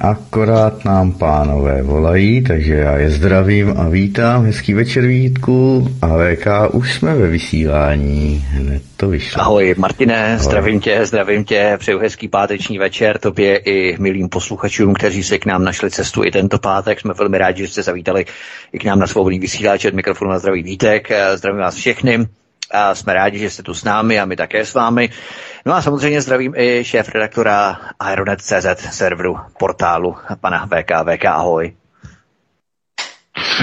Akorát 0.00 0.84
nám 0.84 1.12
pánové 1.12 1.82
volají, 1.82 2.42
takže 2.42 2.74
já 2.74 2.96
je 2.96 3.10
zdravím 3.10 3.74
a 3.76 3.88
vítám. 3.88 4.44
Hezký 4.44 4.74
večer 4.74 5.06
Vítku 5.06 5.88
a 6.02 6.06
VK 6.06 6.46
už 6.72 6.94
jsme 6.94 7.14
ve 7.14 7.26
vysílání. 7.26 8.44
Hned 8.48 8.82
to 8.96 9.08
vyšlo. 9.08 9.42
Ahoj 9.42 9.74
Martine, 9.78 10.26
Ahoj. 10.26 10.38
zdravím 10.38 10.80
tě, 10.80 11.06
zdravím 11.06 11.44
tě, 11.44 11.76
přeju 11.78 11.98
hezký 11.98 12.28
páteční 12.28 12.78
večer 12.78 13.18
tobě 13.18 13.56
i 13.56 13.96
milým 13.98 14.28
posluchačům, 14.28 14.94
kteří 14.94 15.22
si 15.22 15.38
k 15.38 15.46
nám 15.46 15.64
našli 15.64 15.90
cestu 15.90 16.24
i 16.24 16.30
tento 16.30 16.58
pátek. 16.58 17.00
Jsme 17.00 17.14
velmi 17.14 17.38
rádi, 17.38 17.62
že 17.62 17.72
jste 17.72 17.82
zavítali 17.82 18.26
i 18.72 18.78
k 18.78 18.84
nám 18.84 18.98
na 18.98 19.06
svobodný 19.06 19.38
vysílač 19.38 19.84
od 19.84 19.94
mikrofonu 19.94 20.30
na 20.30 20.38
zdravý 20.38 20.62
Vítek. 20.62 21.08
Zdravím 21.34 21.60
vás 21.60 21.74
všechny 21.74 22.26
a 22.70 22.94
jsme 22.94 23.14
rádi, 23.14 23.38
že 23.38 23.50
jste 23.50 23.62
tu 23.62 23.74
s 23.74 23.84
námi 23.84 24.20
a 24.20 24.24
my 24.24 24.36
také 24.36 24.66
s 24.66 24.74
vámi. 24.74 25.10
No 25.66 25.74
a 25.74 25.82
samozřejmě 25.82 26.22
zdravím 26.22 26.54
i 26.56 26.84
šéf 26.84 27.08
redaktora 27.08 27.80
Aeronet.cz 28.00 28.66
serveru 28.90 29.38
portálu 29.58 30.16
pana 30.40 30.66
VK. 30.66 30.90
VK, 31.14 31.24
ahoj. 31.24 31.77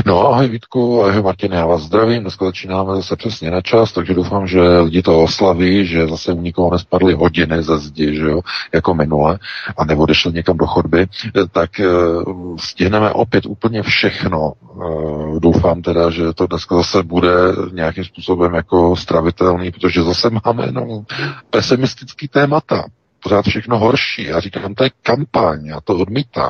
No 0.06 0.28
ahoj 0.28 0.48
Vítku, 0.48 1.04
ahoj 1.04 1.24
Martin, 1.24 1.52
já 1.52 1.66
vás 1.66 1.82
zdravím, 1.82 2.22
dneska 2.22 2.46
začínáme 2.46 2.96
zase 2.96 3.16
přesně 3.16 3.52
na 3.52 3.62
čas, 3.62 3.92
takže 3.92 4.14
doufám, 4.14 4.48
že 4.48 4.62
lidi 4.62 5.02
to 5.02 5.24
oslaví, 5.24 5.86
že 5.86 6.08
zase 6.08 6.34
u 6.34 6.42
nikoho 6.42 6.72
nespadly 6.72 7.14
hodiny 7.14 7.64
ze 7.64 7.78
zdi, 7.78 8.16
že 8.16 8.26
jo, 8.26 8.42
jako 8.74 8.94
minule, 8.94 9.40
a 9.78 9.86
nebo 9.86 10.04
odešli 10.04 10.34
někam 10.34 10.58
do 10.58 10.66
chodby, 10.66 11.08
tak 11.52 11.70
uh, 11.80 12.58
stihneme 12.58 13.12
opět 13.12 13.46
úplně 13.46 13.84
všechno. 13.84 14.54
Uh, 14.62 15.40
doufám 15.40 15.82
teda, 15.82 16.10
že 16.10 16.34
to 16.34 16.48
dneska 16.48 16.76
zase 16.76 17.04
bude 17.04 17.32
nějakým 17.74 18.04
způsobem 18.04 18.54
jako 18.54 18.96
stravitelný, 18.96 19.72
protože 19.72 20.04
zase 20.04 20.30
máme 20.46 20.72
no, 20.72 21.04
pesimistický 21.50 22.28
témata 22.28 22.86
pořád 23.26 23.46
všechno 23.46 23.78
horší. 23.80 24.24
Já 24.24 24.40
říkám, 24.40 24.76
to 24.76 24.84
je 24.84 24.90
kampaň, 25.04 25.66
já 25.66 25.82
to 25.82 25.98
odmítám. 25.98 26.50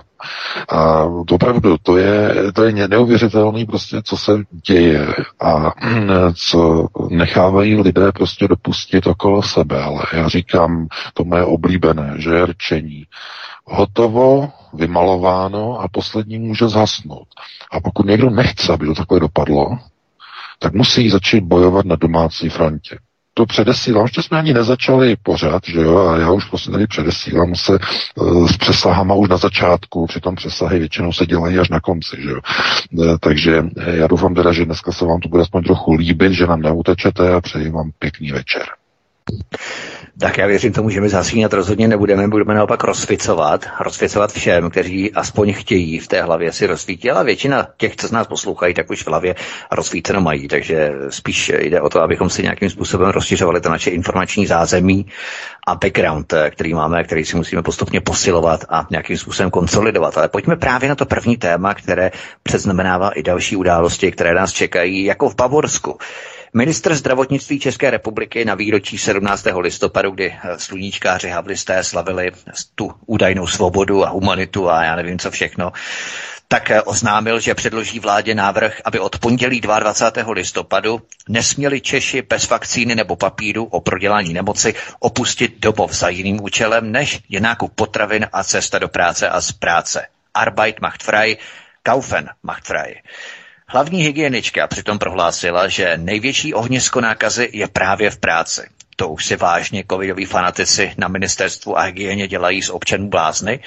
A 0.70 1.04
opravdu, 1.32 1.78
to 1.84 1.98
je, 1.98 2.36
to 2.54 2.64
je 2.64 2.88
neuvěřitelný 2.88 3.66
prostě, 3.66 4.02
co 4.04 4.17
se 4.17 4.32
děje 4.67 5.08
a 5.40 5.73
co 6.50 6.88
nechávají 7.09 7.82
lidé 7.82 8.12
prostě 8.12 8.48
dopustit 8.48 9.08
okolo 9.08 9.44
sebe. 9.44 9.84
Ale 9.84 10.04
já 10.14 10.28
říkám, 10.28 10.88
to 11.14 11.23
moje 11.23 11.44
oblíbené, 11.45 12.14
že 12.17 12.30
je 12.30 12.45
rčení. 12.45 13.04
Hotovo, 13.66 14.52
vymalováno 14.73 15.80
a 15.80 15.88
poslední 15.88 16.39
může 16.39 16.67
zhasnout. 16.67 17.28
A 17.72 17.80
pokud 17.80 18.06
někdo 18.06 18.30
nechce, 18.30 18.73
aby 18.73 18.86
to 18.86 18.94
takhle 18.94 19.20
dopadlo, 19.20 19.78
tak 20.60 20.73
musí 20.73 21.10
začít 21.10 21.44
bojovat 21.44 21.86
na 21.86 21.95
domácí 21.95 22.50
frontě 22.50 22.98
to 23.38 23.45
předesílám, 23.45 24.03
ještě 24.03 24.22
jsme 24.22 24.38
ani 24.38 24.53
nezačali 24.53 25.16
pořád, 25.23 25.61
že 25.67 25.81
jo, 25.81 26.08
a 26.08 26.17
já 26.17 26.31
už 26.31 26.45
prostě 26.45 26.72
tady 26.72 26.88
předesílám 26.88 27.55
se 27.55 27.80
uh, 28.16 28.47
s 28.47 28.58
přesahama 28.58 29.16
už 29.16 29.30
na 29.30 29.38
začátku, 29.38 30.08
přitom 30.08 30.36
přesahy 30.36 30.80
většinou 30.80 31.14
se 31.14 31.25
dělají 31.25 31.59
až 31.59 31.69
na 31.69 31.80
konci, 31.80 32.17
že 32.19 32.30
jo. 32.30 32.39
Uh, 32.92 33.17
takže 33.19 33.64
eh, 33.77 33.95
já 33.97 34.08
doufám 34.08 34.36
teda, 34.36 34.53
že 34.53 34.66
dneska 34.66 34.92
se 34.92 35.05
vám 35.05 35.19
to 35.19 35.30
bude 35.30 35.42
aspoň 35.42 35.64
trochu 35.64 35.94
líbit, 35.94 36.31
že 36.31 36.47
nám 36.47 36.61
neutečete 36.61 37.33
a 37.33 37.42
přeji 37.42 37.72
vám 37.72 37.92
pěkný 38.00 38.31
večer. 38.31 38.64
Tak 40.19 40.38
já 40.38 40.47
věřím 40.47 40.73
tomu, 40.73 40.89
že 40.89 41.02
my 41.02 41.09
zasínat 41.09 41.53
rozhodně 41.53 41.88
nebudeme, 41.88 42.27
budeme 42.27 42.53
naopak 42.53 42.83
rozsvicovat, 42.83 43.66
rozsvicovat 43.80 44.31
všem, 44.31 44.69
kteří 44.69 45.13
aspoň 45.13 45.53
chtějí 45.53 45.99
v 45.99 46.08
té 46.08 46.21
hlavě 46.21 46.52
si 46.52 46.65
rozsvítit, 46.67 47.11
ale 47.11 47.23
většina 47.23 47.67
těch, 47.77 47.95
co 47.95 48.08
z 48.08 48.11
nás 48.11 48.27
poslouchají, 48.27 48.73
tak 48.73 48.89
už 48.89 49.04
v 49.04 49.08
hlavě 49.08 49.36
rozsvíceno 49.71 50.21
mají, 50.21 50.48
takže 50.48 50.92
spíš 51.09 51.52
jde 51.59 51.81
o 51.81 51.89
to, 51.89 52.02
abychom 52.02 52.30
si 52.30 52.43
nějakým 52.43 52.70
způsobem 52.70 53.09
rozšiřovali 53.09 53.61
to 53.61 53.70
naše 53.70 53.89
informační 53.89 54.48
zázemí 54.48 55.05
a 55.67 55.75
background, 55.75 56.33
který 56.49 56.73
máme, 56.73 57.04
který 57.04 57.25
si 57.25 57.36
musíme 57.37 57.61
postupně 57.61 58.02
posilovat 58.02 58.65
a 58.70 58.87
nějakým 58.92 59.17
způsobem 59.17 59.52
konsolidovat. 59.52 60.17
Ale 60.17 60.27
pojďme 60.30 60.55
právě 60.55 60.89
na 60.89 60.95
to 60.95 61.05
první 61.05 61.37
téma, 61.37 61.73
které 61.73 62.11
předznamenává 62.43 63.09
i 63.09 63.23
další 63.23 63.55
události, 63.55 64.11
které 64.11 64.33
nás 64.33 64.52
čekají, 64.52 65.04
jako 65.04 65.30
v 65.30 65.36
Bavorsku. 65.36 65.98
Ministr 66.58 66.95
zdravotnictví 66.95 67.60
České 67.60 67.89
republiky 67.89 68.45
na 68.45 68.55
výročí 68.55 68.98
17. 68.98 69.45
listopadu, 69.60 70.11
kdy 70.11 70.36
eh, 70.43 70.60
sluníčkáři 70.60 71.30
havlisté 71.30 71.83
slavili 71.83 72.32
tu 72.76 72.93
údajnou 73.05 73.48
svobodu 73.48 74.05
a 74.05 74.10
humanitu 74.10 74.70
a 74.70 74.83
já 74.83 74.95
nevím 74.95 75.20
co 75.20 75.32
všechno, 75.32 75.71
tak 76.48 76.71
eh, 76.71 76.82
oznámil, 76.82 77.39
že 77.39 77.55
předloží 77.55 77.99
vládě 77.99 78.36
návrh, 78.36 78.82
aby 78.86 78.99
od 78.99 79.20
pondělí 79.20 79.61
22. 79.61 80.32
listopadu 80.33 81.02
nesměli 81.30 81.82
Češi 81.82 82.21
bez 82.21 82.49
vakcíny 82.49 82.95
nebo 82.95 83.16
papíru 83.16 83.66
o 83.66 83.82
prodělání 83.82 84.33
nemoci 84.33 84.73
opustit 84.99 85.60
domov 85.60 85.92
za 85.93 86.10
jiným 86.10 86.43
účelem, 86.43 86.92
než 86.92 87.20
je 87.30 87.39
nákup 87.42 87.76
potravin 87.76 88.27
a 88.33 88.43
cesta 88.43 88.80
do 88.80 88.87
práce 88.87 89.30
a 89.30 89.42
z 89.42 89.52
práce. 89.52 90.05
Arbeit 90.33 90.82
macht 90.82 91.04
frei, 91.04 91.37
kaufen 91.83 92.30
macht 92.43 92.66
frei. 92.66 93.02
Hlavní 93.67 94.03
hygienička 94.03 94.67
přitom 94.67 94.99
prohlásila, 94.99 95.67
že 95.67 95.98
největší 95.98 96.53
ohnisko 96.53 97.02
nákazy 97.02 97.49
je 97.53 97.67
právě 97.67 98.09
v 98.09 98.17
práci. 98.17 98.61
To 98.95 99.09
už 99.09 99.26
si 99.26 99.36
vážně 99.36 99.83
covidoví 99.92 100.26
fanatici 100.26 100.93
na 100.98 101.08
ministerstvu 101.08 101.77
a 101.77 101.81
hygieně 101.81 102.27
dělají 102.27 102.61
z 102.61 102.70
občanů 102.70 103.09
blázny. 103.09 103.59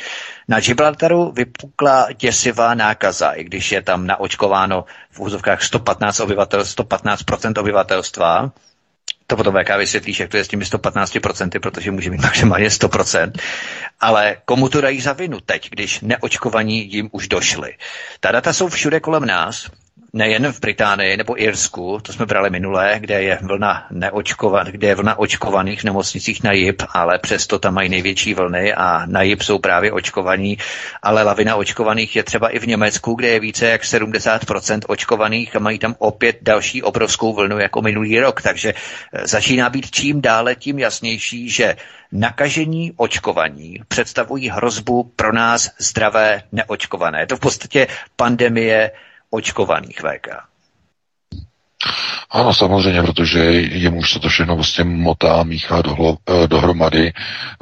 Na 0.48 0.60
Gibraltaru 0.60 1.32
vypukla 1.32 2.08
děsivá 2.12 2.74
nákaza, 2.74 3.30
i 3.32 3.44
když 3.44 3.72
je 3.72 3.82
tam 3.82 4.06
naočkováno 4.06 4.84
v 5.10 5.20
úzovkách 5.20 5.62
115, 5.62 6.20
obyvatel, 6.20 6.62
115% 6.62 7.60
obyvatelstva. 7.60 8.50
To 9.26 9.36
potom 9.36 9.54
VK 9.54 9.76
vysvětlíš, 9.78 10.20
jak 10.20 10.30
to 10.30 10.36
je 10.36 10.44
s 10.44 10.48
těmi 10.48 10.64
115%, 10.64 11.60
protože 11.60 11.90
může 11.90 12.10
mít 12.10 12.20
maximálně 12.22 12.68
100%. 12.68 13.32
Ale 14.00 14.36
komu 14.44 14.68
to 14.68 14.80
dají 14.80 15.00
za 15.00 15.12
vinu 15.12 15.40
teď, 15.40 15.70
když 15.70 16.00
neočkovaní 16.00 16.92
jim 16.92 17.08
už 17.12 17.28
došli? 17.28 17.74
Ta 18.20 18.32
data 18.32 18.52
jsou 18.52 18.68
všude 18.68 19.00
kolem 19.00 19.24
nás 19.24 19.70
nejen 20.12 20.52
v 20.52 20.60
Británii 20.60 21.16
nebo 21.16 21.42
Irsku, 21.42 21.98
to 22.02 22.12
jsme 22.12 22.26
brali 22.26 22.50
minulé, 22.50 22.96
kde 23.00 23.22
je 23.22 23.38
vlna 23.42 23.86
neočkovat, 23.90 24.66
kde 24.66 24.86
je 24.88 24.94
vlna 24.94 25.18
očkovaných 25.18 25.80
v 25.80 25.84
nemocnicích 25.84 26.42
na 26.42 26.52
JIP, 26.52 26.82
ale 26.94 27.18
přesto 27.18 27.58
tam 27.58 27.74
mají 27.74 27.88
největší 27.88 28.34
vlny 28.34 28.74
a 28.74 29.06
na 29.06 29.22
JIP 29.22 29.42
jsou 29.42 29.58
právě 29.58 29.92
očkovaní, 29.92 30.58
ale 31.02 31.22
lavina 31.22 31.56
očkovaných 31.56 32.16
je 32.16 32.22
třeba 32.22 32.48
i 32.48 32.58
v 32.58 32.66
Německu, 32.66 33.14
kde 33.14 33.28
je 33.28 33.40
více 33.40 33.66
jak 33.66 33.82
70% 33.82 34.80
očkovaných 34.88 35.56
a 35.56 35.58
mají 35.58 35.78
tam 35.78 35.94
opět 35.98 36.36
další 36.42 36.82
obrovskou 36.82 37.32
vlnu 37.34 37.58
jako 37.58 37.82
minulý 37.82 38.20
rok, 38.20 38.42
takže 38.42 38.74
eh, 39.12 39.26
začíná 39.26 39.70
být 39.70 39.90
čím 39.90 40.20
dále 40.20 40.54
tím 40.54 40.78
jasnější, 40.78 41.50
že 41.50 41.76
nakažení 42.12 42.92
očkovaní 42.96 43.80
představují 43.88 44.48
hrozbu 44.48 45.12
pro 45.16 45.32
nás 45.32 45.70
zdravé 45.78 46.42
neočkované. 46.52 47.20
Je 47.20 47.26
to 47.26 47.36
v 47.36 47.40
podstatě 47.40 47.86
pandemie 48.16 48.90
očkovaných 49.30 50.00
VK. 50.00 50.28
Ano, 52.30 52.54
samozřejmě, 52.54 53.02
protože 53.02 53.40
jemu 53.52 53.98
už 53.98 54.12
se 54.12 54.18
to 54.20 54.28
všechno 54.28 54.54
vlastně 54.54 54.84
motá, 54.84 55.42
míchá 55.42 55.82
do, 55.82 56.16
eh, 56.30 56.46
dohromady. 56.46 57.12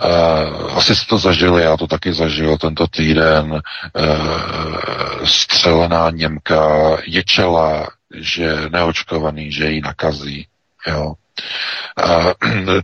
Uh, 0.05 0.79
asi 0.79 0.97
jste 0.97 1.07
to 1.07 1.19
zažili, 1.19 1.63
já 1.63 1.77
to 1.77 1.87
taky 1.87 2.13
zažil 2.13 2.59
tento 2.59 2.87
týden. 2.87 3.53
Uh, 3.53 3.61
střelená 5.25 6.11
Němka 6.11 6.97
ječela, 7.07 7.89
že 8.15 8.57
neočkovaný, 8.69 9.53
že 9.53 9.71
ji 9.71 9.81
nakazí. 9.81 10.47
Jo. 10.87 11.15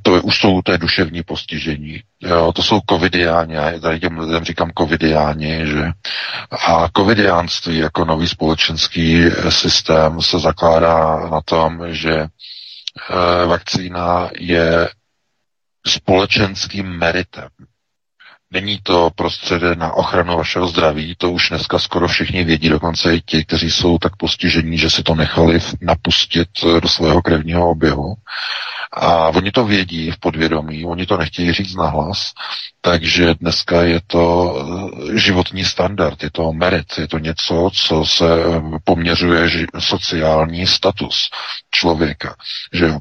To 0.02 0.14
je, 0.16 0.20
už 0.20 0.38
jsou 0.38 0.62
to 0.62 0.72
je 0.72 0.78
duševní 0.78 1.22
postižení. 1.22 2.02
Jo, 2.20 2.52
to 2.52 2.62
jsou 2.62 2.80
covidiáni, 2.90 3.54
já 3.54 3.78
tady 3.80 4.00
těm 4.00 4.18
lidem 4.18 4.44
říkám 4.44 4.70
covidiáni, 4.78 5.66
že 5.66 5.84
a 6.68 6.88
covidiánství 6.96 7.78
jako 7.78 8.04
nový 8.04 8.28
společenský 8.28 9.24
systém 9.48 10.22
se 10.22 10.38
zakládá 10.38 11.28
na 11.30 11.40
tom, 11.44 11.94
že 11.94 12.12
e, 12.14 12.26
vakcína 13.46 14.30
je 14.38 14.88
společenským 15.86 16.86
meritem. 16.86 17.48
Není 18.52 18.78
to 18.82 19.10
prostředek 19.14 19.78
na 19.78 19.92
ochranu 19.92 20.36
vašeho 20.36 20.68
zdraví, 20.68 21.14
to 21.18 21.30
už 21.30 21.48
dneska 21.48 21.78
skoro 21.78 22.08
všichni 22.08 22.44
vědí, 22.44 22.68
dokonce 22.68 23.16
i 23.16 23.20
ti, 23.20 23.44
kteří 23.44 23.70
jsou 23.70 23.98
tak 23.98 24.16
postižení, 24.16 24.78
že 24.78 24.90
si 24.90 25.02
to 25.02 25.14
nechali 25.14 25.58
napustit 25.80 26.48
do 26.82 26.88
svého 26.88 27.22
krevního 27.22 27.70
oběhu. 27.70 28.14
A 28.92 29.28
oni 29.28 29.50
to 29.50 29.64
vědí 29.64 30.10
v 30.10 30.18
podvědomí, 30.18 30.84
oni 30.84 31.06
to 31.06 31.16
nechtějí 31.16 31.52
říct 31.52 31.74
nahlas, 31.74 32.32
takže 32.80 33.34
dneska 33.34 33.82
je 33.82 34.00
to 34.06 34.54
eh, 35.12 35.18
životní 35.18 35.64
standard, 35.64 36.22
je 36.22 36.30
to 36.30 36.52
merit, 36.52 36.98
je 36.98 37.08
to 37.08 37.18
něco, 37.18 37.70
co 37.74 38.04
se 38.04 38.26
poměřuje 38.84 39.66
sociální 39.78 40.66
status 40.66 41.30
člověka. 41.70 42.36
Že 42.72 42.92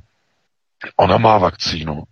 Ona 0.98 1.18
má 1.18 1.38
vakcínu, 1.38 2.04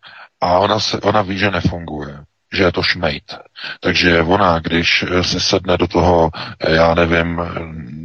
A 0.42 0.60
ona, 0.60 0.80
se, 0.80 1.00
ona 1.02 1.22
ví, 1.22 1.38
že 1.38 1.52
nefunguje 1.52 2.20
že 2.54 2.64
je 2.64 2.72
to 2.72 2.84
šmejt. 2.84 3.38
Takže 3.80 4.22
ona, 4.22 4.60
když 4.60 5.06
se 5.22 5.40
sedne 5.40 5.78
do 5.78 5.88
toho, 5.88 6.32
já 6.68 6.94
nevím, 6.94 7.42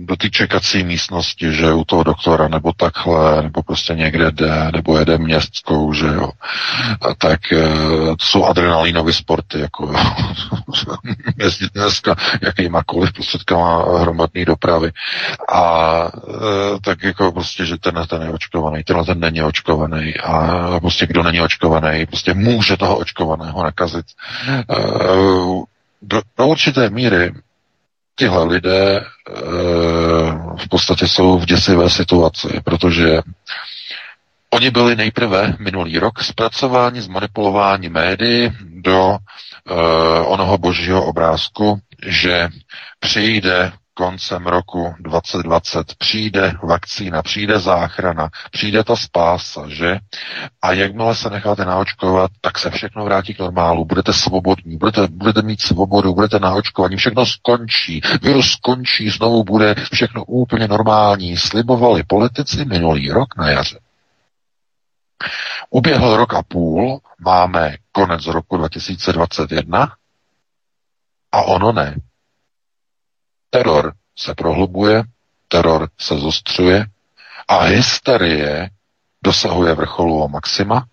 do 0.06 0.16
té 0.16 0.30
čekací 0.30 0.84
místnosti, 0.84 1.52
že 1.52 1.72
u 1.72 1.84
toho 1.84 2.02
doktora, 2.02 2.48
nebo 2.48 2.72
takhle, 2.72 3.42
nebo 3.42 3.62
prostě 3.62 3.94
někde 3.94 4.30
jde, 4.30 4.70
nebo 4.72 4.98
jede 4.98 5.18
městskou, 5.18 5.92
že 5.92 6.06
jo, 6.06 6.30
a 7.00 7.14
tak 7.14 7.52
eh, 7.52 7.68
to 8.16 8.26
jsou 8.26 8.44
adrenalinové 8.44 9.12
sporty, 9.12 9.60
jako 9.60 9.92
jezdit 11.38 11.72
dneska 11.74 12.16
jakýmakoliv 12.42 13.12
prostředkama 13.12 14.00
hromadné 14.00 14.44
dopravy. 14.44 14.92
A 15.48 16.10
eh, 16.28 16.78
tak 16.84 17.02
jako 17.02 17.32
prostě, 17.32 17.66
že 17.66 17.76
ten, 17.76 17.94
ten 18.08 18.22
je 18.22 18.30
očkovaný, 18.30 18.84
tenhle 18.84 19.04
ten 19.04 19.20
není 19.20 19.42
očkovaný 19.42 20.14
a 20.16 20.80
prostě 20.80 21.06
kdo 21.06 21.22
není 21.22 21.40
očkovaný, 21.40 22.06
prostě 22.06 22.34
může 22.34 22.76
toho 22.76 22.96
očkovaného 22.96 23.62
nakazit. 23.62 24.06
Eh, 24.48 24.64
do, 26.02 26.20
do 26.38 26.46
určité 26.46 26.90
míry 26.90 27.32
tihle 28.16 28.44
lidé 28.44 28.96
e, 28.96 29.02
v 30.56 30.68
podstatě 30.70 31.08
jsou 31.08 31.38
v 31.38 31.46
děsivé 31.46 31.90
situaci, 31.90 32.60
protože 32.64 33.20
oni 34.50 34.70
byli 34.70 34.96
nejprve 34.96 35.56
minulý 35.58 35.98
rok 35.98 36.22
zpracováni, 36.22 37.00
zmanipulováni 37.02 37.88
médií 37.88 38.52
do 38.64 39.16
e, 39.16 39.74
onoho 40.20 40.58
božího 40.58 41.06
obrázku, 41.06 41.80
že 42.06 42.48
přijde 43.00 43.72
koncem 43.94 44.46
roku 44.46 44.94
2020 45.00 45.94
přijde 45.94 46.54
vakcína, 46.62 47.22
přijde 47.22 47.58
záchrana, 47.58 48.28
přijde 48.50 48.84
ta 48.84 48.96
spása, 48.96 49.68
že? 49.68 49.98
A 50.62 50.72
jakmile 50.72 51.14
se 51.14 51.30
necháte 51.30 51.64
naočkovat, 51.64 52.30
tak 52.40 52.58
se 52.58 52.70
všechno 52.70 53.04
vrátí 53.04 53.34
k 53.34 53.38
normálu, 53.38 53.84
budete 53.84 54.12
svobodní, 54.12 54.76
budete, 54.76 55.06
budete 55.10 55.42
mít 55.42 55.60
svobodu, 55.60 56.14
budete 56.14 56.38
naočkovaní, 56.38 56.96
všechno 56.96 57.26
skončí, 57.26 58.00
virus 58.22 58.50
skončí, 58.50 59.10
znovu 59.10 59.44
bude 59.44 59.74
všechno 59.92 60.24
úplně 60.24 60.68
normální. 60.68 61.36
Slibovali 61.36 62.02
politici 62.02 62.64
minulý 62.64 63.10
rok 63.10 63.36
na 63.36 63.50
jaře. 63.50 63.78
Uběhl 65.70 66.16
rok 66.16 66.34
a 66.34 66.42
půl, 66.42 67.00
máme 67.18 67.76
konec 67.92 68.26
roku 68.26 68.56
2021 68.56 69.92
a 71.32 71.42
ono 71.42 71.72
ne. 71.72 71.96
Teror 73.54 73.94
se 74.16 74.34
prohlubuje, 74.34 75.02
teror 75.48 75.88
se 76.00 76.18
zostřuje 76.18 76.86
a 77.48 77.58
hysterie 77.62 78.70
dosahuje 79.24 79.74
vrcholu 79.74 80.28
maxima, 80.28 80.86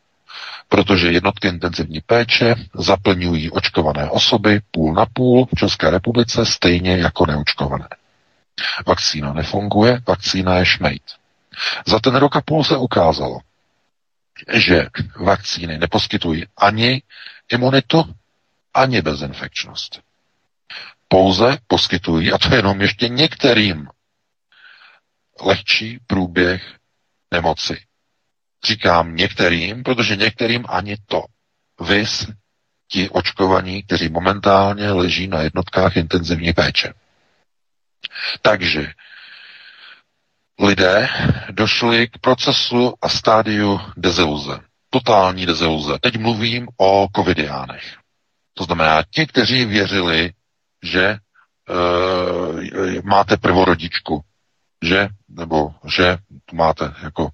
protože 0.70 1.12
jednotky 1.12 1.48
intenzivní 1.48 2.02
péče 2.02 2.56
zaplňují 2.74 3.52
očkované 3.52 4.10
osoby 4.10 4.62
půl 4.72 4.94
na 4.94 5.06
půl 5.14 5.46
v 5.46 5.60
České 5.60 5.90
republice 5.90 6.46
stejně 6.46 6.98
jako 6.98 7.26
neočkované. 7.26 7.88
Vakcína 8.88 9.34
nefunguje, 9.34 10.02
vakcína 10.08 10.58
je 10.58 10.66
šmejt. 10.66 11.04
Za 11.88 12.00
ten 12.00 12.16
rok 12.16 12.36
a 12.36 12.42
půl 12.42 12.64
se 12.64 12.78
ukázalo, 12.78 13.40
že 14.54 14.88
vakcíny 15.20 15.78
neposkytují 15.78 16.46
ani 16.58 17.02
imunitu, 17.52 18.04
ani 18.74 19.02
bezinfekčnost 19.02 20.11
pouze 21.12 21.58
poskytují, 21.68 22.32
a 22.32 22.38
to 22.38 22.56
jenom 22.56 22.82
ještě 22.82 23.10
některým, 23.10 23.88
lehčí 25.42 26.00
průběh 26.08 26.76
nemoci. 27.32 27.84
Říkám 28.66 29.16
některým, 29.16 29.84
protože 29.84 30.16
některým 30.16 30.66
ani 30.70 30.98
to. 31.06 31.24
Vys 31.80 32.28
ti 32.88 33.10
očkovaní, 33.10 33.84
kteří 33.84 34.10
momentálně 34.10 34.92
leží 34.92 35.28
na 35.28 35.42
jednotkách 35.42 35.98
intenzivní 35.98 36.54
péče. 36.54 36.94
Takže 38.42 38.94
lidé 40.60 41.10
došli 41.52 42.08
k 42.08 42.18
procesu 42.18 42.94
a 43.02 43.10
stádiu 43.10 43.80
deziluze. 43.98 44.60
Totální 44.90 45.46
deziluze. 45.46 46.00
Teď 46.02 46.18
mluvím 46.18 46.68
o 46.78 47.08
covidiánech. 47.16 47.98
To 48.54 48.64
znamená, 48.64 49.04
ti, 49.10 49.28
kteří 49.28 49.66
věřili 49.66 50.34
že 50.84 51.06
e, 51.06 51.18
máte 53.04 53.38
prvorodičku, 53.38 54.22
že, 54.84 55.08
nebo 55.30 55.74
že 55.86 56.18
máte 56.54 56.94
jako, 57.04 57.30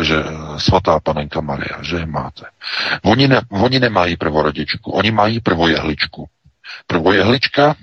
e, 0.00 0.04
že 0.04 0.24
svatá 0.58 1.00
panenka 1.00 1.40
Maria, 1.40 1.82
že 1.82 2.06
máte. 2.06 2.44
Oni, 3.02 3.28
ne, 3.28 3.40
oni 3.50 3.80
nemají 3.80 4.16
prvorodičku, 4.16 4.90
oni 4.90 5.10
mají 5.10 5.40
prvojehličku. 5.40 6.28
Prvojehlička, 6.86 7.74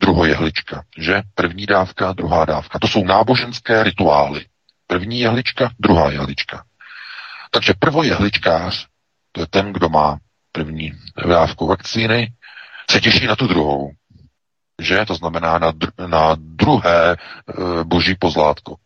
druhojehlička, 0.00 0.82
že? 0.98 1.22
První 1.34 1.66
dávka, 1.66 2.12
druhá 2.12 2.44
dávka. 2.44 2.78
To 2.78 2.88
jsou 2.88 3.04
náboženské 3.04 3.82
rituály. 3.82 4.46
První 4.86 5.20
jehlička, 5.20 5.70
druhá 5.78 6.10
jehlička. 6.10 6.64
Takže 7.50 7.74
prvojehličkář, 7.78 8.86
to 9.32 9.40
je 9.40 9.46
ten, 9.46 9.72
kdo 9.72 9.88
má 9.88 10.18
první 10.52 10.92
dávku 11.28 11.66
vakcíny, 11.66 12.32
se 12.90 13.00
těší 13.00 13.26
na 13.26 13.36
tu 13.36 13.46
druhou 13.46 13.90
že? 14.82 15.04
To 15.06 15.14
znamená 15.14 15.58
na, 15.58 15.72
dr- 15.72 16.08
na 16.08 16.36
druhé 16.38 17.12
e, 17.12 17.16
boží 17.84 18.14
pozlátko. 18.14 18.76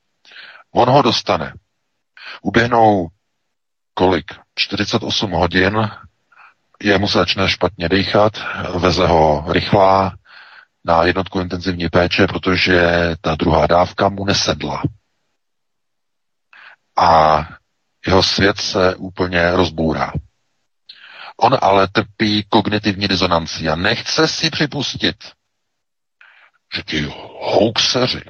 On 0.74 0.88
ho 0.90 1.02
dostane. 1.02 1.52
Uběhnou 2.42 3.08
kolik? 3.94 4.24
48 4.54 5.30
hodin, 5.30 5.90
jemu 6.82 7.08
se 7.08 7.18
začne 7.18 7.48
špatně 7.48 7.88
dýchat, 7.88 8.32
veze 8.78 9.06
ho 9.06 9.44
rychlá 9.48 10.12
na 10.84 11.04
jednotku 11.04 11.40
intenzivní 11.40 11.88
péče, 11.88 12.26
protože 12.26 12.80
ta 13.20 13.34
druhá 13.34 13.66
dávka 13.66 14.08
mu 14.08 14.24
nesedla. 14.24 14.82
A 16.96 17.38
jeho 18.06 18.22
svět 18.22 18.58
se 18.58 18.94
úplně 18.96 19.50
rozbourá. 19.50 20.12
On 21.36 21.58
ale 21.60 21.88
trpí 21.88 22.44
kognitivní 22.48 23.08
disonancí 23.08 23.68
a 23.68 23.76
nechce 23.76 24.28
si 24.28 24.50
připustit, 24.50 25.16
že 26.74 26.82
ti 26.82 27.02
hoaxeři, 27.38 28.20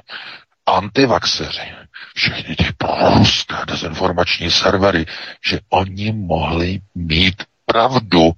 antivaxeři, 0.65 1.73
všechny 2.15 2.55
ty 2.55 2.65
proruské 2.77 3.55
dezinformační 3.67 4.51
servery, 4.51 5.05
že 5.49 5.59
oni 5.69 6.11
mohli 6.11 6.79
mít 6.95 7.43
pravdu. 7.65 8.31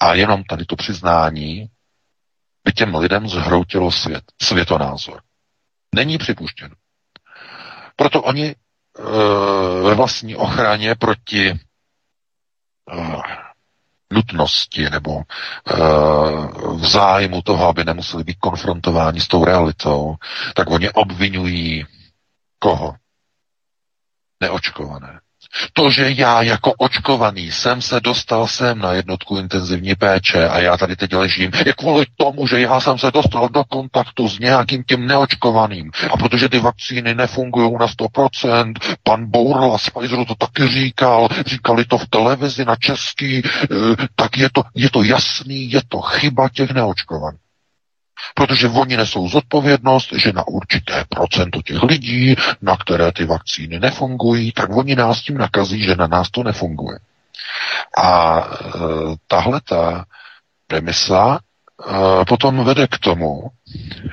A 0.00 0.14
jenom 0.14 0.44
tady 0.44 0.64
to 0.64 0.76
přiznání 0.76 1.66
by 2.64 2.72
těm 2.72 2.94
lidem 2.94 3.28
zhroutilo 3.28 3.92
svět, 3.92 4.24
světonázor. 4.42 5.22
Není 5.94 6.18
připuštěno. 6.18 6.74
Proto 7.96 8.22
oni 8.22 8.46
e, 8.46 8.54
ve 9.82 9.94
vlastní 9.94 10.36
ochraně 10.36 10.94
proti 10.94 11.48
e, 11.50 11.56
nutnosti 14.12 14.90
nebo 14.90 15.10
uh, 15.10 15.24
v 16.80 16.86
zájmu 16.88 17.42
toho, 17.42 17.68
aby 17.68 17.84
nemuseli 17.84 18.24
být 18.24 18.38
konfrontováni 18.38 19.20
s 19.20 19.28
tou 19.28 19.44
realitou, 19.44 20.16
tak 20.54 20.70
oni 20.70 20.90
obvinují 20.90 21.86
koho? 22.58 22.94
Neočkované. 24.42 25.20
To, 25.72 25.90
že 25.90 26.10
já 26.10 26.42
jako 26.42 26.72
očkovaný 26.72 27.52
jsem 27.52 27.82
se 27.82 28.00
dostal 28.00 28.46
sem 28.46 28.78
na 28.78 28.92
jednotku 28.92 29.36
intenzivní 29.38 29.94
péče 29.94 30.48
a 30.48 30.58
já 30.60 30.76
tady 30.76 30.96
teď 30.96 31.14
ležím, 31.14 31.50
je 31.66 31.72
kvůli 31.72 32.04
tomu, 32.16 32.46
že 32.46 32.60
já 32.60 32.80
jsem 32.80 32.98
se 32.98 33.10
dostal 33.10 33.48
do 33.48 33.64
kontaktu 33.64 34.28
s 34.28 34.38
nějakým 34.38 34.84
tím 34.84 35.06
neočkovaným. 35.06 35.90
A 36.10 36.16
protože 36.16 36.48
ty 36.48 36.58
vakcíny 36.58 37.14
nefungují 37.14 37.72
na 37.80 37.86
100%, 37.86 38.72
pan 39.02 39.30
Bourla 39.30 39.78
z 39.78 39.90
Pfizeru 39.90 40.24
to 40.24 40.34
taky 40.34 40.68
říkal, 40.68 41.28
říkali 41.46 41.84
to 41.84 41.98
v 41.98 42.08
televizi 42.08 42.64
na 42.64 42.76
český, 42.76 43.42
eh, 43.44 43.66
tak 44.16 44.36
je 44.38 44.48
to, 44.52 44.62
je 44.74 44.90
to 44.90 45.02
jasný, 45.02 45.72
je 45.72 45.80
to 45.88 46.00
chyba 46.00 46.48
těch 46.48 46.70
neočkovaných. 46.70 47.49
Protože 48.34 48.68
oni 48.68 48.96
nesou 48.96 49.28
zodpovědnost, 49.28 50.12
že 50.12 50.32
na 50.32 50.46
určité 50.48 51.04
procento 51.08 51.62
těch 51.62 51.82
lidí, 51.82 52.34
na 52.62 52.76
které 52.76 53.12
ty 53.12 53.24
vakcíny 53.24 53.80
nefungují, 53.80 54.52
tak 54.52 54.70
oni 54.76 54.96
nás 54.96 55.22
tím 55.22 55.38
nakazí, 55.38 55.82
že 55.82 55.96
na 55.96 56.06
nás 56.06 56.30
to 56.30 56.42
nefunguje. 56.42 56.98
A 57.98 58.40
e, 58.40 58.78
tahle 59.26 59.60
ta 59.60 60.04
premisa 60.66 61.38
e, 61.40 62.24
potom 62.24 62.64
vede 62.64 62.86
k 62.86 62.98
tomu, 62.98 63.50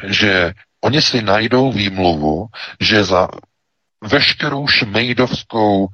že 0.03 0.53
oni 0.81 1.01
si 1.01 1.21
najdou 1.21 1.71
výmluvu, 1.71 2.47
že 2.79 3.03
za 3.03 3.27
veškerou 4.01 4.67
šmejdovskou 4.67 5.87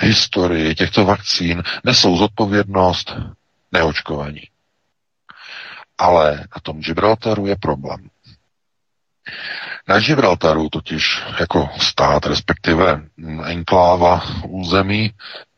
historii 0.00 0.74
těchto 0.74 1.04
vakcín 1.04 1.62
nesou 1.84 2.16
zodpovědnost 2.16 3.16
neočkovaní. 3.72 4.42
Ale 6.00 6.36
na 6.36 6.60
tom 6.62 6.80
Gibraltaru 6.80 7.46
je 7.46 7.56
problém. 7.56 8.08
Na 9.88 10.00
Gibraltaru 10.00 10.68
totiž 10.68 11.22
jako 11.40 11.68
stát, 11.78 12.26
respektive 12.26 13.02
enkláva 13.44 14.22
území, 14.48 15.12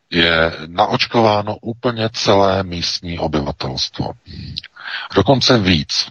je 0.09 0.51
naočkováno 0.67 1.57
úplně 1.61 2.09
celé 2.13 2.63
místní 2.63 3.19
obyvatelstvo. 3.19 4.11
Dokonce 5.15 5.57
víc. 5.57 6.09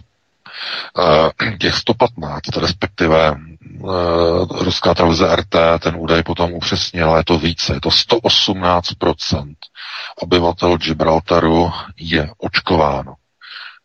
Eh, 0.99 1.57
těch 1.57 1.75
115, 1.75 2.57
respektive 2.57 3.35
eh, 3.35 4.63
ruská 4.63 4.93
televize 4.93 5.35
RT 5.35 5.55
ten 5.79 5.95
údaj 5.97 6.23
potom 6.23 6.53
upřesnila, 6.53 7.17
je 7.17 7.23
to 7.23 7.39
více, 7.39 7.73
je 7.73 7.81
to 7.81 7.89
118% 7.89 9.55
obyvatel 10.21 10.77
Gibraltaru 10.77 11.71
je 11.97 12.29
očkováno. 12.37 13.15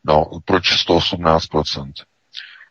No, 0.08 0.24
proč 0.44 0.86
118%? 0.88 1.92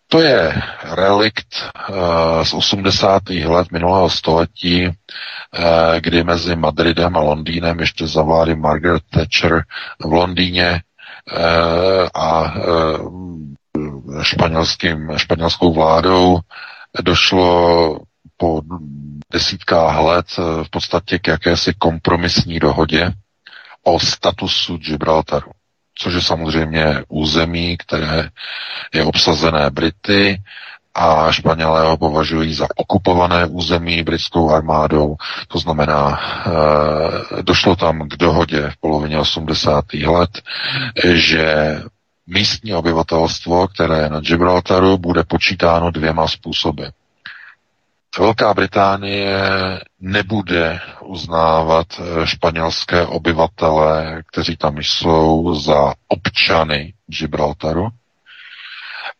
To 0.09 0.19
je 0.21 0.61
relikt 0.83 1.47
uh, 1.89 2.43
z 2.43 2.53
80. 2.53 3.29
let 3.29 3.71
minulého 3.71 4.09
století, 4.09 4.87
uh, 4.87 4.93
kdy 5.99 6.23
mezi 6.23 6.55
Madridem 6.55 7.17
a 7.17 7.19
Londýnem 7.19 7.79
ještě 7.79 8.07
za 8.07 8.21
vlády 8.23 8.55
Margaret 8.55 9.03
Thatcher 9.09 9.63
v 9.99 10.13
Londýně 10.13 10.81
uh, 11.31 12.07
a 12.23 12.53
španělským, 14.21 15.11
španělskou 15.17 15.73
vládou 15.73 16.39
došlo 17.01 17.99
po 18.37 18.61
desítkách 19.33 19.99
let 19.99 20.25
v 20.37 20.69
podstatě 20.69 21.19
k 21.19 21.27
jakési 21.27 21.73
kompromisní 21.73 22.59
dohodě 22.59 23.11
o 23.83 23.99
statusu 23.99 24.77
Gibraltaru 24.77 25.51
což 25.99 26.13
je 26.13 26.21
samozřejmě 26.21 27.03
území, 27.07 27.77
které 27.77 28.29
je 28.93 29.03
obsazené 29.03 29.69
Brity 29.69 30.41
a 30.95 31.31
Španělé 31.31 31.87
ho 31.87 31.97
považují 31.97 32.53
za 32.53 32.67
okupované 32.75 33.45
území 33.45 34.03
britskou 34.03 34.51
armádou. 34.51 35.15
To 35.47 35.59
znamená, 35.59 36.19
e, 37.39 37.43
došlo 37.43 37.75
tam 37.75 38.09
k 38.09 38.15
dohodě 38.17 38.69
v 38.69 38.77
polovině 38.77 39.19
80. 39.19 39.85
let, 40.07 40.29
že 41.13 41.77
místní 42.27 42.73
obyvatelstvo, 42.73 43.67
které 43.67 43.97
je 43.97 44.09
na 44.09 44.19
Gibraltaru, 44.19 44.97
bude 44.97 45.23
počítáno 45.23 45.91
dvěma 45.91 46.27
způsoby. 46.27 46.83
Velká 48.19 48.53
Británie 48.53 49.39
nebude 49.99 50.79
uznávat 51.01 51.87
eh, 51.99 52.27
španělské 52.27 53.05
obyvatele, 53.05 54.23
kteří 54.31 54.57
tam 54.57 54.77
jsou 54.77 55.55
za 55.55 55.93
občany 56.07 56.93
Gibraltaru, 57.07 57.87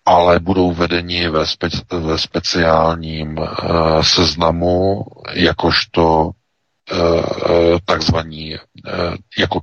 ale 0.05 0.39
budou 0.39 0.73
vedeni 0.73 1.29
ve, 1.29 1.43
speci- 1.43 1.99
ve 2.07 2.17
speciálním 2.17 3.37
uh, 3.37 3.47
seznamu 4.01 5.05
jakožto 5.33 6.23
uh, 6.25 6.31
takzvaní, 7.85 8.55
uh, 8.55 9.15
jako 9.37 9.59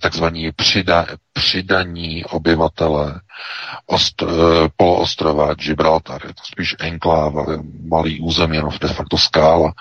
takzvaní 0.00 0.52
přida, 0.52 1.06
přidaní 1.32 2.24
obyvatele 2.24 3.20
ost, 3.86 4.22
eh, 4.22 4.26
poloostrova 4.76 5.54
Gibraltar. 5.54 6.20
Je 6.26 6.34
to 6.34 6.42
spíš 6.44 6.76
enkláva, 6.80 7.44
malý 7.88 8.20
území, 8.20 8.56
jenom 8.56 8.72
de 8.80 8.88
facto 8.88 9.18
skála. 9.18 9.72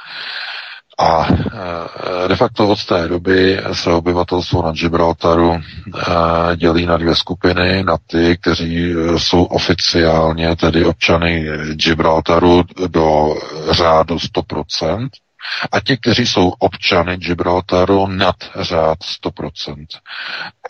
A 1.00 1.27
eh, 1.31 2.27
de 2.27 2.36
facto 2.36 2.67
od 2.67 2.86
té 2.86 3.08
doby 3.08 3.60
se 3.74 3.91
obyvatelstvo 3.91 4.62
na 4.62 4.72
Gibraltaru 4.72 5.53
eh, 5.55 6.55
dělí 6.55 6.86
na 6.86 6.98
dvě 6.98 7.15
skupiny, 7.15 7.84
na 7.84 7.98
ty, 8.08 8.38
kteří 8.41 8.93
jsou 9.17 9.43
oficiálně 9.43 10.55
tedy 10.55 10.86
občany 10.86 11.46
Gibraltaru 11.74 12.63
do 12.88 13.36
řádu 13.72 14.15
100%, 14.15 15.10
a 15.72 15.79
ti, 15.79 15.98
kteří 15.98 16.27
jsou 16.27 16.50
občany 16.50 17.17
Gibraltaru 17.17 18.08
nad 18.08 18.36
řád 18.60 18.98
100%. 19.25 19.86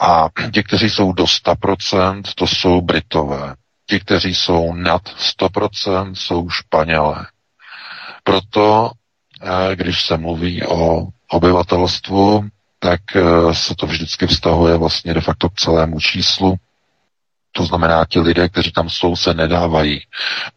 A 0.01 0.29
ti, 0.53 0.63
kteří 0.63 0.89
jsou 0.89 1.13
do 1.13 1.23
100%, 1.23 2.21
to 2.35 2.47
jsou 2.47 2.81
Britové. 2.81 3.55
Ti, 3.89 3.99
kteří 3.99 4.35
jsou 4.35 4.73
nad 4.73 5.01
100%, 5.39 6.13
jsou 6.13 6.49
Španělé. 6.49 7.27
Proto, 8.23 8.91
eh, 9.41 9.75
když 9.75 10.05
se 10.05 10.17
mluví 10.17 10.63
o 10.65 11.07
obyvatelstvu, 11.31 12.47
tak 12.79 13.01
eh, 13.15 13.53
se 13.53 13.75
to 13.75 13.87
vždycky 13.87 14.27
vztahuje 14.27 14.77
vlastně 14.77 15.13
de 15.13 15.21
facto 15.21 15.49
k 15.49 15.55
celému 15.55 15.99
číslu 15.99 16.55
to 17.51 17.65
znamená, 17.65 18.05
ti 18.05 18.19
lidé, 18.19 18.49
kteří 18.49 18.71
tam 18.71 18.89
jsou, 18.89 19.15
se 19.15 19.33
nedávají 19.33 20.01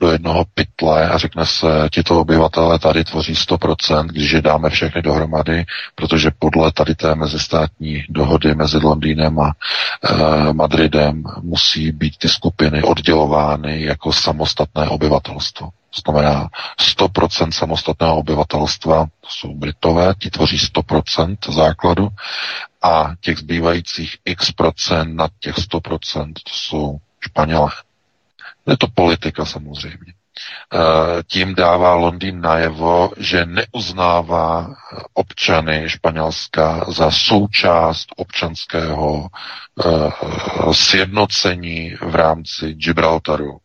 do 0.01 0.13
jednoho 0.13 0.45
pytle 0.55 1.09
a 1.09 1.19
řekne 1.19 1.47
se, 1.47 1.67
tito 1.93 2.21
obyvatelé 2.21 2.79
tady 2.79 3.05
tvoří 3.05 3.33
100%, 3.35 4.07
když 4.07 4.31
je 4.31 4.43
dáme 4.43 4.71
všechny 4.71 5.03
dohromady, 5.03 5.65
protože 5.95 6.31
podle 6.39 6.73
tady 6.73 6.95
té 6.95 7.15
mezistátní 7.15 8.05
dohody 8.09 8.55
mezi 8.55 8.79
Londýnem 8.79 9.39
a 9.41 9.53
e, 9.53 10.53
Madridem 10.53 11.23
musí 11.43 11.93
být 11.93 12.19
ty 12.19 12.29
skupiny 12.29 12.83
oddělovány 12.83 13.83
jako 13.83 14.13
samostatné 14.13 14.89
obyvatelstvo. 14.89 15.69
To 15.95 16.01
znamená 16.11 16.49
100% 16.99 17.51
samostatného 17.51 18.17
obyvatelstva, 18.17 19.07
to 19.21 19.29
jsou 19.29 19.55
Britové, 19.55 20.15
ti 20.19 20.31
tvoří 20.31 20.57
100% 20.59 21.37
základu 21.53 22.09
a 22.83 23.11
těch 23.21 23.39
zbývajících 23.39 24.17
x 24.25 24.53
procent 24.53 25.17
nad 25.17 25.31
těch 25.41 25.55
100% 25.57 26.33
to 26.33 26.53
jsou 26.53 26.99
Španělé. 27.21 27.71
Je 28.67 28.77
to 28.77 28.87
politika 28.95 29.45
samozřejmě. 29.45 30.13
E, 30.13 30.79
tím 31.23 31.55
dává 31.55 31.95
Londýn 31.95 32.41
najevo, 32.41 33.11
že 33.17 33.47
neuznává 33.47 34.75
občany 35.15 35.85
Španělska 35.89 36.85
za 36.89 37.11
součást 37.11 38.07
občanského 38.17 39.27
e, 39.29 40.73
sjednocení 40.73 41.95
v 42.01 42.15
rámci 42.15 42.75
Gibraltaru. 42.75 43.59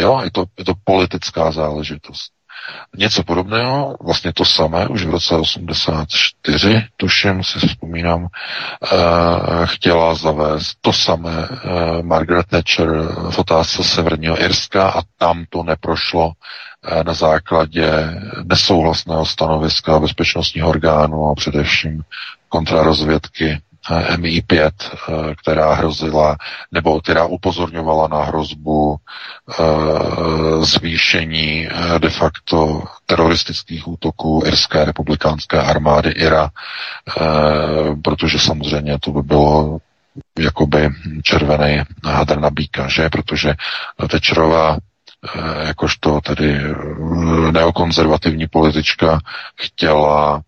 Jo, 0.00 0.20
je 0.24 0.30
to, 0.30 0.44
je 0.58 0.64
to 0.64 0.74
politická 0.84 1.50
záležitost. 1.52 2.32
Něco 2.96 3.22
podobného, 3.22 3.96
vlastně 4.04 4.32
to 4.32 4.44
samé, 4.44 4.88
už 4.88 5.04
v 5.04 5.10
roce 5.10 5.34
84, 5.36 6.82
tuším, 6.96 7.44
si 7.44 7.58
vzpomínám, 7.68 8.26
eh, 8.26 8.96
chtěla 9.64 10.14
zavést 10.14 10.74
to 10.80 10.92
samé 10.92 11.48
eh, 11.50 12.02
Margaret 12.02 12.46
Thatcher 12.46 12.88
v 13.30 13.38
otázce 13.38 13.84
Severního 13.84 14.42
Irska 14.42 14.88
a 14.88 15.02
tam 15.18 15.44
to 15.48 15.62
neprošlo 15.62 16.32
eh, 16.84 17.04
na 17.04 17.14
základě 17.14 17.92
nesouhlasného 18.44 19.26
stanoviska 19.26 19.98
bezpečnostních 19.98 20.64
orgánů 20.64 21.28
a 21.30 21.34
především 21.34 22.02
kontrarozvědky 22.48 23.60
MI5, 23.88 24.70
eh, 24.72 25.34
která 25.34 25.74
hrozila, 25.74 26.36
nebo 26.72 27.00
která 27.00 27.24
upozorňovala 27.24 28.08
na 28.08 28.24
hrozbu 28.24 28.96
eh, 28.96 29.54
zvýšení 30.64 31.68
eh, 31.70 31.98
de 31.98 32.10
facto 32.10 32.82
teroristických 33.06 33.88
útoků 33.88 34.42
irské 34.46 34.84
republikánské 34.84 35.58
armády 35.62 36.10
IRA, 36.10 36.50
protože 38.04 38.38
samozřejmě 38.38 38.98
to 38.98 39.10
by 39.10 39.22
bylo 39.22 39.78
jakoby 40.38 40.90
červený 41.22 41.82
hadr 42.04 42.40
na 42.40 42.50
bíka, 42.50 42.88
že? 42.88 43.08
Protože 43.08 43.54
Tečerová 44.10 44.76
jakožto 45.66 46.20
tedy 46.20 46.60
neokonzervativní 47.50 48.46
politička 48.46 49.18
chtěla 49.56 50.42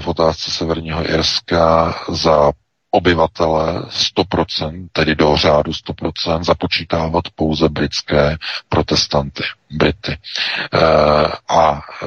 v 0.00 0.08
otázce 0.08 0.50
Severního 0.50 1.10
Irska 1.10 1.94
za 2.08 2.52
obyvatele 2.90 3.82
100%, 3.82 4.88
tedy 4.92 5.14
do 5.14 5.36
řádu 5.36 5.72
100%, 5.72 6.44
započítávat 6.44 7.24
pouze 7.34 7.68
britské 7.68 8.36
protestanty, 8.68 9.42
Brity. 9.70 10.12
E, 10.12 10.18
a 11.48 11.80
e, 12.02 12.06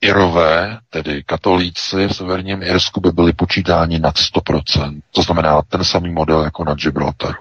Irové, 0.00 0.78
tedy 0.90 1.22
katolíci 1.22 2.06
v 2.08 2.12
severním 2.16 2.62
Irsku 2.62 3.00
by 3.00 3.12
byli 3.12 3.32
počítáni 3.32 3.98
nad 3.98 4.14
100%. 4.16 5.00
To 5.10 5.22
znamená 5.22 5.62
ten 5.62 5.84
samý 5.84 6.10
model 6.12 6.42
jako 6.44 6.64
na 6.64 6.74
Gibraltaru. 6.74 7.38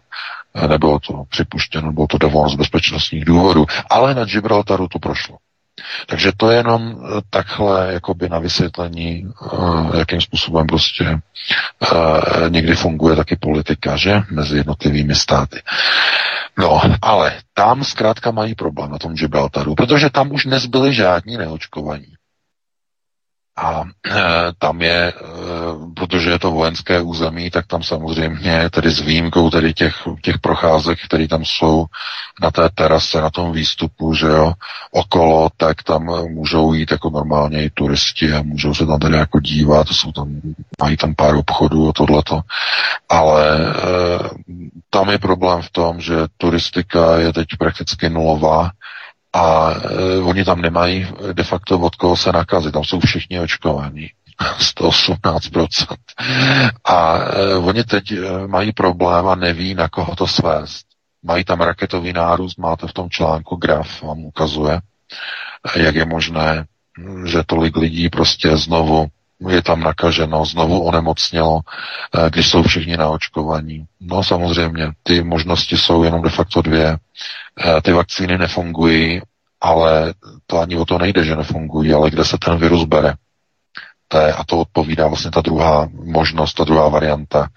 E, 0.56 0.68
nebylo 0.68 1.00
to 1.00 1.24
připuštěno, 1.30 1.92
bylo 1.92 2.08
to 2.08 2.18
davon 2.18 2.50
z 2.50 2.56
bezpečnostních 2.56 3.26
důvodů, 3.26 3.66
ale 3.90 4.16
na 4.16 4.26
Gibraltaru 4.26 4.88
to 4.88 5.00
prošlo. 5.00 5.38
Takže 6.06 6.32
to 6.38 6.52
je 6.52 6.58
jenom 6.58 6.96
eh, 6.96 7.22
takhle 7.30 7.94
jakoby 7.94 8.30
na 8.30 8.40
vysvětlení, 8.40 9.26
eh, 9.54 9.98
jakým 9.98 10.22
způsobem 10.22 10.68
prostě 10.68 11.06
eh, 11.06 12.50
někdy 12.50 12.76
funguje 12.76 13.16
taky 13.16 13.36
politika, 13.36 13.96
že? 13.98 14.22
Mezi 14.32 14.58
jednotlivými 14.58 15.16
státy. 15.16 15.62
No, 16.58 16.82
ale 17.02 17.34
tam 17.54 17.84
zkrátka 17.84 18.32
mají 18.32 18.56
problém 18.56 18.92
na 18.92 18.98
tom 18.98 19.14
Gibraltaru, 19.14 19.76
protože 19.76 20.10
tam 20.10 20.32
už 20.32 20.46
nezbyli 20.46 20.94
žádní 20.94 21.38
neočkovaní. 21.38 22.11
A 23.62 23.84
e, 23.86 24.14
tam 24.58 24.82
je, 24.82 25.08
e, 25.08 25.14
protože 25.96 26.30
je 26.30 26.40
to 26.40 26.52
vojenské 26.52 27.02
území, 27.02 27.50
tak 27.52 27.68
tam 27.68 27.84
samozřejmě, 27.84 28.70
tedy 28.70 28.92
s 28.92 29.00
výjimkou 29.00 29.50
tedy 29.50 29.74
těch, 29.74 29.96
těch 30.22 30.40
procházek, 30.40 31.00
které 31.06 31.28
tam 31.28 31.46
jsou 31.46 31.86
na 32.42 32.52
té 32.52 32.70
terase, 32.76 33.22
na 33.22 33.30
tom 33.30 33.52
výstupu, 33.52 34.14
že 34.14 34.28
jo, 34.28 34.54
okolo, 34.92 35.50
tak 35.58 35.84
tam 35.84 36.04
můžou 36.30 36.74
jít 36.74 36.92
jako 36.92 37.10
normálně 37.10 37.64
i 37.64 37.70
turisti 37.70 38.34
a 38.34 38.42
můžou 38.42 38.74
se 38.74 38.86
tam 38.86 39.00
tedy 39.00 39.18
jako 39.18 39.40
dívat, 39.40 39.88
jsou 39.88 40.12
tam, 40.12 40.42
mají 40.82 40.98
tam 40.98 41.16
pár 41.16 41.36
obchodů 41.36 41.90
a 41.90 41.94
tohleto. 41.94 42.42
Ale 43.10 43.58
tam 44.90 45.10
je 45.10 45.18
problém 45.18 45.62
v 45.62 45.70
tom, 45.70 46.02
že 46.02 46.16
turistika 46.38 47.18
je 47.20 47.34
teď 47.34 47.48
prakticky 47.60 48.10
nulová 48.10 48.72
a 49.34 49.72
e, 49.72 50.18
oni 50.22 50.44
tam 50.44 50.62
nemají 50.62 51.08
de 51.34 51.44
facto 51.44 51.80
od 51.80 51.96
koho 51.96 52.18
se 52.18 52.32
nakazit, 52.32 52.74
tam 52.74 52.84
jsou 52.84 53.00
všichni 53.00 53.40
očkovaní. 53.40 54.10
118%. 54.60 55.68
A 56.86 57.18
e, 57.18 57.56
oni 57.56 57.84
teď 57.84 58.12
e, 58.12 58.48
mají 58.48 58.72
problém 58.72 59.28
a 59.28 59.36
neví, 59.36 59.74
na 59.74 59.90
koho 59.90 60.16
to 60.16 60.28
svést. 60.28 60.86
Mají 61.24 61.44
tam 61.44 61.62
raketový 61.62 62.14
nárůst, 62.14 62.58
máte 62.58 62.88
v 62.88 62.94
tom 62.94 63.10
článku 63.10 63.56
graf, 63.56 64.02
vám 64.02 64.20
ukazuje, 64.26 64.80
jak 65.76 65.96
je 65.96 66.06
možné, 66.06 66.66
že 67.26 67.44
tolik 67.46 67.78
lidí 67.78 68.10
prostě 68.10 68.58
znovu 68.58 69.08
je 69.50 69.62
tam 69.64 69.80
nakaženo, 69.80 70.46
znovu 70.46 70.84
onemocnělo, 70.84 71.60
e, 71.60 72.30
když 72.30 72.50
jsou 72.50 72.64
všichni 72.64 72.98
na 72.98 73.10
očkovaní. 73.10 73.86
No 74.02 74.24
samozřejmě, 74.24 74.92
ty 75.04 75.24
možnosti 75.24 75.78
jsou 75.78 76.04
jenom 76.04 76.22
de 76.22 76.30
facto 76.30 76.62
dvě. 76.62 76.88
E, 76.88 77.82
ty 77.82 77.92
vakcíny 77.92 78.38
nefungují, 78.38 79.22
ale 79.62 80.14
to 80.48 80.60
ani 80.60 80.78
o 80.78 80.86
to 80.86 80.98
nejde, 80.98 81.24
že 81.24 81.36
nefungují, 81.36 81.94
ale 81.94 82.10
kde 82.10 82.26
se 82.26 82.38
ten 82.38 82.58
virus 82.58 82.84
bere. 82.84 83.14
To 84.08 84.18
je, 84.18 84.34
a 84.34 84.44
to 84.44 84.60
odpovídá 84.60 85.08
vlastně 85.08 85.32
ta 85.32 85.42
druhá 85.42 85.88
možnost, 85.94 86.54
ta 86.54 86.64
druhá 86.64 86.88
varianta. 86.88 87.48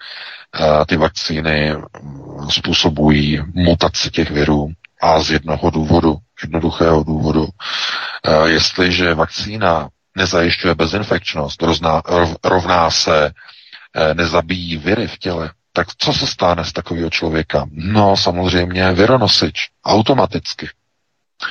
E, 0.81 0.85
ty 0.85 0.97
vakcíny 0.97 1.73
mm, 1.75 2.49
způsobují 2.49 3.39
mutaci 3.53 4.09
těch 4.11 4.31
virů 4.31 4.67
a 5.01 5.19
z 5.19 5.31
jednoho 5.31 5.69
důvodu, 5.69 6.17
jednoduchého 6.43 7.03
důvodu. 7.03 7.47
Jestliže 8.45 9.13
vakcína 9.13 9.89
nezajišťuje 10.15 10.75
bezinfekčnost, 10.75 11.61
rozná, 11.61 12.01
rov, 12.05 12.35
rovná 12.43 12.91
se 12.91 13.31
e, 13.95 14.13
nezabíjí 14.13 14.77
viry 14.77 15.07
v 15.07 15.17
těle, 15.17 15.51
tak 15.73 15.87
co 15.97 16.13
se 16.13 16.27
stane 16.27 16.65
z 16.65 16.73
takového 16.73 17.09
člověka? 17.09 17.65
No 17.71 18.17
samozřejmě 18.17 18.91
vironosič, 18.91 19.69
automaticky. 19.85 20.69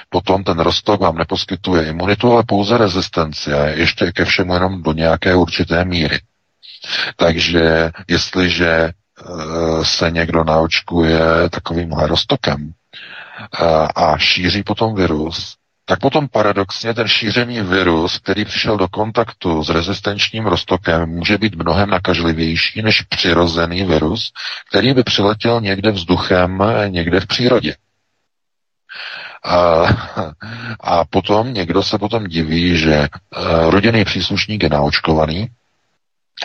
Potom 0.09 0.45
ten 0.45 0.59
rostok 0.59 1.01
vám 1.01 1.17
neposkytuje 1.17 1.89
imunitu, 1.89 2.33
ale 2.33 2.43
pouze 2.47 2.79
rezistenci 2.79 3.53
a 3.53 3.65
ještě 3.65 4.13
ke 4.13 4.25
všemu 4.25 4.55
jenom 4.55 4.83
do 4.83 4.93
nějaké 4.93 5.35
určité 5.35 5.85
míry. 5.85 6.21
Takže 7.17 7.91
jestliže 8.09 8.71
e, 8.71 8.93
se 9.83 10.11
někdo 10.11 10.45
naočkuje 10.45 11.21
takovýmhle 11.51 12.07
roztokem 12.07 12.69
e, 12.69 12.73
a 13.95 14.19
šíří 14.19 14.63
potom 14.63 14.95
virus, 14.95 15.57
tak 15.85 16.01
potom 16.01 16.29
paradoxně 16.29 16.95
ten 16.95 17.09
šířený 17.09 17.61
virus, 17.61 18.19
který 18.19 18.45
přišel 18.45 18.77
do 18.77 18.89
kontaktu 18.89 19.65
s 19.65 19.71
rezistenčním 19.71 20.47
roztokem, 20.47 21.09
může 21.09 21.39
být 21.39 21.55
mnohem 21.55 21.91
nakažlivější 21.91 22.83
než 22.83 23.03
přirozený 23.03 23.85
virus, 23.85 24.33
který 24.69 24.95
by 24.95 25.03
přiletěl 25.03 25.61
někde 25.61 25.91
vzduchem, 25.91 26.63
někde 26.89 27.21
v 27.21 27.27
přírodě. 27.27 27.75
A, 29.45 29.85
a 30.81 31.05
potom 31.05 31.55
někdo 31.55 31.83
se 31.83 31.99
potom 31.99 32.27
diví, 32.27 32.79
že 32.79 32.95
e, 32.95 33.09
rodinný 33.71 34.05
příslušník 34.05 34.63
je 34.63 34.69
naočkovaný 34.69 35.49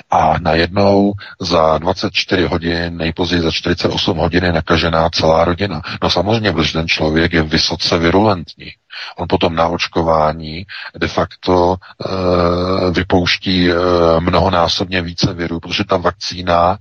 a 0.10 0.39
najednou 0.39 1.13
za 1.39 1.77
24 1.77 2.46
hodin, 2.46 2.98
nejpozději 2.98 3.41
za 3.41 3.51
48 3.51 4.17
hodin 4.17 4.43
je 4.43 4.51
nakažená 4.53 5.10
celá 5.10 5.46
rodina. 5.46 5.81
No 6.03 6.10
samozřejmě, 6.10 6.51
protože 6.51 6.74
ten 6.74 6.88
člověk 6.88 7.34
je 7.34 7.43
vysoce 7.43 7.98
virulentní. 7.98 8.72
On 9.17 9.27
potom 9.29 9.55
na 9.55 9.67
očkování 9.67 10.65
de 10.98 11.08
facto 11.08 11.75
e, 11.75 12.91
vypouští 12.91 13.69
e, 13.72 13.75
mnohonásobně 14.19 15.01
více 15.01 15.34
virů, 15.34 15.60
protože 15.60 15.84
ta 15.84 15.98
vakcína 15.98 16.77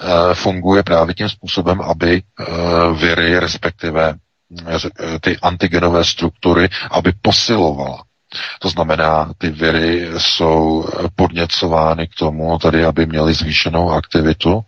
e, 0.00 0.34
funguje 0.34 0.82
právě 0.82 1.14
tím 1.14 1.28
způsobem, 1.28 1.80
aby 1.80 2.22
e, 2.22 2.44
viry, 2.92 3.38
respektive 3.38 4.14
ty 5.20 5.38
antigenové 5.38 6.04
struktury, 6.04 6.68
aby 6.90 7.12
posilovala. 7.22 8.05
To 8.60 8.68
znamená, 8.68 9.32
ty 9.38 9.50
viry 9.50 10.08
jsou 10.18 10.88
podněcovány 11.16 12.06
k 12.06 12.14
tomu, 12.14 12.58
tady, 12.58 12.84
aby 12.84 13.06
měly 13.06 13.34
zvýšenou 13.34 13.90
aktivitu 13.90 14.64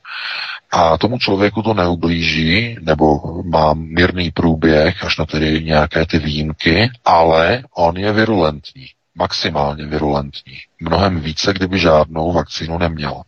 a 0.71 0.99
tomu 0.99 1.19
člověku 1.19 1.63
to 1.63 1.75
neublíží, 1.75 2.77
nebo 2.81 3.21
má 3.43 3.75
mírný 3.75 4.31
průběh, 4.31 5.05
až 5.05 5.19
na 5.19 5.27
tedy 5.27 5.65
nějaké 5.65 6.07
ty 6.07 6.19
výjimky, 6.19 6.91
ale 7.05 7.63
on 7.75 7.97
je 7.97 8.13
virulentní, 8.13 8.87
maximálně 9.15 9.87
virulentní. 9.87 10.59
Mnohem 10.81 11.21
více, 11.21 11.53
kdyby 11.53 11.79
žádnou 11.79 12.33
vakcínu 12.33 12.79
neměl. 12.79 13.23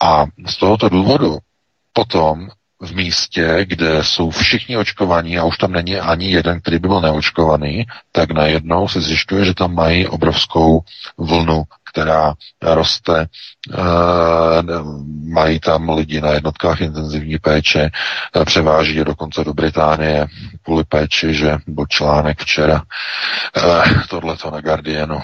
A 0.00 0.24
z 0.46 0.56
tohoto 0.56 0.88
důvodu 0.88 1.38
potom 1.92 2.48
v 2.80 2.94
místě, 2.94 3.58
kde 3.64 4.04
jsou 4.04 4.30
všichni 4.30 4.76
očkovaní 4.76 5.38
a 5.38 5.44
už 5.44 5.58
tam 5.58 5.72
není 5.72 6.00
ani 6.00 6.30
jeden, 6.30 6.60
který 6.60 6.78
by 6.78 6.88
byl 6.88 7.00
neočkovaný, 7.00 7.86
tak 8.12 8.30
najednou 8.30 8.88
se 8.88 9.00
zjišťuje, 9.00 9.44
že 9.44 9.54
tam 9.54 9.74
mají 9.74 10.06
obrovskou 10.06 10.80
vlnu, 11.18 11.62
která 11.92 12.34
roste. 12.62 13.20
E, 13.20 13.26
mají 15.24 15.60
tam 15.60 15.88
lidi 15.88 16.20
na 16.20 16.30
jednotkách 16.30 16.80
intenzivní 16.80 17.38
péče, 17.38 17.90
e, 18.36 18.44
převáží 18.44 18.94
je 18.94 19.04
dokonce 19.04 19.44
do 19.44 19.54
Británie 19.54 20.26
kvůli 20.62 20.84
péči, 20.84 21.34
že 21.34 21.58
byl 21.66 21.86
článek 21.88 22.40
včera. 22.40 22.82
E, 23.56 23.60
Tohle 24.08 24.36
to 24.36 24.50
na 24.50 24.60
Guardianu. 24.60 25.20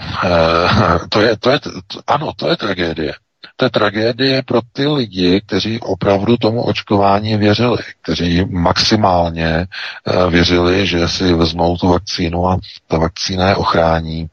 To 1.09 1.21
je, 1.21 1.37
to 1.37 1.49
je, 1.49 1.59
ano, 2.07 2.33
to 2.35 2.49
je 2.49 2.57
tragédie 2.57 3.13
to 3.59 3.65
je 3.65 3.69
tragédie 3.69 4.43
pro 4.43 4.61
ty 4.73 4.87
lidi, 4.87 5.41
kteří 5.41 5.79
opravdu 5.79 6.37
tomu 6.37 6.61
očkování 6.63 7.37
věřili, 7.37 7.77
kteří 8.01 8.45
maximálně 8.45 9.47
eh, 9.47 10.29
věřili, 10.29 10.87
že 10.87 11.07
si 11.07 11.33
vezmou 11.33 11.77
tu 11.77 11.87
vakcínu 11.87 12.47
a 12.47 12.57
ta 12.87 12.97
vakcína 12.97 13.49
je 13.49 13.55
ochrání, 13.55 14.29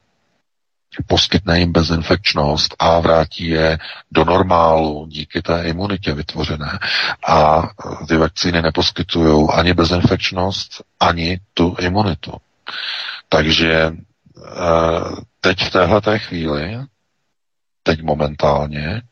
poskytne 1.07 1.59
jim 1.61 1.73
bezinfekčnost 1.73 2.75
a 2.79 3.01
vrátí 3.01 3.49
je 3.49 3.79
do 4.13 4.25
normálu 4.25 5.07
díky 5.09 5.43
té 5.43 5.63
imunitě 5.63 6.13
vytvořené. 6.15 6.79
A 7.27 7.63
eh, 7.63 8.07
ty 8.07 8.17
vakcíny 8.17 8.63
neposkytují 8.63 9.49
ani 9.53 9.75
bezinfekčnost, 9.75 10.83
ani 11.01 11.41
tu 11.55 11.77
imunitu. 11.81 12.33
Takže 13.29 13.73
eh, 13.73 13.93
teď 15.41 15.59
v 15.63 15.71
téhle 15.71 16.19
chvíli, 16.19 16.79
teď 17.83 18.03
momentálně, 18.03 19.03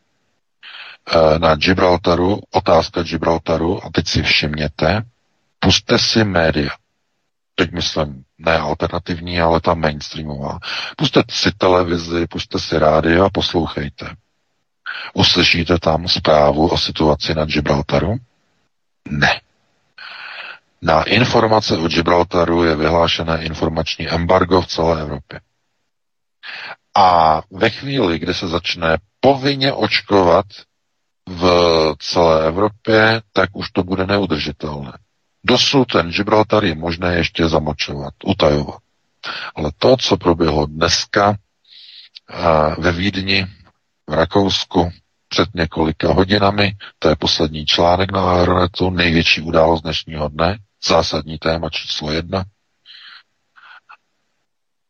na 1.39 1.55
Gibraltaru, 1.57 2.41
otázka 2.51 3.03
Gibraltaru, 3.03 3.85
a 3.85 3.91
teď 3.93 4.09
si 4.09 4.23
všimněte, 4.23 5.03
puste 5.59 5.99
si 5.99 6.25
média. 6.25 6.71
Teď 7.55 7.73
myslím 7.73 8.25
ne 8.39 8.59
alternativní, 8.59 9.41
ale 9.41 9.61
ta 9.61 9.75
mainstreamová. 9.75 10.59
Puste 10.97 11.23
si 11.31 11.51
televizi, 11.53 12.27
puste 12.27 12.59
si 12.59 12.79
rádio 12.79 13.25
a 13.25 13.31
poslouchejte. 13.31 14.15
Uslyšíte 15.15 15.79
tam 15.79 16.09
zprávu 16.09 16.69
o 16.69 16.79
situaci 16.79 17.35
na 17.35 17.45
Gibraltaru? 17.45 18.17
Ne. 19.11 19.41
Na 20.83 21.03
informace 21.03 21.77
o 21.77 21.89
Gibraltaru 21.89 22.65
je 22.65 22.77
vyhlášené 22.77 23.45
informační 23.45 24.09
embargo 24.09 24.61
v 24.61 24.67
celé 24.67 25.01
Evropě. 25.01 25.41
A 26.97 27.41
ve 27.51 27.71
chvíli, 27.71 28.19
kdy 28.19 28.35
se 28.35 28.49
začne 28.49 28.97
povinně 29.21 29.73
očkovat 29.73 30.47
v 31.29 31.95
celé 31.99 32.47
Evropě, 32.47 33.23
tak 33.33 33.51
už 33.57 33.71
to 33.71 33.83
bude 33.83 34.07
neudržitelné. 34.07 34.93
Dosud 35.45 35.85
ten 35.93 36.11
Gibraltar 36.11 36.65
je 36.65 36.75
možné 36.75 37.15
ještě 37.15 37.49
zamočovat, 37.49 38.15
utajovat. 38.25 38.79
Ale 39.55 39.71
to, 39.79 39.97
co 39.97 40.17
proběhlo 40.17 40.67
dneska 40.67 41.37
ve 42.79 42.93
Vídni, 42.93 43.47
v 44.07 44.13
Rakousku, 44.15 44.91
před 45.29 45.49
několika 45.55 46.13
hodinami, 46.13 46.77
to 46.99 47.09
je 47.09 47.17
poslední 47.17 47.67
článek 47.67 48.13
na 48.13 48.31
Aeronetu, 48.33 48.91
největší 48.91 49.41
událost 49.41 49.83
dnešního 49.83 50.29
dne, 50.29 50.59
zásadní 50.89 51.39
téma 51.39 51.71
číslo 51.71 52.13
jedna. 52.13 52.45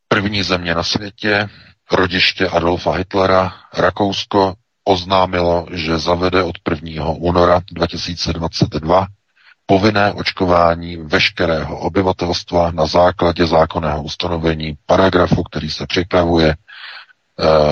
První 0.07 0.43
země 0.43 0.75
na 0.75 0.83
světě, 0.83 1.49
rodiště 1.91 2.47
Adolfa 2.47 2.91
Hitlera, 2.91 3.53
Rakousko, 3.73 4.53
oznámilo, 4.83 5.67
že 5.71 5.99
zavede 5.99 6.43
od 6.43 6.55
1. 6.69 7.05
února 7.09 7.61
2022 7.71 9.07
povinné 9.65 10.13
očkování 10.13 10.97
veškerého 10.97 11.77
obyvatelstva 11.79 12.71
na 12.71 12.85
základě 12.85 13.47
zákonného 13.47 14.03
ustanovení 14.03 14.77
paragrafu, 14.85 15.43
který 15.43 15.69
se 15.69 15.87
připravuje 15.87 16.55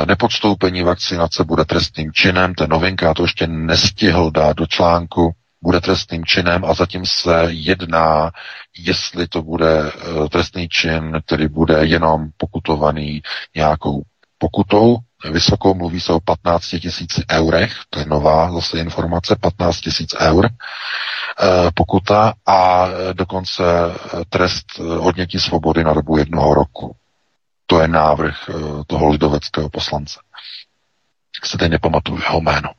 nepodstoupení 0.07 0.83
vakcinace 0.83 1.43
bude 1.43 1.65
trestným 1.65 2.11
činem, 2.13 2.53
je 2.61 2.67
novinka, 2.67 3.13
to 3.13 3.23
ještě 3.23 3.47
nestihl 3.47 4.31
dát 4.31 4.57
do 4.57 4.65
článku, 4.67 5.31
bude 5.63 5.81
trestným 5.81 6.25
činem 6.25 6.65
a 6.65 6.73
zatím 6.73 7.05
se 7.05 7.45
jedná, 7.47 8.31
jestli 8.77 9.27
to 9.27 9.41
bude 9.41 9.91
trestný 10.31 10.69
čin, 10.69 11.21
který 11.25 11.47
bude 11.47 11.85
jenom 11.85 12.29
pokutovaný 12.37 13.21
nějakou 13.55 14.01
pokutou 14.37 14.97
vysokou, 15.31 15.73
mluví 15.73 16.01
se 16.01 16.13
o 16.13 16.19
15 16.19 16.67
tisíc 16.67 17.11
eurech, 17.31 17.73
to 17.89 17.99
je 17.99 18.05
nová 18.05 18.51
zase 18.51 18.79
informace, 18.79 19.35
15 19.41 19.81
tisíc 19.81 20.15
eur 20.21 20.45
eh, 20.49 21.71
pokuta 21.75 22.33
a 22.45 22.87
dokonce 23.13 23.63
trest 24.29 24.65
odnětí 24.99 25.39
svobody 25.39 25.83
na 25.83 25.93
dobu 25.93 26.17
jednoho 26.17 26.53
roku. 26.53 26.95
To 27.65 27.79
je 27.81 27.87
návrh 27.87 28.49
eh, 28.49 28.53
toho 28.87 29.07
lidoveckého 29.09 29.69
poslance. 29.69 30.19
Se 31.43 31.57
teď 31.57 31.71
nepamatuju 31.71 32.19
jeho 32.21 32.41
jméno. 32.41 32.69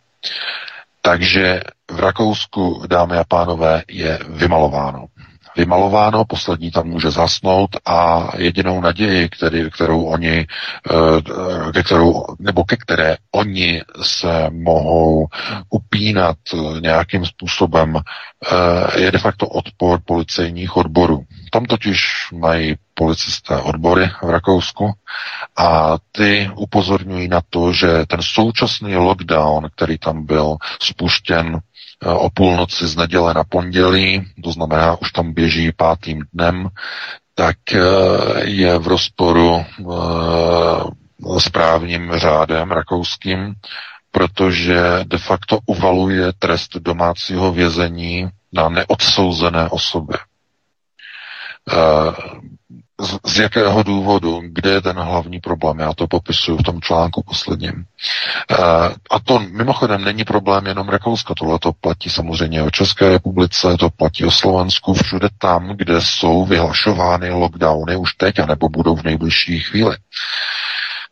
Takže 1.00 1.60
v 1.90 2.00
Rakousku, 2.00 2.82
dámy 2.86 3.16
a 3.18 3.24
pánové, 3.24 3.82
je 3.88 4.18
vymalováno 4.28 5.06
vymalováno, 5.56 6.24
poslední 6.24 6.70
tam 6.70 6.86
může 6.86 7.10
zasnout 7.10 7.70
a 7.86 8.28
jedinou 8.36 8.80
naději, 8.80 9.28
který, 9.28 9.70
kterou 9.70 10.04
oni, 10.04 10.46
eh, 10.90 11.72
ke 11.72 11.82
kterou, 11.82 12.24
nebo 12.38 12.64
ke 12.64 12.76
které 12.76 13.16
oni 13.32 13.82
se 14.02 14.50
mohou 14.50 15.26
upínat 15.70 16.36
nějakým 16.80 17.26
způsobem, 17.26 17.96
eh, 17.96 19.00
je 19.00 19.10
de 19.10 19.18
facto 19.18 19.48
odpor 19.48 20.00
policejních 20.04 20.76
odborů. 20.76 21.24
Tam 21.52 21.64
totiž 21.64 22.28
mají 22.32 22.74
policisté 22.94 23.56
odbory 23.56 24.10
v 24.22 24.30
Rakousku 24.30 24.92
a 25.56 25.96
ty 26.12 26.50
upozorňují 26.56 27.28
na 27.28 27.40
to, 27.50 27.72
že 27.72 28.06
ten 28.06 28.22
současný 28.22 28.96
lockdown, 28.96 29.68
který 29.74 29.98
tam 29.98 30.26
byl 30.26 30.56
spuštěn 30.82 31.60
o 32.06 32.30
půlnoci 32.30 32.86
z 32.86 32.96
neděle 32.96 33.34
na 33.34 33.44
pondělí, 33.44 34.26
to 34.44 34.52
znamená, 34.52 35.00
už 35.00 35.12
tam 35.12 35.32
běží 35.32 35.72
pátým 35.72 36.24
dnem, 36.32 36.68
tak 37.34 37.56
eh, 37.74 37.80
je 38.44 38.78
v 38.78 38.86
rozporu 38.86 39.64
eh, 39.80 41.40
s 41.40 41.48
právním 41.48 42.12
řádem 42.16 42.70
rakouským, 42.70 43.54
protože 44.10 44.80
de 45.04 45.18
facto 45.18 45.58
uvaluje 45.66 46.32
trest 46.38 46.76
domácího 46.76 47.52
vězení 47.52 48.28
na 48.52 48.68
neodsouzené 48.68 49.68
osoby. 49.68 50.14
Eh, 53.02 53.18
z, 53.24 53.38
jakého 53.38 53.82
důvodu, 53.82 54.42
kde 54.44 54.70
je 54.70 54.80
ten 54.80 54.96
hlavní 54.96 55.40
problém. 55.40 55.78
Já 55.78 55.92
to 55.92 56.06
popisuju 56.06 56.58
v 56.58 56.62
tom 56.62 56.80
článku 56.80 57.22
posledním. 57.22 57.72
E, 57.72 58.56
a 59.10 59.18
to 59.24 59.38
mimochodem 59.38 60.04
není 60.04 60.24
problém 60.24 60.66
jenom 60.66 60.88
Rakouska, 60.88 61.34
tohle 61.34 61.58
to 61.58 61.72
platí 61.72 62.10
samozřejmě 62.10 62.62
o 62.62 62.70
České 62.70 63.08
republice, 63.08 63.76
to 63.78 63.90
platí 63.90 64.24
o 64.24 64.30
Slovensku, 64.30 64.94
všude 64.94 65.28
tam, 65.38 65.68
kde 65.68 66.00
jsou 66.00 66.44
vyhlašovány 66.44 67.30
lockdowny 67.30 67.96
už 67.96 68.14
teď, 68.14 68.38
anebo 68.38 68.68
budou 68.68 68.96
v 68.96 69.02
nejbližší 69.02 69.60
chvíli. 69.60 69.96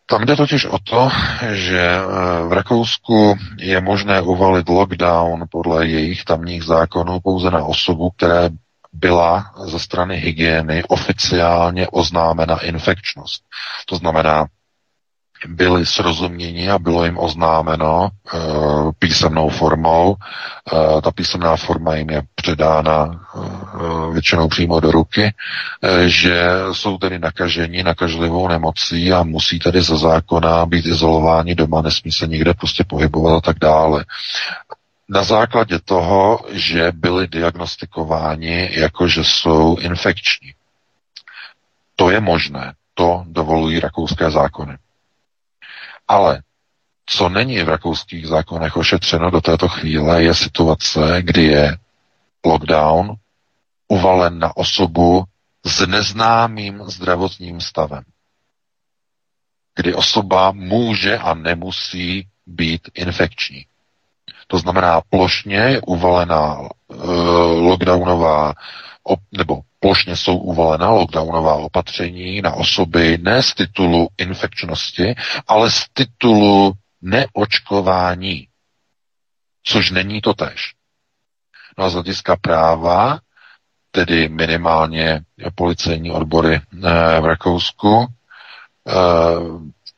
Tam 0.07 0.25
jde 0.25 0.37
totiž 0.37 0.65
o 0.65 0.79
to, 0.79 1.09
že 1.53 1.81
e, 1.81 2.03
v 2.49 2.53
Rakousku 2.53 3.37
je 3.59 3.81
možné 3.81 4.21
uvalit 4.21 4.69
lockdown 4.69 5.45
podle 5.51 5.87
jejich 5.87 6.25
tamních 6.25 6.63
zákonů 6.63 7.21
pouze 7.21 7.51
na 7.51 7.65
osobu, 7.65 8.11
které 8.11 8.51
byla 8.93 9.53
ze 9.65 9.79
strany 9.79 10.17
hygieny 10.17 10.85
oficiálně 10.85 11.89
oznámena 11.89 12.59
infekčnost. 12.65 13.43
To 13.87 13.97
znamená, 13.97 14.47
byli 15.49 15.87
srozuměni 15.87 16.71
a 16.71 16.79
bylo 16.79 17.05
jim 17.05 17.19
oznámeno 17.19 18.09
e, 18.09 18.39
písemnou 18.99 19.49
formou. 19.49 20.17
E, 20.99 21.03
ta 21.03 21.11
písemná 21.11 21.57
forma 21.57 21.95
jim 21.95 22.11
je 22.11 22.23
předána 22.35 23.11
e, 23.11 24.13
většinou 24.13 24.49
přímo 24.49 24.81
do 24.81 24.91
ruky, 24.91 25.25
e, 25.25 26.09
že 26.09 26.43
jsou 26.73 26.99
tedy 26.99 27.19
nakaženi 27.19 27.83
nakažlivou 27.83 28.49
nemocí 28.49 29.13
a 29.13 29.23
musí 29.23 29.59
tedy 29.59 29.83
za 29.83 29.97
zákona 29.97 30.67
být 30.67 30.87
izolováni 30.87 31.55
doma, 31.55 31.83
nesmí 31.83 32.13
se 32.13 32.27
nikde 32.27 32.55
prostě 32.55 32.85
pohybovat 32.85 33.37
a 33.37 33.41
tak 33.41 33.59
dále 33.59 34.05
na 35.11 35.25
základě 35.25 35.79
toho, 35.79 36.45
že 36.51 36.93
byli 36.93 37.29
diagnostikováni 37.29 38.71
jako, 38.73 39.09
že 39.09 39.25
jsou 39.25 39.77
infekční. 39.77 40.55
To 41.97 42.11
je 42.11 42.21
možné, 42.21 42.75
to 42.95 43.25
dovolují 43.27 43.81
rakouské 43.81 44.31
zákony. 44.31 44.79
Ale 46.09 46.43
co 47.07 47.29
není 47.29 47.63
v 47.63 47.69
rakouských 47.69 48.27
zákonech 48.27 48.77
ošetřeno 48.77 49.31
do 49.31 49.41
této 49.41 49.69
chvíle, 49.69 50.23
je 50.23 50.35
situace, 50.35 51.23
kdy 51.23 51.43
je 51.45 51.77
lockdown 52.45 53.15
uvalen 53.89 54.39
na 54.39 54.57
osobu 54.57 55.25
s 55.67 55.87
neznámým 55.87 56.83
zdravotním 56.85 57.61
stavem. 57.61 58.05
Kdy 59.75 59.95
osoba 59.95 60.53
může 60.53 61.19
a 61.19 61.35
nemusí 61.35 62.29
být 62.47 62.89
infekční. 62.95 63.67
To 64.47 64.59
znamená, 64.59 65.01
plošně 65.11 65.57
je 65.57 65.81
uvalená 65.81 66.59
uh, 66.61 66.69
lockdownová 67.59 68.55
op, 69.03 69.21
nebo 69.33 69.61
plošně 69.81 70.17
jsou 70.17 70.37
uvalena 70.39 70.91
lockdownová 70.91 71.55
opatření 71.55 72.43
na 72.43 72.53
osoby 72.53 73.19
ne 73.23 73.43
z 73.43 73.55
titulu 73.55 74.09
infekčnosti, 74.19 75.15
ale 75.49 75.71
z 75.71 75.85
titulu 75.93 76.73
neočkování, 77.03 78.47
což 79.63 79.91
není 79.91 80.21
to 80.21 80.35
tež. 80.35 80.75
No 81.79 81.85
a 81.85 81.91
z 81.91 81.95
hlediska 81.95 82.37
práva, 82.37 83.19
tedy 83.91 84.29
minimálně 84.29 85.21
policejní 85.55 86.11
odbory 86.11 86.55
eh, 86.55 87.21
v 87.21 87.25
Rakousku, 87.25 88.07
eh, 88.89 88.93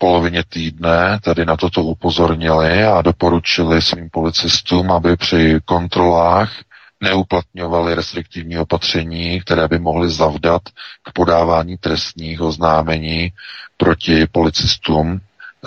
polovině 0.03 0.43
týdne 0.49 1.19
tady 1.23 1.45
na 1.47 1.57
toto 1.57 1.83
upozornili 1.83 2.85
a 2.85 3.03
doporučili 3.03 3.83
svým 3.83 4.11
policistům, 4.11 4.91
aby 4.93 5.17
při 5.17 5.59
kontrolách 5.65 6.53
neuplatňovali 7.01 7.95
restriktivní 7.95 8.59
opatření, 8.59 9.41
které 9.41 9.69
by 9.69 9.79
mohly 9.79 10.11
zavdat 10.11 10.63
k 11.03 11.13
podávání 11.13 11.77
trestních 11.79 12.41
oznámení 12.41 13.33
proti 13.77 14.27
policistům 14.27 15.21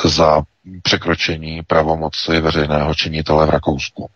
za 0.06 0.42
překročení 0.84 1.62
pravomoci 1.68 2.40
veřejného 2.40 2.94
činitele 2.96 3.46
v 3.46 3.50
Rakousku. 3.50 4.10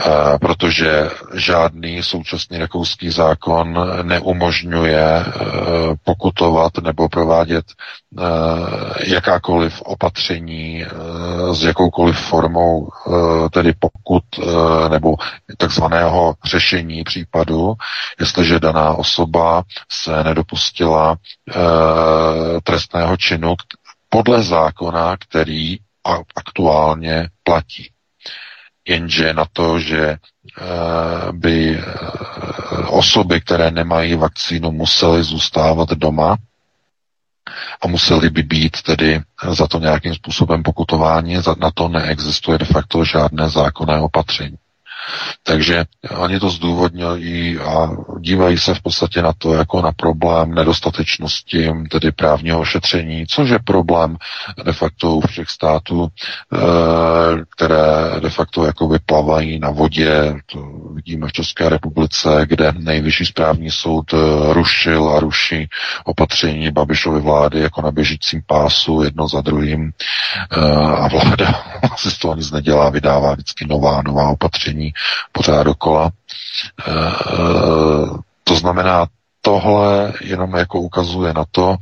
Eh, 0.00 0.38
protože 0.38 1.10
žádný 1.34 2.02
současný 2.02 2.58
rakouský 2.58 3.10
zákon 3.10 3.78
neumožňuje 4.02 5.00
eh, 5.00 5.24
pokutovat 6.04 6.72
nebo 6.82 7.08
provádět 7.08 7.64
eh, 8.18 8.22
jakákoliv 9.06 9.82
opatření 9.82 10.84
s 11.52 11.62
jakoukoliv 11.64 12.16
formou, 12.18 12.88
tedy 13.52 13.72
pokud 13.78 14.22
nebo 14.90 15.16
takzvaného 15.56 16.34
řešení 16.44 17.04
případu, 17.04 17.74
jestliže 18.20 18.60
daná 18.60 18.94
osoba 18.94 19.62
se 19.90 20.24
nedopustila 20.24 21.16
trestného 22.64 23.16
činu 23.16 23.54
podle 24.08 24.42
zákona, 24.42 25.16
který 25.16 25.76
aktuálně 26.36 27.28
platí 27.42 27.90
jenže 28.88 29.34
na 29.34 29.44
to, 29.52 29.80
že 29.80 30.00
eh, 30.08 30.18
by 31.32 31.78
eh, 31.78 31.82
osoby, 32.88 33.40
které 33.40 33.70
nemají 33.70 34.14
vakcínu, 34.16 34.72
musely 34.72 35.22
zůstávat 35.22 35.88
doma 35.88 36.36
a 37.80 37.86
museli 37.88 38.30
by 38.30 38.42
být 38.42 38.82
tedy 38.82 39.20
za 39.50 39.66
to 39.66 39.78
nějakým 39.78 40.14
způsobem 40.14 40.62
pokutováni, 40.62 41.36
na 41.60 41.70
to 41.74 41.88
neexistuje 41.88 42.58
de 42.58 42.64
facto 42.64 43.04
žádné 43.04 43.48
zákonné 43.48 44.00
opatření. 44.00 44.56
Takže 45.42 45.84
oni 46.16 46.40
to 46.40 46.50
zdůvodňují 46.50 47.58
a 47.58 47.90
dívají 48.20 48.58
se 48.58 48.74
v 48.74 48.82
podstatě 48.82 49.22
na 49.22 49.32
to 49.38 49.54
jako 49.54 49.82
na 49.82 49.92
problém 49.92 50.54
nedostatečnosti, 50.54 51.70
tedy 51.90 52.12
právního 52.12 52.60
ošetření, 52.60 53.26
což 53.26 53.50
je 53.50 53.58
problém 53.58 54.16
de 54.64 54.72
facto 54.72 55.14
u 55.16 55.20
všech 55.20 55.48
států, 55.50 56.08
eh, 56.08 56.58
které 57.56 58.20
de 58.20 58.30
facto 58.30 58.64
jako 58.64 58.88
vyplavají 58.88 59.58
na 59.58 59.70
vodě. 59.70 60.34
To 60.46 60.58
vidíme 60.94 61.26
v 61.28 61.32
České 61.32 61.68
republice, 61.68 62.28
kde 62.44 62.72
nejvyšší 62.78 63.24
správní 63.26 63.70
soud 63.70 64.14
eh, 64.14 64.16
rušil 64.52 65.08
a 65.08 65.20
ruší 65.20 65.68
opatření 66.04 66.70
Babišovy 66.70 67.20
vlády 67.20 67.60
jako 67.60 67.82
na 67.82 67.90
běžícím 67.92 68.42
pásu 68.46 69.02
jedno 69.02 69.28
za 69.28 69.40
druhým 69.40 69.92
eh, 70.52 70.60
a 70.96 71.08
vláda 71.08 71.64
si 71.96 72.10
z 72.10 72.18
toho 72.18 72.34
nic 72.34 72.50
nedělá, 72.50 72.90
vydává 72.90 73.32
vždycky 73.32 73.66
nová, 73.66 74.02
nová 74.02 74.28
opatření 74.28 74.92
pořád 75.32 75.62
dokola. 75.62 76.10
E, 76.88 76.92
to 78.44 78.54
znamená, 78.54 79.06
tohle 79.42 80.12
jenom 80.20 80.56
jako 80.56 80.80
ukazuje 80.80 81.32
na 81.32 81.44
to, 81.50 81.76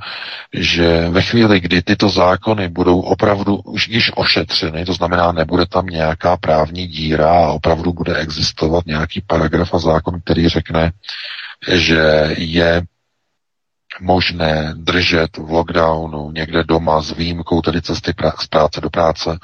že 0.55 1.09
ve 1.09 1.23
chvíli, 1.23 1.61
kdy 1.61 1.83
tyto 1.83 2.09
zákony 2.09 2.69
budou 2.69 3.01
opravdu 3.01 3.57
už 3.57 3.89
již 3.89 4.13
ošetřeny, 4.15 4.85
to 4.85 4.93
znamená, 4.93 5.33
nebude 5.33 5.67
tam 5.67 5.87
nějaká 5.87 6.37
právní 6.37 6.87
díra 6.87 7.31
a 7.31 7.53
opravdu 7.53 7.93
bude 7.93 8.17
existovat 8.17 8.87
nějaký 8.87 9.21
paragraf 9.27 9.75
a 9.75 9.79
zákon, 9.79 10.21
který 10.25 10.49
řekne, 10.49 10.93
že 11.69 12.35
je 12.39 12.83
možné 14.01 14.75
držet 14.77 15.37
v 15.37 15.51
lockdownu 15.51 16.31
někde 16.31 16.65
doma 16.65 17.03
s 17.03 17.17
výjimkou 17.17 17.63
tedy 17.63 17.83
cesty 17.83 18.13
z 18.41 18.47
práce 18.47 18.81
do 18.81 18.91
práce, 18.91 19.39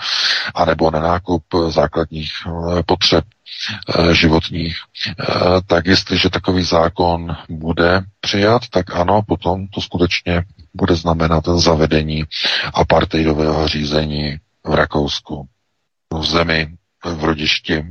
anebo 0.54 0.90
na 0.90 1.00
nákup 1.00 1.42
základních 1.68 2.32
eh, 2.46 2.82
potřeb 2.82 3.24
eh, 3.98 4.14
životních, 4.14 4.76
eh, 5.08 5.24
tak 5.66 5.86
jestliže 5.86 6.30
takový 6.30 6.62
zákon 6.62 7.36
bude 7.48 8.02
přijat, 8.20 8.62
tak 8.70 8.96
ano, 8.96 9.22
potom 9.22 9.68
to 9.68 9.80
skutečně 9.80 10.44
bude 10.74 10.94
znamenat 10.96 11.44
zavedení 11.44 12.24
apartheidového 12.74 13.68
řízení 13.68 14.36
v 14.64 14.74
Rakousku, 14.74 15.46
v 16.14 16.24
zemi, 16.26 16.68
v 17.04 17.24
rodišti 17.24 17.84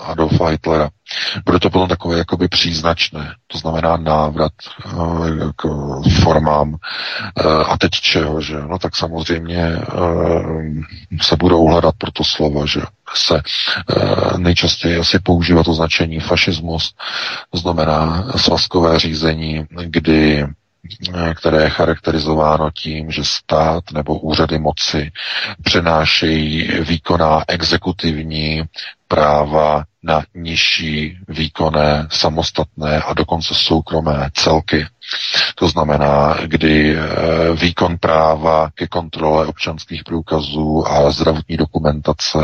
Adolfa 0.00 0.48
Hitlera. 0.48 0.90
Bude 1.44 1.58
to 1.58 1.70
potom 1.70 1.88
takové 1.88 2.18
jakoby 2.18 2.48
příznačné, 2.48 3.34
to 3.46 3.58
znamená 3.58 3.96
návrat 3.96 4.52
uh, 4.94 5.28
k 5.56 5.64
formám 6.22 6.68
uh, 6.68 7.70
a 7.72 7.78
teď 7.78 7.90
čeho, 7.90 8.40
že 8.40 8.60
no 8.60 8.78
tak 8.78 8.96
samozřejmě 8.96 9.76
uh, 9.76 10.62
se 11.22 11.36
budou 11.36 11.66
hledat 11.68 11.94
pro 11.98 12.12
to 12.12 12.24
slovo, 12.24 12.66
že 12.66 12.80
se 13.14 13.42
nejčastěji 14.36 14.96
asi 14.98 15.18
používá 15.18 15.62
to 15.62 15.74
značení 15.74 16.20
fašismus, 16.20 16.94
to 17.50 17.58
znamená 17.58 18.26
svazkové 18.36 18.98
řízení, 18.98 19.66
kdy 19.84 20.46
které 21.34 21.62
je 21.62 21.70
charakterizováno 21.70 22.70
tím, 22.70 23.10
že 23.10 23.24
stát 23.24 23.84
nebo 23.92 24.18
úřady 24.18 24.58
moci 24.58 25.10
přenášejí 25.62 26.70
výkonná 26.80 27.44
exekutivní 27.48 28.62
práva 29.12 29.84
na 30.02 30.24
nižší 30.34 31.18
výkonné, 31.28 32.08
samostatné 32.10 33.02
a 33.02 33.12
dokonce 33.14 33.54
soukromé 33.54 34.30
celky. 34.34 34.86
To 35.54 35.68
znamená, 35.68 36.36
kdy 36.46 36.96
eh, 36.96 37.02
výkon 37.54 37.98
práva 37.98 38.70
ke 38.74 38.86
kontrole 38.86 39.46
občanských 39.46 40.04
průkazů 40.04 40.84
a 40.88 41.10
zdravotní 41.10 41.56
dokumentace 41.56 42.38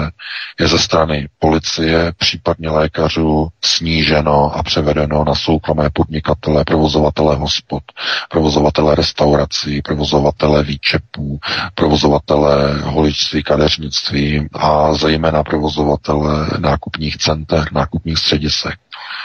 je 0.60 0.68
ze 0.68 0.78
strany 0.78 1.28
policie, 1.38 2.12
případně 2.16 2.70
lékařů, 2.70 3.48
sníženo 3.64 4.56
a 4.56 4.62
převedeno 4.62 5.24
na 5.24 5.34
soukromé 5.34 5.90
podnikatele, 5.92 6.64
provozovatele 6.64 7.36
hospod, 7.36 7.82
provozovatele 8.30 8.94
restaurací, 8.94 9.82
provozovatele 9.82 10.62
výčepů, 10.62 11.38
provozovatele 11.74 12.80
holičství, 12.82 13.42
kadeřnictví 13.42 14.48
a 14.54 14.94
zejména 14.94 15.42
provozovatele 15.42 16.46
nákupních 16.58 17.16
center, 17.16 17.64
nákupních 17.72 18.18
středisek. 18.18 18.74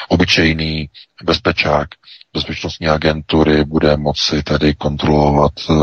Obyčejný 0.09 0.89
bezpečák 1.23 1.87
bezpečnostní 2.33 2.87
agentury 2.87 3.63
bude 3.63 3.97
moci 3.97 4.43
tedy 4.43 4.75
kontrolovat 4.75 5.51
e, 5.69 5.73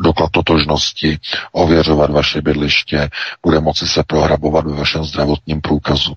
doklad 0.00 0.30
totožnosti, 0.30 1.18
ověřovat 1.52 2.10
vaše 2.10 2.42
bydliště, 2.42 3.10
bude 3.42 3.60
moci 3.60 3.86
se 3.86 4.02
prohrabovat 4.06 4.66
ve 4.66 4.72
vašem 4.76 5.04
zdravotním 5.04 5.60
průkazu. 5.60 6.14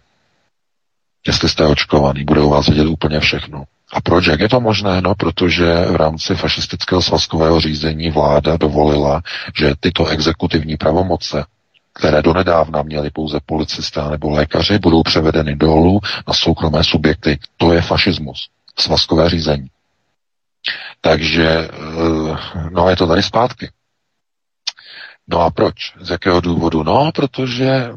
Jestli 1.28 1.50
jste 1.50 1.66
očkovaný, 1.66 2.24
bude 2.24 2.42
u 2.42 2.50
vás 2.50 2.68
vědět 2.68 2.86
úplně 2.88 3.20
všechno. 3.20 3.64
A 3.94 4.02
proč? 4.02 4.26
Jak 4.28 4.40
je 4.40 4.50
to 4.50 4.62
možné? 4.62 5.02
No, 5.02 5.16
protože 5.16 5.86
v 5.86 5.96
rámci 5.96 6.36
fašistického 6.36 7.02
svazkového 7.02 7.60
řízení 7.60 8.12
vláda 8.12 8.58
dovolila, 8.58 9.22
že 9.60 9.74
tyto 9.80 10.06
exekutivní 10.08 10.78
pravomoce, 10.78 11.46
které 11.94 12.22
donedávna 12.22 12.82
měli 12.84 13.10
pouze 13.10 13.40
policisté 13.46 14.02
nebo 14.10 14.30
lékaři, 14.30 14.80
budou 14.80 15.04
převedeny 15.04 15.56
dolů 15.56 16.00
na 16.28 16.34
soukromé 16.34 16.84
subjekty. 16.84 17.40
To 17.58 17.74
je 17.74 17.82
fašismus 17.82 18.50
svazkové 18.80 19.30
řízení. 19.30 19.68
Takže, 21.02 21.50
eh, 21.50 22.70
no 22.72 22.90
je 22.90 22.96
to 22.96 23.08
tady 23.08 23.24
zpátky. 23.24 23.70
No 25.28 25.42
a 25.42 25.50
proč? 25.50 25.94
Z 26.02 26.10
jakého 26.10 26.42
důvodu? 26.42 26.84
No, 26.84 27.12
protože 27.16 27.90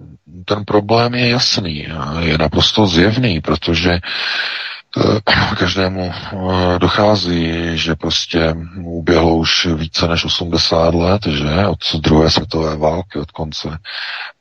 ten 0.44 0.64
problém 0.64 1.14
je 1.14 1.28
jasný, 1.28 1.86
je 2.18 2.38
naprosto 2.38 2.86
zjevný, 2.86 3.40
protože 3.40 3.90
eh, 3.92 5.20
každému 5.58 6.12
eh, 6.12 6.78
dochází, 6.78 7.52
že 7.78 7.94
prostě 7.94 8.54
uběhlo 8.84 9.36
už 9.36 9.66
více 9.66 10.08
než 10.08 10.24
80 10.24 10.94
let, 10.94 11.26
že 11.26 11.66
od 11.66 11.78
druhé 12.00 12.30
světové 12.30 12.76
války, 12.76 13.18
od 13.18 13.30
konce. 13.30 13.78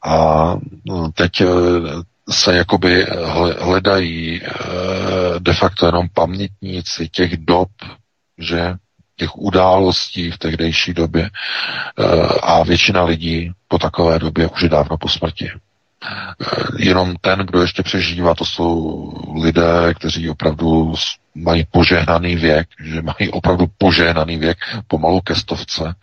A 0.06 0.54
teď 1.14 1.42
se 2.30 2.56
jakoby 2.56 3.06
hledají 3.60 4.42
eh, 4.44 4.50
de 5.40 5.54
facto 5.54 5.86
jenom 5.86 6.08
pamětníci 6.14 7.10
těch 7.10 7.38
dob, 7.38 7.70
že 8.38 8.74
těch 9.16 9.38
událostí 9.38 10.32
v 10.32 10.38
tehdejší 10.38 10.94
době 10.94 11.30
eh, 11.30 12.04
a 12.42 12.64
většina 12.64 13.04
lidí 13.04 13.52
po 13.68 13.78
takové 13.80 14.20
době 14.20 14.48
už 14.48 14.62
je 14.62 14.70
dávno 14.70 14.98
po 14.98 15.10
smrti. 15.10 15.50
Eh, 16.06 16.34
jenom 16.78 17.16
ten, 17.22 17.40
kdo 17.40 17.62
ještě 17.62 17.84
přežívá, 17.84 18.36
to 18.36 18.46
jsou 18.46 19.14
lidé, 19.42 19.94
kteří 19.94 20.30
opravdu 20.30 20.96
mají 21.36 21.66
požehnaný 21.72 22.36
věk, 22.36 22.68
že 22.84 23.02
mají 23.02 23.32
opravdu 23.32 23.66
požehnaný 23.78 24.38
věk, 24.38 24.58
pomalu 24.88 25.22
ke 25.22 25.36
stovce. 25.36 25.96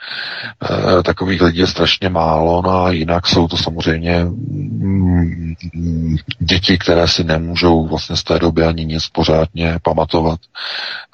E, 0.98 1.02
takových 1.02 1.42
lidí 1.42 1.58
je 1.58 1.66
strašně 1.66 2.08
málo, 2.08 2.62
no 2.62 2.84
a 2.84 2.90
jinak 2.90 3.26
jsou 3.26 3.48
to 3.48 3.56
samozřejmě 3.56 4.24
mm, 4.24 5.54
děti, 6.38 6.78
které 6.78 7.08
si 7.08 7.24
nemůžou 7.24 7.86
vlastně 7.88 8.16
z 8.16 8.24
té 8.24 8.38
doby 8.38 8.62
ani 8.62 8.84
nic 8.84 9.08
pořádně 9.08 9.78
pamatovat, 9.82 10.40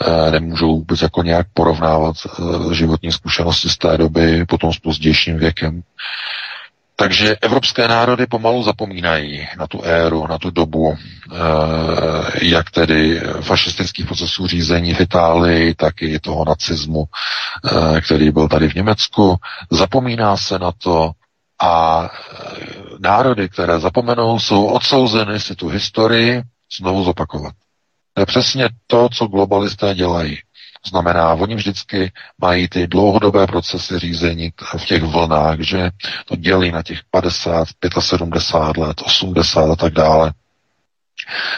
e, 0.07 0.31
nemůžou 0.31 0.77
vůbec 0.77 1.03
jako 1.03 1.23
nějak 1.23 1.47
porovnávat 1.55 2.16
e, 2.27 2.75
životní 2.75 3.12
zkušenosti 3.12 3.68
z 3.68 3.79
té 3.79 3.99
doby 3.99 4.45
potom 4.47 4.73
s 4.73 4.79
pozdějším 4.79 5.38
věkem. 5.38 5.83
Takže 6.96 7.37
evropské 7.40 7.88
národy 7.88 8.26
pomalu 8.26 8.62
zapomínají 8.62 9.48
na 9.59 9.66
tu 9.66 9.83
éru, 9.83 10.26
na 10.26 10.38
tu 10.38 10.50
dobu, 10.50 10.94
eh, 10.96 11.37
jak 12.42 12.70
tedy 12.70 13.20
fašistických 13.40 14.07
procesů 14.07 14.46
řízení 14.46 14.94
v 14.94 15.00
Itálii, 15.00 15.74
tak 15.74 16.02
i 16.02 16.18
toho 16.20 16.44
nacismu, 16.44 17.05
eh, 17.07 18.00
který 18.00 18.31
byl 18.31 18.48
tady 18.48 18.68
v 18.68 18.74
Německu. 18.74 19.37
Zapomíná 19.70 20.37
se 20.37 20.59
na 20.59 20.72
to 20.72 21.11
a 21.61 22.02
eh, 22.05 22.38
národy, 23.00 23.48
které 23.48 23.81
zapomenou, 23.81 24.38
jsou 24.40 24.66
odsouzeny 24.66 25.40
si 25.40 25.55
tu 25.55 25.68
historii 25.68 26.42
znovu 26.78 27.05
zopakovat. 27.05 27.52
To 28.14 28.22
je 28.22 28.26
přesně 28.26 28.68
to, 28.87 29.09
co 29.12 29.26
globalisté 29.26 29.94
dělají. 29.94 30.38
Znamená, 30.88 31.33
oni 31.35 31.55
vždycky 31.55 32.12
mají 32.38 32.68
ty 32.68 32.87
dlouhodobé 32.87 33.47
procesy 33.47 33.99
řízení 33.99 34.53
v 34.77 34.85
těch 34.85 35.03
vlnách, 35.03 35.61
že 35.61 35.90
to 36.25 36.37
dělí 36.37 36.71
na 36.73 36.83
těch 36.83 36.99
50, 37.11 37.68
75 38.01 38.83
let, 38.83 38.97
80 39.05 39.71
a 39.71 39.77
tak 39.77 39.92
dále 39.92 40.33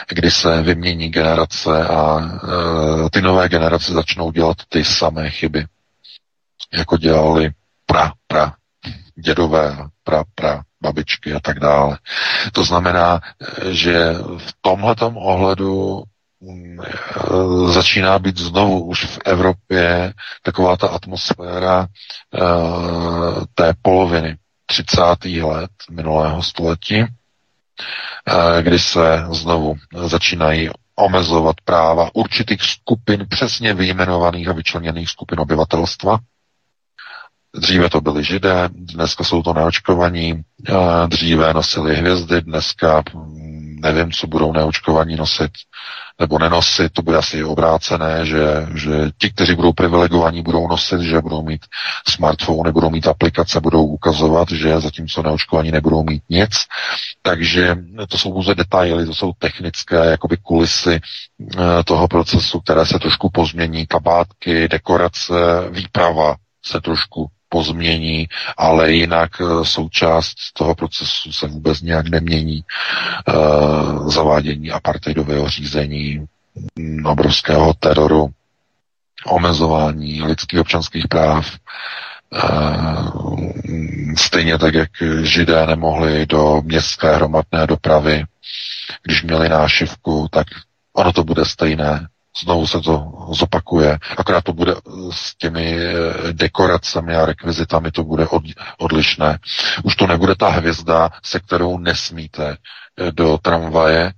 kdy 0.09 0.31
se 0.31 0.61
vymění 0.61 1.09
generace 1.09 1.87
a 1.87 2.19
e, 2.19 3.09
ty 3.09 3.21
nové 3.21 3.49
generace 3.49 3.93
začnou 3.93 4.31
dělat 4.31 4.57
ty 4.69 4.83
samé 4.83 5.29
chyby, 5.29 5.65
jako 6.73 6.97
dělali 6.97 7.51
pra, 7.85 8.11
pra, 8.27 8.53
dědové, 9.15 9.77
pra, 10.03 10.23
pra, 10.35 10.61
babičky 10.81 11.33
a 11.33 11.39
tak 11.39 11.59
dále. 11.59 11.97
To 12.53 12.63
znamená, 12.63 13.21
e, 13.61 13.73
že 13.73 14.13
v 14.37 14.53
tomhletom 14.61 15.17
ohledu 15.17 16.03
Eh, 16.03 16.14
začíná 17.67 18.19
být 18.19 18.37
znovu 18.37 18.83
už 18.85 19.05
v 19.05 19.19
Evropě 19.25 20.13
taková 20.43 20.77
ta 20.77 20.87
atmosféra 20.87 21.87
uh, 22.41 23.43
té 23.53 23.73
poloviny 23.81 24.37
30. 24.65 25.01
let 25.41 25.71
minulého 25.91 26.43
století, 26.43 27.01
uh, 27.01 27.07
kdy 28.61 28.79
se 28.79 29.25
znovu 29.31 29.75
začínají 30.05 30.69
omezovat 30.95 31.55
práva 31.63 32.09
určitých 32.13 32.61
skupin, 32.63 33.25
přesně 33.29 33.73
vyjmenovaných 33.73 34.47
a 34.47 34.53
vyčleněných 34.53 35.09
skupin 35.09 35.39
obyvatelstva. 35.39 36.17
Dříve 37.55 37.89
to 37.89 38.01
byli 38.01 38.23
židé, 38.23 38.69
dneska 38.71 39.23
jsou 39.23 39.43
to 39.43 39.53
neočkovaní, 39.53 40.41
dříve 41.07 41.53
nosili 41.53 41.95
hvězdy, 41.95 42.41
dneska 42.41 43.03
hm, 43.15 43.77
nevím, 43.81 44.11
co 44.11 44.27
budou 44.27 44.53
neočkovaní 44.53 45.15
nosit. 45.15 45.51
Nebo 46.19 46.39
nenosit, 46.39 46.93
to 46.93 47.01
bude 47.01 47.17
asi 47.17 47.43
obrácené, 47.43 48.25
že, 48.25 48.67
že 48.75 49.11
ti, 49.17 49.29
kteří 49.29 49.55
budou 49.55 49.73
privilegovaní, 49.73 50.41
budou 50.41 50.67
nosit, 50.67 51.01
že 51.01 51.21
budou 51.21 51.43
mít 51.43 51.65
smartphone, 52.07 52.71
budou 52.71 52.89
mít 52.89 53.07
aplikace, 53.07 53.59
budou 53.61 53.85
ukazovat, 53.85 54.51
že 54.51 54.79
zatímco 54.79 55.23
neočkovaní 55.23 55.71
nebudou 55.71 56.03
mít 56.03 56.23
nic. 56.29 56.51
Takže 57.21 57.77
to 58.09 58.17
jsou 58.17 58.31
pouze 58.31 58.55
detaily, 58.55 59.05
to 59.05 59.13
jsou 59.13 59.31
technické 59.39 60.05
jakoby 60.05 60.37
kulisy 60.37 60.99
eh, 60.99 61.83
toho 61.83 62.07
procesu, 62.07 62.59
které 62.59 62.85
se 62.85 62.99
trošku 62.99 63.29
pozmění, 63.29 63.85
kabátky, 63.87 64.67
dekorace, 64.67 65.33
výprava 65.69 66.35
se 66.65 66.81
trošku 66.81 67.27
pozmění, 67.55 68.27
ale 68.57 68.91
jinak 68.91 69.31
eh, 69.41 69.65
součást 69.65 70.35
toho 70.53 70.75
procesu 70.75 71.31
se 71.31 71.47
vůbec 71.47 71.81
nějak 71.81 72.07
nemění. 72.07 72.63
Uh, 73.27 74.09
zavádění 74.11 74.71
apartheidového 74.71 75.49
řízení, 75.49 76.25
obrovského 77.05 77.73
teroru, 77.73 78.29
omezování 79.25 80.21
lidských 80.23 80.59
občanských 80.59 81.07
práv, 81.07 81.47
uh, 82.43 83.39
stejně 84.17 84.57
tak, 84.57 84.73
jak 84.73 84.89
židé 85.23 85.67
nemohli 85.67 86.25
do 86.25 86.61
městské 86.65 87.15
hromadné 87.15 87.67
dopravy, 87.67 88.23
když 89.03 89.23
měli 89.23 89.49
nášivku, 89.49 90.27
tak 90.31 90.47
ono 90.93 91.11
to 91.13 91.23
bude 91.23 91.45
stejné 91.45 92.07
znovu 92.43 92.67
se 92.67 92.81
to 92.81 93.11
zopakuje, 93.31 93.99
akorát 94.17 94.43
to 94.43 94.53
bude 94.53 94.75
s 95.11 95.35
těmi 95.37 95.77
eh, 95.79 95.93
dekoracemi 96.33 97.15
a 97.15 97.25
rekvizitami 97.25 97.91
to 97.91 98.03
bude 98.03 98.27
od, 98.27 98.43
odlišné. 98.77 99.39
Už 99.83 99.95
to 99.95 100.07
nebude 100.07 100.35
ta 100.35 100.49
hvězda, 100.49 101.09
se 101.23 101.39
kterou 101.39 101.77
nesmíte 101.77 102.57
eh, 102.97 103.11
do 103.11 103.37
tramvaje, 103.37 104.13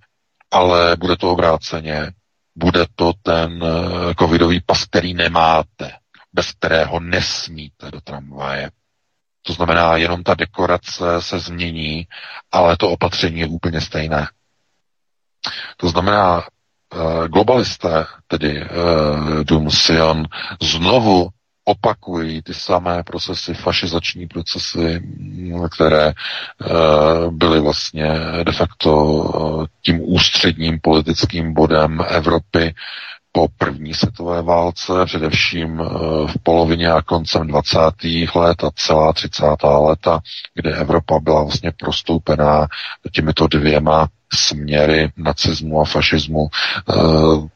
ale 0.51 0.95
bude 0.95 1.15
to 1.17 1.31
obráceně. 1.31 2.11
Bude 2.55 2.85
to 2.95 3.13
ten 3.23 3.63
eh, 3.63 4.13
covidový 4.19 4.61
pas, 4.65 4.85
který 4.85 5.13
nemáte, 5.13 5.91
bez 6.33 6.51
kterého 6.51 6.99
nesmíte 6.99 7.91
do 7.91 8.01
tramvaje. 8.01 8.71
To 9.41 9.53
znamená, 9.53 9.97
jenom 9.97 10.23
ta 10.23 10.33
dekorace 10.33 11.05
se 11.21 11.39
změní, 11.39 12.07
ale 12.51 12.77
to 12.77 12.89
opatření 12.89 13.39
je 13.39 13.47
úplně 13.47 13.81
stejné. 13.81 14.27
To 15.77 15.89
znamená, 15.89 16.43
Eh, 16.43 16.56
globalisté, 17.27 18.05
tedy 18.27 18.61
uh, 18.61 19.43
Dům 19.43 19.71
Sion, 19.71 20.23
znovu 20.61 21.29
opakují 21.65 22.41
ty 22.41 22.53
samé 22.53 23.03
procesy, 23.03 23.53
fašizační 23.53 24.27
procesy, 24.27 25.01
které 25.71 26.07
uh, 26.13 27.33
byly 27.33 27.59
vlastně 27.59 28.11
de 28.43 28.51
facto 28.51 29.23
tím 29.81 29.99
ústředním 30.03 30.79
politickým 30.79 31.53
bodem 31.53 32.03
Evropy 32.07 32.73
po 33.31 33.47
první 33.57 33.93
světové 33.93 34.41
válce, 34.41 34.93
především 35.05 35.77
v 36.27 36.33
polovině 36.43 36.91
a 36.91 37.01
koncem 37.01 37.47
20. 37.47 37.79
let 38.35 38.63
a 38.63 38.69
celá 38.75 39.13
30. 39.13 39.43
léta, 39.63 40.19
kde 40.53 40.75
Evropa 40.75 41.19
byla 41.19 41.43
vlastně 41.43 41.71
prostoupená 41.79 42.67
těmito 43.11 43.47
dvěma 43.47 44.07
směry 44.33 45.11
nacismu 45.17 45.81
a 45.81 45.85
fašismu 45.85 46.47
eh, 46.89 47.47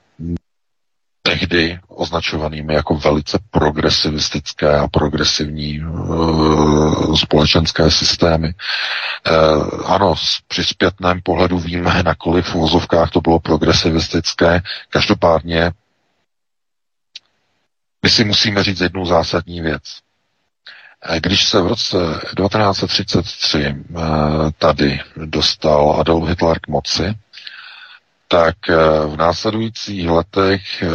tehdy 1.23 1.79
označovanými 1.87 2.73
jako 2.73 2.95
velice 2.95 3.39
progresivistické 3.51 4.77
a 4.79 4.87
progresivní 4.87 5.79
e, 5.79 5.83
společenské 7.17 7.91
systémy. 7.91 8.47
E, 8.47 8.53
ano, 9.85 10.15
při 10.47 10.63
zpětném 10.63 11.21
pohledu 11.23 11.59
víme, 11.59 12.03
na 12.03 12.15
kolik 12.15 12.45
v 12.45 12.55
uvozovkách 12.55 13.09
to 13.11 13.21
bylo 13.21 13.39
progresivistické. 13.39 14.61
Každopádně 14.89 15.71
my 18.03 18.09
si 18.09 18.23
musíme 18.23 18.63
říct 18.63 18.81
jednu 18.81 19.05
zásadní 19.05 19.61
věc. 19.61 19.81
Když 21.19 21.47
se 21.49 21.61
v 21.61 21.67
roce 21.67 21.97
1933 22.37 23.57
eh, 23.65 23.75
tady 24.57 24.99
dostal 25.25 25.95
Adolf 25.99 26.29
Hitler 26.29 26.59
k 26.59 26.67
moci, 26.67 27.13
tak 28.27 28.55
eh, 28.69 28.75
v 29.07 29.15
následujících 29.17 30.09
letech 30.09 30.83
eh, 30.83 30.87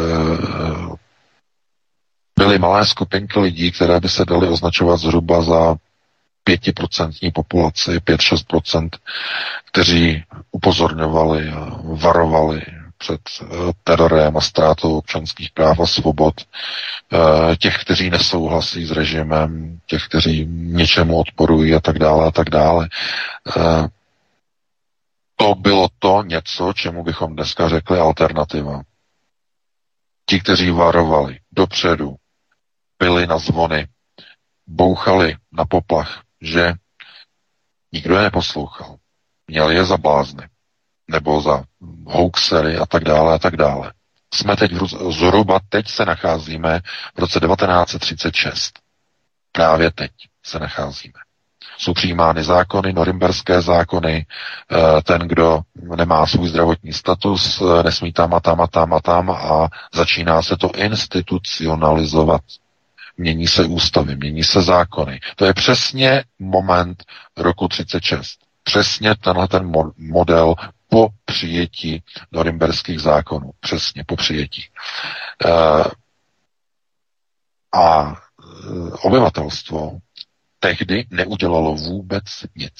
byly 2.38 2.59
malé 2.59 2.87
skupinky 2.87 3.40
lidí, 3.40 3.73
které 3.73 4.01
by 4.01 4.09
se 4.09 4.25
daly 4.25 4.49
označovat 4.49 5.01
zhruba 5.01 5.42
za 5.42 5.77
pětiprocentní 6.45 7.31
populaci, 7.31 7.90
5-6%, 7.99 8.88
kteří 9.73 10.25
upozorňovali 10.53 11.49
a 11.51 11.81
varovali 11.83 12.62
před 12.98 13.20
eh, 13.42 13.46
terorem 13.85 14.37
a 14.37 14.40
ztrátou 14.40 14.98
občanských 14.98 15.50
práv 15.50 15.80
a 15.80 15.87
svobod, 15.87 16.35
eh, 16.40 17.56
těch, 17.56 17.78
kteří 17.80 18.11
nesouhlasí 18.11 18.87
s 18.87 18.90
režimem, 18.90 19.80
těch, 19.87 20.04
kteří 20.09 20.46
něčemu 20.50 21.18
odporují 21.18 21.74
a 21.74 21.80
tak 21.80 21.98
dále 21.98 22.26
a 22.26 22.30
tak 22.30 22.50
dále. 22.50 22.88
Eh, 23.56 23.88
to 25.37 25.54
bylo 25.54 25.88
to 25.98 26.22
něco, 26.22 26.72
čemu 26.72 27.04
bychom 27.04 27.37
dneska 27.37 27.68
řekli 27.68 27.98
alternativa. 27.98 28.82
Ti, 30.28 30.40
kteří 30.40 30.70
varovali 30.70 31.38
dopředu, 31.52 32.16
byli 32.98 33.26
na 33.26 33.38
zvony, 33.38 33.88
bouchali 34.66 35.37
na 35.52 35.64
poplach, 35.64 36.22
že 36.40 36.72
nikdo 37.92 38.16
je 38.16 38.22
neposlouchal. 38.22 38.96
Měli 39.48 39.74
je 39.74 39.85
za 39.85 39.96
blázny 39.96 40.48
nebo 41.09 41.40
za 41.40 41.64
hoaxery 42.07 42.77
a 42.79 42.87
tak 42.87 43.05
dále 43.05 43.35
a 43.35 43.38
tak 43.38 43.57
dále. 43.57 43.92
Jsme 44.35 44.57
teď 44.57 44.73
v, 44.73 45.12
zhruba 45.12 45.61
teď 45.69 45.88
se 45.88 46.05
nacházíme 46.05 46.81
v 47.14 47.19
roce 47.19 47.40
1936. 47.40 48.79
Právě 49.53 49.90
teď 49.90 50.11
se 50.42 50.59
nacházíme. 50.59 51.12
Jsou 51.79 51.92
přijímány 51.95 52.42
zákony, 52.42 52.92
norimberské 52.92 53.61
zákony, 53.62 54.27
eh, 54.73 55.03
ten, 55.03 55.21
kdo 55.21 55.61
nemá 55.97 56.27
svůj 56.27 56.49
zdravotní 56.49 56.92
status, 56.92 57.61
eh, 57.62 57.83
nesmí 57.83 58.12
tam 58.12 58.35
a 58.35 58.40
tam 58.40 58.61
a 58.61 58.66
tam 58.66 58.92
a 58.95 59.01
tam 59.01 59.31
a 59.31 59.69
začíná 59.95 60.42
se 60.42 60.57
to 60.57 60.71
institucionalizovat. 60.75 62.40
Mění 63.19 63.47
se 63.47 63.64
ústavy, 63.64 64.16
mění 64.16 64.45
se 64.45 64.62
zákony. 64.62 65.21
To 65.37 65.45
je 65.45 65.55
přesně 65.55 66.25
moment 66.38 67.05
roku 67.37 67.69
36 67.69 68.47
přesně 68.66 69.14
tenhle 69.14 69.49
ten 69.49 69.73
model 69.99 70.55
po 70.88 71.09
přijetí 71.25 72.03
norimberských 72.33 73.01
zákonů. 73.01 73.51
Přesně 73.61 74.05
po 74.05 74.16
přijetí. 74.16 74.62
E, 74.62 75.51
a 77.79 78.12
e, 78.12 78.16
obyvatelstvo 79.03 79.99
tehdy 80.61 81.07
neudělalo 81.11 81.75
vůbec 81.75 82.25
nic. 82.57 82.75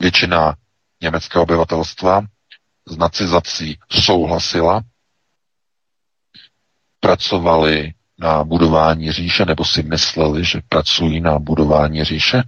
Většina 0.00 0.54
německého 1.00 1.42
obyvatelstva 1.42 2.22
s 2.86 2.96
nacizací 2.96 3.78
souhlasila, 3.90 4.82
pracovali 7.00 7.94
na 8.18 8.44
budování 8.44 9.12
říše, 9.12 9.44
nebo 9.44 9.64
si 9.64 9.82
mysleli, 9.82 10.44
že 10.44 10.60
pracují 10.68 11.20
na 11.20 11.38
budování 11.38 12.04
říše. 12.04 12.42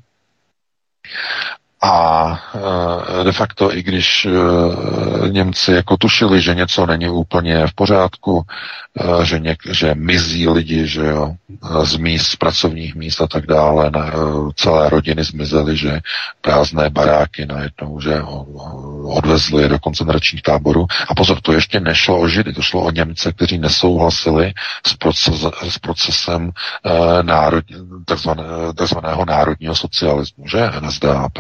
A 1.87 2.41
e, 3.21 3.25
de 3.25 3.33
facto, 3.33 3.77
i 3.77 3.83
když 3.83 4.27
e, 4.27 4.31
Němci 5.29 5.73
jako 5.73 5.97
tušili, 5.97 6.41
že 6.41 6.55
něco 6.55 6.87
není 6.87 7.09
úplně 7.09 7.67
v 7.67 7.75
pořádku, 7.75 8.43
e, 9.21 9.25
že, 9.25 9.39
něk, 9.39 9.59
že 9.71 9.95
mizí 9.95 10.49
lidi, 10.49 10.87
že 10.87 11.07
jo, 11.07 11.35
z 11.83 11.97
míst, 11.97 12.27
z 12.27 12.37
pracovních 12.37 12.95
míst 12.95 13.21
a 13.21 13.27
tak 13.27 13.47
dále, 13.47 13.91
na, 13.91 14.13
celé 14.55 14.91
rodiny 14.91 15.25
zmizely, 15.25 15.77
že 15.77 16.01
prázdné 16.41 16.91
baráky 16.91 17.47
najednou, 17.47 18.01
že 18.01 18.23
odvezli 19.05 19.63
je 19.63 19.69
do 19.69 19.79
koncentračních 19.79 20.43
táborů. 20.43 20.87
A 21.09 21.15
pozor, 21.15 21.41
to 21.41 21.53
ještě 21.53 21.81
nešlo 21.81 22.21
o 22.21 22.29
Židy, 22.29 22.53
to 22.53 22.63
šlo 22.63 22.83
o 22.83 22.91
Němce, 22.91 23.33
kteří 23.33 23.59
nesouhlasili 23.59 24.53
s, 24.87 24.95
proces, 24.95 25.47
s 25.69 25.79
procesem 25.79 26.51
národ, 27.23 27.65
takzvané, 28.05 28.43
takzvaného 28.77 29.25
národního 29.25 29.75
socialismu, 29.75 30.49
že 30.49 30.71
NSDAP. 30.81 31.39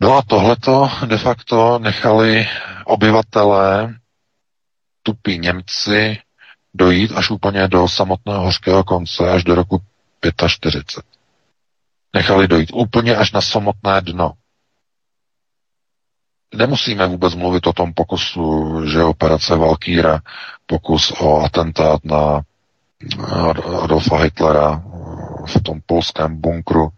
No 0.00 0.16
a 0.18 0.22
tohleto 0.22 0.90
de 1.06 1.18
facto 1.18 1.78
nechali 1.78 2.48
obyvatelé, 2.84 3.94
tupí 5.02 5.38
Němci, 5.38 6.18
dojít 6.74 7.12
až 7.12 7.30
úplně 7.30 7.68
do 7.68 7.88
samotného 7.88 8.42
hořkého 8.42 8.84
konce, 8.84 9.30
až 9.30 9.44
do 9.44 9.54
roku 9.54 9.82
45. 10.46 11.04
Nechali 12.14 12.48
dojít 12.48 12.70
úplně 12.72 13.16
až 13.16 13.32
na 13.32 13.40
samotné 13.40 14.00
dno. 14.00 14.32
Nemusíme 16.54 17.06
vůbec 17.06 17.34
mluvit 17.34 17.66
o 17.66 17.72
tom 17.72 17.94
pokusu, 17.94 18.74
že 18.86 19.04
operace 19.04 19.56
Valkýra, 19.56 20.20
pokus 20.66 21.12
o 21.20 21.40
atentát 21.40 22.04
na 22.04 22.40
Adolfa 23.82 24.16
Hitlera 24.18 24.82
v 25.46 25.62
tom 25.62 25.80
polském 25.86 26.40
bunkru, 26.40 26.88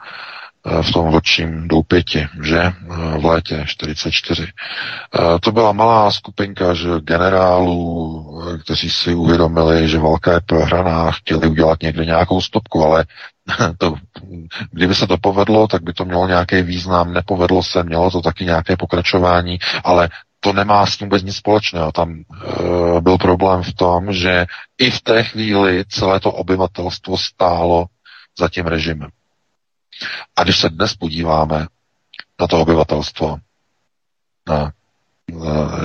v 0.83 0.93
tom 0.93 1.11
vlčím 1.11 1.69
doupěti, 1.69 2.27
že? 2.43 2.73
v 3.19 3.25
létě 3.25 3.65
44. 3.67 4.47
To 5.41 5.53
byla 5.53 5.73
malá 5.73 6.11
skupinka 6.11 6.75
že 6.75 6.89
generálů, 7.01 8.43
kteří 8.65 8.91
si 8.91 9.15
uvědomili, 9.15 9.89
že 9.89 9.99
válka 9.99 10.33
je 10.33 10.41
prohraná, 10.47 11.11
chtěli 11.11 11.49
udělat 11.49 11.83
někde 11.83 12.05
nějakou 12.05 12.41
stopku, 12.41 12.85
ale 12.85 13.05
to, 13.79 13.95
kdyby 14.71 14.95
se 14.95 15.07
to 15.07 15.19
povedlo, 15.19 15.69
tak 15.69 15.83
by 15.83 15.93
to 15.93 16.05
mělo 16.05 16.27
nějaký 16.27 16.63
význam, 16.63 17.13
nepovedlo 17.13 17.63
se, 17.63 17.83
mělo 17.83 18.11
to 18.11 18.21
taky 18.23 18.45
nějaké 18.45 18.77
pokračování, 18.77 19.59
ale 19.85 20.09
to 20.41 20.53
nemá 20.53 20.87
s 20.87 20.97
tím 20.97 21.07
vůbec 21.07 21.23
nic 21.23 21.37
společného. 21.37 21.93
Tam 21.93 22.13
e, 22.13 23.01
byl 23.01 23.19
problém 23.19 23.63
v 23.63 23.73
tom, 23.73 24.13
že 24.13 24.47
i 24.79 24.91
v 24.91 25.01
té 25.01 25.23
chvíli 25.23 25.85
celé 25.89 26.21
to 26.21 26.33
obyvatelstvo 26.33 27.19
stálo 27.19 27.87
za 28.39 28.49
tím 28.49 28.67
režimem. 28.67 29.11
A 30.37 30.45
když 30.45 30.59
se 30.61 30.69
dnes 30.69 30.95
podíváme 30.95 31.67
na 32.41 32.47
to 32.47 32.61
obyvatelstvo, 32.61 33.37
na, 34.49 34.73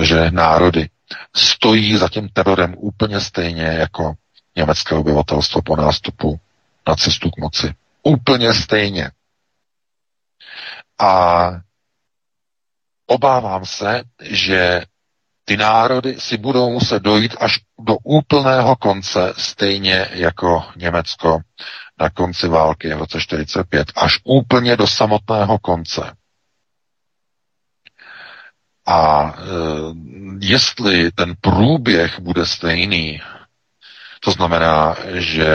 e, 0.00 0.04
že 0.04 0.30
národy 0.30 0.90
stojí 1.36 1.96
za 1.96 2.08
tím 2.08 2.28
terorem 2.28 2.74
úplně 2.78 3.20
stejně 3.20 3.62
jako 3.62 4.14
německé 4.56 4.94
obyvatelstvo 4.94 5.62
po 5.62 5.76
nástupu 5.76 6.40
nacistů 6.88 7.30
k 7.30 7.36
moci. 7.40 7.74
Úplně 8.02 8.54
stejně. 8.54 9.10
A 10.98 11.50
obávám 13.06 13.66
se, 13.66 14.02
že 14.20 14.82
ty 15.44 15.56
národy 15.56 16.20
si 16.20 16.36
budou 16.36 16.70
muset 16.70 17.02
dojít 17.02 17.36
až 17.40 17.60
do 17.78 17.96
úplného 17.96 18.76
konce, 18.76 19.34
stejně 19.36 20.08
jako 20.12 20.64
Německo 20.76 21.38
na 22.00 22.10
konci 22.10 22.48
války 22.48 22.94
v 22.94 22.98
roce 22.98 23.20
45, 23.20 23.92
až 23.96 24.20
úplně 24.24 24.76
do 24.76 24.86
samotného 24.86 25.58
konce. 25.58 26.12
A 28.86 29.22
e, 29.22 29.44
jestli 30.40 31.10
ten 31.12 31.34
průběh 31.40 32.20
bude 32.20 32.46
stejný, 32.46 33.20
to 34.20 34.30
znamená, 34.30 34.96
že 35.14 35.46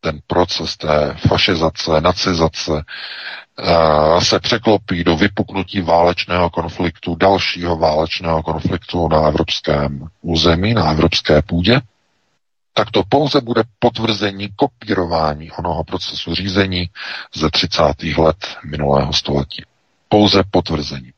ten 0.00 0.20
proces 0.26 0.76
té 0.76 1.14
fašizace, 1.28 2.00
nacizace 2.00 2.70
uh, 2.72 4.20
se 4.20 4.40
překlopí 4.40 5.04
do 5.04 5.16
vypuknutí 5.16 5.80
válečného 5.80 6.50
konfliktu, 6.50 7.14
dalšího 7.14 7.76
válečného 7.76 8.42
konfliktu 8.42 9.08
na 9.08 9.28
evropském 9.28 10.06
území, 10.22 10.74
na 10.74 10.90
evropské 10.90 11.42
půdě, 11.42 11.80
tak 12.72 12.90
to 12.90 13.02
pouze 13.08 13.40
bude 13.40 13.62
potvrzení 13.78 14.48
kopírování 14.56 15.50
onoho 15.50 15.84
procesu 15.84 16.34
řízení 16.34 16.90
ze 17.34 17.50
30. 17.50 17.82
let 18.18 18.56
minulého 18.64 19.12
století. 19.12 19.64
Pouze 20.08 20.42
potvrzení. 20.50 21.12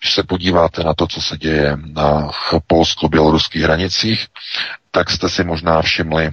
Když 0.00 0.14
se 0.14 0.22
podíváte 0.22 0.84
na 0.84 0.94
to, 0.94 1.06
co 1.06 1.20
se 1.22 1.38
děje 1.38 1.76
na 1.76 2.30
polsko-běloruských 2.66 3.62
hranicích, 3.62 4.26
tak 4.90 5.10
jste 5.10 5.28
si 5.28 5.44
možná 5.44 5.82
všimli, 5.82 6.30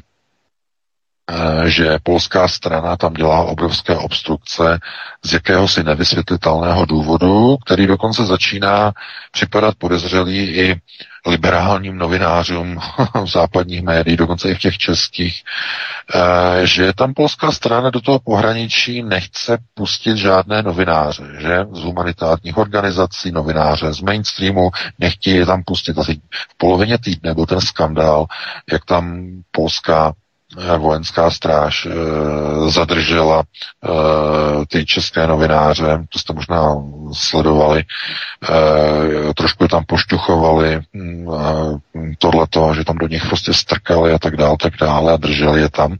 že 1.65 1.97
polská 2.03 2.47
strana 2.47 2.97
tam 2.97 3.13
dělá 3.13 3.41
obrovské 3.43 3.95
obstrukce 3.97 4.79
z 5.25 5.33
jakéhosi 5.33 5.83
nevysvětlitelného 5.83 6.85
důvodu, 6.85 7.57
který 7.65 7.87
dokonce 7.87 8.25
začíná 8.25 8.91
připadat 9.31 9.75
podezřelý 9.77 10.37
i 10.39 10.75
liberálním 11.27 11.97
novinářům 11.97 12.79
v 13.23 13.27
západních 13.27 13.81
médií, 13.81 14.17
dokonce 14.17 14.49
i 14.49 14.55
v 14.55 14.59
těch 14.59 14.77
českých, 14.77 15.43
eh, 16.15 16.67
že 16.67 16.93
tam 16.93 17.13
polská 17.13 17.51
strana 17.51 17.89
do 17.89 18.01
toho 18.01 18.19
pohraničí 18.19 19.03
nechce 19.03 19.57
pustit 19.73 20.17
žádné 20.17 20.61
novináře, 20.63 21.23
že 21.39 21.65
z 21.71 21.79
humanitárních 21.79 22.57
organizací, 22.57 23.31
novináře 23.31 23.93
z 23.93 24.01
mainstreamu, 24.01 24.69
nechtějí 24.99 25.35
je 25.35 25.45
tam 25.45 25.63
pustit. 25.63 25.97
Asi 25.97 26.15
v 26.51 26.57
polovině 26.57 26.97
týdne 26.97 27.33
byl 27.33 27.45
ten 27.45 27.61
skandál, 27.61 28.25
jak 28.71 28.85
tam 28.85 29.27
polská 29.51 30.13
Eh, 30.13 30.28
vojenská 30.77 31.31
stráž 31.31 31.85
e, 31.85 31.89
zadržela 32.69 33.43
e, 33.43 34.65
ty 34.65 34.85
české 34.85 35.27
novináře, 35.27 36.05
to 36.09 36.19
jste 36.19 36.33
možná 36.33 36.75
sledovali, 37.13 37.83
trošku 39.35 39.63
je 39.63 39.69
tam 39.69 39.85
pošťuchovali, 39.85 40.81
mm, 40.93 41.27
tohleto, 42.17 42.73
že 42.73 42.83
tam 42.83 42.97
do 42.97 43.07
nich 43.07 43.25
prostě 43.27 43.53
strkali 43.53 44.13
a 44.13 44.19
tak 44.19 44.37
dále, 44.37 44.57
tak 44.61 44.73
dále 44.81 45.13
a 45.13 45.17
drželi 45.17 45.61
je 45.61 45.69
tam. 45.69 45.97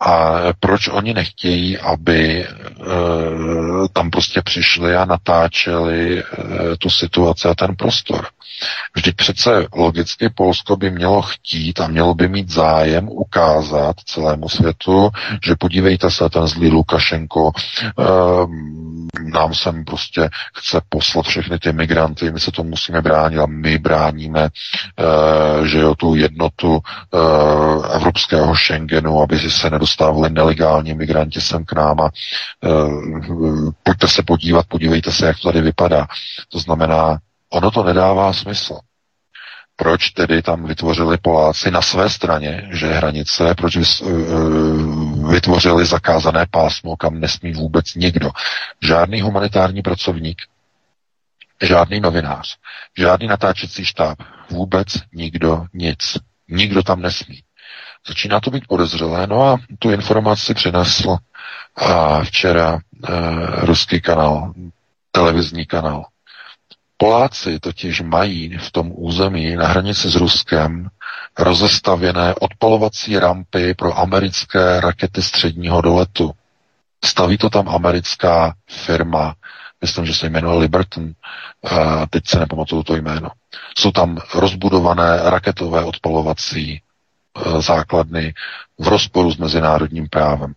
A 0.00 0.38
proč 0.60 0.88
oni 0.88 1.14
nechtějí, 1.14 1.78
aby 1.78 2.46
tam 3.92 4.10
prostě 4.10 4.42
přišli 4.42 4.96
a 4.96 5.04
natáčeli 5.04 6.22
tu 6.78 6.90
situaci 6.90 7.48
a 7.48 7.54
ten 7.54 7.76
prostor? 7.76 8.26
Vždyť 8.96 9.16
přece 9.16 9.66
logicky 9.74 10.28
Polsko 10.28 10.76
by 10.76 10.90
mělo 10.90 11.22
chtít 11.22 11.80
a 11.80 11.86
mělo 11.86 12.14
by 12.14 12.28
mít 12.28 12.50
zájem 12.50 13.08
ukázat 13.08 13.57
celému 14.04 14.48
světu, 14.48 15.10
že 15.44 15.54
podívejte 15.58 16.10
se, 16.10 16.28
ten 16.28 16.46
zlý 16.46 16.70
Lukašenko 16.70 17.50
e, 17.50 18.02
nám 19.32 19.54
sem 19.54 19.84
prostě 19.84 20.30
chce 20.56 20.80
poslat 20.88 21.26
všechny 21.26 21.58
ty 21.58 21.72
migranty, 21.72 22.30
my 22.30 22.40
se 22.40 22.52
to 22.52 22.64
musíme 22.64 23.02
bránit 23.02 23.38
a 23.38 23.46
my 23.46 23.78
bráníme, 23.78 24.42
e, 24.44 25.66
že 25.66 25.78
jo, 25.78 25.94
tu 25.94 26.14
jednotu 26.14 26.78
e, 26.78 27.18
evropského 27.94 28.56
Schengenu, 28.56 29.20
aby 29.22 29.38
si 29.38 29.50
se 29.50 29.70
nedostávali 29.70 30.30
nelegální 30.30 30.94
migranti 30.94 31.40
sem 31.40 31.64
k 31.64 31.72
nám 31.72 32.00
a 32.00 32.06
e, 32.06 32.68
pojďte 33.82 34.08
se 34.08 34.22
podívat, 34.22 34.66
podívejte 34.68 35.12
se, 35.12 35.26
jak 35.26 35.38
to 35.38 35.48
tady 35.48 35.60
vypadá. 35.60 36.06
To 36.48 36.58
znamená, 36.58 37.18
ono 37.52 37.70
to 37.70 37.84
nedává 37.84 38.32
smysl. 38.32 38.78
Proč 39.80 40.10
tedy 40.10 40.42
tam 40.42 40.66
vytvořili 40.66 41.18
Poláci 41.18 41.70
na 41.70 41.82
své 41.82 42.10
straně, 42.10 42.68
že 42.72 42.86
hranice, 42.92 43.54
proč 43.54 43.76
vytvořili 45.30 45.86
zakázané 45.86 46.46
pásmo, 46.50 46.96
kam 46.96 47.20
nesmí 47.20 47.52
vůbec 47.52 47.94
nikdo. 47.94 48.30
Žádný 48.82 49.20
humanitární 49.20 49.82
pracovník, 49.82 50.42
žádný 51.62 52.00
novinář, 52.00 52.56
žádný 52.98 53.26
natáčecí 53.26 53.84
štáb, 53.84 54.18
vůbec 54.50 54.86
nikdo 55.12 55.64
nic. 55.74 56.16
Nikdo 56.48 56.82
tam 56.82 57.00
nesmí. 57.02 57.42
Začíná 58.08 58.40
to 58.40 58.50
být 58.50 58.66
podezřelé. 58.66 59.26
No 59.26 59.42
a 59.42 59.58
tu 59.78 59.90
informaci 59.90 60.54
přinesl 60.54 61.16
a 61.76 62.20
včera 62.24 62.78
e, 62.78 63.10
ruský 63.66 64.00
kanál, 64.00 64.52
televizní 65.12 65.66
kanál. 65.66 66.04
Poláci 67.00 67.58
totiž 67.60 68.00
mají 68.00 68.58
v 68.58 68.70
tom 68.70 68.92
území 68.94 69.56
na 69.56 69.66
hranici 69.66 70.08
s 70.10 70.14
Ruskem 70.16 70.88
rozestavěné 71.38 72.34
odpalovací 72.34 73.18
rampy 73.18 73.74
pro 73.74 73.98
americké 73.98 74.80
rakety 74.80 75.22
středního 75.22 75.80
doletu. 75.80 76.30
Staví 77.04 77.38
to 77.38 77.50
tam 77.50 77.68
americká 77.68 78.54
firma, 78.70 79.34
myslím, 79.80 80.06
že 80.06 80.14
se 80.14 80.26
jmenuje 80.30 80.58
Liberton, 80.58 81.12
teď 82.10 82.26
se 82.26 82.38
nepamatuju 82.38 82.82
to 82.82 82.96
jméno. 82.96 83.28
Jsou 83.78 83.90
tam 83.90 84.18
rozbudované 84.34 85.20
raketové 85.22 85.84
odpalovací 85.84 86.82
Eh, 87.46 87.62
základny 87.62 88.34
v 88.78 88.88
rozporu 88.88 89.30
s 89.32 89.36
mezinárodním 89.36 90.08
právem. 90.08 90.54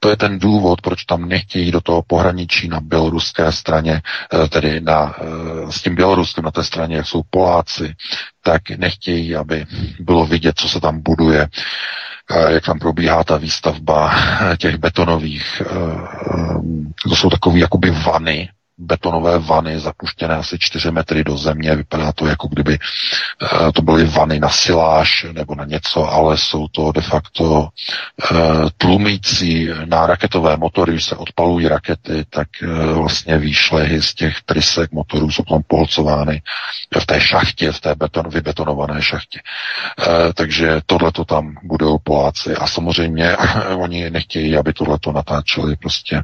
To 0.00 0.10
je 0.10 0.16
ten 0.16 0.38
důvod, 0.38 0.80
proč 0.80 1.04
tam 1.04 1.28
nechtějí 1.28 1.70
do 1.72 1.80
toho 1.80 2.02
pohraničí 2.02 2.68
na 2.68 2.80
běloruské 2.80 3.52
straně, 3.52 4.02
eh, 4.44 4.48
tedy 4.48 4.80
na, 4.80 5.14
eh, 5.18 5.72
s 5.72 5.82
tím 5.82 5.94
Běloruskem 5.94 6.44
na 6.44 6.50
té 6.50 6.64
straně, 6.64 6.96
jak 6.96 7.06
jsou 7.06 7.22
Poláci, 7.30 7.94
tak 8.42 8.70
nechtějí, 8.70 9.36
aby 9.36 9.66
bylo 10.00 10.26
vidět, 10.26 10.58
co 10.58 10.68
se 10.68 10.80
tam 10.80 11.00
buduje, 11.02 11.48
jak 12.48 12.64
tam 12.64 12.78
probíhá 12.78 13.24
ta 13.24 13.36
výstavba 13.36 14.14
těch 14.56 14.76
betonových, 14.76 15.62
to 17.08 17.16
jsou 17.16 17.30
takové 17.30 17.58
jakoby 17.58 17.90
vany, 17.90 18.48
betonové 18.80 19.38
vany 19.38 19.80
zapuštěné 19.80 20.34
asi 20.34 20.58
4 20.58 20.90
metry 20.90 21.24
do 21.24 21.36
země. 21.36 21.76
Vypadá 21.76 22.12
to, 22.12 22.26
jako 22.26 22.48
kdyby 22.48 22.78
uh, 23.52 23.70
to 23.72 23.82
byly 23.82 24.04
vany 24.04 24.40
na 24.40 24.48
siláž 24.48 25.26
nebo 25.32 25.54
na 25.54 25.64
něco, 25.64 26.12
ale 26.12 26.38
jsou 26.38 26.68
to 26.68 26.92
de 26.92 27.00
facto 27.00 27.44
uh, 27.44 27.68
tlumící 28.78 29.68
na 29.84 30.06
raketové 30.06 30.56
motory, 30.56 30.92
když 30.92 31.04
se 31.04 31.16
odpalují 31.16 31.68
rakety, 31.68 32.24
tak 32.30 32.48
uh, 32.62 32.98
vlastně 32.98 33.38
výšlehy 33.38 34.02
z 34.02 34.14
těch 34.14 34.42
trysek 34.46 34.92
motorů 34.92 35.30
jsou 35.30 35.42
tam 35.42 35.62
pohlcovány 35.66 36.42
v 37.00 37.06
té 37.06 37.20
šachtě, 37.20 37.72
v 37.72 37.80
té 37.80 37.94
beton, 37.94 38.28
vybetonované 38.28 39.02
šachtě. 39.02 39.40
Takže 40.34 40.80
tohle 40.86 41.12
to 41.12 41.24
tam 41.24 41.54
budou 41.62 41.98
Poláci 41.98 42.56
a 42.56 42.66
samozřejmě 42.66 43.36
oni 43.76 44.10
nechtějí, 44.10 44.56
aby 44.56 44.72
tohle 44.72 44.98
to 44.98 45.12
natáčeli 45.12 45.76
prostě 45.76 46.22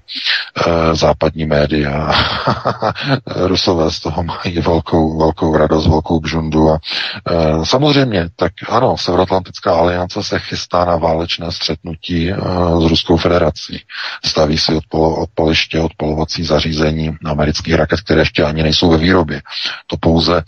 západní 0.92 1.46
média 1.46 2.12
Rusové 3.26 3.90
z 3.90 4.00
toho 4.00 4.22
mají 4.22 4.60
velkou, 4.60 5.18
velkou 5.18 5.56
radost, 5.56 5.86
velkou 5.86 6.20
bžundu. 6.20 6.70
A, 6.70 6.78
e, 7.30 7.66
samozřejmě, 7.66 8.28
tak 8.36 8.52
ano, 8.68 8.96
Severoatlantická 8.98 9.74
aliance 9.74 10.22
se 10.22 10.38
chystá 10.38 10.84
na 10.84 10.96
válečné 10.96 11.52
střetnutí 11.52 12.30
e, 12.30 12.36
s 12.80 12.84
Ruskou 12.84 13.16
federací. 13.16 13.80
Staví 14.24 14.58
si 14.58 14.74
odpolo, 14.74 15.16
odpaliště, 15.16 15.80
odpolovací 15.80 16.44
zařízení 16.44 17.16
amerických 17.24 17.74
raket, 17.74 18.00
které 18.00 18.20
ještě 18.20 18.44
ani 18.44 18.62
nejsou 18.62 18.90
ve 18.90 18.96
výrobě. 18.96 19.42
To 19.86 19.96
pouze 19.96 20.38
e, 20.38 20.42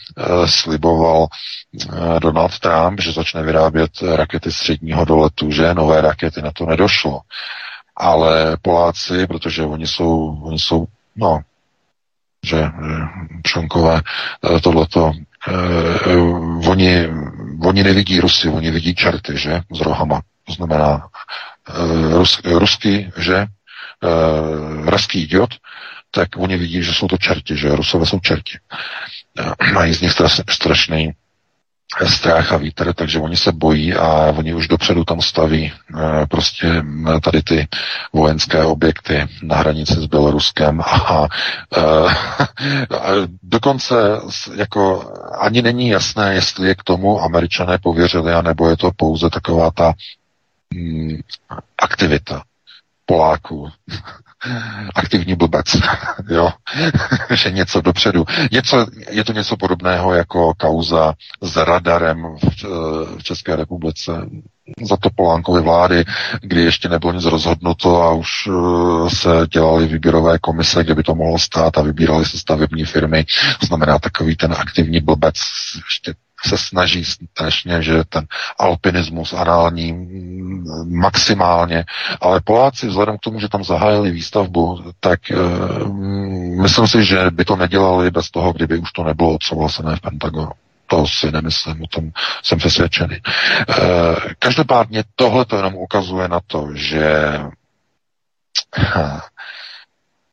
sliboval 0.48 1.26
e, 1.26 2.20
Donald 2.20 2.58
Trump, 2.58 3.00
že 3.00 3.12
začne 3.12 3.42
vyrábět 3.42 3.90
rakety 4.14 4.52
středního 4.52 5.04
doletu, 5.04 5.50
že 5.50 5.74
nové 5.74 6.00
rakety 6.00 6.42
na 6.42 6.50
to 6.50 6.66
nedošlo 6.66 7.20
ale 7.98 8.56
Poláci, 8.62 9.26
protože 9.26 9.62
oni 9.62 9.86
jsou, 9.86 10.38
oni 10.42 10.58
jsou 10.58 10.86
no, 11.16 11.40
že 12.44 12.70
Pšonkové 13.42 14.00
eh, 14.00 14.60
tohleto, 14.60 15.12
eh, 15.12 16.16
oni, 16.68 17.06
oni 17.64 17.82
nevidí 17.82 18.20
Rusy, 18.20 18.48
oni 18.48 18.70
vidí 18.70 18.94
čerty, 18.94 19.38
že, 19.38 19.62
s 19.72 19.80
rohama. 19.80 20.20
To 20.46 20.52
znamená 20.52 21.02
eh, 21.68 22.14
rus, 22.16 22.40
ruský, 22.44 23.12
že, 23.16 23.46
eh, 23.46 24.90
ruský 24.90 25.22
idiot, 25.22 25.50
tak 26.10 26.28
oni 26.36 26.56
vidí, 26.56 26.82
že 26.82 26.94
jsou 26.94 27.08
to 27.08 27.18
čerti, 27.18 27.56
že 27.56 27.76
Rusové 27.76 28.06
jsou 28.06 28.18
čerti. 28.20 28.58
Eh, 29.38 29.72
mají 29.72 29.94
z 29.94 30.00
nich 30.00 30.12
strašný 30.50 31.12
strach 32.06 32.52
a 32.52 32.56
vítr, 32.56 32.92
takže 32.94 33.18
oni 33.18 33.36
se 33.36 33.52
bojí 33.52 33.94
a 33.94 34.34
oni 34.36 34.54
už 34.54 34.68
dopředu 34.68 35.04
tam 35.04 35.22
staví 35.22 35.72
e, 35.72 36.26
prostě 36.26 36.82
tady 37.22 37.42
ty 37.42 37.68
vojenské 38.12 38.64
objekty 38.64 39.26
na 39.42 39.56
hranici 39.56 39.94
s 39.94 40.06
Běloruskem 40.06 40.80
a, 40.80 41.26
e, 41.76 41.80
a 42.96 43.10
dokonce 43.42 43.94
jako 44.54 45.12
ani 45.40 45.62
není 45.62 45.88
jasné, 45.88 46.34
jestli 46.34 46.68
je 46.68 46.74
k 46.74 46.82
tomu 46.82 47.20
američané 47.20 47.78
pověřili, 47.78 48.32
anebo 48.32 48.68
je 48.68 48.76
to 48.76 48.90
pouze 48.96 49.30
taková 49.30 49.70
ta 49.70 49.92
mm, 50.74 51.20
aktivita 51.78 52.42
Poláků 53.06 53.68
aktivní 54.94 55.34
blbec, 55.34 55.66
jo, 56.30 56.50
že 57.30 57.50
něco 57.50 57.80
dopředu. 57.80 58.24
Něco, 58.52 58.86
je 59.10 59.24
to 59.24 59.32
něco 59.32 59.56
podobného 59.56 60.14
jako 60.14 60.54
kauza 60.54 61.14
s 61.42 61.56
radarem 61.56 62.36
v, 62.36 62.64
v 63.18 63.22
České 63.22 63.56
republice 63.56 64.12
za 64.82 64.96
to 64.96 65.10
Polánkovy 65.10 65.60
vlády, 65.60 66.04
kdy 66.40 66.62
ještě 66.62 66.88
nebylo 66.88 67.12
nic 67.12 67.24
rozhodnuto 67.24 68.02
a 68.02 68.12
už 68.12 68.46
uh, 68.46 69.08
se 69.08 69.28
dělaly 69.52 69.86
výběrové 69.86 70.38
komise, 70.38 70.84
kde 70.84 70.94
by 70.94 71.02
to 71.02 71.14
mohlo 71.14 71.38
stát 71.38 71.78
a 71.78 71.82
vybírali 71.82 72.24
se 72.24 72.38
stavební 72.38 72.84
firmy. 72.84 73.24
To 73.60 73.66
znamená 73.66 73.98
takový 73.98 74.36
ten 74.36 74.52
aktivní 74.52 75.00
blbec 75.00 75.34
ještě 75.88 76.14
se 76.46 76.58
snaží 76.58 77.04
strašně, 77.04 77.82
že 77.82 78.04
ten 78.08 78.26
alpinismus 78.58 79.32
anální 79.32 79.92
mm, 79.92 80.98
maximálně, 80.98 81.84
ale 82.20 82.40
Poláci 82.40 82.86
vzhledem 82.86 83.16
k 83.16 83.20
tomu, 83.20 83.40
že 83.40 83.48
tam 83.48 83.64
zahájili 83.64 84.10
výstavbu, 84.10 84.92
tak 85.00 85.20
uh, 85.30 85.88
myslím 86.62 86.86
si, 86.86 87.04
že 87.04 87.30
by 87.30 87.44
to 87.44 87.56
nedělali 87.56 88.10
bez 88.10 88.30
toho, 88.30 88.52
kdyby 88.52 88.78
už 88.78 88.92
to 88.92 89.04
nebylo 89.04 89.34
odsouhlasené 89.34 89.96
v 89.96 90.00
Pentagonu. 90.00 90.50
To 90.86 91.06
si 91.06 91.32
nemyslím, 91.32 91.82
o 91.82 91.86
tom 91.86 92.10
jsem 92.42 92.58
přesvědčený. 92.58 93.16
Uh, 93.68 93.74
každopádně 94.38 95.04
tohle 95.16 95.44
to 95.44 95.56
jenom 95.56 95.74
ukazuje 95.74 96.28
na 96.28 96.40
to, 96.46 96.68
že 96.74 97.38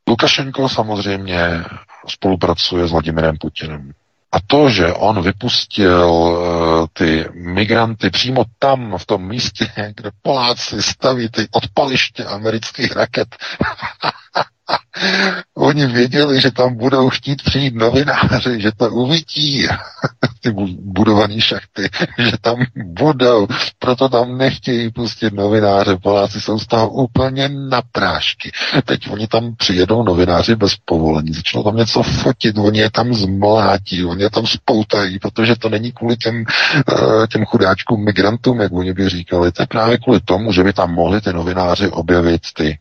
Lukašenko 0.07 0.69
samozřejmě 0.69 1.63
spolupracuje 2.07 2.87
s 2.87 2.91
Vladimirem 2.91 3.37
Putinem. 3.37 3.91
A 4.35 4.39
to, 4.47 4.69
že 4.69 4.93
on 4.93 5.21
vypustil 5.21 6.11
uh, 6.11 6.87
ty 6.93 7.25
migranty 7.33 8.09
přímo 8.09 8.45
tam, 8.59 8.97
v 8.97 9.05
tom 9.05 9.27
místě, 9.27 9.67
kde 9.95 10.11
Poláci 10.21 10.83
staví 10.83 11.29
ty 11.29 11.47
odpaliště 11.51 12.23
amerických 12.25 12.95
raket, 12.95 13.35
Oni 15.55 15.85
věděli, 15.85 16.41
že 16.41 16.51
tam 16.51 16.75
budou 16.75 17.09
chtít 17.09 17.43
přijít 17.43 17.75
novináři, 17.75 18.61
že 18.61 18.71
to 18.77 18.89
uvidí, 18.89 19.67
ty 20.41 20.51
budované 20.79 21.41
šachty, 21.41 21.89
že 22.17 22.31
tam 22.41 22.57
budou, 22.75 23.47
proto 23.79 24.09
tam 24.09 24.37
nechtějí 24.37 24.91
pustit 24.91 25.33
novináře, 25.33 25.97
Poláci 26.03 26.41
jsou 26.41 26.59
z 26.59 26.67
toho 26.67 26.89
úplně 26.89 27.49
na 27.49 27.81
prášky. 27.91 28.51
Teď 28.85 29.09
oni 29.09 29.27
tam 29.27 29.55
přijedou 29.55 30.03
novináři 30.03 30.55
bez 30.55 30.75
povolení, 30.85 31.33
začnou 31.33 31.63
tam 31.63 31.75
něco 31.75 32.03
fotit, 32.03 32.57
oni 32.57 32.79
je 32.79 32.91
tam 32.91 33.13
zmlátí, 33.13 34.05
oni 34.05 34.23
je 34.23 34.29
tam 34.29 34.47
spoutají, 34.47 35.19
protože 35.19 35.55
to 35.55 35.69
není 35.69 35.91
kvůli 35.91 36.17
těm, 36.17 36.43
eh, 36.75 37.27
těm 37.27 37.45
chudáčkům 37.45 38.05
migrantům, 38.05 38.61
jak 38.61 38.71
oni 38.73 38.93
by 38.93 39.09
říkali, 39.09 39.51
to 39.51 39.61
je 39.61 39.67
právě 39.67 39.97
kvůli 39.97 40.19
tomu, 40.19 40.51
že 40.51 40.63
by 40.63 40.73
tam 40.73 40.93
mohli 40.93 41.21
ty 41.21 41.33
novináři 41.33 41.89
objevit 41.89 42.41
ty 42.53 42.79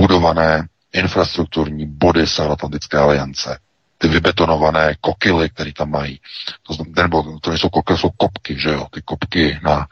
budované 0.00 0.68
infrastrukturní 0.92 1.86
body 1.86 2.26
Severoatlantické 2.26 2.98
aliance. 2.98 3.58
Ty 3.98 4.08
vybetonované 4.08 4.94
kokily, 5.00 5.50
které 5.50 5.72
tam 5.72 5.90
mají. 5.90 6.20
To 6.62 6.74
znamená, 6.74 7.02
nebo 7.02 7.38
to 7.40 7.50
nejsou 7.50 7.68
kokily, 7.68 7.98
jsou 7.98 8.10
kopky, 8.10 8.58
že 8.60 8.70
jo? 8.70 8.86
Ty 8.90 9.02
kopky 9.02 9.60
na 9.62 9.86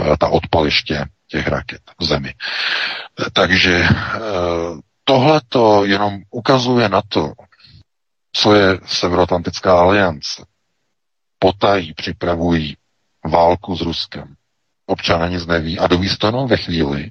uh, 0.00 0.16
ta 0.16 0.28
odpaliště 0.28 1.04
těch 1.28 1.46
raket 1.46 1.80
v 2.00 2.04
zemi. 2.04 2.34
Takže 3.32 3.80
uh, 3.80 4.80
tohle 5.04 5.40
to 5.48 5.84
jenom 5.84 6.18
ukazuje 6.30 6.88
na 6.88 7.02
to, 7.08 7.32
co 8.32 8.54
je 8.54 8.78
Severoatlantická 8.86 9.80
aliance. 9.80 10.44
Potají 11.38 11.94
připravují 11.94 12.76
válku 13.24 13.76
s 13.76 13.80
Ruskem 13.80 14.34
občané 14.86 15.28
nic 15.28 15.46
neví. 15.46 15.78
A 15.78 15.86
doví 15.86 16.08
to 16.18 16.26
jenom 16.26 16.48
ve 16.48 16.56
chvíli, 16.56 17.10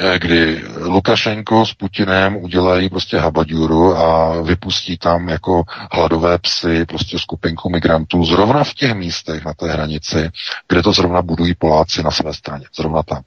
eh, 0.00 0.18
kdy 0.18 0.64
Lukašenko 0.78 1.66
s 1.66 1.74
Putinem 1.74 2.36
udělají 2.36 2.88
prostě 2.88 3.18
habaďuru 3.18 3.96
a 3.96 4.40
vypustí 4.42 4.98
tam 4.98 5.28
jako 5.28 5.62
hladové 5.92 6.38
psy 6.38 6.84
prostě 6.86 7.18
skupinku 7.18 7.70
migrantů 7.70 8.24
zrovna 8.24 8.64
v 8.64 8.74
těch 8.74 8.94
místech 8.94 9.44
na 9.44 9.54
té 9.54 9.72
hranici, 9.72 10.30
kde 10.68 10.82
to 10.82 10.92
zrovna 10.92 11.22
budují 11.22 11.54
Poláci 11.54 12.02
na 12.02 12.10
své 12.10 12.34
straně. 12.34 12.66
Zrovna 12.76 13.02
tam. 13.02 13.22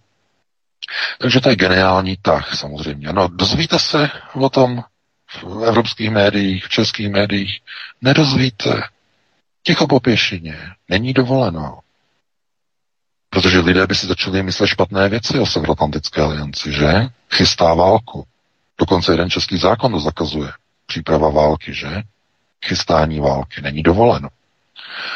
Takže 1.20 1.42
to 1.42 1.50
je 1.50 1.56
geniální 1.56 2.18
tah 2.22 2.56
samozřejmě. 2.56 3.14
No, 3.14 3.28
dozvíte 3.28 3.80
se 3.80 4.10
o 4.34 4.50
tom 4.50 4.84
v 5.42 5.64
evropských 5.66 6.10
médiích, 6.12 6.66
v 6.66 6.70
českých 6.70 7.10
médiích? 7.10 7.60
Nedozvíte. 8.02 8.82
Ticho 9.64 9.88
po 9.88 10.00
pěšině. 10.00 10.58
Není 10.90 11.14
dovoleno. 11.14 11.80
Protože 13.34 13.60
lidé 13.60 13.88
by 13.88 13.96
si 13.96 14.08
začali 14.08 14.44
myslet 14.44 14.68
špatné 14.68 15.10
věci 15.10 15.40
o 15.40 15.46
Severoatlantické 15.46 16.22
alianci, 16.22 16.72
že? 16.72 17.08
Chystá 17.32 17.74
válku. 17.74 18.26
Dokonce 18.80 19.14
jeden 19.14 19.30
český 19.30 19.58
zákon 19.58 19.92
to 19.92 20.00
zakazuje. 20.00 20.52
Příprava 20.86 21.30
války, 21.30 21.74
že? 21.74 22.02
Chystání 22.66 23.20
války 23.20 23.62
není 23.62 23.84
dovoleno. 23.84 24.30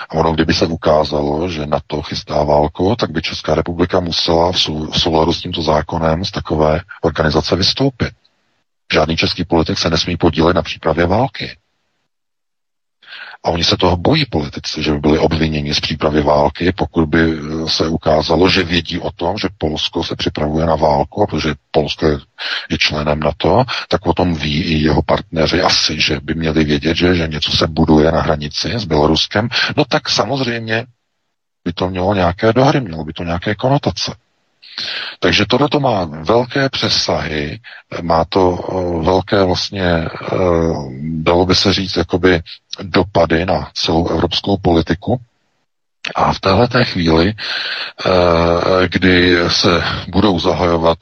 A 0.09 0.13
ono, 0.13 0.33
kdyby 0.33 0.53
se 0.53 0.65
ukázalo, 0.65 1.49
že 1.49 1.65
na 1.65 1.79
to 1.87 2.01
chystá 2.01 2.43
válku, 2.43 2.95
tak 2.95 3.11
by 3.11 3.21
Česká 3.21 3.55
republika 3.55 3.99
musela 3.99 4.51
v 4.51 4.57
souladu 4.99 5.33
s 5.33 5.41
tímto 5.41 5.61
zákonem 5.61 6.25
z 6.25 6.31
takové 6.31 6.81
organizace 7.01 7.55
vystoupit. 7.55 8.13
Žádný 8.93 9.17
český 9.17 9.45
politik 9.45 9.77
se 9.77 9.89
nesmí 9.89 10.17
podílet 10.17 10.55
na 10.55 10.61
přípravě 10.61 11.05
války. 11.05 11.57
A 13.47 13.49
oni 13.49 13.63
se 13.63 13.77
toho 13.77 13.97
bojí 13.97 14.25
politici, 14.25 14.83
že 14.83 14.91
by 14.91 14.99
byli 14.99 15.19
obviněni 15.19 15.73
z 15.73 15.79
přípravy 15.79 16.21
války, 16.21 16.71
pokud 16.71 17.05
by 17.05 17.19
eh, 17.21 17.69
se 17.69 17.87
ukázalo, 17.87 18.49
že 18.49 18.63
vědí 18.63 18.99
o 18.99 19.11
tom, 19.11 19.37
že 19.37 19.47
Polsko 19.57 20.03
se 20.03 20.15
připravuje 20.15 20.65
na 20.65 20.75
válku, 20.75 21.23
a 21.23 21.27
protože 21.27 21.53
Polsko 21.71 22.05
je, 22.07 22.17
je 22.69 22.77
členem 22.77 23.19
NATO, 23.19 23.63
tak 23.87 24.05
o 24.05 24.13
tom 24.13 24.35
ví 24.35 24.61
i 24.61 24.73
jeho 24.83 25.01
partneři 25.01 25.61
asi, 25.61 26.01
že 26.01 26.19
by 26.19 26.33
měli 26.33 26.63
vědět, 26.63 26.97
že, 26.97 27.15
že 27.15 27.27
něco 27.27 27.51
se 27.51 27.67
buduje 27.67 28.11
na 28.11 28.21
hranici 28.21 28.73
s 28.73 28.85
Běloruskem. 28.85 29.49
No 29.77 29.85
tak 29.85 30.09
samozřejmě 30.09 30.85
by 31.65 31.73
to 31.73 31.89
mělo 31.89 32.13
nějaké 32.13 32.53
dohry, 32.53 32.81
mělo 32.81 33.03
by 33.03 33.13
to 33.13 33.23
nějaké 33.23 33.55
konotace. 33.55 34.15
Takže 35.19 35.45
tohle 35.45 35.69
to 35.69 35.79
má 35.79 36.05
velké 36.05 36.69
přesahy, 36.69 37.59
má 38.01 38.25
to 38.25 38.59
eh, 38.69 39.05
velké 39.05 39.43
vlastně, 39.43 39.83
eh, 39.85 40.07
dalo 41.01 41.45
by 41.45 41.55
se 41.55 41.73
říct, 41.73 41.95
jakoby 41.97 42.41
dopady 42.81 43.45
na 43.45 43.69
celou 43.73 44.07
evropskou 44.09 44.57
politiku. 44.57 45.17
A 46.15 46.33
v 46.33 46.39
téhle 46.39 46.67
té 46.67 46.83
chvíli, 46.85 47.33
eh, 48.05 48.87
kdy 48.87 49.35
se 49.47 49.83
budou 50.07 50.39
zahajovat 50.39 50.97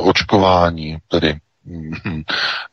očkování, 0.00 0.96
tedy 1.08 1.36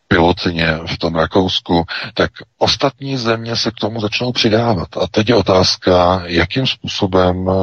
pilotně 0.08 0.80
v 0.94 0.98
tom 0.98 1.16
Rakousku, 1.16 1.86
tak 2.14 2.32
ostatní 2.58 3.18
země 3.18 3.56
se 3.56 3.72
k 3.72 3.74
tomu 3.74 4.02
začnou 4.02 4.32
přidávat. 4.32 4.98
A 4.98 5.08
teď 5.12 5.30
je 5.30 5.36
otázka, 5.36 6.22
jakým 6.26 6.68
způsobem 6.68 7.50
eh, 7.50 7.54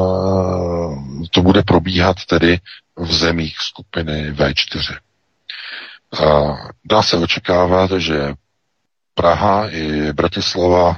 to 1.31 1.43
bude 1.43 1.63
probíhat 1.63 2.17
tedy 2.29 2.61
v 2.97 3.13
zemích 3.13 3.57
skupiny 3.59 4.33
V4. 4.33 4.99
A 6.27 6.57
dá 6.85 7.03
se 7.03 7.17
očekávat, 7.17 7.91
že 7.99 8.35
Praha 9.15 9.69
i 9.69 10.13
Bratislava 10.13 10.97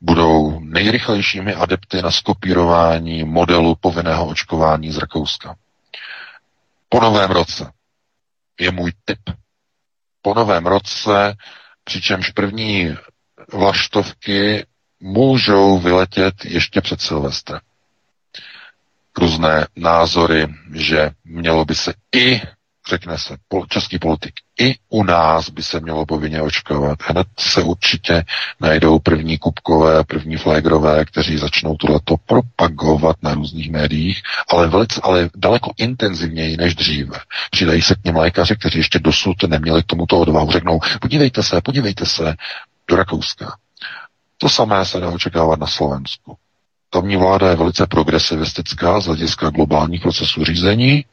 budou 0.00 0.60
nejrychlejšími 0.60 1.54
adepty 1.54 2.02
na 2.02 2.10
skopírování 2.10 3.24
modelu 3.24 3.74
povinného 3.80 4.26
očkování 4.26 4.92
z 4.92 4.98
Rakouska. 4.98 5.54
Po 6.88 7.00
novém 7.00 7.30
roce 7.30 7.72
je 8.60 8.70
můj 8.70 8.92
tip. 9.04 9.18
Po 10.22 10.34
novém 10.34 10.66
roce, 10.66 11.36
přičemž 11.84 12.30
první 12.30 12.96
vlaštovky 13.52 14.66
můžou 15.00 15.78
vyletět 15.78 16.44
ještě 16.44 16.80
před 16.80 17.00
Silvestrem. 17.00 17.60
Různé 19.18 19.66
názory, 19.76 20.46
že 20.74 21.10
mělo 21.24 21.64
by 21.64 21.74
se 21.74 21.94
i 22.14 22.40
řekne 22.88 23.18
se, 23.18 23.36
český 23.68 23.98
politik, 23.98 24.32
i 24.60 24.74
u 24.88 25.04
nás 25.04 25.50
by 25.50 25.62
se 25.62 25.80
mělo 25.80 26.06
povinně 26.06 26.42
očkovat. 26.42 26.98
Hned 27.02 27.26
se 27.38 27.62
určitě 27.62 28.24
najdou 28.60 28.98
první 28.98 29.38
kupkové, 29.38 30.04
první 30.04 30.36
flagrové, 30.36 31.04
kteří 31.04 31.38
začnou 31.38 31.76
tohleto 31.76 32.16
propagovat 32.26 33.16
na 33.22 33.34
různých 33.34 33.70
médiích, 33.70 34.22
ale, 34.48 34.68
velice, 34.68 35.00
ale 35.04 35.30
daleko 35.36 35.72
intenzivněji 35.76 36.56
než 36.56 36.74
dříve. 36.74 37.18
Přidají 37.50 37.82
se 37.82 37.94
k 37.94 38.04
něm 38.04 38.16
lékaři, 38.16 38.56
kteří 38.56 38.78
ještě 38.78 38.98
dosud 38.98 39.42
neměli 39.46 39.82
k 39.82 39.86
tomuto 39.86 40.18
odvahu. 40.18 40.50
Řeknou, 40.50 40.80
podívejte 41.00 41.42
se, 41.42 41.60
podívejte 41.60 42.06
se 42.06 42.34
do 42.88 42.96
Rakouska. 42.96 43.56
To 44.38 44.48
samé 44.48 44.84
se 44.84 45.00
dá 45.00 45.08
očekávat 45.08 45.58
na 45.58 45.66
Slovensku. 45.66 46.36
Tamní 46.90 47.16
vláda 47.16 47.50
je 47.50 47.56
velice 47.56 47.86
progresivistická 47.86 49.00
z 49.00 49.06
hlediska 49.06 49.50
globálních 49.50 50.02
procesů 50.02 50.44
řízení, 50.44 51.04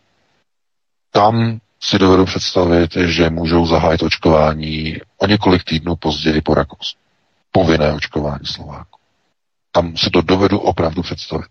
tam 1.12 1.60
si 1.82 2.00
dovedu 2.00 2.26
představit, 2.26 2.94
že 2.96 3.30
můžou 3.30 3.66
zahájit 3.66 4.04
očkování 4.04 4.98
o 5.18 5.28
několik 5.28 5.64
týdnů 5.64 5.96
později 5.96 6.42
po 6.42 6.54
Rakousku. 6.54 7.00
Povinné 7.52 7.94
očkování 7.94 8.46
Slováku. 8.46 9.00
Tam 9.72 9.98
si 9.98 10.10
to 10.10 10.22
dovedu 10.22 10.60
opravdu 10.60 11.02
představit. 11.02 11.48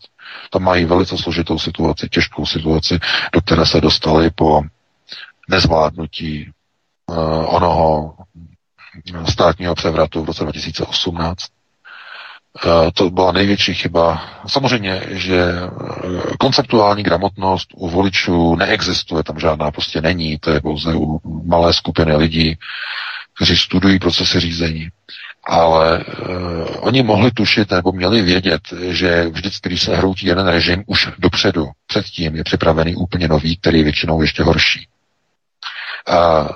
Tam 0.51 0.63
mají 0.63 0.85
velice 0.85 1.19
složitou 1.19 1.59
situaci, 1.59 2.09
těžkou 2.09 2.47
situaci, 2.47 2.99
do 3.33 3.41
které 3.41 3.67
se 3.67 3.81
dostali 3.81 4.31
po 4.31 4.63
nezvládnutí 5.49 6.51
uh, 7.07 7.55
onoho 7.55 8.15
státního 9.29 9.75
převratu 9.75 10.23
v 10.23 10.27
roce 10.27 10.43
2018. 10.45 11.45
Eh, 12.67 12.91
to 12.95 13.11
byla 13.11 13.33
největší 13.33 13.75
chyba. 13.75 14.23
Samozřejmě, 14.47 15.03
že 15.11 15.43
eh, 15.43 16.37
konceptuální 16.39 17.03
gramotnost 17.03 17.69
u 17.75 17.89
voličů 17.89 18.57
neexistuje, 18.57 19.25
tam 19.25 19.39
žádná 19.39 19.71
prostě 19.71 20.01
není, 20.01 20.39
to 20.39 20.51
je 20.51 20.61
pouze 20.61 20.95
u 20.95 21.21
malé 21.45 21.75
skupiny 21.75 22.17
lidí, 22.17 22.59
kteří 23.37 23.57
studují 23.57 23.99
procesy 23.99 24.41
řízení. 24.41 24.89
Ale 25.51 26.05
uh, 26.05 26.05
oni 26.81 27.03
mohli 27.03 27.31
tušit 27.31 27.71
nebo 27.71 27.93
měli 27.93 28.23
vědět, 28.23 28.61
že 28.89 29.29
vždycky, 29.29 29.69
když 29.69 29.83
se 29.83 29.97
hroutí 29.97 30.27
jeden 30.27 30.47
režim, 30.47 30.85
už 30.87 31.09
dopředu, 31.19 31.69
předtím 31.87 32.37
je 32.37 32.45
připravený 32.45 32.97
úplně 32.97 33.29
nový, 33.29 33.57
který 33.57 33.79
je 33.79 33.85
většinou 33.85 34.23
ještě 34.23 34.43
horší. 34.43 34.89
Uh, 36.09 36.49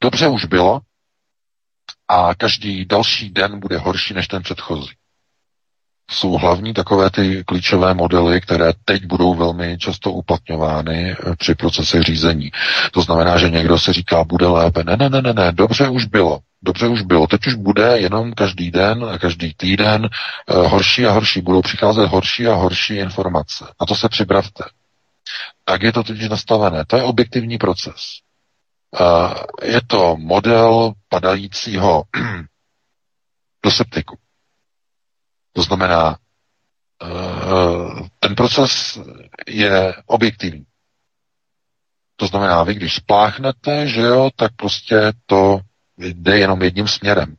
dobře 0.00 0.28
už 0.28 0.44
bylo, 0.44 0.80
a 2.12 2.34
každý 2.34 2.84
další 2.84 3.30
den 3.30 3.60
bude 3.60 3.78
horší 3.78 4.14
než 4.14 4.28
ten 4.28 4.42
předchozí. 4.42 4.90
Jsou 6.10 6.32
hlavní 6.32 6.74
takové 6.74 7.10
ty 7.10 7.44
klíčové 7.44 7.94
modely, 7.94 8.40
které 8.40 8.72
teď 8.84 9.06
budou 9.06 9.34
velmi 9.34 9.78
často 9.78 10.12
uplatňovány 10.12 11.10
eh, 11.12 11.36
při 11.36 11.54
procesech 11.54 12.02
řízení. 12.02 12.50
To 12.92 13.00
znamená, 13.02 13.38
že 13.38 13.50
někdo 13.50 13.78
se 13.78 13.92
říká, 13.92 14.24
bude 14.24 14.46
lépe. 14.46 14.84
Ne, 14.84 14.96
ne, 14.96 15.08
ne, 15.10 15.22
ne, 15.22 15.32
ne, 15.32 15.52
dobře 15.52 15.88
už 15.88 16.04
bylo. 16.04 16.38
Dobře 16.62 16.88
už 16.88 17.02
bylo. 17.02 17.26
Teď 17.26 17.46
už 17.46 17.54
bude 17.54 17.98
jenom 17.98 18.32
každý 18.32 18.70
den, 18.70 19.06
každý 19.20 19.54
týden 19.54 20.08
eh, 20.08 20.54
horší 20.68 21.06
a 21.06 21.10
horší. 21.10 21.40
Budou 21.40 21.62
přicházet 21.62 22.06
horší 22.06 22.46
a 22.46 22.54
horší 22.54 22.94
informace. 22.96 23.64
Na 23.80 23.86
to 23.86 23.94
se 23.94 24.08
připravte. 24.08 24.64
Tak 25.64 25.82
je 25.82 25.92
to 25.92 26.02
totiž 26.02 26.28
nastavené. 26.28 26.84
To 26.86 26.96
je 26.96 27.02
objektivní 27.02 27.58
proces. 27.58 27.94
Je 29.62 29.80
to 29.86 30.16
model 30.16 30.92
padajícího 31.08 32.02
do 33.64 33.70
septiku. 33.70 34.18
To 35.52 35.62
znamená, 35.62 36.18
eh, 37.02 38.08
ten 38.20 38.34
proces 38.34 38.98
je 39.48 39.94
objektivní. 40.06 40.66
To 42.16 42.26
znamená, 42.26 42.62
vy 42.62 42.74
když 42.74 42.94
spláchnete, 42.94 43.88
že 43.88 44.00
jo, 44.00 44.30
tak 44.36 44.52
prostě 44.56 45.12
to 45.26 45.60
jde 45.98 46.38
jenom 46.38 46.62
jedním 46.62 46.88
směrem 46.88 47.36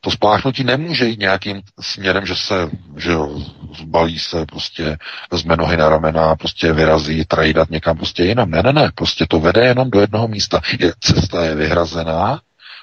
to 0.00 0.10
spláchnutí 0.10 0.64
nemůže 0.64 1.06
jít 1.06 1.18
nějakým 1.18 1.62
směrem, 1.80 2.26
že 2.26 2.36
se, 2.36 2.70
že 2.96 3.12
jo, 3.12 3.40
zbalí 3.78 4.18
se, 4.18 4.46
prostě 4.46 4.98
vezme 5.30 5.56
nohy 5.56 5.76
na 5.76 5.88
ramena, 5.88 6.36
prostě 6.36 6.72
vyrazí, 6.72 7.24
trajdat 7.24 7.70
někam 7.70 7.96
prostě 7.96 8.24
jinam. 8.24 8.50
Ne, 8.50 8.62
ne, 8.62 8.72
ne, 8.72 8.90
prostě 8.94 9.26
to 9.28 9.40
vede 9.40 9.66
jenom 9.66 9.90
do 9.90 10.00
jednoho 10.00 10.28
místa. 10.28 10.60
Je, 10.80 10.92
cesta 11.00 11.44
je 11.44 11.54
vyhrazená, 11.54 12.40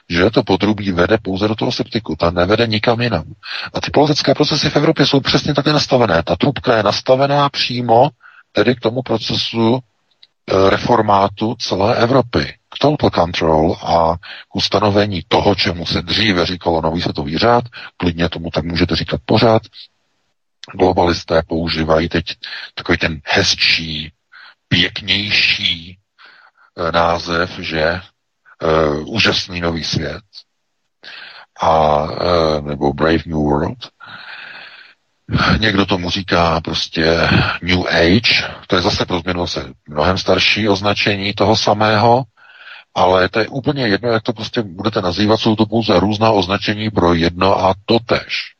že 0.09 0.29
to 0.29 0.43
podrubí 0.43 0.91
vede 0.91 1.17
pouze 1.21 1.47
do 1.47 1.55
toho 1.55 1.71
septiku, 1.71 2.15
ta 2.15 2.31
nevede 2.31 2.67
nikam 2.67 3.01
jinam. 3.01 3.23
A 3.73 3.81
ty 3.81 3.91
politické 3.91 4.33
procesy 4.33 4.69
v 4.69 4.75
Evropě 4.75 5.05
jsou 5.05 5.19
přesně 5.19 5.53
takhle 5.53 5.73
nastavené. 5.73 6.23
Ta 6.23 6.35
trubka 6.35 6.77
je 6.77 6.83
nastavená 6.83 7.49
přímo 7.49 8.09
tedy 8.51 8.75
k 8.75 8.79
tomu 8.79 9.01
procesu 9.01 9.79
e, 9.79 10.69
reformátu 10.69 11.55
celé 11.59 11.95
Evropy 11.95 12.53
k 12.75 12.79
total 12.79 13.09
control 13.09 13.75
a 13.81 14.15
k 14.51 14.55
ustanovení 14.55 15.21
toho, 15.27 15.55
čemu 15.55 15.85
se 15.85 16.01
dříve 16.01 16.45
říkalo 16.45 16.81
nový 16.81 17.01
světový 17.01 17.37
řád, 17.37 17.63
klidně 17.97 18.29
tomu 18.29 18.51
tak 18.51 18.63
můžete 18.65 18.95
říkat 18.95 19.21
pořád, 19.25 19.61
globalisté 20.74 21.41
používají 21.47 22.09
teď 22.09 22.26
takový 22.76 22.97
ten 22.97 23.22
hezčí, 23.26 24.11
pěknější 24.68 25.97
e, 26.78 26.91
název, 26.91 27.59
že 27.59 27.82
e, 27.82 28.01
úžasný 29.05 29.61
nový 29.61 29.84
svět 29.84 30.24
a 31.61 32.03
e, 32.07 32.61
nebo 32.61 32.93
Brave 32.93 33.24
New 33.26 33.38
World. 33.38 33.89
Někdo 35.59 35.86
tomu 35.86 36.09
říká 36.09 36.61
prostě 36.61 37.30
New 37.61 37.88
Age, 37.88 38.53
to 38.68 38.76
je 38.76 38.82
zase 38.82 39.05
pro 39.05 39.20
změnu 39.20 39.47
se 39.47 39.74
mnohem 39.89 40.18
starší 40.18 40.70
označení 40.70 41.34
toho 41.34 41.57
samého, 41.57 42.24
ale 42.95 43.30
to 43.30 43.39
je 43.39 43.47
úplně 43.47 43.88
jedno, 43.88 44.09
jak 44.09 44.24
to 44.24 44.34
prostě 44.34 44.61
budete 44.61 45.01
nazývat, 45.01 45.38
jsou 45.38 45.55
to 45.55 45.66
pouze 45.66 45.99
různá 45.99 46.32
označení 46.32 46.89
pro 46.89 47.13
jedno 47.13 47.66
a 47.66 47.74
to 47.86 47.99
tež. 47.99 48.55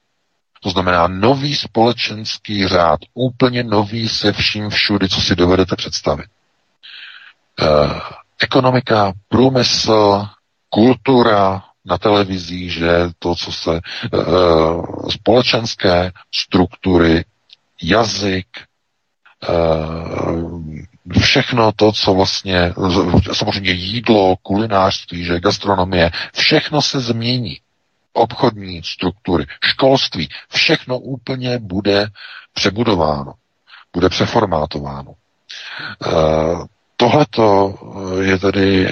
To 0.66 0.70
znamená 0.72 1.07
nový 1.07 1.55
společenský 1.55 2.68
řád, 2.68 2.99
úplně 3.13 3.63
nový 3.63 4.09
se 4.09 4.34
vším 4.34 4.70
všudy, 4.70 5.09
co 5.09 5.22
si 5.22 5.36
dovedete 5.36 5.76
představit. 5.76 6.26
E, 6.26 7.66
ekonomika, 8.39 9.13
průmysl, 9.28 10.26
kultura 10.70 11.63
na 11.86 11.97
televizí, 11.97 12.70
že 12.70 12.89
to, 13.20 13.36
co 13.36 13.51
se 13.51 13.76
e, 13.76 13.82
společenské 15.11 16.11
struktury, 16.36 17.26
jazyk, 17.84 18.47
e, 18.57 18.66
všechno 21.20 21.72
to, 21.76 21.91
co 21.91 22.13
vlastně, 22.13 22.74
samozřejmě 23.34 23.72
jídlo, 23.72 24.36
kulinářství, 24.41 25.24
že 25.24 25.39
gastronomie, 25.39 26.11
všechno 26.34 26.82
se 26.82 26.99
změní. 26.99 27.57
Obchodní 28.18 28.84
struktury, 28.84 29.45
školství, 29.63 30.30
všechno 30.53 30.99
úplně 30.99 31.59
bude 31.59 32.07
přebudováno, 32.53 33.34
bude 33.93 34.09
přeformátováno. 34.09 35.11
E, 35.11 36.11
tohleto 36.97 37.74
je 38.22 38.39
tedy 38.39 38.88
e, 38.88 38.91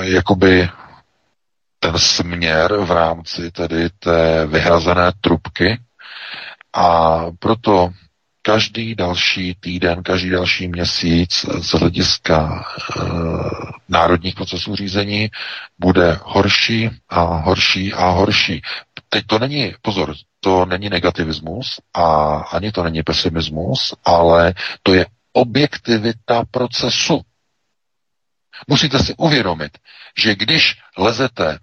jakoby 0.00 0.68
ten 1.78 1.98
směr 1.98 2.76
v 2.76 2.90
rámci 2.90 3.50
tedy 3.50 3.90
té 3.98 4.46
vyhrazené 4.46 5.12
trubky 5.20 5.80
a 6.72 7.20
proto 7.38 7.90
každý 8.46 8.94
další 8.94 9.54
týden, 9.60 10.02
každý 10.02 10.30
další 10.30 10.68
měsíc 10.68 11.46
z 11.60 11.70
hlediska 11.70 12.64
e, 12.96 13.00
národních 13.88 14.34
procesů 14.34 14.76
řízení 14.76 15.30
bude 15.78 16.18
horší 16.22 16.90
a 17.08 17.20
horší 17.22 17.92
a 17.92 18.08
horší. 18.08 18.62
Teď 19.08 19.26
to 19.26 19.38
není, 19.38 19.74
pozor, 19.82 20.14
to 20.40 20.66
není 20.66 20.88
negativismus 20.90 21.80
a 21.94 22.36
ani 22.36 22.72
to 22.72 22.82
není 22.82 23.02
pesimismus, 23.02 23.94
ale 24.04 24.54
to 24.82 24.94
je 24.94 25.06
objektivita 25.32 26.42
procesu. 26.50 27.20
Musíte 28.68 28.98
si 28.98 29.14
uvědomit, 29.16 29.78
že 30.18 30.34
když 30.34 30.76
lezete 30.98 31.58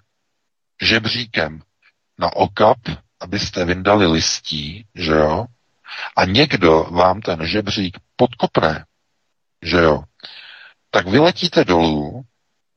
žebříkem 0.82 1.62
na 2.20 2.36
okap, 2.36 2.78
abyste 3.20 3.66
vyndali 3.66 4.08
listí, 4.08 4.86
že 4.96 5.12
jo, 5.12 5.46
a 6.16 6.26
někdo 6.26 6.84
vám 6.92 7.22
ten 7.22 7.48
žebřík 7.48 7.98
podkopne, 8.16 8.86
že 9.62 9.78
jo, 9.78 10.04
tak 10.92 11.08
vy 11.08 11.20
letíte 11.20 11.66
dolů 11.66 12.24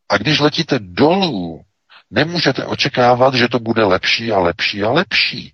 a 0.09 0.17
když 0.17 0.41
letíte 0.41 0.79
dolů 0.79 1.65
Nemůžete 2.15 2.65
očekávat, 2.67 3.35
že 3.35 3.49
to 3.49 3.59
bude 3.59 3.85
lepší 3.85 4.33
a 4.33 4.39
lepší 4.39 4.83
a 4.83 4.91
lepší. 4.91 5.53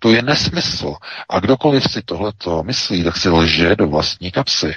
To 0.00 0.10
je 0.10 0.22
nesmysl. 0.22 0.94
A 1.28 1.40
kdokoliv 1.40 1.84
si 1.90 2.02
tohleto 2.02 2.62
myslí, 2.62 3.04
tak 3.04 3.16
si 3.16 3.28
lže 3.28 3.76
do 3.76 3.88
vlastní 3.88 4.30
kapsy. 4.30 4.74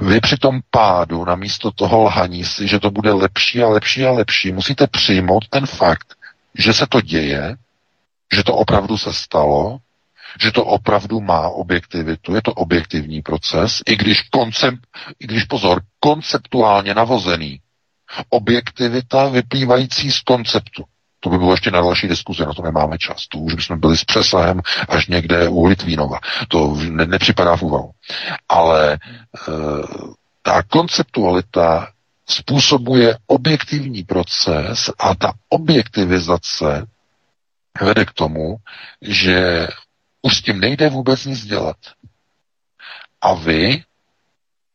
Vy 0.00 0.20
při 0.20 0.36
tom 0.36 0.60
pádu, 0.70 1.24
na 1.24 1.36
místo 1.36 1.70
toho 1.70 2.02
lhaní 2.02 2.44
si, 2.44 2.68
že 2.68 2.80
to 2.80 2.90
bude 2.90 3.12
lepší 3.12 3.62
a 3.62 3.68
lepší 3.68 4.04
a 4.04 4.10
lepší, 4.10 4.52
musíte 4.52 4.86
přijmout 4.86 5.48
ten 5.48 5.66
fakt, 5.66 6.14
že 6.54 6.72
se 6.72 6.86
to 6.86 7.00
děje, 7.00 7.56
že 8.34 8.44
to 8.44 8.54
opravdu 8.54 8.98
se 8.98 9.14
stalo, 9.14 9.78
že 10.40 10.52
to 10.52 10.64
opravdu 10.64 11.20
má 11.20 11.48
objektivitu, 11.48 12.34
je 12.34 12.42
to 12.42 12.52
objektivní 12.52 13.22
proces, 13.22 13.82
i 13.86 13.96
když, 13.96 14.22
koncept, 14.22 14.78
i 15.20 15.26
když 15.26 15.44
pozor, 15.44 15.82
konceptuálně 16.00 16.94
navozený. 16.94 17.60
Objektivita 18.28 19.28
vyplývající 19.28 20.10
z 20.12 20.20
konceptu. 20.20 20.84
To 21.20 21.30
by 21.30 21.38
bylo 21.38 21.52
ještě 21.52 21.70
na 21.70 21.80
další 21.80 22.08
diskuze, 22.08 22.46
na 22.46 22.54
to 22.54 22.62
nemáme 22.62 22.98
čas. 22.98 23.26
To 23.28 23.38
už 23.38 23.54
bychom 23.54 23.80
byli 23.80 23.96
s 23.96 24.04
přesahem 24.04 24.60
až 24.88 25.06
někde 25.06 25.48
u 25.48 25.64
Litvínova. 25.64 26.18
To 26.48 26.74
ne, 26.90 27.06
nepřipadá 27.06 27.56
v 27.56 27.62
úvahu. 27.62 27.90
Ale 28.48 28.92
e, 28.92 28.98
ta 30.42 30.62
konceptualita 30.62 31.88
způsobuje 32.28 33.16
objektivní 33.26 34.02
proces 34.02 34.90
a 34.98 35.14
ta 35.14 35.32
objektivizace 35.48 36.86
vede 37.80 38.04
k 38.04 38.12
tomu, 38.12 38.56
že 39.02 39.66
už 40.28 40.36
s 40.36 40.42
tím 40.42 40.60
nejde 40.60 40.88
vůbec 40.88 41.24
nic 41.24 41.44
dělat. 41.44 41.76
A 43.20 43.34
vy, 43.34 43.82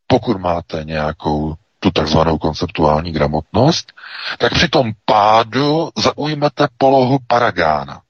pokud 0.08 0.38
máte 0.38 0.84
nějakou 0.84 1.56
tu 1.80 1.92
takzvanou 1.92 2.38
konceptuální 2.38 3.12
gramotnost, 3.12 3.94
tak 4.40 4.54
při 4.54 4.70
tom 4.70 4.92
pádu 5.06 5.90
zaujmete 5.98 6.68
polohu 6.78 7.20
paragána. 7.28 8.02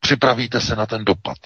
Připravíte 0.00 0.60
se 0.60 0.76
na 0.76 0.86
ten 0.86 1.04
dopad. 1.04 1.36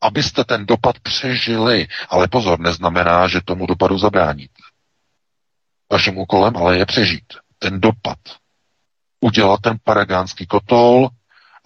Abyste 0.00 0.44
ten 0.44 0.66
dopad 0.66 0.98
přežili, 1.00 1.88
ale 2.08 2.28
pozor, 2.28 2.60
neznamená, 2.60 3.28
že 3.28 3.40
tomu 3.44 3.66
dopadu 3.66 3.98
zabráníte. 3.98 4.62
Vaším 5.92 6.18
úkolem 6.18 6.56
ale 6.56 6.78
je 6.78 6.86
přežít. 6.86 7.32
Ten 7.58 7.80
dopad. 7.80 8.18
Udělat 9.20 9.60
ten 9.60 9.76
paragánský 9.84 10.46
kotol 10.46 11.08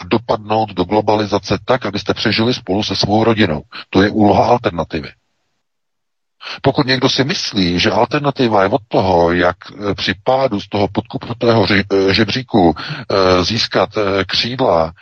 dopadnout 0.05 0.68
do 0.72 0.84
globalizace 0.84 1.59
tak, 1.64 1.86
abyste 1.86 2.14
přežili 2.14 2.55
spolu 2.55 2.82
se 2.82 2.96
svou 2.96 3.24
rodinou. 3.24 3.62
To 3.90 4.03
je 4.03 4.11
úloha 4.11 4.46
alternativy. 4.46 5.09
Pokud 6.62 6.86
někdo 6.86 7.09
si 7.09 7.24
myslí, 7.24 7.78
že 7.78 7.90
alternativa 7.90 8.62
je 8.62 8.68
od 8.68 8.80
toho, 8.88 9.32
jak 9.32 9.57
eh, 9.72 9.94
při 9.94 10.14
pádu 10.24 10.61
z 10.61 10.68
toho 10.68 10.88
podkupnutého 10.88 11.66
eh, 11.70 12.14
žebříku 12.14 12.74
eh, 12.78 13.44
získat 13.44 13.90
křídla 14.26 14.92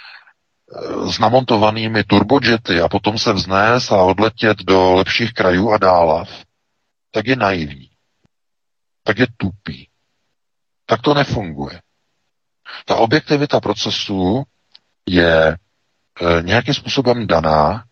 s 1.11 1.19
namontovanými 1.19 2.05
turbojety 2.05 2.81
a 2.81 2.89
potom 2.89 3.19
se 3.19 3.33
vznést 3.33 3.93
a 3.93 4.03
odletět 4.03 4.59
do 4.59 4.95
lepších 4.95 5.33
krajů 5.33 5.71
a 5.73 5.79
dálav, 5.79 6.29
tak 7.11 7.27
je 7.27 7.37
naivní. 7.37 7.91
Tak 9.05 9.19
je 9.19 9.27
tupý. 9.37 9.89
Tak 10.87 11.03
to 11.03 11.15
nefunguje. 11.15 11.81
Ta 12.85 12.97
objektivita 12.97 13.61
procesu 13.61 14.45
je 15.09 15.49
e, 15.49 15.57
nějakým 16.43 16.75
způsobem 16.75 17.27
daná 17.27 17.85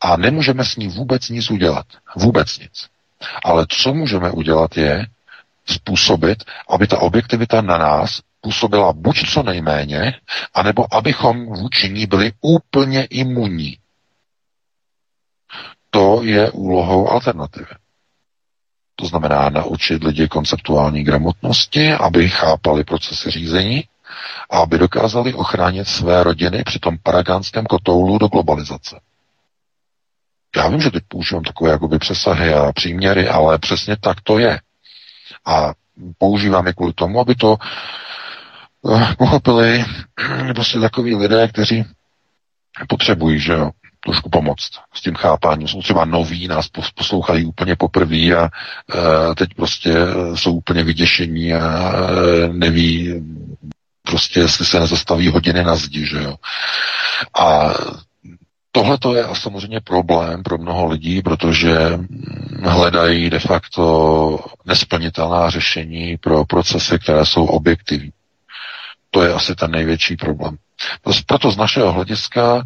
a 0.00 0.16
nemůžeme 0.16 0.64
s 0.64 0.76
ní 0.76 0.88
vůbec 0.88 1.28
nic 1.28 1.50
udělat. 1.50 1.86
Vůbec 2.16 2.58
nic. 2.58 2.88
Ale 3.44 3.66
co 3.68 3.94
můžeme 3.94 4.30
udělat 4.30 4.76
je 4.76 5.06
způsobit, 5.66 6.44
aby 6.68 6.86
ta 6.86 6.98
objektivita 6.98 7.60
na 7.60 7.78
nás 7.78 8.20
působila 8.40 8.92
buď 8.92 9.30
co 9.32 9.42
nejméně, 9.42 10.14
anebo 10.54 10.94
abychom 10.94 11.46
vůči 11.46 11.90
ní 11.90 12.06
byli 12.06 12.32
úplně 12.40 13.04
imunní. 13.04 13.76
To 15.90 16.22
je 16.22 16.50
úlohou 16.50 17.08
alternativy. 17.08 17.66
To 18.96 19.06
znamená 19.06 19.48
naučit 19.48 20.04
lidi 20.04 20.28
konceptuální 20.28 21.04
gramotnosti, 21.04 21.92
aby 21.92 22.28
chápali 22.28 22.84
procesy 22.84 23.30
řízení 23.30 23.84
aby 24.50 24.78
dokázali 24.78 25.34
ochránit 25.34 25.88
své 25.88 26.22
rodiny 26.22 26.62
při 26.64 26.78
tom 26.78 26.98
paragánském 27.02 27.66
kotoulu 27.66 28.18
do 28.18 28.28
globalizace. 28.28 29.00
Já 30.56 30.68
vím, 30.68 30.80
že 30.80 30.90
teď 30.90 31.04
používám 31.08 31.44
takové 31.44 31.70
jakoby 31.70 31.98
přesahy 31.98 32.54
a 32.54 32.72
příměry, 32.72 33.28
ale 33.28 33.58
přesně 33.58 33.96
tak 33.96 34.20
to 34.20 34.38
je. 34.38 34.60
A 35.46 35.72
používám 36.18 36.66
je 36.66 36.72
kvůli 36.72 36.92
tomu, 36.92 37.20
aby 37.20 37.34
to 37.34 37.56
uh, 38.82 39.14
pochopili 39.14 39.84
prostě 40.54 40.80
takový 40.80 41.14
lidé, 41.14 41.48
kteří 41.48 41.84
potřebují, 42.88 43.40
že 43.40 43.52
jo, 43.52 43.70
trošku 44.04 44.30
pomoct 44.30 44.70
s 44.94 45.00
tím 45.00 45.14
chápáním. 45.14 45.68
Jsou 45.68 45.82
třeba 45.82 46.04
noví, 46.04 46.48
nás 46.48 46.68
poslouchají 46.94 47.44
úplně 47.44 47.76
poprvé 47.76 48.36
a 48.36 48.42
uh, 48.42 49.34
teď 49.34 49.54
prostě 49.54 49.94
jsou 50.34 50.52
úplně 50.52 50.84
vyděšení 50.84 51.54
a 51.54 51.92
neví 52.52 53.14
prostě, 54.02 54.40
jestli 54.40 54.66
se 54.66 54.80
nezastaví 54.80 55.28
hodiny 55.28 55.64
na 55.64 55.76
zdi, 55.76 56.06
že 56.06 56.22
jo. 56.22 56.36
A 57.40 57.74
Tohle 58.72 58.98
to 58.98 59.14
je 59.14 59.24
samozřejmě 59.34 59.80
problém 59.80 60.42
pro 60.42 60.58
mnoho 60.58 60.86
lidí, 60.86 61.22
protože 61.22 61.98
hledají 62.64 63.30
de 63.30 63.38
facto 63.38 64.38
nesplnitelná 64.66 65.50
řešení 65.50 66.16
pro 66.16 66.44
procesy, 66.44 66.98
které 66.98 67.26
jsou 67.26 67.44
objektivní. 67.46 68.10
To 69.10 69.22
je 69.22 69.34
asi 69.34 69.54
ten 69.54 69.70
největší 69.70 70.16
problém. 70.16 70.56
Proto 71.26 71.50
z 71.50 71.56
našeho 71.56 71.92
hlediska 71.92 72.62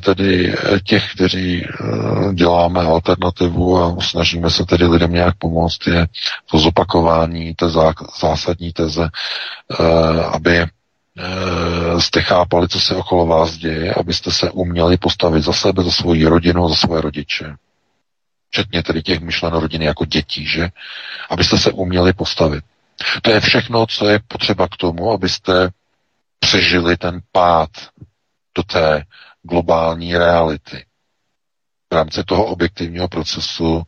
tedy 0.00 0.54
těch, 0.84 1.12
kteří 1.14 1.64
eh, 1.66 2.34
děláme 2.34 2.80
alternativu 2.80 3.78
a 3.78 3.96
snažíme 4.00 4.50
se 4.50 4.64
tedy 4.64 4.86
lidem 4.86 5.12
nějak 5.12 5.34
pomoct, 5.38 5.86
je 5.86 6.06
to 6.50 6.58
zopakování 6.58 7.54
té 7.54 7.66
zásadní 8.20 8.72
teze, 8.72 9.08
eh, 9.80 10.24
aby 10.24 10.66
Eh, 11.18 12.00
jste 12.00 12.22
chápali, 12.22 12.68
co 12.68 12.80
se 12.80 12.96
okolo 12.96 13.26
vás 13.26 13.56
děje, 13.56 13.94
abyste 13.94 14.30
se 14.32 14.50
uměli 14.50 14.96
postavit 14.96 15.42
za 15.44 15.52
sebe, 15.52 15.82
za 15.82 15.90
svoji 15.90 16.26
rodinu, 16.26 16.68
za 16.68 16.74
svoje 16.74 17.00
rodiče. 17.00 17.54
Včetně 18.50 18.82
tedy 18.82 19.02
těch 19.02 19.20
myšleno 19.20 19.60
rodiny 19.60 19.84
jako 19.84 20.04
dětí, 20.04 20.46
že? 20.46 20.68
Abyste 21.30 21.58
se 21.58 21.72
uměli 21.72 22.12
postavit. 22.12 22.64
To 23.22 23.30
je 23.30 23.40
všechno, 23.40 23.86
co 23.86 24.08
je 24.08 24.18
potřeba 24.28 24.68
k 24.68 24.76
tomu, 24.76 25.10
abyste 25.12 25.68
přežili 26.38 26.96
ten 26.96 27.20
pád 27.32 27.70
do 28.56 28.62
té 28.62 29.02
globální 29.44 30.16
reality. 30.16 30.84
V 31.92 31.94
rámci 31.94 32.24
toho 32.24 32.44
objektivního 32.44 33.08
procesu 33.08 33.82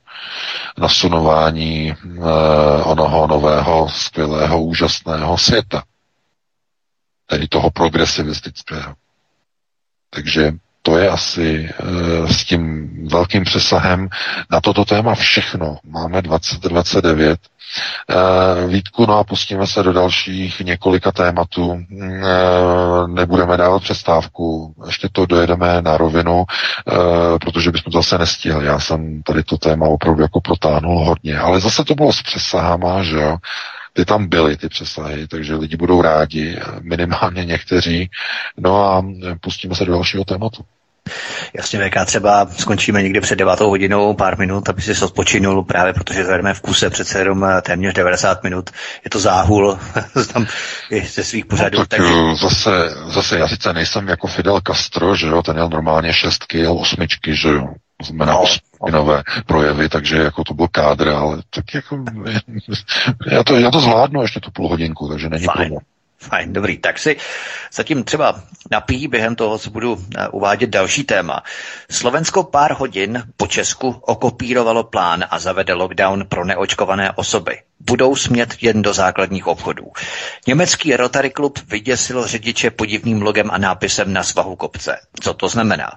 nasunování 0.78 1.90
e, 1.90 1.94
onoho 2.82 3.26
nového, 3.26 3.88
skvělého, 3.88 4.62
úžasného 4.62 5.38
světa 5.38 5.82
tedy 7.26 7.48
toho 7.48 7.70
progresivistického. 7.70 8.94
Takže 10.10 10.52
to 10.86 10.98
je 10.98 11.08
asi 11.10 11.68
e, 12.28 12.32
s 12.34 12.44
tím 12.44 12.88
velkým 13.10 13.44
přesahem 13.44 14.08
na 14.50 14.60
toto 14.60 14.84
téma 14.84 15.14
všechno. 15.14 15.78
Máme 15.84 16.22
2029. 16.22 17.40
E, 18.10 18.66
Vítku, 18.66 19.06
no 19.06 19.18
a 19.18 19.24
pustíme 19.24 19.66
se 19.66 19.82
do 19.82 19.92
dalších 19.92 20.60
několika 20.60 21.12
tématů. 21.12 21.72
E, 21.74 23.08
nebudeme 23.08 23.56
dávat 23.56 23.82
přestávku, 23.82 24.74
ještě 24.86 25.08
to 25.12 25.26
dojedeme 25.26 25.82
na 25.82 25.96
rovinu, 25.96 26.44
e, 26.44 27.38
protože 27.38 27.70
bychom 27.70 27.92
to 27.92 27.98
zase 27.98 28.18
nestihli. 28.18 28.66
Já 28.66 28.78
jsem 28.80 29.22
tady 29.22 29.42
to 29.42 29.56
téma 29.58 29.86
opravdu 29.86 30.22
jako 30.22 30.40
protáhnul 30.40 31.04
hodně, 31.04 31.38
ale 31.38 31.60
zase 31.60 31.84
to 31.84 31.94
bylo 31.94 32.12
s 32.12 32.22
přesahama, 32.22 33.02
že 33.02 33.16
jo 33.16 33.36
ty 33.96 34.04
tam 34.04 34.28
byly, 34.28 34.56
ty 34.56 34.68
přesahy, 34.68 35.28
takže 35.28 35.54
lidi 35.54 35.76
budou 35.76 36.02
rádi, 36.02 36.58
minimálně 36.80 37.44
někteří. 37.44 38.10
No 38.56 38.84
a 38.84 39.04
pustíme 39.40 39.74
se 39.74 39.84
do 39.84 39.92
dalšího 39.92 40.24
tématu. 40.24 40.64
Jasně, 41.54 41.88
VK, 41.88 42.04
třeba 42.04 42.46
skončíme 42.58 43.02
někdy 43.02 43.20
před 43.20 43.36
9 43.36 43.60
hodinou, 43.60 44.14
pár 44.14 44.38
minut, 44.38 44.68
aby 44.68 44.82
si 44.82 45.04
odpočinul, 45.04 45.64
právě 45.64 45.92
protože 45.92 46.24
zvedeme 46.24 46.54
v 46.54 46.60
kuse 46.60 46.90
přece 46.90 47.18
jenom 47.18 47.44
eh, 47.44 47.62
téměř 47.62 47.94
90 47.94 48.42
minut. 48.42 48.70
Je 49.04 49.10
to 49.10 49.18
záhul, 49.18 49.78
tam 50.32 50.46
i 50.90 51.00
ze 51.00 51.24
svých 51.24 51.46
pořadů. 51.46 51.78
No, 51.78 51.86
tak 51.86 52.00
takže... 52.00 52.14
Eh, 52.14 52.36
zase, 52.36 52.70
zase 53.06 53.38
já 53.38 53.48
sice 53.48 53.72
nejsem 53.72 54.08
jako 54.08 54.26
Fidel 54.26 54.60
Castro, 54.66 55.16
že 55.16 55.26
jo, 55.26 55.42
ten 55.42 55.56
je 55.56 55.68
normálně 55.68 56.12
šestky, 56.12 56.66
osmičky, 56.66 57.36
že 57.36 57.48
jo 57.48 57.66
znamená 58.04 58.32
no. 58.32 58.42
osminové 58.42 59.22
projevy, 59.46 59.88
takže 59.88 60.16
jako 60.16 60.44
to 60.44 60.54
byl 60.54 60.68
kádr, 60.68 61.08
ale 61.08 61.42
tak 61.50 61.74
jako 61.74 62.04
já 63.30 63.44
to, 63.44 63.56
já 63.56 63.70
to 63.70 63.80
zvládnu 63.80 64.22
ještě 64.22 64.40
tu 64.40 64.50
půl 64.50 64.68
hodinku, 64.68 65.08
takže 65.08 65.28
není 65.28 65.46
problém. 65.54 65.82
Fajn, 66.28 66.52
dobrý. 66.52 66.78
Tak 66.78 66.98
si 66.98 67.16
zatím 67.72 68.04
třeba 68.04 68.42
napí 68.70 69.08
během 69.08 69.36
toho, 69.36 69.58
co 69.58 69.70
budu 69.70 69.98
eh, 70.16 70.28
uvádět 70.28 70.70
další 70.70 71.04
téma. 71.04 71.42
Slovensko 71.90 72.42
pár 72.44 72.72
hodin 72.72 73.22
po 73.36 73.46
Česku 73.46 73.88
okopírovalo 73.88 74.84
plán 74.84 75.24
a 75.30 75.38
zavede 75.38 75.74
lockdown 75.74 76.26
pro 76.28 76.44
neočkované 76.44 77.12
osoby. 77.12 77.58
Budou 77.80 78.16
smět 78.16 78.54
jen 78.60 78.82
do 78.82 78.92
základních 78.92 79.46
obchodů. 79.46 79.92
Německý 80.46 80.96
Rotary 80.96 81.30
Club 81.30 81.58
vyděsil 81.68 82.26
řidiče 82.26 82.70
podivným 82.70 83.22
logem 83.22 83.50
a 83.50 83.58
nápisem 83.58 84.12
na 84.12 84.22
svahu 84.22 84.56
kopce. 84.56 84.98
Co 85.20 85.34
to 85.34 85.48
znamená? 85.48 85.90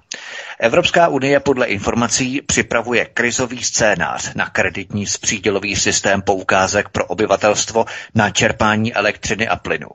Evropská 0.59 1.07
unie 1.07 1.39
podle 1.39 1.65
informací 1.65 2.41
připravuje 2.41 3.05
krizový 3.05 3.63
scénář 3.63 4.33
na 4.35 4.49
kreditní 4.49 5.07
spřídělový 5.07 5.75
systém 5.75 6.21
poukázek 6.21 6.89
pro 6.89 7.05
obyvatelstvo 7.05 7.85
na 8.15 8.29
čerpání 8.29 8.93
elektřiny 8.93 9.47
a 9.47 9.55
plynu. 9.55 9.89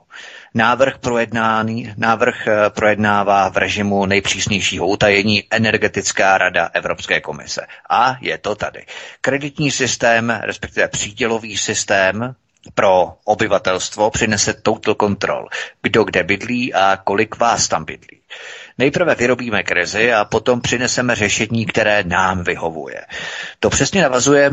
Návrh, 0.57 0.97
projednání, 0.97 1.93
návrh 1.97 2.47
eh, 2.47 2.69
projednává 2.69 3.49
v 3.49 3.57
režimu 3.57 4.05
nejpřísnějšího 4.05 4.87
utajení 4.87 5.43
Energetická 5.51 6.37
rada 6.37 6.69
Evropské 6.73 7.21
komise. 7.21 7.61
A 7.89 8.17
je 8.21 8.37
to 8.37 8.55
tady. 8.55 8.85
Kreditní 9.21 9.71
systém, 9.71 10.39
respektive 10.43 10.87
přídělový 10.87 11.57
systém, 11.57 12.35
pro 12.73 13.13
obyvatelstvo 13.23 14.09
přinese 14.11 14.53
total 14.53 14.95
control, 14.99 15.47
kdo 15.81 16.03
kde 16.03 16.23
bydlí 16.23 16.73
a 16.73 16.97
kolik 17.03 17.37
vás 17.39 17.67
tam 17.67 17.85
bydlí. 17.85 18.19
Nejprve 18.77 19.15
vyrobíme 19.15 19.63
krizi 19.63 20.13
a 20.13 20.25
potom 20.25 20.61
přineseme 20.61 21.15
řešení, 21.15 21.65
které 21.65 22.03
nám 22.03 22.43
vyhovuje. 22.43 23.01
To 23.59 23.69
přesně 23.69 24.01
navazuje 24.01 24.51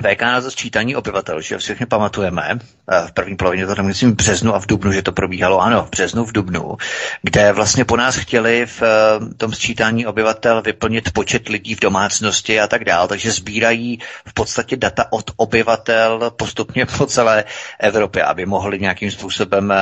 VK 0.00 0.20
na 0.22 0.50
sčítání 0.50 0.96
obyvatel, 0.96 1.40
že 1.40 1.58
všichni 1.58 1.86
pamatujeme, 1.86 2.58
eh, 2.92 3.06
v 3.06 3.12
první 3.12 3.36
polovině 3.36 3.66
to 3.66 3.82
myslím 3.82 4.12
v 4.12 4.14
březnu 4.14 4.54
a 4.54 4.60
v 4.60 4.66
dubnu, 4.66 4.92
že 4.92 5.02
to 5.02 5.12
probíhalo, 5.12 5.60
ano, 5.60 5.84
v 5.84 5.90
březnu, 5.90 6.24
v 6.24 6.32
dubnu, 6.32 6.76
kde 7.22 7.52
vlastně 7.52 7.84
po 7.84 7.96
nás 7.96 8.16
chtěli 8.16 8.66
v 8.66 8.82
eh, 8.82 9.34
tom 9.36 9.52
sčítání 9.52 10.06
obyvatel 10.06 10.62
vyplnit 10.62 11.12
počet 11.12 11.48
lidí 11.48 11.74
v 11.74 11.80
domácnosti 11.80 12.60
a 12.60 12.66
tak 12.66 12.84
dále, 12.84 13.08
takže 13.08 13.32
sbírají 13.32 13.98
v 14.26 14.34
podstatě 14.34 14.76
data 14.76 15.06
od 15.12 15.30
obyvatel 15.36 16.30
postupně 16.36 16.86
po 16.86 17.06
celé 17.06 17.44
Evropě, 17.80 18.24
aby 18.24 18.46
mohli 18.46 18.78
nějakým 18.78 19.10
způsobem 19.10 19.72
eh, 19.72 19.76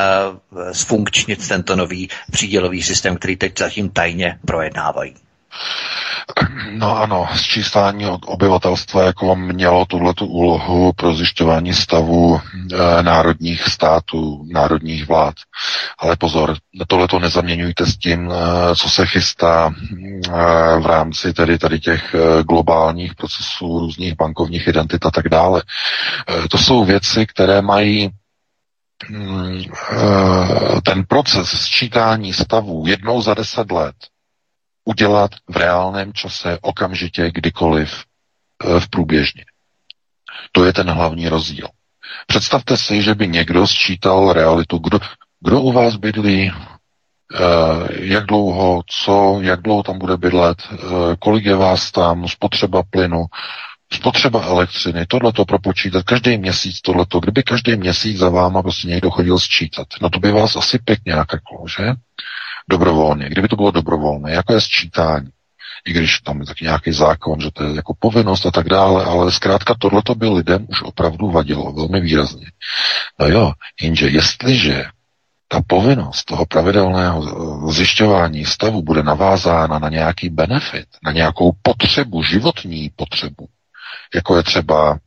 tento 1.48 1.76
nový 1.76 2.08
přídělový 2.30 2.82
systém, 2.82 3.16
který 3.16 3.36
teď 3.36 3.58
zatím 3.58 3.90
tajně 3.90 4.38
projednávají. 4.46 5.14
No 6.70 6.98
ano, 6.98 7.28
sčíslání 7.34 8.06
obyvatelstva 8.06 9.02
jako 9.02 9.36
mělo 9.36 9.84
tuhletu 9.84 10.26
úlohu 10.26 10.92
pro 10.92 11.14
zjišťování 11.14 11.74
stavu 11.74 12.40
e, 12.72 13.02
národních 13.02 13.62
států, 13.68 14.44
národních 14.52 15.08
vlád. 15.08 15.34
Ale 15.98 16.16
pozor, 16.16 16.56
tohle 16.86 17.08
to 17.08 17.18
nezaměňujte 17.18 17.86
s 17.86 17.96
tím, 17.96 18.32
e, 18.32 18.76
co 18.76 18.90
se 18.90 19.06
chystá 19.06 19.70
e, 19.72 20.30
v 20.80 20.86
rámci 20.86 21.32
tedy 21.32 21.58
tady 21.58 21.80
těch 21.80 22.14
e, 22.14 22.42
globálních 22.42 23.14
procesů, 23.14 23.78
různých 23.78 24.16
bankovních 24.16 24.66
identit 24.68 25.06
a 25.06 25.10
tak 25.10 25.28
dále. 25.28 25.62
E, 26.44 26.48
to 26.48 26.58
jsou 26.58 26.84
věci, 26.84 27.26
které 27.26 27.62
mají 27.62 28.10
mm, 29.10 29.62
ten 30.84 31.04
proces 31.08 31.48
sčítání 31.48 32.32
stavů 32.32 32.84
jednou 32.86 33.22
za 33.22 33.34
deset 33.34 33.70
let 33.72 33.94
udělat 34.90 35.30
v 35.48 35.56
reálném 35.56 36.12
čase, 36.12 36.58
okamžitě, 36.60 37.30
kdykoliv, 37.34 38.04
eh, 38.64 38.80
v 38.80 38.88
průběžně. 38.88 39.44
To 40.52 40.64
je 40.64 40.72
ten 40.72 40.90
hlavní 40.90 41.28
rozdíl. 41.28 41.68
Představte 42.26 42.76
si, 42.76 43.02
že 43.02 43.14
by 43.14 43.28
někdo 43.28 43.66
sčítal 43.66 44.32
realitu, 44.32 44.78
kdo, 44.78 44.98
kdo 45.40 45.60
u 45.60 45.72
vás 45.72 45.96
bydlí, 45.96 46.50
eh, 46.50 46.54
jak 47.90 48.26
dlouho, 48.26 48.82
co, 48.86 49.38
jak 49.42 49.62
dlouho 49.62 49.82
tam 49.82 49.98
bude 49.98 50.16
bydlet, 50.16 50.58
eh, 50.72 50.76
kolik 51.18 51.44
je 51.44 51.56
vás 51.56 51.92
tam, 51.92 52.28
spotřeba 52.28 52.82
plynu, 52.90 53.24
spotřeba 53.92 54.42
elektřiny, 54.42 55.06
tohle 55.06 55.32
to 55.32 55.44
propočítat, 55.44 56.02
každý 56.04 56.38
měsíc 56.38 56.80
tohleto, 56.80 57.20
kdyby 57.20 57.42
každý 57.42 57.76
měsíc 57.76 58.18
za 58.18 58.28
váma 58.28 58.62
prostě 58.62 58.88
někdo 58.88 59.10
chodil 59.10 59.38
sčítat, 59.38 59.86
no 60.02 60.10
to 60.10 60.18
by 60.18 60.30
vás 60.30 60.56
asi 60.56 60.78
pěkně 60.78 61.14
nakaklo, 61.16 61.64
že? 61.68 61.94
Dobrovolně. 62.70 63.28
Kdyby 63.28 63.48
to 63.48 63.56
bylo 63.56 63.70
dobrovolné, 63.70 64.32
jako 64.32 64.52
je 64.52 64.60
sčítání, 64.60 65.28
i 65.86 65.92
když 65.92 66.20
tam 66.20 66.40
je 66.40 66.46
taky 66.46 66.64
nějaký 66.64 66.92
zákon, 66.92 67.40
že 67.40 67.50
to 67.50 67.64
je 67.64 67.76
jako 67.76 67.94
povinnost 67.98 68.46
a 68.46 68.50
tak 68.50 68.68
dále, 68.68 69.04
ale 69.04 69.32
zkrátka 69.32 69.74
tohleto 69.78 70.14
by 70.14 70.28
lidem 70.28 70.66
už 70.68 70.82
opravdu 70.82 71.30
vadilo 71.30 71.72
velmi 71.72 72.00
výrazně. 72.00 72.46
No 73.20 73.26
jo, 73.26 73.52
jenže 73.80 74.08
jestliže 74.08 74.84
ta 75.48 75.60
povinnost 75.66 76.24
toho 76.24 76.46
pravidelného 76.46 77.72
zjišťování 77.72 78.44
stavu 78.44 78.82
bude 78.82 79.02
navázána 79.02 79.78
na 79.78 79.88
nějaký 79.88 80.28
benefit, 80.28 80.86
na 81.04 81.12
nějakou 81.12 81.52
potřebu, 81.62 82.22
životní 82.22 82.90
potřebu, 82.96 83.48
jako 84.14 84.36
je 84.36 84.42
třeba 84.42 84.98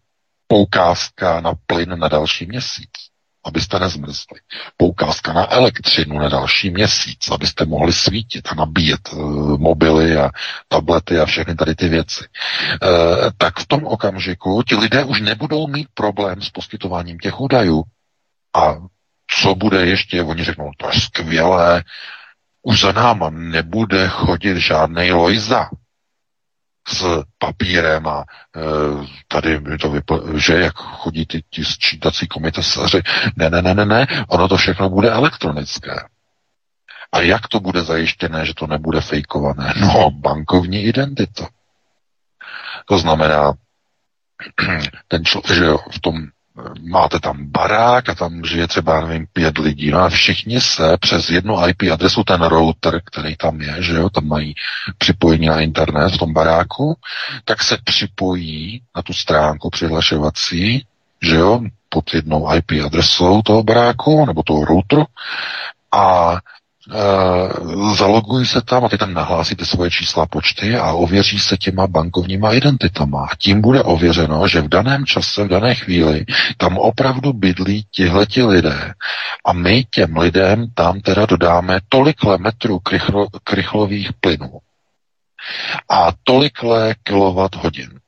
poukázka 0.48 1.42
na 1.42 1.54
plyn 1.66 2.00
na 2.00 2.08
další 2.08 2.46
měsíc, 2.46 2.90
abyste 3.44 3.80
nezmrzli. 3.80 4.40
Poukázka 4.78 5.34
na 5.34 5.52
elektřinu 5.54 6.20
na 6.20 6.30
další 6.30 6.70
měsíc, 6.70 7.28
abyste 7.32 7.66
mohli 7.66 7.94
svítit 7.94 8.48
a 8.52 8.56
nabíjet 8.56 9.10
e, 9.14 9.16
mobily 9.58 10.18
a 10.18 10.30
tablety 10.68 11.20
a 11.20 11.26
všechny 11.26 11.56
tady 11.56 11.76
ty 11.76 11.90
věci. 11.90 12.24
E, 12.24 12.28
tak 13.38 13.60
v 13.60 13.68
tom 13.68 13.86
okamžiku 13.86 14.64
ti 14.68 14.76
lidé 14.76 15.04
už 15.04 15.22
nebudou 15.22 15.68
mít 15.68 15.88
problém 15.94 16.42
s 16.42 16.50
poskytováním 16.50 17.20
těch 17.20 17.40
údajů. 17.40 17.84
A 18.56 18.76
co 19.42 19.56
bude 19.56 19.86
ještě? 19.86 20.24
Oni 20.24 20.44
řeknou, 20.44 20.72
to 20.78 20.88
je 20.88 21.00
skvělé, 21.02 21.84
už 22.62 22.82
za 22.82 22.92
náma 22.92 23.30
nebude 23.30 24.08
chodit 24.08 24.58
žádný 24.58 25.12
Lojza 25.12 25.70
s 26.88 27.24
papírem 27.38 28.08
a 28.08 28.24
e, 28.56 28.62
tady 29.28 29.78
to 29.78 29.90
vypl- 29.90 30.36
že 30.36 30.54
jak 30.54 30.76
chodí 30.76 31.26
ty, 31.26 31.44
ty 31.50 31.66
sčítací 31.66 32.28
komitesaři. 32.28 33.02
Ne, 33.36 33.50
ne, 33.50 33.62
ne, 33.62 33.74
ne, 33.74 33.86
ne, 33.86 34.08
ono 34.28 34.48
to 34.48 34.58
všechno 34.58 34.90
bude 34.90 35.12
elektronické. 35.12 35.96
A 37.12 37.20
jak 37.20 37.48
to 37.48 37.60
bude 37.60 37.82
zajištěné, 37.82 38.46
že 38.46 38.54
to 38.54 38.68
nebude 38.68 39.02
fejkované? 39.02 39.74
No, 39.80 40.12
bankovní 40.12 40.84
identita. 40.84 41.48
To 42.86 42.98
znamená, 42.98 43.54
ten 45.08 45.26
člověk, 45.26 45.58
že 45.58 45.66
v 45.92 46.00
tom 46.02 46.16
máte 46.82 47.20
tam 47.20 47.46
barák 47.46 48.10
a 48.10 48.16
tam 48.16 48.46
žije 48.46 48.68
třeba, 48.68 49.08
nevím, 49.08 49.28
pět 49.34 49.58
lidí, 49.58 49.92
no 49.92 50.00
a 50.00 50.10
všichni 50.10 50.62
se 50.62 50.98
přes 50.98 51.30
jednu 51.30 51.68
IP 51.68 51.82
adresu, 51.94 52.24
ten 52.24 52.42
router, 52.42 53.02
který 53.06 53.36
tam 53.36 53.62
je, 53.62 53.76
že 53.80 53.94
jo, 53.94 54.10
tam 54.10 54.28
mají 54.28 54.56
připojení 54.98 55.48
na 55.48 55.60
internet 55.60 56.10
v 56.10 56.18
tom 56.18 56.34
baráku, 56.34 56.98
tak 57.46 57.64
se 57.64 57.78
připojí 57.84 58.82
na 58.96 59.02
tu 59.02 59.14
stránku 59.14 59.70
přihlašovací, 59.70 60.86
že 61.22 61.36
jo, 61.36 61.62
pod 61.90 62.14
jednou 62.14 62.56
IP 62.56 62.72
adresou 62.86 63.42
toho 63.42 63.64
baráku 63.64 64.26
nebo 64.26 64.44
toho 64.44 64.66
routeru 64.66 65.06
a 65.92 66.38
Uh, 66.88 67.96
zalogují 67.96 68.46
se 68.46 68.62
tam 68.62 68.86
a 68.86 68.90
ty 68.90 68.98
tam 68.98 69.14
nahlásíte 69.14 69.66
svoje 69.66 69.92
čísla 69.92 70.26
počty 70.26 70.76
a 70.76 70.92
ověří 70.92 71.40
se 71.40 71.58
těma 71.58 71.88
bankovníma 71.88 72.54
identitama. 72.54 73.28
Tím 73.38 73.62
bude 73.62 73.84
ověřeno, 73.84 74.48
že 74.48 74.62
v 74.62 74.68
daném 74.68 75.06
čase, 75.06 75.44
v 75.44 75.48
dané 75.48 75.76
chvíli 75.76 76.26
tam 76.58 76.78
opravdu 76.78 77.34
bydlí 77.34 77.86
tihleti 77.96 78.44
lidé 78.44 78.94
a 79.46 79.54
my 79.54 79.84
těm 79.84 80.18
lidem 80.18 80.66
tam 80.74 81.02
teda 81.02 81.26
dodáme 81.26 81.80
tolik 81.90 82.24
metrů 82.38 82.80
krychlo, 82.80 83.28
krychlových 83.44 84.14
plynů 84.14 84.60
a 85.90 86.08
tolik 86.24 86.60
kilowatt 87.04 87.56
hodin 87.56 88.00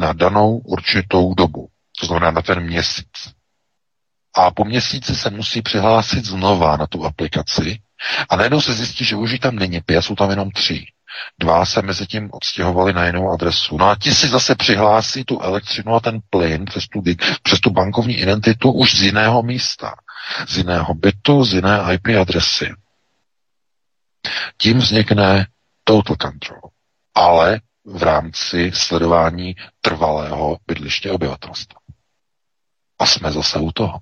na 0.00 0.12
danou 0.12 0.58
určitou 0.58 1.34
dobu. 1.34 1.68
To 2.00 2.06
znamená 2.06 2.30
na 2.30 2.42
ten 2.42 2.60
měsíc 2.60 3.34
a 4.34 4.50
po 4.50 4.64
měsíci 4.64 5.16
se 5.16 5.30
musí 5.30 5.62
přihlásit 5.62 6.24
znova 6.24 6.76
na 6.76 6.86
tu 6.86 7.04
aplikaci 7.04 7.78
a 8.28 8.36
najednou 8.36 8.60
se 8.60 8.74
zjistí, 8.74 9.04
že 9.04 9.16
už 9.16 9.38
tam 9.38 9.56
není 9.56 9.80
pět, 9.80 10.02
jsou 10.02 10.14
tam 10.14 10.30
jenom 10.30 10.50
tři. 10.50 10.86
Dva 11.40 11.66
se 11.66 11.82
mezi 11.82 12.06
tím 12.06 12.30
odstěhovali 12.32 12.92
na 12.92 13.06
jinou 13.06 13.30
adresu. 13.30 13.76
No 13.76 13.88
a 13.90 13.96
ti 13.96 14.14
si 14.14 14.28
zase 14.28 14.54
přihlásí 14.54 15.24
tu 15.24 15.40
elektřinu 15.40 15.94
a 15.94 16.00
ten 16.00 16.20
plyn 16.30 16.64
přes 16.64 16.88
tu, 16.88 17.02
přes 17.42 17.60
tu 17.60 17.70
bankovní 17.70 18.14
identitu 18.14 18.72
už 18.72 18.94
z 18.98 19.02
jiného 19.02 19.42
místa, 19.42 19.94
z 20.48 20.56
jiného 20.56 20.94
bytu, 20.94 21.44
z 21.44 21.54
jiné 21.54 21.80
IP 21.94 22.06
adresy. 22.20 22.74
Tím 24.56 24.78
vznikne 24.78 25.46
total 25.84 26.16
control. 26.22 26.60
Ale 27.14 27.60
v 27.84 28.02
rámci 28.02 28.70
sledování 28.74 29.54
trvalého 29.80 30.56
bydliště 30.66 31.10
obyvatelstva. 31.10 31.80
A 32.98 33.06
jsme 33.06 33.32
zase 33.32 33.58
u 33.58 33.72
toho. 33.72 33.98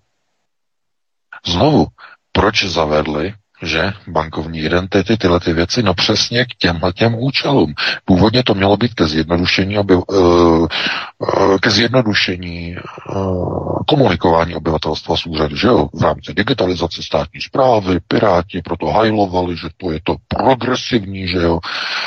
Znovu, 1.47 1.87
proč 2.33 2.65
zavedli 2.65 3.35
že 3.63 3.93
bankovní 4.09 4.61
identity, 4.61 5.17
tyhle 5.17 5.41
ty 5.41 5.53
věci, 5.53 5.83
no 5.83 5.95
přesně 5.95 6.45
k 6.45 6.49
těmhle 6.59 6.93
těm 6.93 7.15
účelům. 7.15 7.75
Původně 8.05 8.43
to 8.43 8.55
mělo 8.55 8.77
být 8.77 8.95
ke 8.95 9.07
zjednodušení, 9.07 9.79
oby, 9.79 9.95
uh, 9.95 10.67
ke 11.61 11.71
zjednodušení 11.71 12.77
uh, 12.77 13.77
komunikování 13.89 14.55
obyvatelstva 14.55 15.17
s 15.17 15.27
úřady, 15.27 15.57
že 15.57 15.67
jo, 15.67 15.89
v 15.95 16.03
rámci 16.03 16.35
digitalizace 16.35 17.03
státní 17.03 17.41
zprávy, 17.41 18.01
piráti 18.09 18.63
proto 18.65 18.87
hajlovali, 18.87 19.57
že 19.57 19.69
to 19.77 19.93
je 19.93 20.01
to 20.03 20.17
progresivní, 20.29 21.29
že 21.29 21.39
jo, 21.39 21.59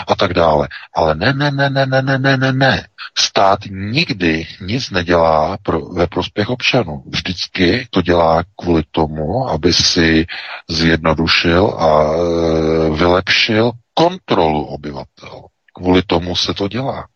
a 0.07 0.15
tak 0.15 0.33
dále. 0.33 0.67
Ale 0.95 1.15
ne, 1.15 1.33
ne, 1.33 1.51
ne, 1.51 1.69
ne, 1.69 1.85
ne, 1.85 2.01
ne, 2.01 2.19
ne, 2.19 2.37
ne, 2.37 2.53
ne. 2.53 2.87
Stát 3.17 3.59
nikdy 3.69 4.47
nic 4.61 4.91
nedělá 4.91 5.57
pro, 5.63 5.79
ve 5.79 6.07
prospěch 6.07 6.49
občanů. 6.49 7.03
Vždycky 7.05 7.87
to 7.89 8.01
dělá 8.01 8.43
kvůli 8.55 8.83
tomu, 8.91 9.49
aby 9.49 9.73
si 9.73 10.25
zjednodušil 10.69 11.44
a 11.53 12.13
e, 12.13 12.89
vylepšil 12.89 13.71
kontrolu 13.93 14.65
obyvatel. 14.65 15.45
Kvůli 15.73 16.01
tomu 16.01 16.35
se 16.35 16.53
to 16.53 16.67
dělá. 16.67 17.07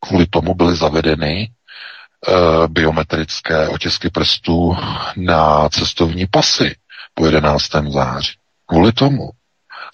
Kvůli 0.00 0.26
tomu 0.26 0.54
byly 0.54 0.76
zavedeny 0.76 1.40
e, 1.42 1.48
biometrické 2.68 3.68
otisky 3.68 4.10
prstů 4.10 4.76
na 5.16 5.68
cestovní 5.68 6.26
pasy 6.26 6.76
po 7.14 7.26
11. 7.26 7.70
září. 7.88 8.32
Kvůli 8.66 8.92
tomu. 8.92 9.30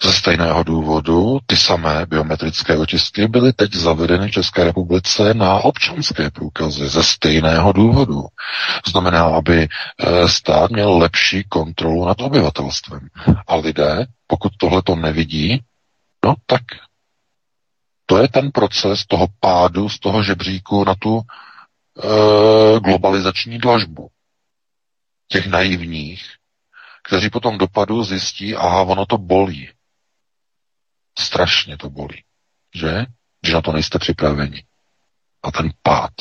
Ze 0.03 0.13
stejného 0.13 0.63
důvodu 0.63 1.39
ty 1.45 1.57
samé 1.57 2.05
biometrické 2.05 2.77
otisky 2.77 3.27
byly 3.27 3.53
teď 3.53 3.73
zavedeny 3.73 4.27
v 4.27 4.31
České 4.31 4.63
republice 4.63 5.33
na 5.33 5.53
občanské 5.53 6.29
průkazy 6.31 6.87
ze 6.87 7.03
stejného 7.03 7.71
důvodu. 7.73 8.23
Znamená, 8.87 9.23
aby 9.25 9.67
eh, 9.67 10.29
stát 10.29 10.71
měl 10.71 10.97
lepší 10.97 11.43
kontrolu 11.43 12.05
nad 12.05 12.21
obyvatelstvem. 12.21 13.07
A 13.47 13.55
lidé, 13.55 14.05
pokud 14.27 14.51
tohle 14.57 14.81
to 14.81 14.95
nevidí, 14.95 15.63
no 16.25 16.35
tak 16.45 16.61
to 18.11 18.17
je 18.17 18.27
ten 18.27 18.51
proces 18.51 19.05
toho 19.05 19.27
pádu 19.39 19.89
z 19.89 19.99
toho 19.99 20.23
žebříku 20.23 20.83
na 20.83 20.95
tu 20.95 21.21
e, 21.21 22.79
globalizační 22.79 23.57
dlažbu. 23.57 24.09
Těch 25.27 25.47
naivních, 25.47 26.25
kteří 27.03 27.29
potom 27.29 27.57
dopadu 27.57 28.03
zjistí, 28.03 28.55
aha, 28.55 28.81
ono 28.81 29.05
to 29.05 29.17
bolí. 29.17 29.69
Strašně 31.19 31.77
to 31.77 31.89
bolí. 31.89 32.23
Že? 32.75 33.05
Že 33.45 33.53
na 33.53 33.61
to 33.61 33.71
nejste 33.71 33.99
připraveni. 33.99 34.63
A 35.43 35.51
ten 35.51 35.69
pád. 35.83 36.11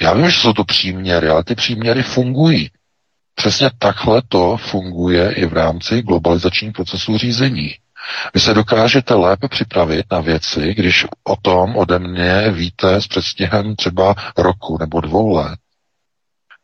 Já 0.00 0.12
vím, 0.14 0.30
že 0.30 0.40
jsou 0.40 0.52
to 0.52 0.64
příměry, 0.64 1.28
ale 1.28 1.44
ty 1.44 1.54
příměry 1.54 2.02
fungují. 2.02 2.70
Přesně 3.34 3.70
takhle 3.78 4.22
to 4.28 4.56
funguje 4.56 5.32
i 5.32 5.46
v 5.46 5.52
rámci 5.52 6.02
globalizačních 6.02 6.72
procesů 6.72 7.18
řízení. 7.18 7.74
Vy 8.34 8.40
se 8.40 8.54
dokážete 8.54 9.14
lépe 9.14 9.48
připravit 9.48 10.06
na 10.12 10.20
věci, 10.20 10.74
když 10.74 11.06
o 11.24 11.36
tom 11.36 11.76
ode 11.76 11.98
mě 11.98 12.50
víte 12.50 13.00
s 13.00 13.06
předstihem 13.06 13.76
třeba 13.76 14.14
roku 14.36 14.78
nebo 14.80 15.00
dvou 15.00 15.34
let. 15.36 15.58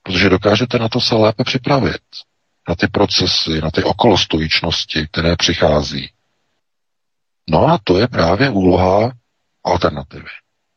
Protože 0.03 0.29
dokážete 0.29 0.79
na 0.79 0.89
to 0.89 1.01
se 1.01 1.15
lépe 1.15 1.45
připravit. 1.45 2.01
Na 2.69 2.75
ty 2.75 2.89
procesy, 2.89 3.61
na 3.61 3.71
ty 3.71 3.83
okolostojičnosti, 3.83 5.07
které 5.11 5.37
přichází. 5.37 6.11
No 7.51 7.67
a 7.69 7.79
to 7.85 7.99
je 7.99 8.09
právě 8.09 8.51
úloha 8.51 9.13
alternativy. 9.65 10.29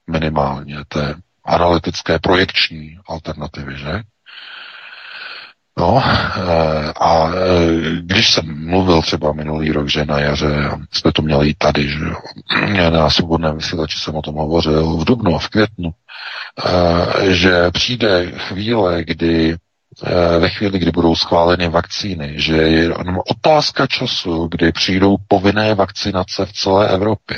Minimálně 0.10 0.78
té 0.88 1.16
analytické 1.46 2.20
projekční 2.20 2.98
alternativy, 3.08 3.78
že? 3.78 4.02
No 5.80 6.04
eh, 6.06 6.94
a 7.00 7.30
eh, 7.30 8.02
když 8.02 8.34
jsem 8.34 8.70
mluvil 8.70 9.02
třeba 9.02 9.34
minulý 9.34 9.72
rok, 9.72 9.90
že 9.90 10.06
na 10.06 10.20
jaře, 10.20 10.70
jsme 10.92 11.12
to 11.12 11.22
měli 11.22 11.50
i 11.50 11.54
tady, 11.54 11.90
že 11.90 12.00
na 12.90 13.10
svobodném 13.10 13.58
vysílači 13.58 14.00
jsem 14.00 14.16
o 14.16 14.22
tom 14.22 14.36
hovořil 14.36 14.98
v 14.98 15.06
dubnu, 15.06 15.38
v 15.38 15.50
květnu, 15.50 15.92
eh, 16.66 17.34
že 17.34 17.72
přijde 17.72 18.32
chvíle, 18.32 19.04
kdy 19.04 19.56
ve 20.40 20.50
chvíli, 20.50 20.80
kdy 20.80 20.92
budou 20.92 21.16
schváleny 21.16 21.70
vakcíny, 21.70 22.34
že 22.36 22.56
je 22.56 22.70
jenom 22.70 23.20
otázka 23.32 23.88
času, 23.88 24.48
kdy 24.52 24.72
přijdou 24.72 25.18
povinné 25.28 25.76
vakcinace 25.76 26.46
v 26.46 26.54
celé 26.54 26.90
Evropě. 26.90 27.38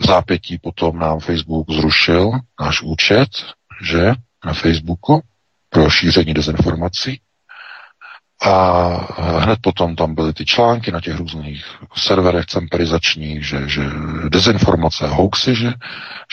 V 0.00 0.06
zápětí 0.06 0.58
potom 0.58 0.98
nám 0.98 1.20
Facebook 1.20 1.70
zrušil 1.70 2.30
náš 2.60 2.82
účet, 2.82 3.28
že 3.82 4.12
na 4.44 4.52
Facebooku 4.52 5.22
pro 5.70 5.90
šíření 5.90 6.34
dezinformací. 6.34 7.20
A 8.42 8.62
hned 9.38 9.58
potom 9.62 9.96
tam 9.96 10.14
byly 10.14 10.32
ty 10.32 10.44
články 10.44 10.92
na 10.92 11.00
těch 11.00 11.16
různých 11.16 11.64
serverech 11.96 12.46
cemperizačních, 12.46 13.46
že, 13.46 13.68
že 13.68 13.82
dezinformace, 14.28 15.06
hoaxy, 15.06 15.54
že, 15.54 15.72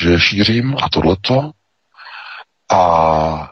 že 0.02 0.20
šířím 0.20 0.76
a 0.82 0.90
tohleto. 0.90 1.52
A 2.72 3.52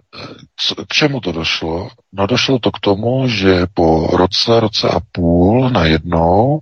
k 0.88 0.94
čemu 0.94 1.20
to 1.20 1.32
došlo? 1.32 1.90
No 2.14 2.28
došlo 2.28 2.60
to 2.60 2.72
k 2.72 2.80
tomu, 2.80 3.28
že 3.28 3.68
po 3.74 4.08
roce, 4.08 4.60
roce 4.60 4.90
a 4.90 5.00
půl 5.12 5.70
najednou 5.70 6.60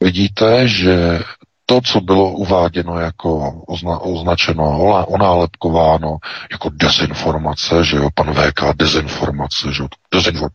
vidíte, 0.00 0.68
že 0.68 1.20
to, 1.66 1.80
co 1.80 2.00
bylo 2.00 2.30
uváděno 2.30 2.98
jako 2.98 3.62
ozna, 3.66 3.98
označeno, 3.98 4.78
onálepkováno 5.06 6.16
jako 6.50 6.70
dezinformace, 6.72 7.84
že 7.84 7.96
jo, 7.96 8.08
pan 8.14 8.34
VK 8.34 8.76
dezinformace, 8.76 9.72
že 9.72 9.82
jo, 9.82 9.88
dezinfor, 10.12 10.50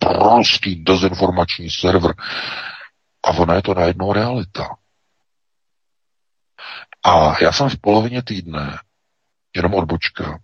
dezinformační 0.84 1.70
server. 1.70 2.14
A 3.24 3.30
ono 3.30 3.54
je 3.54 3.62
to 3.62 3.74
najednou 3.74 4.14
realita. 4.14 4.68
A 7.06 7.44
já 7.44 7.52
jsem 7.52 7.70
v 7.70 7.82
polovině 7.82 8.24
týdne, 8.24 8.78
jenom 9.56 9.74
odbočka, 9.74 10.40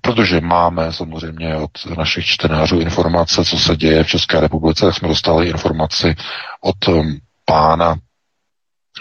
protože 0.00 0.40
máme 0.40 0.92
samozřejmě 0.92 1.56
od 1.56 1.70
našich 1.96 2.26
čtenářů 2.26 2.80
informace, 2.80 3.44
co 3.44 3.58
se 3.58 3.76
děje 3.76 4.04
v 4.04 4.08
České 4.08 4.40
republice, 4.40 4.86
tak 4.86 4.94
jsme 4.94 5.08
dostali 5.08 5.48
informaci 5.48 6.16
od 6.60 6.88
um, 6.88 7.18
pána, 7.44 7.96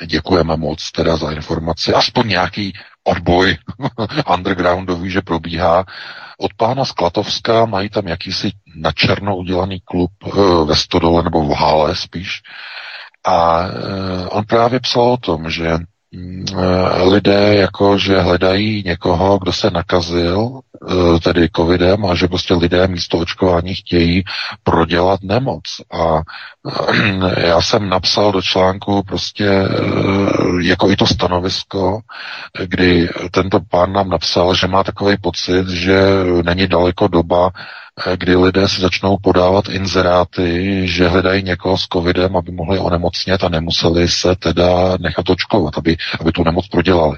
děkujeme 0.06 0.58
moc 0.58 0.92
teda 0.92 1.18
za 1.18 1.32
informaci, 1.32 1.94
aspoň 1.94 2.28
nějaký 2.28 2.74
odboj 3.04 3.58
undergroundový, 4.34 5.12
že 5.12 5.22
probíhá. 5.22 5.86
Od 6.38 6.54
pána 6.54 6.86
Sklatovska 6.86 7.66
mají 7.66 7.90
tam 7.90 8.08
jakýsi 8.08 8.52
na 8.76 8.92
černo 8.92 9.38
udělaný 9.38 9.80
klub 9.80 10.12
uh, 10.26 10.68
ve 10.68 10.76
Stodole 10.76 11.24
nebo 11.24 11.46
v 11.46 11.52
Hále 11.52 11.96
spíš. 11.96 12.42
A 13.28 13.66
on 14.30 14.46
právě 14.46 14.80
psal 14.80 15.04
o 15.04 15.18
tom, 15.18 15.50
že 15.50 15.68
eh, 15.68 15.78
lidé 17.04 17.56
jako, 17.56 17.98
že 17.98 18.20
hledají 18.22 18.84
někoho, 18.86 19.40
kdo 19.40 19.54
se 19.54 19.70
nakazil, 19.72 20.60
eh, 20.90 21.20
tedy 21.20 21.50
covidem 21.56 22.06
a 22.06 22.16
že 22.16 22.28
prostě 22.28 22.54
lidé 22.54 22.88
místo 22.88 23.18
očkování 23.18 23.76
chtějí 23.76 24.24
prodělat 24.64 25.20
nemoc. 25.24 25.64
A 25.94 26.22
eh, 27.24 27.48
já 27.48 27.62
jsem 27.62 27.90
napsal 27.90 28.32
do 28.32 28.42
článku 28.42 29.04
prostě 29.04 29.50
jako 30.62 30.90
i 30.92 30.96
to 30.96 31.06
stanovisko, 31.08 32.00
kdy 32.66 33.10
tento 33.32 33.60
pán 33.60 33.94
nám 33.94 34.10
napsal, 34.10 34.56
že 34.56 34.68
má 34.68 34.84
takový 34.84 35.18
pocit, 35.18 35.68
že 35.70 36.00
není 36.44 36.68
daleko 36.68 37.08
doba, 37.08 37.52
kdy 38.16 38.36
lidé 38.36 38.68
si 38.68 38.82
začnou 38.82 39.18
podávat 39.22 39.70
inzeráty, 39.70 40.82
že 40.88 41.08
hledají 41.08 41.44
někoho 41.44 41.78
s 41.78 41.88
covidem, 41.88 42.38
aby 42.38 42.52
mohli 42.52 42.80
onemocnět 42.80 43.44
a 43.44 43.50
nemuseli 43.50 44.08
se 44.08 44.36
teda 44.36 44.98
nechat 45.00 45.30
očkovat, 45.30 45.78
aby, 45.78 45.98
aby 46.20 46.32
tu 46.32 46.44
nemoc 46.44 46.68
prodělali. 46.68 47.18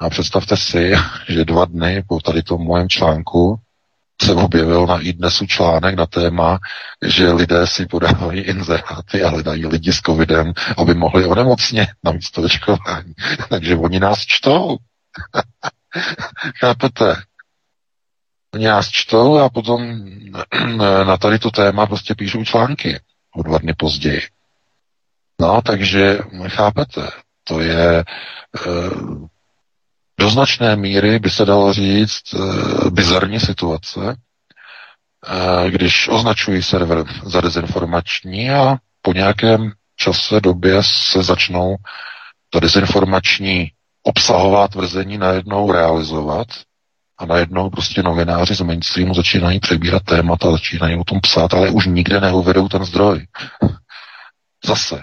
A 0.00 0.10
představte 0.10 0.56
si, 0.56 0.92
že 1.28 1.44
dva 1.44 1.64
dny 1.64 2.04
po 2.08 2.20
tady 2.20 2.42
tom 2.42 2.62
mojem 2.62 2.88
článku 2.88 3.58
se 4.22 4.34
objevil 4.34 4.86
na 4.86 4.98
iDnesu 4.98 5.46
článek 5.46 5.94
na 5.94 6.06
téma, 6.06 6.58
že 7.06 7.32
lidé 7.32 7.66
si 7.66 7.86
podávají 7.86 8.40
inzeráty 8.40 9.22
a 9.22 9.28
hledají 9.28 9.66
lidi 9.66 9.92
s 9.92 10.00
covidem, 10.00 10.52
aby 10.76 10.94
mohli 10.94 11.26
onemocnět 11.26 11.88
na 12.04 12.12
místo 12.12 12.42
očkování. 12.42 13.14
Takže 13.48 13.76
oni 13.76 14.00
nás 14.00 14.18
čtou. 14.18 14.76
Chápete? 16.60 17.29
Nás 18.58 18.88
čtou 18.90 19.38
a 19.38 19.48
potom 19.48 20.10
na 21.06 21.16
tady 21.16 21.38
to 21.38 21.50
téma 21.50 21.86
prostě 21.86 22.14
píšou 22.14 22.44
články 22.44 23.00
o 23.34 23.42
dva 23.42 23.58
dny 23.58 23.74
později. 23.78 24.22
No, 25.40 25.62
takže 25.62 26.18
chápete, 26.48 27.08
to 27.44 27.60
je 27.60 27.98
e, 27.98 28.04
do 30.20 30.30
značné 30.30 30.76
míry, 30.76 31.18
by 31.18 31.30
se 31.30 31.44
dalo 31.44 31.72
říct, 31.72 32.34
e, 32.34 32.90
bizarní 32.90 33.40
situace, 33.40 34.16
když 35.68 36.08
označují 36.08 36.62
server 36.62 37.04
za 37.24 37.40
dezinformační 37.40 38.50
a 38.50 38.76
po 39.02 39.12
nějakém 39.12 39.72
čase, 39.96 40.40
době 40.40 40.82
se 40.82 41.22
začnou 41.22 41.76
ta 42.50 42.60
dezinformační 42.60 43.72
obsahová 44.02 44.68
tvrzení 44.68 45.18
najednou 45.18 45.72
realizovat 45.72 46.46
A 47.20 47.26
najednou 47.26 47.70
prostě 47.70 48.02
novináři 48.02 48.54
z 48.54 48.60
mainstreamu 48.60 49.14
začínají 49.14 49.60
přebírat 49.60 50.02
témata, 50.02 50.50
začínají 50.50 50.96
o 50.96 51.04
tom 51.04 51.20
psát, 51.20 51.54
ale 51.54 51.70
už 51.70 51.86
nikde 51.86 52.20
neuvedou 52.20 52.68
ten 52.68 52.84
zdroj. 52.84 53.26
Zase. 54.64 54.96
E, 54.96 55.02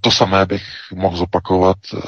to 0.00 0.10
samé 0.10 0.46
bych 0.46 0.62
mohl 0.94 1.16
zopakovat. 1.16 1.76
E, 1.94 1.98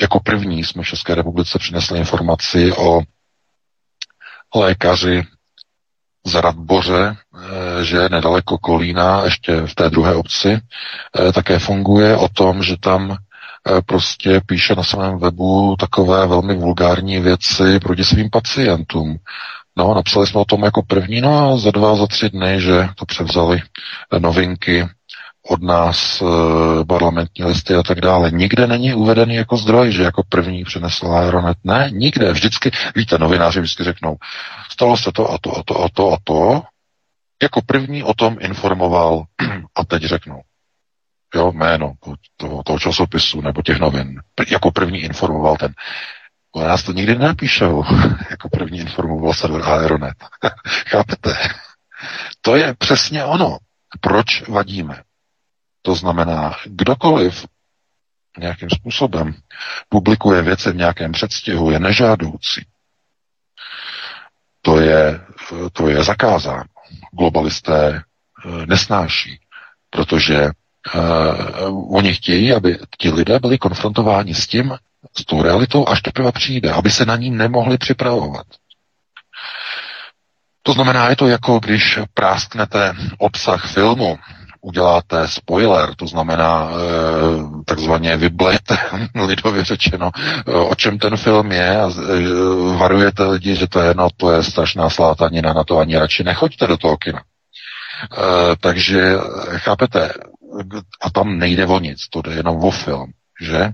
jako 0.00 0.20
první 0.20 0.64
jsme 0.64 0.82
v 0.82 0.86
České 0.86 1.14
republice 1.14 1.58
přinesli 1.58 1.98
informaci 1.98 2.72
o 2.72 3.00
lékaři 4.54 5.26
z 6.28 6.34
Radboře, 6.34 7.16
eh, 7.16 7.84
že 7.84 8.08
nedaleko 8.08 8.58
Kolína, 8.58 9.24
ještě 9.24 9.60
v 9.66 9.74
té 9.74 9.90
druhé 9.90 10.14
obci, 10.14 10.58
eh, 10.58 11.32
také 11.32 11.58
funguje 11.58 12.16
o 12.16 12.28
tom, 12.28 12.62
že 12.62 12.76
tam 12.80 13.10
eh, 13.12 13.16
prostě 13.86 14.40
píše 14.46 14.74
na 14.74 14.82
svém 14.82 15.18
webu 15.18 15.76
takové 15.78 16.26
velmi 16.26 16.54
vulgární 16.54 17.20
věci 17.20 17.80
proti 17.80 18.04
svým 18.04 18.30
pacientům. 18.30 19.16
No, 19.76 19.94
napsali 19.94 20.26
jsme 20.26 20.40
o 20.40 20.44
tom 20.44 20.64
jako 20.64 20.82
první, 20.82 21.20
no 21.20 21.52
a 21.52 21.56
za 21.56 21.70
dva, 21.70 21.96
za 21.96 22.06
tři 22.06 22.30
dny, 22.30 22.60
že 22.60 22.88
to 22.94 23.06
převzali 23.06 23.62
novinky 24.18 24.88
od 25.48 25.62
nás 25.62 26.22
e, 26.22 26.24
parlamentní 26.84 27.44
listy 27.44 27.74
a 27.74 27.82
tak 27.82 28.00
dále. 28.00 28.30
Nikde 28.30 28.66
není 28.66 28.94
uvedený 28.94 29.34
jako 29.34 29.56
zdroj, 29.56 29.92
že 29.92 30.02
jako 30.02 30.22
první 30.28 30.64
přinesl 30.64 31.06
Aeronet. 31.06 31.58
Ne, 31.64 31.90
nikde. 31.92 32.32
Vždycky, 32.32 32.70
víte, 32.96 33.18
novináři 33.18 33.60
vždycky 33.60 33.84
řeknou, 33.84 34.16
stalo 34.70 34.96
se 34.96 35.12
to 35.12 35.30
a 35.30 35.38
to 35.40 35.56
a 35.58 35.62
to 35.66 35.84
a 35.84 35.88
to 35.94 36.12
a 36.12 36.16
to. 36.24 36.62
Jako 37.42 37.60
první 37.66 38.02
o 38.02 38.14
tom 38.14 38.36
informoval 38.40 39.24
a 39.74 39.84
teď 39.84 40.02
řeknou. 40.02 40.40
Jo, 41.34 41.52
jméno 41.52 41.92
toho, 42.36 42.62
toho 42.62 42.78
časopisu 42.78 43.40
nebo 43.40 43.62
těch 43.62 43.78
novin. 43.78 44.20
Jako 44.50 44.70
první 44.70 44.98
informoval 44.98 45.56
ten. 45.56 45.74
O 46.52 46.60
nás 46.64 46.82
to 46.82 46.92
nikdy 46.92 47.14
nenapíšou. 47.18 47.84
jako 48.30 48.48
první 48.48 48.78
informoval 48.78 49.34
server 49.34 49.62
Aeronet. 49.62 50.14
Chápete? 50.88 51.34
To 52.40 52.56
je 52.56 52.74
přesně 52.78 53.24
ono. 53.24 53.58
Proč 54.00 54.48
vadíme? 54.48 55.02
To 55.82 55.94
znamená, 55.94 56.56
kdokoliv 56.66 57.46
nějakým 58.38 58.70
způsobem 58.70 59.34
publikuje 59.88 60.42
věci 60.42 60.70
v 60.72 60.76
nějakém 60.76 61.12
předstihu, 61.12 61.70
je 61.70 61.78
nežádoucí. 61.80 62.66
To 64.62 64.80
je, 64.80 65.20
to 65.72 65.88
je 65.88 66.04
zakázáno. 66.04 66.64
Globalisté 67.12 67.96
eh, 67.96 68.66
nesnáší, 68.66 69.40
protože 69.90 70.50
uh, 70.94 71.96
oni 71.96 72.14
chtějí, 72.14 72.52
aby 72.52 72.78
ti 72.98 73.10
lidé 73.10 73.38
byli 73.38 73.58
konfrontováni 73.58 74.34
s 74.34 74.46
tím, 74.46 74.74
s 75.18 75.24
tou 75.24 75.42
realitou, 75.42 75.88
až 75.88 76.02
teprve 76.02 76.32
přijde, 76.32 76.72
aby 76.72 76.90
se 76.90 77.06
na 77.06 77.16
ní 77.16 77.30
nemohli 77.30 77.78
připravovat. 77.78 78.46
To 80.62 80.72
znamená, 80.72 81.08
je 81.08 81.16
to 81.16 81.26
jako 81.28 81.58
když 81.58 81.98
prásknete 82.14 82.92
obsah 83.18 83.72
filmu 83.72 84.18
uděláte 84.60 85.28
spoiler, 85.28 85.94
to 85.94 86.06
znamená 86.06 86.70
e, 86.70 86.74
takzvaně 87.64 88.16
vyblejete, 88.16 88.78
lidově 89.26 89.64
řečeno, 89.64 90.10
e, 90.46 90.52
o 90.52 90.74
čem 90.74 90.98
ten 90.98 91.16
film 91.16 91.52
je 91.52 91.80
a 91.80 91.90
varujete 92.76 93.24
lidi, 93.24 93.54
že 93.54 93.66
to 93.66 93.80
je, 93.80 93.94
no, 93.94 94.08
to 94.16 94.32
je 94.32 94.42
strašná 94.42 94.90
slátanina, 94.90 95.52
na 95.52 95.64
to 95.64 95.78
ani 95.78 95.98
radši 95.98 96.24
nechoďte 96.24 96.66
do 96.66 96.76
toho 96.76 96.96
kina. 96.96 97.22
Takže, 98.60 99.14
chápete, 99.56 100.12
a 101.00 101.10
tam 101.10 101.38
nejde 101.38 101.66
o 101.66 101.80
nic, 101.80 102.08
to 102.10 102.22
jde 102.22 102.34
jenom 102.34 102.56
o 102.64 102.70
film, 102.70 103.12
že? 103.40 103.70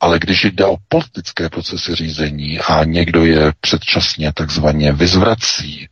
Ale 0.00 0.18
když 0.18 0.44
jde 0.44 0.64
o 0.64 0.76
politické 0.88 1.48
procesy 1.48 1.94
řízení 1.94 2.60
a 2.60 2.84
někdo 2.84 3.24
je 3.24 3.52
předčasně 3.60 4.32
takzvaně 4.32 4.92
vyzvrací, 4.92 5.88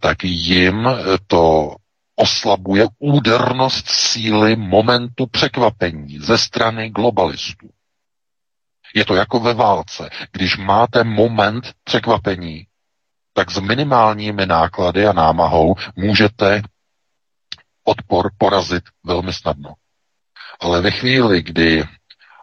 tak 0.00 0.24
jim 0.24 0.88
to 1.26 1.74
oslabuje 2.16 2.86
údernost 2.98 3.88
síly 3.88 4.56
momentu 4.56 5.26
překvapení 5.26 6.18
ze 6.18 6.38
strany 6.38 6.90
globalistů. 6.90 7.68
Je 8.94 9.04
to 9.04 9.14
jako 9.14 9.40
ve 9.40 9.54
válce. 9.54 10.10
Když 10.32 10.56
máte 10.56 11.04
moment 11.04 11.72
překvapení, 11.84 12.66
tak 13.32 13.50
s 13.50 13.60
minimálními 13.60 14.46
náklady 14.46 15.06
a 15.06 15.12
námahou 15.12 15.74
můžete 15.96 16.62
odpor 17.86 18.30
porazit 18.38 18.84
velmi 19.04 19.32
snadno. 19.32 19.74
Ale 20.60 20.80
ve 20.80 20.90
chvíli, 20.90 21.42
kdy 21.42 21.84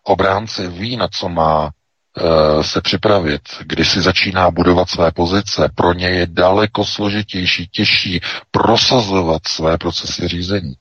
obránce 0.04 0.68
ví, 0.68 0.98
na 0.98 1.08
co 1.08 1.30
má 1.30 1.72
Eh, 2.18 2.64
se 2.64 2.82
připravit, 2.82 3.42
kdy 3.62 3.86
si 3.86 4.02
začíná 4.02 4.52
budovat 4.52 4.90
své 4.90 5.12
pozice, 5.12 5.70
pro 5.76 5.94
ně 5.94 6.10
je 6.10 6.28
daleko 6.28 6.86
složitější, 6.86 7.68
těžší 7.68 8.22
prosazovat 8.52 9.48
své 9.48 9.78
procesy 9.78 10.28
řízení 10.28 10.74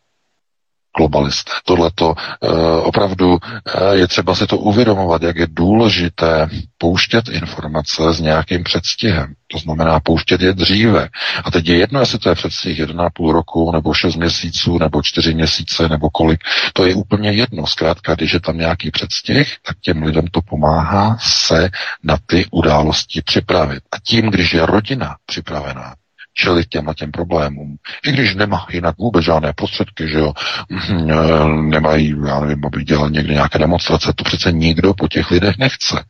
globalisté. 0.96 1.52
Tohle 1.64 1.90
to 1.94 2.14
e, 2.42 2.48
opravdu 2.80 3.38
e, 3.38 3.96
je 3.96 4.08
třeba 4.08 4.34
si 4.34 4.46
to 4.46 4.56
uvědomovat, 4.58 5.22
jak 5.22 5.36
je 5.36 5.46
důležité 5.50 6.48
pouštět 6.78 7.28
informace 7.28 8.02
s 8.12 8.20
nějakým 8.20 8.64
předstihem. 8.64 9.34
To 9.52 9.58
znamená 9.58 10.00
pouštět 10.00 10.40
je 10.40 10.52
dříve. 10.52 11.08
A 11.44 11.50
teď 11.50 11.68
je 11.68 11.76
jedno, 11.76 12.00
jestli 12.00 12.18
to 12.18 12.28
je 12.28 12.34
předstih 12.34 12.78
1,5 12.80 13.32
roku, 13.32 13.72
nebo 13.72 13.94
6 13.94 14.16
měsíců, 14.16 14.78
nebo 14.78 15.02
4 15.02 15.34
měsíce, 15.34 15.88
nebo 15.88 16.10
kolik. 16.10 16.40
To 16.72 16.86
je 16.86 16.94
úplně 16.94 17.32
jedno. 17.32 17.66
Zkrátka, 17.66 18.14
když 18.14 18.32
je 18.32 18.40
tam 18.40 18.58
nějaký 18.58 18.90
předstih, 18.90 19.56
tak 19.66 19.76
těm 19.80 20.02
lidem 20.02 20.26
to 20.26 20.40
pomáhá 20.42 21.16
se 21.20 21.70
na 22.02 22.16
ty 22.26 22.46
události 22.50 23.22
připravit. 23.22 23.82
A 23.92 23.96
tím, 24.02 24.30
když 24.30 24.54
je 24.54 24.66
rodina 24.66 25.16
připravená, 25.26 25.94
čelit 26.34 26.68
těm 26.68 26.94
těm 26.94 27.10
problémům. 27.10 27.76
I 28.06 28.12
když 28.12 28.34
nemá 28.34 28.66
jinak 28.70 28.98
vůbec 28.98 29.24
žádné 29.24 29.52
prostředky, 29.52 30.08
že 30.08 30.18
jo, 30.18 30.32
mhm, 30.68 31.10
e, 31.10 31.48
nemají, 31.48 32.14
já 32.26 32.40
nevím, 32.40 32.66
aby 32.66 32.84
dělal 32.84 33.10
někde 33.10 33.34
nějaké 33.34 33.58
demonstrace, 33.58 34.12
to 34.16 34.24
přece 34.24 34.52
nikdo 34.52 34.94
po 34.94 35.08
těch 35.08 35.30
lidech 35.30 35.58
nechce. 35.58 36.04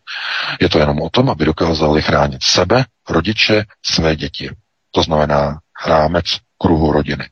Je 0.60 0.68
to 0.68 0.78
jenom 0.78 1.00
o 1.02 1.10
tom, 1.10 1.30
aby 1.30 1.44
dokázali 1.44 2.02
chránit 2.02 2.42
sebe, 2.42 2.84
rodiče, 3.08 3.64
své 3.86 4.16
děti. 4.16 4.50
To 4.90 5.02
znamená 5.02 5.58
rámec 5.86 6.24
kruhu 6.58 6.92
rodiny. 6.92 7.28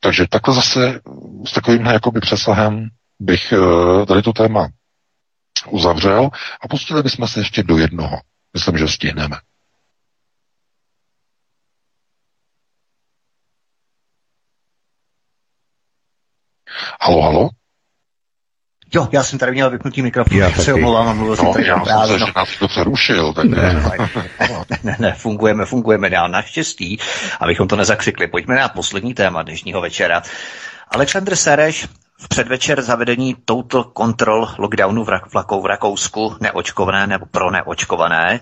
Takže 0.00 0.26
takhle 0.30 0.54
zase 0.54 1.00
s 1.46 1.52
takovým 1.52 1.86
jakoby 1.86 2.20
přesahem 2.20 2.88
bych 3.20 3.52
e, 3.52 4.06
tady 4.06 4.22
to 4.22 4.32
téma 4.32 4.68
uzavřel 5.70 6.30
a 6.62 6.68
pustili 6.68 7.02
bychom 7.02 7.28
se 7.28 7.40
ještě 7.40 7.62
do 7.62 7.78
jednoho. 7.78 8.20
Myslím, 8.54 8.78
že 8.78 8.88
stihneme. 8.88 9.36
Halo, 17.00 17.22
halo? 17.22 17.48
Jo, 18.94 19.08
já 19.12 19.22
jsem 19.22 19.38
tady 19.38 19.52
měl 19.52 19.70
vypnutý 19.70 20.02
mikrofon, 20.02 20.38
já 20.38 20.50
se 20.50 20.74
omlouvám 20.74 21.08
a 21.08 21.12
mluvil 21.12 21.36
no, 21.36 21.42
jsem 21.42 21.52
tady 21.52 21.66
já 21.66 22.06
jsem 22.06 22.06
se, 22.06 22.18
že 22.18 22.32
nás 22.36 22.48
to 22.58 22.68
přerušil. 22.68 23.32
Tak 23.34 23.44
ne, 23.44 23.72
ne, 23.72 24.78
ne, 24.82 24.96
ne, 24.98 25.12
fungujeme, 25.12 25.66
fungujeme 25.66 26.10
dál. 26.10 26.28
Naštěstí, 26.28 26.98
abychom 27.40 27.68
to 27.68 27.76
nezakřikli. 27.76 28.26
Pojďme 28.28 28.56
na 28.56 28.68
poslední 28.68 29.14
téma 29.14 29.42
dnešního 29.42 29.80
večera. 29.80 30.22
Aleksandr 30.88 31.36
Sereš 31.36 31.88
předvečer 32.28 32.82
zavedení 32.82 33.36
total 33.44 33.92
control 33.98 34.48
lockdownu 34.58 35.06
vlakou 35.32 35.62
v 35.62 35.66
Rakousku, 35.66 36.36
neočkované 36.40 37.06
nebo 37.06 37.26
pro 37.26 37.50
neočkované, 37.50 38.40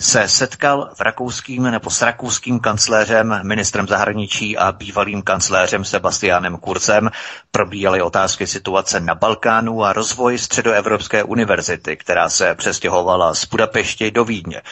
se 0.00 0.28
setkal 0.28 0.90
v 0.94 1.00
rakouským 1.00 1.62
nebo 1.62 1.90
s 1.90 2.02
rakouským 2.02 2.60
kancléřem, 2.60 3.40
ministrem 3.42 3.88
zahraničí 3.88 4.58
a 4.58 4.72
bývalým 4.72 5.22
kancléřem 5.22 5.84
Sebastianem 5.84 6.56
Kurcem. 6.56 7.10
Probíhaly 7.50 8.02
otázky 8.02 8.46
situace 8.46 9.00
na 9.00 9.14
Balkánu 9.14 9.84
a 9.84 9.92
rozvoj 9.92 10.38
Středoevropské 10.38 11.22
univerzity, 11.24 11.96
která 11.96 12.28
se 12.28 12.54
přestěhovala 12.54 13.34
z 13.34 13.44
Budapešti 13.44 14.10
do 14.10 14.24
Vídně. 14.24 14.62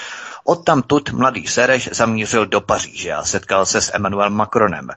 Odtamtud 0.44 1.10
mladý 1.12 1.46
Sereš 1.46 1.88
zamířil 1.92 2.46
do 2.46 2.60
Paříže 2.60 3.12
a 3.12 3.24
setkal 3.24 3.66
se 3.66 3.80
s 3.80 3.94
Emmanuel 3.94 4.30
Macronem. 4.30 4.88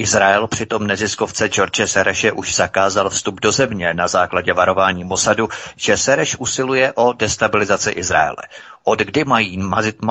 Izrael 0.00 0.46
přitom 0.46 0.86
neziskovce 0.86 1.48
George 1.48 1.80
Sereše 1.86 2.32
už 2.32 2.54
zakázal 2.54 3.10
vstup 3.10 3.40
do 3.40 3.52
země 3.52 3.94
na 3.94 4.08
základě 4.08 4.52
varování 4.52 5.04
Mossadu, 5.04 5.48
že 5.76 5.96
Sereš 5.96 6.36
usiluje 6.38 6.92
o 6.92 7.12
destabilizaci 7.12 7.90
Izraele. 7.90 8.36
Od 8.84 8.98
kdy, 8.98 9.24
mají, 9.24 9.60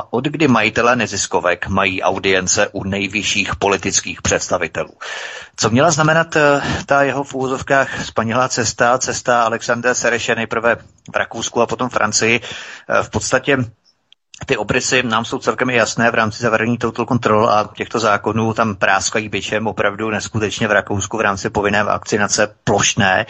od 0.09 0.25
kdy 0.25 0.47
majitele 0.47 0.95
neziskovek 0.95 1.67
mají 1.67 2.01
audience 2.01 2.67
u 2.71 2.83
nejvyšších 2.83 3.55
politických 3.55 4.21
představitelů. 4.21 4.93
Co 5.55 5.69
měla 5.69 5.91
znamenat 5.91 6.35
eh, 6.35 6.61
ta 6.85 7.03
jeho 7.03 7.23
v 7.23 7.33
úvozovkách 7.33 8.05
spanilá 8.05 8.49
cesta, 8.49 8.97
cesta 8.97 9.43
Alexandra 9.43 9.93
Sereše 9.93 10.35
nejprve 10.35 10.75
v 11.13 11.15
Rakousku 11.15 11.61
a 11.61 11.65
potom 11.67 11.89
Francii, 11.89 12.39
eh, 12.89 13.03
v 13.03 13.09
podstatě 13.09 13.57
ty 14.47 14.57
obrysy 14.57 15.03
nám 15.03 15.25
jsou 15.25 15.37
celkem 15.39 15.69
jasné 15.69 16.11
v 16.11 16.15
rámci 16.15 16.43
zavedení 16.43 16.77
total 16.77 17.05
control 17.05 17.49
a 17.49 17.69
těchto 17.75 17.99
zákonů. 17.99 18.53
Tam 18.53 18.75
práskají 18.75 19.29
byčem 19.29 19.67
opravdu 19.67 20.09
neskutečně 20.09 20.67
v 20.67 20.71
Rakousku 20.71 21.17
v 21.17 21.21
rámci 21.21 21.49
povinné 21.49 21.83
vakcinace 21.83 22.55
plošné. 22.63 23.25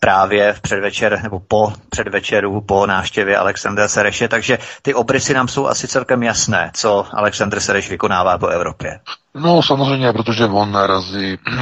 Právě 0.00 0.52
v 0.52 0.60
předvečer 0.60 1.20
nebo 1.22 1.40
po 1.40 1.72
předvečeru, 1.90 2.60
po 2.60 2.86
návštěvě 2.86 3.36
Alexandra 3.38 3.88
Sereše, 3.88 4.28
takže 4.28 4.58
ty 4.82 4.94
obrysy 4.94 5.34
nám 5.34 5.48
jsou 5.48 5.66
asi 5.66 5.88
celkem 5.88 6.22
jasné, 6.22 6.70
co 6.74 7.06
Alexandr 7.12 7.60
Sereš 7.60 7.90
vykonává 7.90 8.38
po 8.38 8.46
Evropě. 8.46 9.00
No 9.34 9.62
samozřejmě, 9.62 10.12
protože 10.12 10.44
on 10.44 10.72
narazí 10.72 11.38
eh, 11.48 11.60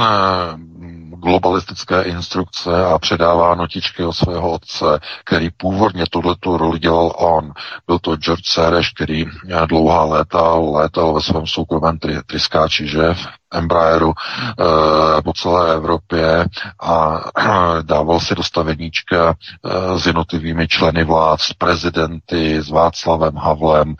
globalistické 1.19 2.01
instrukce 2.01 2.85
a 2.85 2.99
předává 2.99 3.55
notičky 3.55 4.03
od 4.03 4.13
svého 4.13 4.51
otce, 4.51 4.99
který 5.25 5.49
původně 5.49 6.03
tuto 6.09 6.57
roli 6.57 6.79
dělal 6.79 7.13
on. 7.17 7.51
Byl 7.87 7.99
to 7.99 8.15
George 8.15 8.45
Sereš, 8.45 8.89
který 8.89 9.25
dlouhá 9.65 10.03
léta 10.03 10.55
létal 10.55 11.13
ve 11.13 11.21
svém 11.21 11.47
soukromém 11.47 11.99
tryskáči, 12.25 12.87
že, 12.87 13.13
v 13.13 13.27
Embraeru 13.53 14.11
e, 14.11 15.21
po 15.21 15.33
celé 15.33 15.73
Evropě 15.73 16.45
a 16.81 17.19
e, 17.19 17.83
dával 17.83 18.19
si 18.19 18.35
dostaveníčka 18.35 19.33
e, 19.33 19.99
s 19.99 20.05
jednotlivými 20.05 20.67
členy 20.67 21.03
vlád, 21.03 21.41
s 21.41 21.53
prezidenty, 21.53 22.61
s 22.63 22.69
Václavem 22.69 23.35
Havlem, 23.35 23.89
e, 23.91 23.95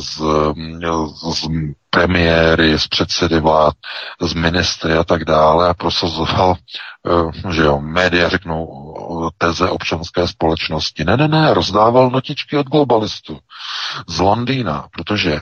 s, 0.00 0.22
s 1.34 1.48
premiéry, 1.90 2.78
z 2.78 2.88
předsedy 2.88 3.40
vlád, 3.40 3.74
z 4.20 4.34
ministry 4.34 4.92
a 4.92 5.04
tak 5.04 5.24
dále 5.24 5.68
a 5.68 5.74
prosazoval, 5.74 6.54
eh, 6.56 7.52
že 7.52 7.62
jo, 7.62 7.80
média 7.80 8.28
řeknou 8.28 8.84
teze 9.38 9.70
občanské 9.70 10.28
společnosti. 10.28 11.04
Ne, 11.04 11.16
ne, 11.16 11.28
ne, 11.28 11.54
rozdával 11.54 12.10
notičky 12.10 12.56
od 12.56 12.66
globalistů 12.66 13.38
z 14.08 14.18
Londýna, 14.18 14.88
protože 14.92 15.32
eh, 15.34 15.40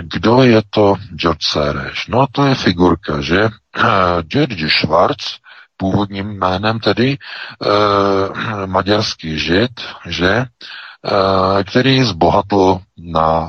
kdo 0.00 0.42
je 0.42 0.62
to 0.70 0.94
George 1.14 1.46
Soros? 1.46 2.06
No 2.08 2.26
to 2.32 2.46
je 2.46 2.54
figurka, 2.54 3.20
že 3.20 3.40
eh, 3.44 4.22
George 4.22 4.68
Schwarz, 4.80 5.38
původním 5.76 6.26
jménem 6.38 6.78
tedy 6.78 7.18
eh, 7.18 8.66
maďarský 8.66 9.38
žid, 9.38 9.70
že 10.06 10.30
eh, 10.36 11.64
který 11.64 12.04
zbohatl 12.04 12.80
na 12.98 13.48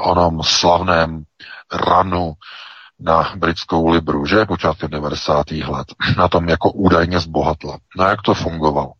onom 0.00 0.42
slavném 0.42 1.22
ranu 1.72 2.32
na 3.00 3.32
britskou 3.36 3.88
libru, 3.88 4.26
že 4.26 4.44
počátkem 4.44 4.90
90. 4.90 5.50
let. 5.50 5.86
Na 6.16 6.28
tom 6.28 6.48
jako 6.48 6.70
údajně 6.72 7.20
zbohatla. 7.20 7.78
No 7.98 8.04
jak 8.04 8.22
to 8.22 8.34
fungovalo? 8.34 8.92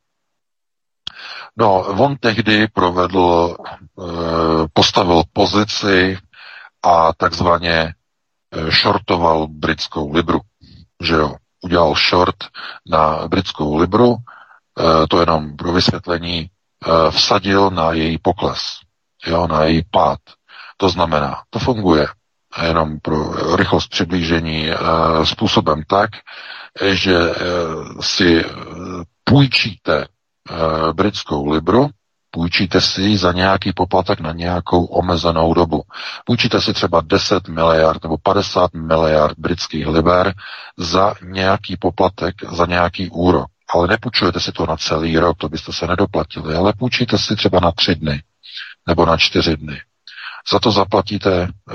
No, 1.56 1.78
on 1.78 2.16
tehdy 2.16 2.66
provedl, 2.68 3.56
postavil 4.72 5.22
pozici 5.32 6.18
a 6.84 7.12
takzvaně 7.12 7.94
eh, 8.52 8.70
shortoval 8.70 9.46
britskou 9.48 10.12
libru, 10.12 10.40
že 11.02 11.14
jo. 11.14 11.34
Udělal 11.62 11.94
short 12.10 12.36
na 12.90 13.28
britskou 13.28 13.76
libru, 13.76 14.16
eh, 14.80 15.06
to 15.06 15.20
jenom 15.20 15.56
pro 15.56 15.72
vysvětlení, 15.72 16.50
vsadil 17.10 17.70
na 17.70 17.92
její 17.92 18.18
pokles, 18.18 18.60
jo, 19.26 19.46
na 19.46 19.64
její 19.64 19.82
pád. 19.90 20.18
To 20.76 20.88
znamená, 20.88 21.42
to 21.50 21.58
funguje 21.58 22.06
jenom 22.66 23.00
pro 23.00 23.56
rychlost 23.56 23.88
přiblížení, 23.88 24.70
způsobem 25.24 25.82
tak, 25.86 26.10
že 26.92 27.18
si 28.00 28.44
půjčíte 29.24 30.06
britskou 30.92 31.50
libru, 31.50 31.88
půjčíte 32.34 32.80
si 32.80 33.16
za 33.16 33.32
nějaký 33.32 33.72
poplatek 33.72 34.20
na 34.20 34.32
nějakou 34.32 34.84
omezenou 34.84 35.54
dobu. 35.54 35.82
Půjčíte 36.24 36.60
si 36.60 36.72
třeba 36.72 37.00
10 37.00 37.48
miliard 37.48 38.02
nebo 38.02 38.16
50 38.22 38.74
miliard 38.74 39.38
britských 39.38 39.86
liber 39.86 40.34
za 40.76 41.14
nějaký 41.22 41.76
poplatek, 41.76 42.34
za 42.52 42.66
nějaký 42.66 43.10
úrok. 43.10 43.46
Ale 43.74 43.88
nepůjčujete 43.88 44.40
si 44.40 44.52
to 44.52 44.66
na 44.66 44.76
celý 44.76 45.18
rok, 45.18 45.36
to 45.38 45.48
byste 45.48 45.72
se 45.72 45.86
nedoplatili, 45.86 46.54
ale 46.54 46.72
půjčíte 46.78 47.18
si 47.18 47.36
třeba 47.36 47.60
na 47.60 47.72
tři 47.72 47.94
dny 47.94 48.22
nebo 48.88 49.06
na 49.06 49.16
čtyři 49.16 49.56
dny. 49.56 49.80
Za 50.52 50.58
to 50.58 50.70
zaplatíte 50.70 51.42
eh, 51.42 51.74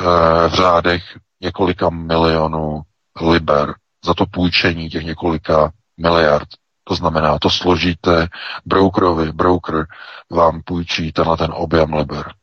v 0.49 0.53
řádech 0.53 1.03
několika 1.41 1.90
milionů 1.90 2.81
liber, 3.22 3.73
za 4.06 4.14
to 4.14 4.26
půjčení 4.26 4.90
těch 4.90 5.03
několika 5.03 5.72
miliard. 5.98 6.48
To 6.90 6.95
znamená, 6.95 7.40
to 7.40 7.49
složíte 7.49 8.28
brokerovi, 8.66 9.32
broker 9.32 9.86
vám 10.32 10.61
půjčí 10.66 11.11
tenhle 11.11 11.38
ten 11.38 11.52
objem 11.53 11.94
liber. 11.94 12.34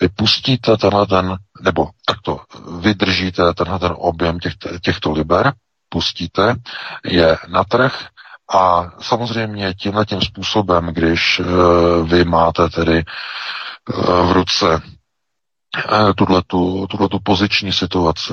Vy 0.00 0.08
pustíte 0.08 0.76
tenhle 0.76 1.06
ten, 1.06 1.36
nebo 1.62 1.88
takto, 2.06 2.40
vydržíte 2.80 3.54
tenhle 3.54 3.78
ten 3.78 3.92
objem 3.96 4.38
těch, 4.38 4.52
těchto 4.82 5.12
liber, 5.12 5.52
pustíte 5.88 6.54
je 7.04 7.38
na 7.48 7.64
trh 7.64 8.06
a 8.54 8.90
samozřejmě 9.00 9.74
tímhle 9.74 10.06
tím 10.06 10.20
způsobem, 10.20 10.86
když 10.86 11.40
uh, 11.40 12.08
vy 12.08 12.24
máte 12.24 12.68
tedy 12.68 13.04
uh, 13.94 14.28
v 14.28 14.32
ruce 14.32 14.82
tuhletu, 16.14 16.86
tuhletu 16.86 17.18
poziční 17.22 17.72
situaci, 17.72 18.32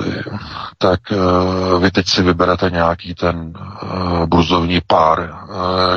tak 0.78 1.00
uh, 1.10 1.82
vy 1.82 1.90
teď 1.90 2.08
si 2.08 2.22
vyberete 2.22 2.70
nějaký 2.70 3.14
ten 3.14 3.52
uh, 3.82 4.26
burzovní 4.26 4.80
pár, 4.86 5.34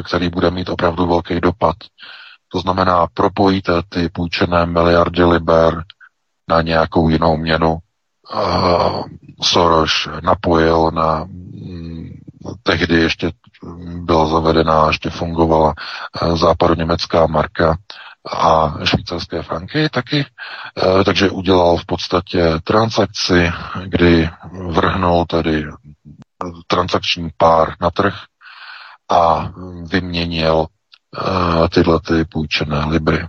který 0.05 0.29
bude 0.29 0.51
mít 0.51 0.69
opravdu 0.69 1.07
velký 1.07 1.39
dopad. 1.41 1.75
To 2.51 2.59
znamená, 2.59 3.07
propojíte 3.13 3.73
ty 3.89 4.09
půjčené 4.09 4.65
miliardy 4.65 5.23
liber 5.23 5.83
na 6.49 6.61
nějakou 6.61 7.09
jinou 7.09 7.37
měnu. 7.37 7.77
Soros 9.41 10.07
napojil 10.21 10.91
na 10.91 11.21
um, 11.23 12.09
tehdy 12.63 12.95
ještě 12.95 13.31
byla 14.03 14.27
zavedená, 14.27 14.87
ještě 14.87 15.09
fungovala 15.09 15.73
západoněmecká 16.35 17.27
marka 17.27 17.77
a 18.31 18.73
švýcarské 18.85 19.41
franky 19.43 19.89
taky, 19.89 20.25
e, 20.99 21.03
takže 21.03 21.29
udělal 21.29 21.77
v 21.77 21.85
podstatě 21.85 22.43
transakci, 22.63 23.51
kdy 23.85 24.29
vrhnul 24.69 25.25
tedy 25.25 25.65
transakční 26.67 27.29
pár 27.37 27.73
na 27.81 27.89
trh 27.91 28.13
a 29.09 29.51
vyměnil 29.91 30.65
e, 30.65 31.69
tyhle 31.69 31.99
ty 32.07 32.25
půjčené 32.25 32.85
libry 32.85 33.19
e, 33.19 33.27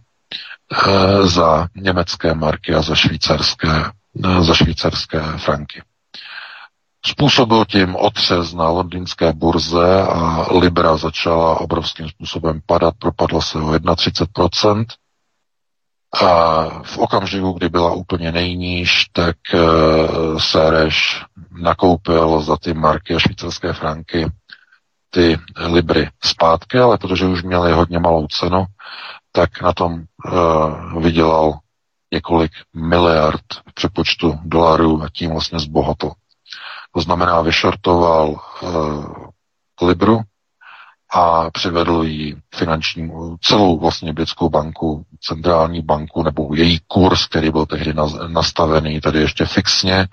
za 1.26 1.66
německé 1.74 2.34
marky 2.34 2.74
a 2.74 2.82
za 2.82 2.94
švýcarské, 2.94 3.84
za 4.40 4.54
švýcarské 4.54 5.20
franky. 5.20 5.82
Způsobil 7.06 7.64
tím 7.64 7.96
otřes 7.96 8.54
na 8.54 8.68
londýnské 8.68 9.32
burze 9.32 10.02
a 10.02 10.46
Libra 10.58 10.96
začala 10.96 11.60
obrovským 11.60 12.08
způsobem 12.08 12.60
padat, 12.66 12.94
propadla 12.98 13.40
se 13.40 13.58
o 13.58 13.70
31%. 13.70 14.84
A 16.22 16.64
v 16.82 16.98
okamžiku, 16.98 17.52
kdy 17.52 17.68
byla 17.68 17.92
úplně 17.92 18.32
nejníž, 18.32 19.04
tak 19.12 19.36
uh, 19.54 20.38
Sereš 20.38 21.24
nakoupil 21.50 22.40
za 22.40 22.56
ty 22.56 22.74
marky 22.74 23.14
a 23.14 23.18
švýcarské 23.18 23.72
franky 23.72 24.26
ty 25.10 25.38
libry 25.56 26.10
zpátky, 26.24 26.78
ale 26.78 26.98
protože 26.98 27.26
už 27.26 27.42
měly 27.42 27.72
hodně 27.72 27.98
malou 27.98 28.26
cenu, 28.26 28.64
tak 29.32 29.62
na 29.62 29.72
tom 29.72 29.92
uh, 29.92 31.02
vydělal 31.02 31.58
několik 32.12 32.52
miliard 32.76 33.44
přepočtu 33.74 34.38
dolarů 34.44 35.02
a 35.02 35.08
tím 35.12 35.30
vlastně 35.30 35.58
zbohatl. 35.58 36.10
To 36.94 37.00
znamená, 37.00 37.40
vyšortoval 37.42 38.40
uh, 38.62 39.04
Libru 39.82 40.20
a 41.12 41.50
přivedl 41.50 42.02
ji 42.02 42.36
finanční, 42.54 43.12
celou 43.40 43.78
vlastně 43.78 44.12
britskou 44.12 44.48
banku, 44.48 45.04
centrální 45.20 45.82
banku, 45.82 46.22
nebo 46.22 46.54
její 46.54 46.80
kurz, 46.86 47.26
který 47.26 47.50
byl 47.50 47.66
tehdy 47.66 47.94
nastavený 48.26 49.00
tady 49.00 49.20
ještě 49.20 49.44
fixně, 49.44 50.06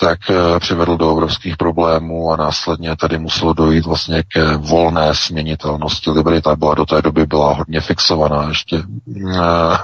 tak 0.00 0.18
uh, 0.30 0.58
přivedl 0.58 0.96
do 0.96 1.12
obrovských 1.12 1.56
problémů 1.56 2.32
a 2.32 2.36
následně 2.36 2.96
tady 2.96 3.18
muselo 3.18 3.52
dojít 3.52 3.86
vlastně 3.86 4.22
ke 4.22 4.56
volné 4.56 5.14
směnitelnosti 5.14 6.10
Libry. 6.10 6.42
Ta 6.42 6.56
byla 6.56 6.74
do 6.74 6.86
té 6.86 7.02
doby 7.02 7.26
byla 7.26 7.54
hodně 7.54 7.80
fixovaná 7.80 8.48
ještě 8.48 8.76
uh, 8.76 9.76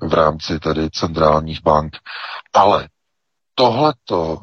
v 0.08 0.14
rámci 0.14 0.58
tady 0.58 0.90
centrálních 0.90 1.62
bank. 1.62 1.96
Ale 2.54 2.88
tohleto 3.54 4.38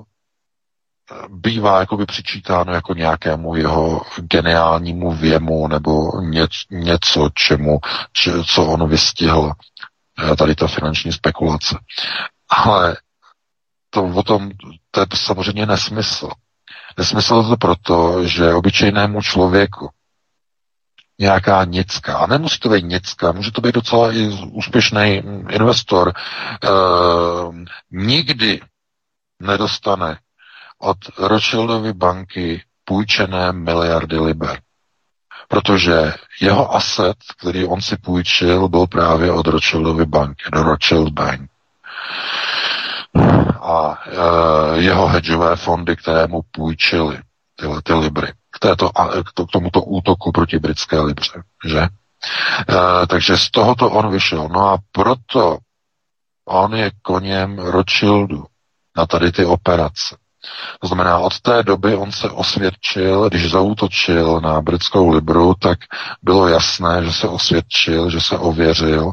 bývá 1.30 1.80
jakoby 1.80 2.06
přičítáno 2.06 2.74
jako 2.74 2.94
nějakému 2.94 3.56
jeho 3.56 4.02
geniálnímu 4.18 5.12
věmu 5.12 5.68
nebo 5.68 6.22
něco, 6.22 6.60
něco 6.72 7.30
čemu, 7.34 7.80
če, 8.14 8.44
co 8.44 8.66
on 8.66 8.90
vystihl, 8.90 9.52
eh, 10.32 10.36
tady 10.36 10.56
ta 10.56 10.68
finanční 10.68 11.14
spekulace. 11.14 11.80
Ale 12.50 12.98
to 13.90 14.04
o 14.04 14.24
tom, 14.24 14.52
to 14.92 15.00
je 15.00 15.06
samozřejmě 15.16 15.66
nesmysl. 15.66 16.30
Nesmysl 16.98 17.44
to 17.44 17.58
proto, 17.58 18.28
že 18.28 18.54
obyčejnému 18.54 19.22
člověku 19.22 19.90
nějaká 21.20 21.64
nicka. 21.64 22.18
A 22.18 22.28
nemusí 22.28 22.60
to 22.60 22.70
být 22.70 22.86
nicka, 22.86 23.32
může 23.32 23.52
to 23.52 23.62
být 23.62 23.76
docela 23.76 24.14
i 24.14 24.28
úspěšný 24.52 25.24
investor. 25.50 26.14
E, 26.14 26.68
nikdy 27.92 28.62
nedostane 29.40 30.18
od 30.80 30.98
Rothschildovy 31.18 31.94
banky 31.94 32.64
půjčené 32.86 33.52
miliardy 33.52 34.20
liber. 34.20 34.62
Protože 35.48 36.14
jeho 36.42 36.76
asset, 36.76 37.16
který 37.40 37.66
on 37.66 37.82
si 37.82 37.98
půjčil, 37.98 38.68
byl 38.70 38.88
právě 38.88 39.32
od 39.32 39.48
Rothschildovy 39.48 40.06
banky, 40.06 40.44
do 40.52 40.64
Rothschild 40.64 41.10
Bank. 41.14 41.50
A 43.62 44.04
e, 44.06 44.82
jeho 44.82 45.08
hedžové 45.08 45.56
fondy, 45.56 45.96
které 45.96 46.28
mu 46.28 46.42
půjčily 46.52 47.20
tyhle 47.56 47.82
ty 47.82 47.94
libry 47.94 48.28
k, 48.52 48.60
této, 48.60 48.90
k 49.36 49.52
tomuto 49.52 49.82
útoku 49.82 50.32
proti 50.32 50.60
britské 50.60 51.00
libře, 51.00 51.44
že? 51.68 51.80
E, 51.82 53.08
takže 53.08 53.38
z 53.38 53.52
tohoto 53.52 53.90
on 53.90 54.12
vyšel. 54.12 54.50
No 54.50 54.70
a 54.70 54.78
proto 54.92 55.58
on 56.46 56.76
je 56.76 56.92
koněm 57.02 57.60
Rothschildu 57.60 58.46
na 58.98 59.06
tady 59.06 59.32
ty 59.32 59.46
operace. 59.46 60.18
To 60.80 60.88
znamená, 60.88 61.18
od 61.20 61.40
té 61.40 61.64
doby 61.64 61.96
on 61.96 62.12
se 62.12 62.30
osvědčil, 62.30 63.30
když 63.30 63.52
zautočil 63.52 64.42
na 64.42 64.62
britskou 64.62 65.10
Libru, 65.10 65.54
tak 65.60 65.80
bylo 66.22 66.48
jasné, 66.48 67.06
že 67.06 67.14
se 67.14 67.28
osvědčil, 67.28 68.10
že 68.10 68.22
se 68.22 68.38
ověřil 68.38 69.12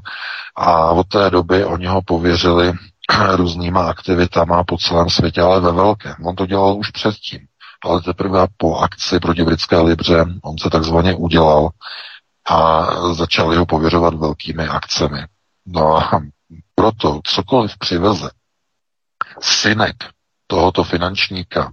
a 0.57 0.91
od 0.91 1.09
té 1.09 1.31
doby 1.31 1.65
oni 1.65 1.87
ho 1.87 2.03
pověřili 2.03 2.73
různýma 3.37 3.91
aktivitama 3.91 4.65
po 4.65 4.77
celém 4.79 5.11
světě, 5.11 5.41
ale 5.41 5.61
ve 5.61 5.73
velkém. 5.73 6.15
On 6.25 6.37
to 6.37 6.47
dělal 6.47 6.77
už 6.77 6.91
předtím, 6.91 7.41
ale 7.85 8.03
teprve 8.03 8.47
po 8.57 8.77
akci 8.77 9.21
proti 9.21 9.45
britské 9.45 9.79
Libře 9.79 10.25
on 10.43 10.59
se 10.59 10.71
takzvaně 10.71 11.15
udělal 11.15 11.69
a 12.49 12.87
začali 13.15 13.57
ho 13.57 13.67
pověřovat 13.67 14.15
velkými 14.15 14.69
akcemi. 14.69 15.27
No 15.67 15.97
a 15.97 16.21
proto 16.75 17.21
cokoliv 17.25 17.79
přiveze 17.79 18.31
synek 19.41 19.97
tohoto 20.47 20.85
finančníka 20.85 21.73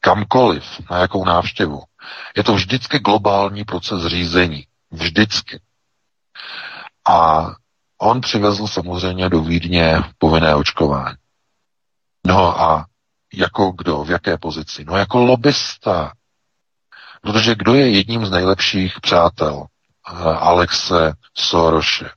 kamkoliv, 0.00 0.64
na 0.90 0.98
jakou 0.98 1.24
návštěvu, 1.24 1.82
je 2.36 2.44
to 2.44 2.54
vždycky 2.54 2.98
globální 2.98 3.64
proces 3.64 4.06
řízení. 4.06 4.66
Vždycky. 4.90 5.60
A 7.08 7.46
on 7.98 8.20
přivezl 8.20 8.66
samozřejmě 8.66 9.28
do 9.28 9.40
Vídně 9.40 10.02
povinné 10.18 10.54
očkování. 10.54 11.16
No 12.26 12.60
a 12.60 12.86
jako 13.34 13.72
kdo, 13.72 14.04
v 14.04 14.10
jaké 14.10 14.38
pozici? 14.38 14.84
No 14.84 14.96
jako 14.96 15.18
lobista. 15.18 16.12
Protože 17.20 17.54
kdo 17.54 17.74
je 17.74 17.90
jedním 17.90 18.26
z 18.26 18.30
nejlepších 18.30 19.00
přátel 19.00 19.64
eh, 19.64 20.12
Alexe 20.22 21.12
Soroše? 21.34 22.10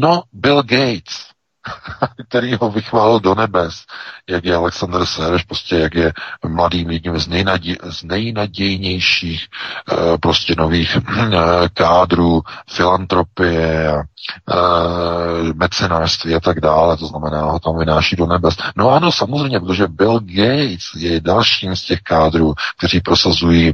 No, 0.00 0.22
Bill 0.32 0.62
Gates. 0.62 1.35
který 2.28 2.54
ho 2.54 2.70
vychválil 2.70 3.20
do 3.20 3.34
nebes, 3.34 3.84
jak 4.28 4.44
je 4.44 4.54
Alexander 4.56 5.06
Sereš, 5.06 5.42
prostě 5.42 5.76
jak 5.76 5.94
je 5.94 6.12
mladým 6.48 6.90
jedním 6.90 7.18
z, 7.18 7.28
nejnaděj, 7.28 7.76
z 7.82 8.02
nejnadějnějších 8.02 9.46
uh, 9.92 10.16
prostě 10.16 10.54
nových 10.58 10.96
uh, 10.96 11.34
kádrů, 11.74 12.42
filantropie, 12.70 13.94
uh, 13.94 15.52
mecenářství 15.54 16.34
a 16.34 16.40
tak 16.40 16.60
dále, 16.60 16.96
to 16.96 17.06
znamená, 17.06 17.42
ho 17.42 17.58
tam 17.58 17.78
vynáší 17.78 18.16
do 18.16 18.26
nebes. 18.26 18.56
No 18.76 18.90
ano, 18.90 19.12
samozřejmě, 19.12 19.60
protože 19.60 19.88
Bill 19.88 20.20
Gates 20.20 20.84
je 20.96 21.20
dalším 21.20 21.76
z 21.76 21.82
těch 21.82 22.00
kádrů, 22.00 22.54
kteří 22.78 23.00
prosazují 23.00 23.72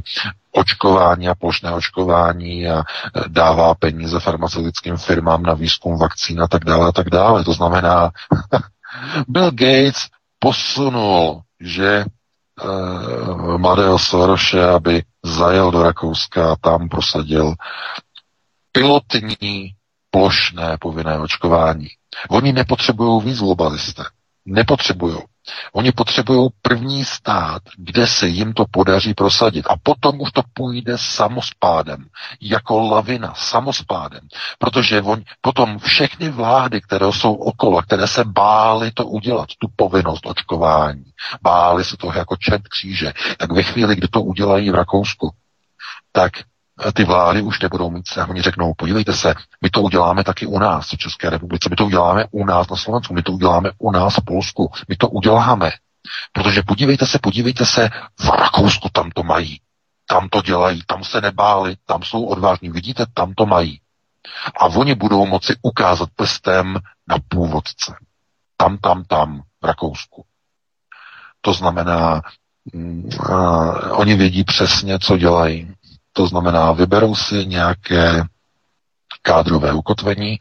očkování 0.53 1.29
a 1.29 1.35
plošné 1.35 1.71
očkování 1.71 2.67
a 2.67 2.79
e, 2.79 2.83
dává 3.27 3.75
peníze 3.75 4.19
farmaceutickým 4.19 4.97
firmám 4.97 5.43
na 5.43 5.53
výzkum 5.53 5.97
vakcín 5.97 6.41
a 6.41 6.47
tak 6.47 6.65
dále 6.65 6.87
a 6.87 6.91
tak 6.91 7.09
dále. 7.09 7.43
To 7.43 7.53
znamená, 7.53 8.11
Bill 9.27 9.51
Gates 9.51 10.07
posunul, 10.39 11.41
že 11.59 12.05
uh, 12.63 13.57
mladého 13.57 13.99
Soroše, 13.99 14.69
aby 14.69 15.03
zajel 15.23 15.71
do 15.71 15.83
Rakouska 15.83 16.51
a 16.51 16.55
tam 16.55 16.89
prosadil 16.89 17.53
pilotní 18.71 19.71
plošné 20.11 20.77
povinné 20.79 21.19
očkování. 21.19 21.87
Oni 22.29 22.53
nepotřebují 22.53 23.21
víc 23.21 23.39
globalisté. 23.39 24.03
Nepotřebují. 24.45 25.17
Oni 25.73 25.91
potřebují 25.91 26.49
první 26.61 27.05
stát, 27.05 27.61
kde 27.77 28.07
se 28.07 28.27
jim 28.27 28.53
to 28.53 28.65
podaří 28.71 29.13
prosadit. 29.13 29.65
A 29.69 29.75
potom 29.83 30.21
už 30.21 30.31
to 30.31 30.41
půjde 30.53 30.97
samospádem, 30.97 32.05
jako 32.41 32.79
lavina, 32.79 33.33
samospádem. 33.35 34.27
Protože 34.59 35.01
on, 35.01 35.21
potom 35.41 35.79
všechny 35.79 36.29
vlády, 36.29 36.81
které 36.81 37.05
jsou 37.11 37.33
okolo, 37.33 37.81
které 37.81 38.07
se 38.07 38.23
bály 38.23 38.91
to 38.91 39.05
udělat, 39.05 39.49
tu 39.59 39.67
povinnost 39.75 40.25
očkování, 40.25 41.05
bály 41.41 41.83
se 41.83 41.97
toho 41.97 42.13
jako 42.13 42.35
čert 42.37 42.67
kříže, 42.67 43.13
tak 43.37 43.51
ve 43.51 43.63
chvíli, 43.63 43.95
kdy 43.95 44.07
to 44.07 44.21
udělají 44.21 44.69
v 44.69 44.75
Rakousku, 44.75 45.31
tak 46.11 46.31
ty 46.93 47.03
vlády 47.03 47.41
už 47.41 47.59
nebudou 47.59 47.89
mít 47.89 48.07
se. 48.07 48.25
Oni 48.25 48.41
řeknou, 48.41 48.73
podívejte 48.77 49.13
se, 49.13 49.33
my 49.61 49.69
to 49.69 49.81
uděláme 49.81 50.23
taky 50.23 50.45
u 50.45 50.59
nás 50.59 50.89
v 50.89 50.97
České 50.97 51.29
republice, 51.29 51.69
my 51.69 51.75
to 51.75 51.85
uděláme 51.85 52.25
u 52.31 52.45
nás 52.45 52.69
na 52.69 52.77
Slovensku, 52.77 53.13
my 53.13 53.21
to 53.21 53.31
uděláme 53.31 53.71
u 53.77 53.91
nás 53.91 54.15
v 54.15 54.25
Polsku, 54.25 54.71
my 54.89 54.95
to 54.95 55.09
uděláme. 55.09 55.71
Protože 56.31 56.63
podívejte 56.63 57.07
se, 57.07 57.19
podívejte 57.19 57.65
se, 57.65 57.89
v 58.19 58.29
Rakousku 58.29 58.89
tam 58.93 59.11
to 59.11 59.23
mají, 59.23 59.59
tam 60.07 60.29
to 60.29 60.41
dělají, 60.41 60.81
tam 60.87 61.03
se 61.03 61.21
nebáli, 61.21 61.75
tam 61.85 62.03
jsou 62.03 62.23
odvážní, 62.23 62.69
vidíte, 62.69 63.05
tam 63.13 63.33
to 63.33 63.45
mají. 63.45 63.79
A 64.59 64.65
oni 64.65 64.95
budou 64.95 65.25
moci 65.25 65.55
ukázat 65.61 66.09
prstem 66.15 66.79
na 67.07 67.17
původce. 67.27 67.95
Tam, 68.57 68.77
tam, 68.77 69.03
tam, 69.03 69.41
v 69.61 69.65
Rakousku. 69.65 70.25
To 71.41 71.53
znamená, 71.53 72.21
mm, 72.73 73.09
oni 73.91 74.15
vědí 74.15 74.43
přesně, 74.43 74.99
co 74.99 75.17
dělají. 75.17 75.73
To 76.13 76.27
znamená, 76.27 76.71
vyberou 76.71 77.15
si 77.15 77.45
nějaké 77.45 78.23
kádrové 79.21 79.73
ukotvení, 79.73 80.39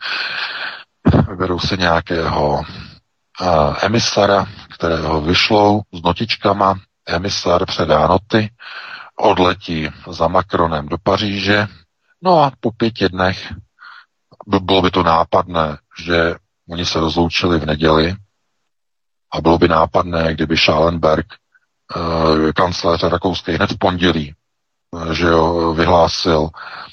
vyberou 1.28 1.58
si 1.58 1.76
nějakého 1.78 2.52
uh, 2.54 3.76
emisara, 3.82 4.46
kterého 4.74 5.20
vyšlou 5.20 5.82
s 5.92 6.02
notičkama, 6.02 6.74
emisar 7.06 7.66
předá 7.66 8.06
noty, 8.06 8.50
odletí 9.16 9.88
za 10.10 10.28
Macronem 10.28 10.88
do 10.88 10.96
Paříže, 11.02 11.66
no 12.22 12.42
a 12.42 12.52
po 12.60 12.72
pěti 12.72 13.08
dnech 13.08 13.52
bylo 14.60 14.82
by 14.82 14.90
to 14.90 15.02
nápadné, 15.02 15.78
že 16.04 16.34
oni 16.68 16.86
se 16.86 17.00
rozloučili 17.00 17.58
v 17.58 17.66
neděli 17.66 18.14
a 19.32 19.40
bylo 19.40 19.58
by 19.58 19.68
nápadné, 19.68 20.34
kdyby 20.34 20.56
Schallenberg, 20.56 21.26
uh, 21.96 22.52
kancléř 22.52 23.02
rakouský, 23.02 23.52
hned 23.52 23.70
v 23.70 23.78
pondělí 23.78 24.34
že 25.12 25.26
jo, 25.26 25.74
vyhlásil, 25.74 26.48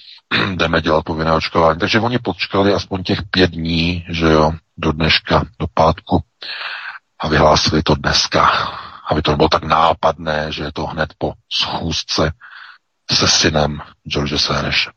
jdeme 0.56 0.82
dělat 0.82 1.06
povinné 1.06 1.34
očkování. 1.34 1.80
Takže 1.80 2.00
oni 2.00 2.20
počkali 2.20 2.74
aspoň 2.74 3.04
těch 3.04 3.20
pět 3.32 3.52
dní, 3.52 4.06
že 4.10 4.26
jo, 4.26 4.52
do 4.78 4.92
dneška, 4.92 5.46
do 5.60 5.68
pátku 5.74 6.24
a 7.20 7.28
vyhlásili 7.28 7.84
to 7.84 7.96
dneska. 7.96 8.50
Aby 9.12 9.22
to 9.22 9.36
bylo 9.36 9.50
tak 9.50 9.64
nápadné, 9.64 10.52
že 10.52 10.64
je 10.64 10.72
to 10.72 10.86
hned 10.86 11.14
po 11.18 11.34
schůzce 11.54 12.32
se 13.12 13.28
synem 13.28 13.82
George 14.08 14.42
Sereše. 14.42 14.92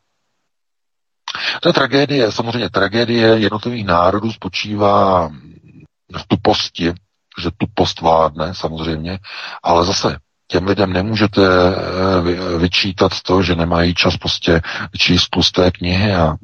To 1.62 1.68
je 1.68 1.72
tragédie, 1.72 2.32
samozřejmě 2.32 2.70
tragédie 2.70 3.26
jednotlivých 3.26 3.86
národů 3.86 4.32
spočívá 4.32 5.28
v 6.18 6.26
tuposti, 6.28 6.92
že 7.42 7.50
tupost 7.56 8.00
vládne 8.00 8.54
samozřejmě, 8.54 9.18
ale 9.62 9.84
zase 9.84 10.18
těm 10.52 10.66
lidem 10.66 10.92
nemůžete 10.92 11.42
eh, 11.42 12.58
vyčítat 12.58 13.20
to, 13.22 13.42
že 13.42 13.54
nemají 13.54 13.94
čas 13.94 14.16
prostě 14.16 14.60
číst 14.98 15.28
tlusté 15.28 15.70
knihy 15.70 16.14
a 16.14 16.36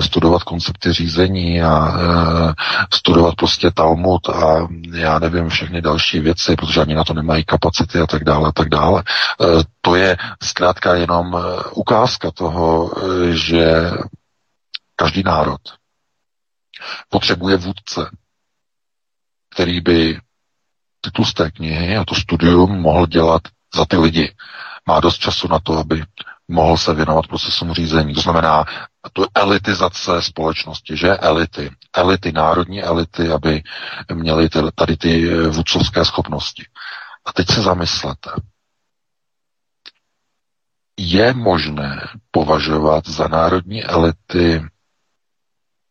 studovat 0.00 0.42
koncepty 0.42 0.92
řízení 0.92 1.62
a 1.62 1.94
eh, 1.98 2.54
studovat 2.94 3.34
prostě 3.34 3.70
Talmud 3.70 4.28
a 4.28 4.68
já 4.94 5.18
nevím 5.18 5.48
všechny 5.48 5.82
další 5.82 6.20
věci, 6.20 6.56
protože 6.56 6.80
ani 6.80 6.94
na 6.94 7.04
to 7.04 7.14
nemají 7.14 7.44
kapacity 7.44 8.00
a 8.00 8.06
tak 8.06 8.24
dále 8.24 8.48
a 8.48 8.52
tak 8.52 8.68
dále. 8.68 9.02
Eh, 9.06 9.62
to 9.80 9.94
je 9.94 10.16
zkrátka 10.42 10.94
jenom 10.94 11.36
ukázka 11.74 12.30
toho, 12.30 12.92
že 13.30 13.90
každý 14.96 15.22
národ 15.22 15.60
potřebuje 17.08 17.56
vůdce, 17.56 18.10
který 19.54 19.80
by 19.80 20.18
ty 21.00 21.10
tlusté 21.10 21.50
knihy 21.50 21.96
a 21.96 22.04
to 22.04 22.14
studium 22.14 22.80
mohl 22.80 23.06
dělat 23.06 23.42
za 23.76 23.84
ty 23.86 23.96
lidi. 23.96 24.34
Má 24.86 25.00
dost 25.00 25.18
času 25.18 25.48
na 25.48 25.58
to, 25.58 25.78
aby 25.78 26.02
mohl 26.48 26.76
se 26.76 26.94
věnovat 26.94 27.26
procesům 27.26 27.72
řízení. 27.72 28.14
To 28.14 28.20
znamená 28.20 28.64
tu 29.12 29.24
elitizace 29.34 30.22
společnosti, 30.22 30.96
že 30.96 31.16
elity, 31.16 31.70
elity, 31.96 32.32
národní 32.32 32.82
elity, 32.82 33.30
aby 33.30 33.62
měly 34.14 34.48
tady 34.74 34.96
ty 34.96 35.34
vůdcovské 35.48 36.04
schopnosti. 36.04 36.66
A 37.24 37.32
teď 37.32 37.46
se 37.50 37.62
zamyslete. 37.62 38.30
je 40.98 41.34
možné 41.34 42.08
považovat 42.30 43.08
za 43.08 43.28
národní 43.28 43.84
elity 43.84 44.62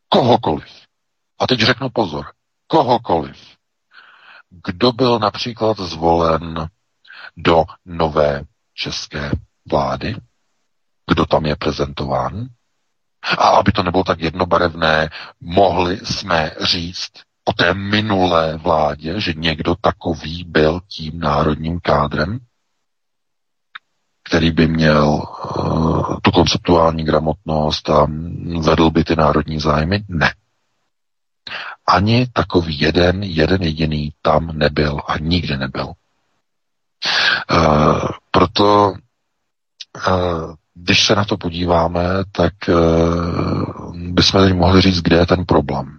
kohokoliv. 0.10 0.68
A 1.40 1.48
teď 1.48 1.60
řeknu 1.60 1.90
pozor, 1.90 2.26
kohokoliv, 2.68 3.38
kdo 4.50 4.92
byl 4.92 5.20
například 5.20 5.78
zvolen 5.80 6.68
do 7.38 7.66
nové 7.86 8.42
české 8.74 9.32
vlády, 9.72 10.16
kdo 11.12 11.26
tam 11.26 11.46
je 11.46 11.56
prezentován. 11.56 12.48
A 13.38 13.48
aby 13.48 13.72
to 13.72 13.84
nebylo 13.84 14.04
tak 14.04 14.20
jednobarevné, 14.20 15.10
mohli 15.42 15.98
jsme 15.98 16.52
říct 16.62 17.12
o 17.46 17.54
té 17.54 17.74
minulé 17.74 18.58
vládě, 18.58 19.20
že 19.22 19.34
někdo 19.34 19.76
takový 19.76 20.44
byl 20.44 20.80
tím 20.88 21.20
národním 21.20 21.80
kádrem, 21.80 22.40
který 24.24 24.52
by 24.52 24.68
měl 24.68 25.08
uh, 25.08 26.20
tu 26.22 26.32
konceptuální 26.32 27.04
gramotnost 27.04 27.90
a 27.90 28.08
vedl 28.62 28.90
by 28.90 29.04
ty 29.04 29.16
národní 29.16 29.60
zájmy? 29.60 30.04
Ne. 30.08 30.34
Ani 31.88 32.28
takový 32.34 32.80
jeden, 32.80 33.24
jeden 33.24 33.64
jediný 33.64 34.14
tam 34.22 34.58
nebyl 34.58 35.02
a 35.08 35.18
nikdy 35.18 35.58
nebyl. 35.58 35.94
Uh, 37.52 38.08
proto 38.32 38.94
uh, 40.08 40.56
když 40.74 41.06
se 41.06 41.16
na 41.16 41.26
to 41.26 41.38
podíváme, 41.38 42.04
tak 42.32 42.54
uh, 42.68 43.96
bychom 43.96 44.42
teď 44.44 44.54
mohli 44.54 44.82
říct, 44.82 45.02
kde 45.02 45.16
je 45.18 45.26
ten 45.26 45.46
problém. 45.46 45.98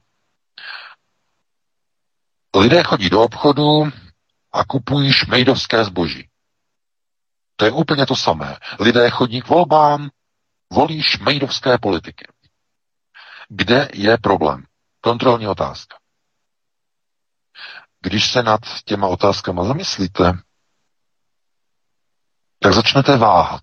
Lidé 2.57 2.83
chodí 2.83 3.11
do 3.11 3.23
obchodu 3.23 3.91
a 4.53 4.65
kupují 4.65 5.13
šmejdovské 5.13 5.85
zboží. 5.85 6.29
To 7.57 7.65
je 7.65 7.71
úplně 7.71 8.07
to 8.07 8.17
samé. 8.17 8.57
Lidé 8.81 9.11
chodí 9.11 9.41
k 9.43 9.49
volbám, 9.49 10.11
volí 10.73 11.03
šmejdovské 11.03 11.79
politiky. 11.79 12.27
Kde 13.49 13.89
je 13.95 14.19
problém? 14.19 14.65
Kontrolní 15.01 15.49
otázka. 15.49 15.97
Když 18.03 18.31
se 18.31 18.43
nad 18.43 18.61
těma 18.85 19.07
otázkama 19.07 19.65
zamyslíte, 19.65 20.33
tak 22.59 22.73
začnete 22.75 23.17
váhat. 23.17 23.63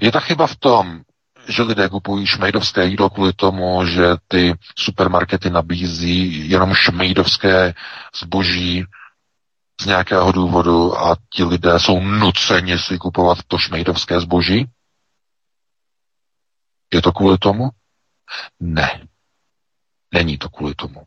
Je 0.00 0.12
ta 0.12 0.20
chyba 0.20 0.46
v 0.46 0.56
tom, 0.56 1.00
že 1.48 1.62
lidé 1.62 1.88
kupují 1.88 2.26
šmejdovské 2.26 2.84
jídlo 2.86 3.10
kvůli 3.10 3.32
tomu, 3.32 3.86
že 3.86 4.06
ty 4.28 4.54
supermarkety 4.78 5.50
nabízí 5.50 6.50
jenom 6.50 6.74
šmejdovské 6.74 7.74
zboží 8.22 8.84
z 9.80 9.86
nějakého 9.86 10.32
důvodu 10.32 10.98
a 10.98 11.16
ti 11.32 11.44
lidé 11.44 11.78
jsou 11.78 12.00
nuceni 12.00 12.78
si 12.78 12.98
kupovat 12.98 13.38
to 13.48 13.58
šmejdovské 13.58 14.20
zboží? 14.20 14.70
Je 16.92 17.02
to 17.02 17.12
kvůli 17.12 17.38
tomu? 17.38 17.68
Ne. 18.60 19.08
Není 20.14 20.38
to 20.38 20.48
kvůli 20.48 20.74
tomu. 20.74 21.02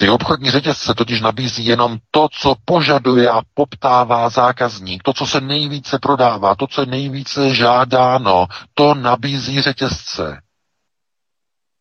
Ty 0.00 0.08
obchodní 0.10 0.50
řetězce 0.50 0.94
totiž 0.94 1.20
nabízí 1.20 1.66
jenom 1.66 1.98
to, 2.10 2.28
co 2.32 2.54
požaduje 2.64 3.30
a 3.30 3.42
poptává 3.54 4.28
zákazník, 4.28 5.02
to, 5.02 5.12
co 5.12 5.26
se 5.26 5.40
nejvíce 5.40 5.98
prodává, 5.98 6.54
to, 6.54 6.66
co 6.66 6.80
je 6.80 6.86
nejvíce 6.86 7.54
žádáno, 7.54 8.46
to 8.74 8.94
nabízí 8.94 9.60
řetězce. 9.60 10.40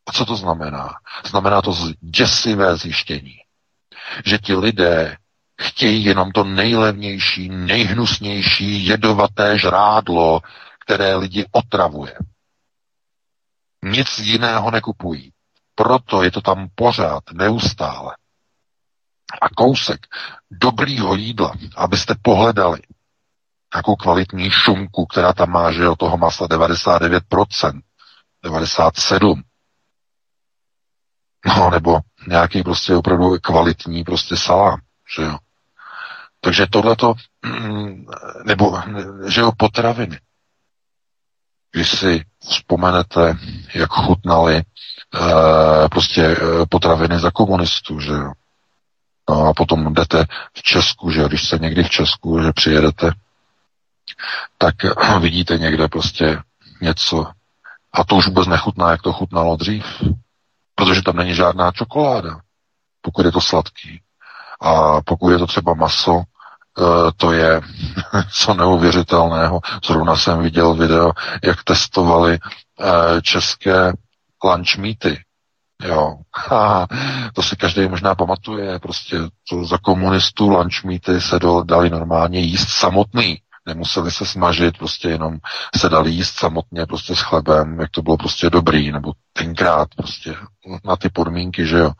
A 0.07 0.11
co 0.11 0.25
to 0.25 0.35
znamená? 0.35 0.89
Znamená 1.25 1.61
to 1.61 1.75
děsivé 2.01 2.77
zjištění, 2.77 3.35
že 4.25 4.37
ti 4.37 4.55
lidé 4.55 5.17
chtějí 5.61 6.03
jenom 6.03 6.31
to 6.31 6.43
nejlevnější, 6.43 7.49
nejhnusnější, 7.49 8.85
jedovaté 8.85 9.59
žrádlo, 9.59 10.39
které 10.85 11.15
lidi 11.15 11.45
otravuje. 11.51 12.15
Nic 13.83 14.19
jiného 14.19 14.71
nekupují. 14.71 15.31
Proto 15.79 16.23
je 16.23 16.31
to 16.31 16.41
tam 16.41 16.67
pořád, 16.75 17.23
neustále. 17.33 18.15
A 19.41 19.49
kousek 19.49 20.07
dobrýho 20.51 21.15
jídla, 21.15 21.53
abyste 21.75 22.15
pohledali 22.21 22.79
nějakou 23.73 23.95
kvalitní 23.95 24.49
šunku, 24.49 25.05
která 25.05 25.33
tam 25.33 25.49
má, 25.49 25.71
že 25.71 25.89
o 25.89 25.95
toho 25.95 26.17
masla 26.17 26.47
99%, 26.47 27.81
97%, 28.45 29.43
no 31.45 31.69
nebo 31.69 31.99
nějaký 32.27 32.63
prostě 32.63 32.95
opravdu 32.95 33.37
kvalitní 33.41 34.03
prostě 34.03 34.37
salám, 34.37 34.79
že 35.15 35.21
jo. 35.23 35.37
Takže 36.41 36.67
tohleto, 36.67 37.13
mm, 37.45 38.05
nebo, 38.45 38.81
že 39.27 39.41
jo, 39.41 39.51
potraviny. 39.57 40.19
Když 41.71 41.89
si 41.99 42.25
vzpomenete, 42.39 43.37
jak 43.75 43.89
chutnali 43.91 44.63
prostě 45.91 46.21
e, 46.21 46.37
potraviny 46.69 47.19
za 47.19 47.31
komunistů, 47.31 47.99
že 47.99 48.11
jo. 48.11 48.31
No 49.29 49.45
a 49.45 49.53
potom 49.53 49.93
jdete 49.93 50.25
v 50.57 50.63
Česku, 50.63 51.11
že 51.11 51.23
když 51.23 51.49
se 51.49 51.57
někdy 51.57 51.83
v 51.83 51.89
Česku, 51.89 52.43
že 52.43 52.53
přijedete, 52.53 53.11
tak 54.57 54.75
vidíte 55.19 55.57
někde 55.57 55.87
prostě 55.87 56.39
něco 56.81 57.25
a 57.93 58.03
to 58.03 58.15
už 58.15 58.27
vůbec 58.27 58.47
nechutná, 58.47 58.91
jak 58.91 59.01
to 59.01 59.13
chutnalo 59.13 59.55
dřív. 59.55 59.85
Protože 60.75 61.01
tam 61.01 61.15
není 61.15 61.35
žádná 61.35 61.71
čokoláda, 61.71 62.39
pokud 63.01 63.25
je 63.25 63.31
to 63.31 63.41
sladký. 63.41 64.01
A 64.61 65.01
pokud 65.01 65.29
je 65.29 65.37
to 65.37 65.47
třeba 65.47 65.73
maso, 65.73 66.23
Eh, 66.79 67.11
to 67.17 67.31
je 67.31 67.61
co 68.33 68.53
neuvěřitelného. 68.53 69.59
Zrovna 69.85 70.15
jsem 70.15 70.41
viděl 70.41 70.73
video, 70.73 71.11
jak 71.43 71.63
testovali 71.63 72.39
eh, 72.79 73.21
české 73.21 73.93
lunch 74.43 74.77
meaty. 74.77 75.23
Jo, 75.83 76.15
ha, 76.47 76.87
to 77.33 77.43
si 77.43 77.55
každý 77.55 77.87
možná 77.87 78.15
pamatuje, 78.15 78.79
prostě 78.79 79.17
to 79.49 79.65
za 79.65 79.77
komunistů 79.77 80.49
lunch 80.49 80.83
meaty 80.83 81.21
se 81.21 81.39
do, 81.39 81.63
dali 81.63 81.89
normálně 81.89 82.39
jíst 82.39 82.69
samotný. 82.69 83.41
Nemuseli 83.65 84.11
se 84.11 84.25
snažit, 84.25 84.77
prostě 84.77 85.09
jenom 85.09 85.37
se 85.75 85.89
dali 85.89 86.11
jíst 86.11 86.39
samotně 86.39 86.85
prostě 86.85 87.15
s 87.15 87.19
chlebem, 87.19 87.79
jak 87.79 87.89
to 87.91 88.01
bylo 88.01 88.17
prostě 88.17 88.49
dobrý, 88.49 88.91
nebo 88.91 89.11
tenkrát 89.33 89.87
prostě 89.95 90.35
na 90.85 90.95
ty 90.95 91.09
podmínky, 91.09 91.65
že 91.65 91.77
jo 91.77 91.91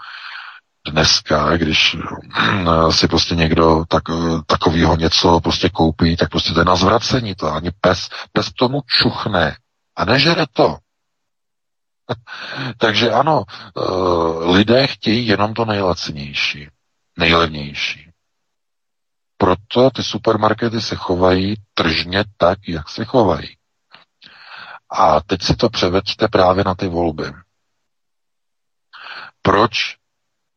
dneska, 0.88 1.58
když 1.58 1.96
eh, 1.96 2.92
si 2.92 3.08
prostě 3.08 3.36
někdo 3.36 3.84
tak, 3.88 4.04
eh, 4.10 4.42
takovýho 4.46 4.96
něco 4.96 5.40
prostě 5.40 5.70
koupí, 5.70 6.16
tak 6.18 6.30
prostě 6.30 6.54
to 6.54 6.60
je 6.60 6.66
na 6.66 6.76
zvracení 6.76 7.36
to. 7.36 7.54
Ani 7.54 7.72
pes, 7.82 8.10
pes 8.32 8.54
tomu 8.54 8.82
čuchne 8.88 9.56
a 9.98 10.06
nežere 10.06 10.46
to. 10.54 10.78
Takže 12.78 13.12
ano, 13.12 13.44
eh, 13.48 13.82
lidé 14.52 14.88
chtějí 14.88 15.28
jenom 15.28 15.54
to 15.54 15.66
nejlacinější, 15.66 16.68
nejlevnější. 17.18 18.10
Proto 19.38 19.90
ty 19.90 20.04
supermarkety 20.04 20.82
se 20.82 20.96
chovají 20.96 21.56
tržně 21.74 22.24
tak, 22.38 22.60
jak 22.68 22.90
se 22.90 23.06
chovají. 23.06 23.58
A 24.92 25.22
teď 25.22 25.42
si 25.42 25.56
to 25.56 25.70
převeďte 25.70 26.28
právě 26.28 26.64
na 26.64 26.76
ty 26.76 26.88
volby. 26.88 27.34
Proč 29.42 29.72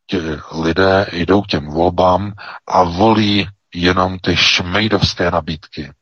ti 0.06 0.18
lidé 0.62 1.06
jdou 1.12 1.42
k 1.42 1.46
těm 1.46 1.66
volbám 1.70 2.32
a 2.66 2.82
volí 2.82 3.48
jenom 3.74 4.18
ty 4.18 4.36
šmejdovské 4.36 5.30
nabídky. 5.30 5.92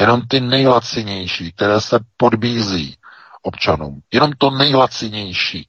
Jenom 0.00 0.22
ty 0.28 0.40
nejlacinější, 0.40 1.52
které 1.52 1.80
se 1.80 1.98
podbízí 2.16 2.97
občanům. 3.42 4.00
Jenom 4.12 4.30
to 4.38 4.50
nejlacinější. 4.50 5.68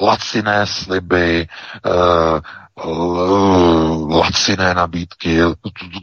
Laciné 0.00 0.66
sliby, 0.66 1.48
eh, 1.86 2.40
laciné 4.08 4.74
nabídky, 4.74 5.40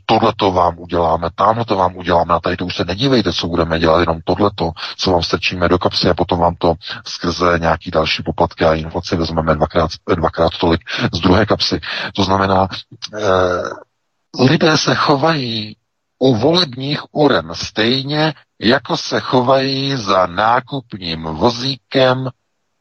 tohle 0.06 0.34
to 0.38 0.52
vám 0.52 0.80
uděláme, 0.80 1.30
tamhle 1.36 1.66
to 1.66 1.76
vám 1.76 1.96
uděláme, 1.96 2.34
a 2.34 2.40
tady 2.40 2.58
to 2.58 2.66
už 2.66 2.76
se 2.76 2.86
nedívejte, 2.86 3.34
co 3.34 3.48
budeme 3.48 3.80
dělat, 3.80 4.00
jenom 4.00 4.20
tohleto, 4.26 4.72
co 4.98 5.12
vám 5.12 5.24
strčíme 5.24 5.70
do 5.70 5.80
kapsy 5.80 6.10
a 6.10 6.14
potom 6.14 6.40
vám 6.40 6.56
to 6.56 6.74
skrze 7.08 7.60
nějaký 7.60 7.92
další 7.92 8.24
poplatky 8.24 8.66
a 8.66 8.74
inflaci 8.74 9.16
vezmeme 9.16 9.56
dvakrát, 9.56 9.92
dvakrát 10.16 10.52
tolik 10.60 10.82
z 11.14 11.20
druhé 11.20 11.46
kapsy. 11.46 11.80
To 12.16 12.24
znamená, 12.24 12.68
eh, 13.14 14.44
lidé 14.44 14.78
se 14.78 14.96
chovají 14.96 15.76
u 16.20 16.36
volebních 16.36 17.02
uren 17.12 17.50
stejně, 17.54 18.34
jako 18.62 18.98
se 18.98 19.20
chovají 19.20 19.96
za 19.98 20.26
nákupním 20.26 21.24
vozíkem 21.24 22.30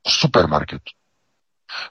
v 0.07 0.11
supermarketu 0.13 0.97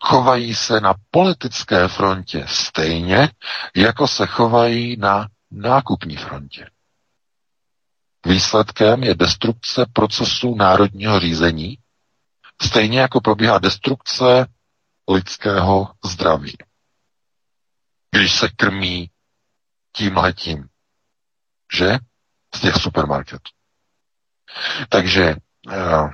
chovají 0.02 0.56
se 0.56 0.80
na 0.80 0.94
politické 1.12 1.88
frontě 1.88 2.46
stejně, 2.48 3.30
jako 3.76 4.08
se 4.08 4.26
chovají 4.26 4.98
na 4.98 5.28
nákupní 5.52 6.18
frontě. 6.18 6.70
Výsledkem 8.26 9.04
je 9.04 9.16
destrukce 9.16 9.86
procesu 9.94 10.56
národního 10.56 11.20
řízení, 11.20 11.78
stejně 12.62 13.00
jako 13.00 13.22
probíhá 13.22 13.60
destrukce 13.60 14.48
lidského 15.10 15.92
zdraví. 16.06 16.58
Když 18.12 18.34
se 18.36 18.50
krmí 18.50 19.10
tímhletím, 19.92 20.70
že? 21.78 21.98
z 22.56 22.62
těch 22.62 22.76
supermarketů. 22.76 23.55
Takže 24.90 25.36
uh, 25.68 26.10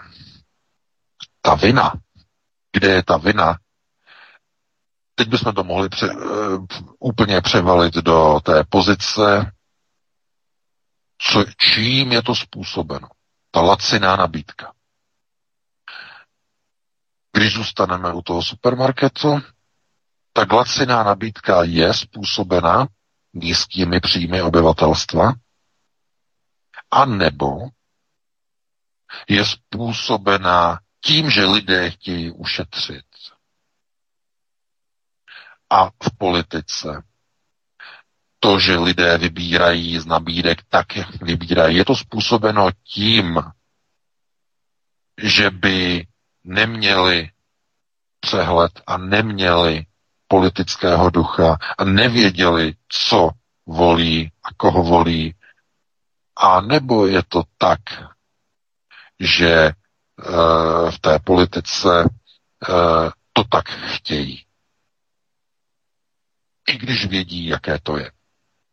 ta 1.42 1.56
vina, 1.56 1.94
kde 2.74 2.88
je 2.88 3.04
ta 3.04 3.18
vina, 3.18 3.58
teď 5.16 5.28
bychom 5.28 5.54
to 5.54 5.64
mohli 5.64 5.90
pře, 5.90 6.10
uh, 6.16 6.66
úplně 7.00 7.42
převalit 7.42 7.94
do 7.94 8.40
té 8.44 8.64
pozice, 8.70 9.52
co, 11.18 11.46
čím 11.58 12.12
je 12.12 12.22
to 12.24 12.36
způsobeno. 12.36 13.08
Ta 13.52 13.62
laciná 13.62 14.16
nabídka. 14.16 14.74
Když 17.34 17.54
zůstaneme 17.54 18.14
u 18.14 18.22
toho 18.22 18.44
supermarketu, 18.44 19.42
tak 20.34 20.52
laciná 20.54 21.04
nabídka 21.04 21.64
je 21.64 21.94
způsobena 21.94 22.88
nízkými 23.34 24.00
příjmy 24.00 24.42
obyvatelstva, 24.42 25.34
a 26.92 27.06
nebo 27.06 27.60
je 29.28 29.46
způsobena 29.46 30.80
tím, 31.02 31.30
že 31.30 31.46
lidé 31.46 31.92
chtějí 31.92 32.32
ušetřit. 32.32 33.06
A 35.70 35.86
v 35.86 36.18
politice 36.18 37.04
to, 38.40 38.60
že 38.60 38.78
lidé 38.78 39.18
vybírají 39.18 40.00
z 40.00 40.06
nabídek 40.06 40.62
tak, 40.70 40.96
jak 40.96 41.22
vybírají, 41.22 41.78
je 41.78 41.86
to 41.86 41.96
způsobeno 41.96 42.70
tím, 42.84 43.42
že 45.24 45.50
by 45.50 46.08
neměli 46.44 47.30
přehled 48.20 48.72
a 48.88 48.98
neměli 48.98 49.86
politického 50.28 51.10
ducha 51.10 51.58
a 51.78 51.84
nevěděli, 51.84 52.74
co 52.90 53.30
volí 53.66 54.32
a 54.44 54.54
koho 54.58 54.84
volí. 54.84 55.36
A 56.36 56.62
nebo 56.62 57.08
je 57.08 57.24
to 57.28 57.44
tak, 57.58 57.80
že 59.22 59.52
e, 59.54 59.74
v 60.92 61.00
té 61.02 61.20
politice 61.20 62.04
e, 62.04 62.08
to 63.34 63.44
tak 63.50 63.70
chtějí. 63.70 64.46
I 66.68 66.78
když 66.78 67.06
vědí, 67.06 67.46
jaké 67.46 67.80
to 67.84 67.98
je. 67.98 68.12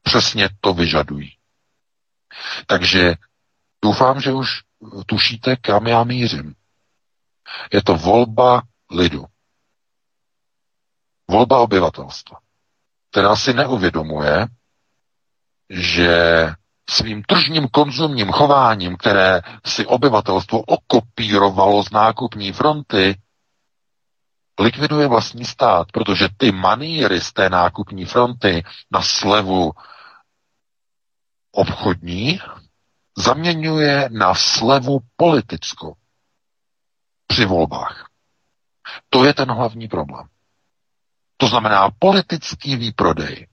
Přesně 0.03 0.49
to 0.61 0.75
vyžadují. 0.75 1.37
Takže 2.67 3.15
doufám, 3.83 4.21
že 4.21 4.33
už 4.33 4.49
tušíte, 5.07 5.57
kam 5.57 5.87
já 5.87 6.05
mířím. 6.05 6.55
Je 7.73 7.83
to 7.83 7.95
volba 7.95 8.63
lidu. 8.91 9.25
Volba 11.31 11.59
obyvatelstva, 11.59 12.39
která 13.11 13.37
si 13.37 13.53
neuvědomuje, 13.55 14.47
že 15.71 16.17
svým 16.89 17.23
tržním 17.23 17.69
konzumním 17.69 18.33
chováním, 18.33 18.97
které 18.97 19.41
si 19.67 19.87
obyvatelstvo 19.87 20.61
okopírovalo 20.61 21.83
z 21.85 21.91
nákupní 21.91 22.53
fronty, 22.53 23.21
likviduje 24.61 25.07
vlastní 25.07 25.45
stát, 25.45 25.93
protože 25.93 26.29
ty 26.37 26.53
maníry 26.53 27.21
z 27.21 27.33
té 27.33 27.51
nákupní 27.51 28.05
fronty 28.05 28.65
na 28.91 29.03
slevu 29.03 29.73
obchodní 31.53 32.41
zaměňuje 33.17 34.09
na 34.13 34.35
slevu 34.35 34.99
politickou 35.17 35.95
při 37.27 37.45
volbách. 37.45 38.07
To 39.11 39.25
je 39.25 39.35
ten 39.35 39.51
hlavní 39.53 39.89
problém. 39.89 40.27
To 41.37 41.49
znamená, 41.49 41.91
politický 41.99 42.77
výprodej 42.77 43.48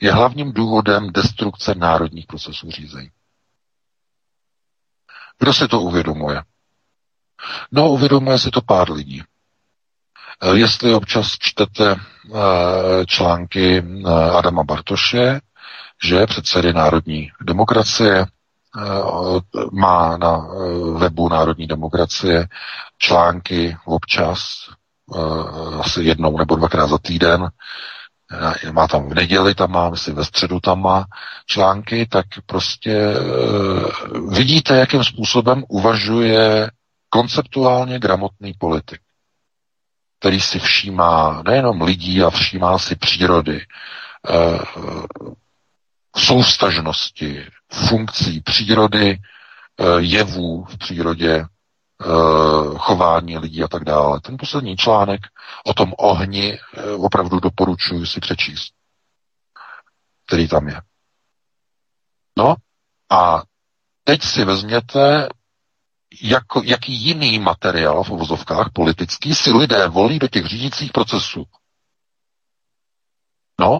je 0.00 0.12
hlavním 0.12 0.52
důvodem 0.52 1.12
destrukce 1.12 1.74
národních 1.74 2.26
procesů 2.26 2.70
řízení. 2.70 3.10
Kdo 5.38 5.52
si 5.52 5.68
to 5.68 5.80
uvědomuje? 5.80 6.42
No, 7.72 7.90
uvědomuje 7.90 8.38
si 8.38 8.50
to 8.50 8.60
pár 8.60 8.90
lidí. 8.92 9.22
Eh, 10.42 10.56
jestli 10.58 10.94
občas 10.94 11.26
čtete 11.38 11.96
eh, 11.96 13.06
články 13.06 13.78
eh, 13.78 14.10
Adama 14.38 14.64
Bartoše, 14.64 15.40
že 16.04 16.26
předsedy 16.26 16.72
Národní 16.72 17.30
demokracie 17.40 18.26
má 19.72 20.16
na 20.16 20.46
webu 20.98 21.28
Národní 21.28 21.66
demokracie 21.66 22.48
články 22.98 23.76
občas, 23.84 24.70
asi 25.80 26.02
jednou 26.02 26.38
nebo 26.38 26.56
dvakrát 26.56 26.86
za 26.86 26.98
týden, 26.98 27.48
má 28.72 28.88
tam 28.88 29.08
v 29.08 29.14
neděli, 29.14 29.54
tam 29.54 29.70
má, 29.70 29.90
myslím, 29.90 30.14
ve 30.14 30.24
středu 30.24 30.60
tam 30.60 30.82
má 30.82 31.04
články, 31.46 32.06
tak 32.06 32.26
prostě 32.46 33.14
vidíte, 34.28 34.76
jakým 34.76 35.04
způsobem 35.04 35.64
uvažuje 35.68 36.70
konceptuálně 37.08 37.98
gramotný 37.98 38.52
politik 38.58 39.00
který 40.24 40.40
si 40.40 40.58
všímá 40.58 41.42
nejenom 41.46 41.82
lidí 41.82 42.22
a 42.22 42.30
všímá 42.30 42.78
si 42.78 42.96
přírody, 42.96 43.66
eh, 44.30 44.58
soustažnosti, 46.16 47.46
funkcí 47.72 48.40
přírody, 48.40 49.18
eh, 49.18 49.84
jevů 49.98 50.64
v 50.64 50.78
přírodě, 50.78 51.34
eh, 51.34 51.46
chování 52.76 53.38
lidí 53.38 53.62
a 53.62 53.68
tak 53.68 53.84
dále. 53.84 54.20
Ten 54.20 54.36
poslední 54.38 54.76
článek 54.76 55.20
o 55.64 55.74
tom 55.74 55.92
ohni 55.98 56.58
opravdu 56.98 57.40
doporučuji 57.40 58.06
si 58.06 58.20
přečíst, 58.20 58.74
který 60.26 60.48
tam 60.48 60.68
je. 60.68 60.80
No 62.38 62.54
a 63.10 63.42
teď 64.04 64.22
si 64.22 64.44
vezměte 64.44 65.28
jako, 66.22 66.62
jaký 66.64 66.92
jiný 66.92 67.38
materiál 67.38 68.04
v 68.04 68.10
uvozovkách 68.10 68.70
politický 68.72 69.34
si 69.34 69.50
lidé 69.52 69.88
volí 69.88 70.18
do 70.18 70.28
těch 70.28 70.46
řídících 70.46 70.92
procesů. 70.92 71.44
No, 73.60 73.78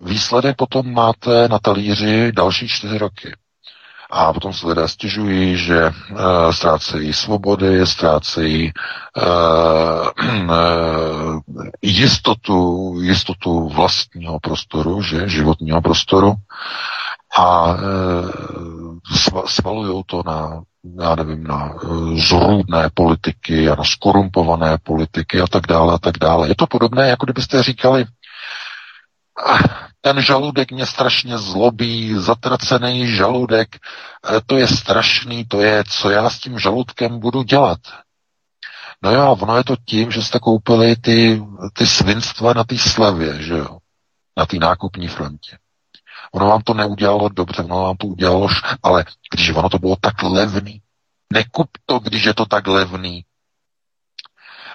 výsledek 0.00 0.56
potom 0.56 0.92
máte 0.92 1.48
na 1.48 1.58
talíři 1.58 2.32
další 2.32 2.68
čtyři 2.68 2.98
roky. 2.98 3.36
A 4.18 4.32
potom 4.32 4.52
se 4.52 4.66
lidé 4.66 4.88
stěžují, 4.88 5.56
že 5.56 5.86
uh, 5.86 6.50
ztrácejí 6.50 7.12
svobody, 7.12 7.86
ztrácejí 7.86 8.72
uh, 9.16 10.08
jistotu, 11.82 12.92
jistotu 13.00 13.68
vlastního 13.68 14.40
prostoru, 14.40 15.02
že, 15.02 15.28
životního 15.28 15.82
prostoru 15.82 16.34
a 17.38 17.66
uh, 17.66 18.30
svalují 19.46 20.02
to 20.06 20.22
na 20.26 20.62
já 21.00 21.14
nevím, 21.14 21.44
na 21.44 21.74
zrůdné 22.28 22.90
politiky 22.94 23.68
a 23.68 23.74
na 23.74 23.84
skorumpované 23.84 24.78
politiky 24.82 25.40
a 25.40 25.46
tak 25.46 25.66
dále 25.66 25.94
a 25.94 25.98
tak 25.98 26.18
dále. 26.18 26.48
Je 26.48 26.54
to 26.54 26.66
podobné, 26.66 27.08
jako 27.08 27.26
kdybyste 27.26 27.62
říkali, 27.62 28.04
ten 30.06 30.22
žaludek 30.22 30.72
mě 30.72 30.86
strašně 30.86 31.38
zlobí, 31.38 32.14
zatracený 32.14 33.06
žaludek, 33.16 33.76
eh, 33.76 34.40
to 34.46 34.56
je 34.56 34.68
strašný, 34.68 35.44
to 35.44 35.60
je, 35.60 35.84
co 35.88 36.10
já 36.10 36.30
s 36.30 36.38
tím 36.38 36.58
žaludkem 36.58 37.18
budu 37.18 37.42
dělat. 37.42 37.78
No 39.02 39.10
jo, 39.10 39.36
ono 39.40 39.56
je 39.56 39.64
to 39.64 39.76
tím, 39.84 40.10
že 40.10 40.22
jste 40.22 40.38
koupili 40.38 40.96
ty, 40.96 41.42
ty 41.72 41.86
svinstva 41.86 42.52
na 42.54 42.64
té 42.64 42.78
slavě, 42.78 43.42
že 43.42 43.52
jo, 43.52 43.78
na 44.36 44.46
té 44.46 44.56
nákupní 44.56 45.08
frontě. 45.08 45.58
Ono 46.32 46.46
vám 46.46 46.62
to 46.62 46.74
neudělalo 46.74 47.28
dobře, 47.28 47.62
ono 47.62 47.82
vám 47.82 47.96
to 47.96 48.06
udělalo, 48.06 48.48
ale 48.82 49.04
když 49.32 49.50
ono 49.50 49.68
to 49.68 49.78
bylo 49.78 49.96
tak 50.00 50.22
levný, 50.22 50.82
nekup 51.32 51.68
to, 51.86 51.98
když 51.98 52.24
je 52.24 52.34
to 52.34 52.46
tak 52.46 52.66
levný. 52.66 53.24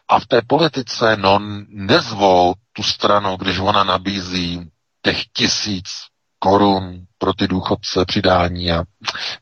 A 0.08 0.20
v 0.20 0.26
té 0.26 0.42
politice, 0.48 1.18
no, 1.18 1.40
nezvol 1.70 2.54
tu 2.74 2.84
stranu, 2.84 3.38
když 3.38 3.60
ona 3.60 3.84
nabízí 3.84 4.72
těch 5.02 5.26
tisíc 5.26 5.90
korun 6.40 7.06
pro 7.18 7.34
ty 7.34 7.48
důchodce 7.48 8.06
přidání 8.06 8.72
a 8.72 8.84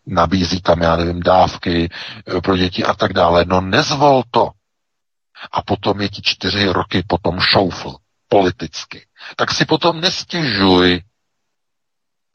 nabízí 0.05 0.61
tam, 0.61 0.81
já 0.81 0.95
nevím, 0.95 1.19
dávky 1.19 1.89
eh, 2.27 2.41
pro 2.41 2.57
děti 2.57 2.83
a 2.83 2.93
tak 2.93 3.13
dále. 3.13 3.45
No 3.45 3.61
nezvol 3.61 4.23
to. 4.31 4.49
A 5.51 5.61
potom 5.61 6.01
je 6.01 6.09
ti 6.09 6.21
čtyři 6.25 6.65
roky 6.67 7.03
potom 7.07 7.39
šoufl 7.39 7.95
politicky. 8.27 9.07
Tak 9.35 9.51
si 9.51 9.65
potom 9.65 10.01
nestěžuj 10.01 11.01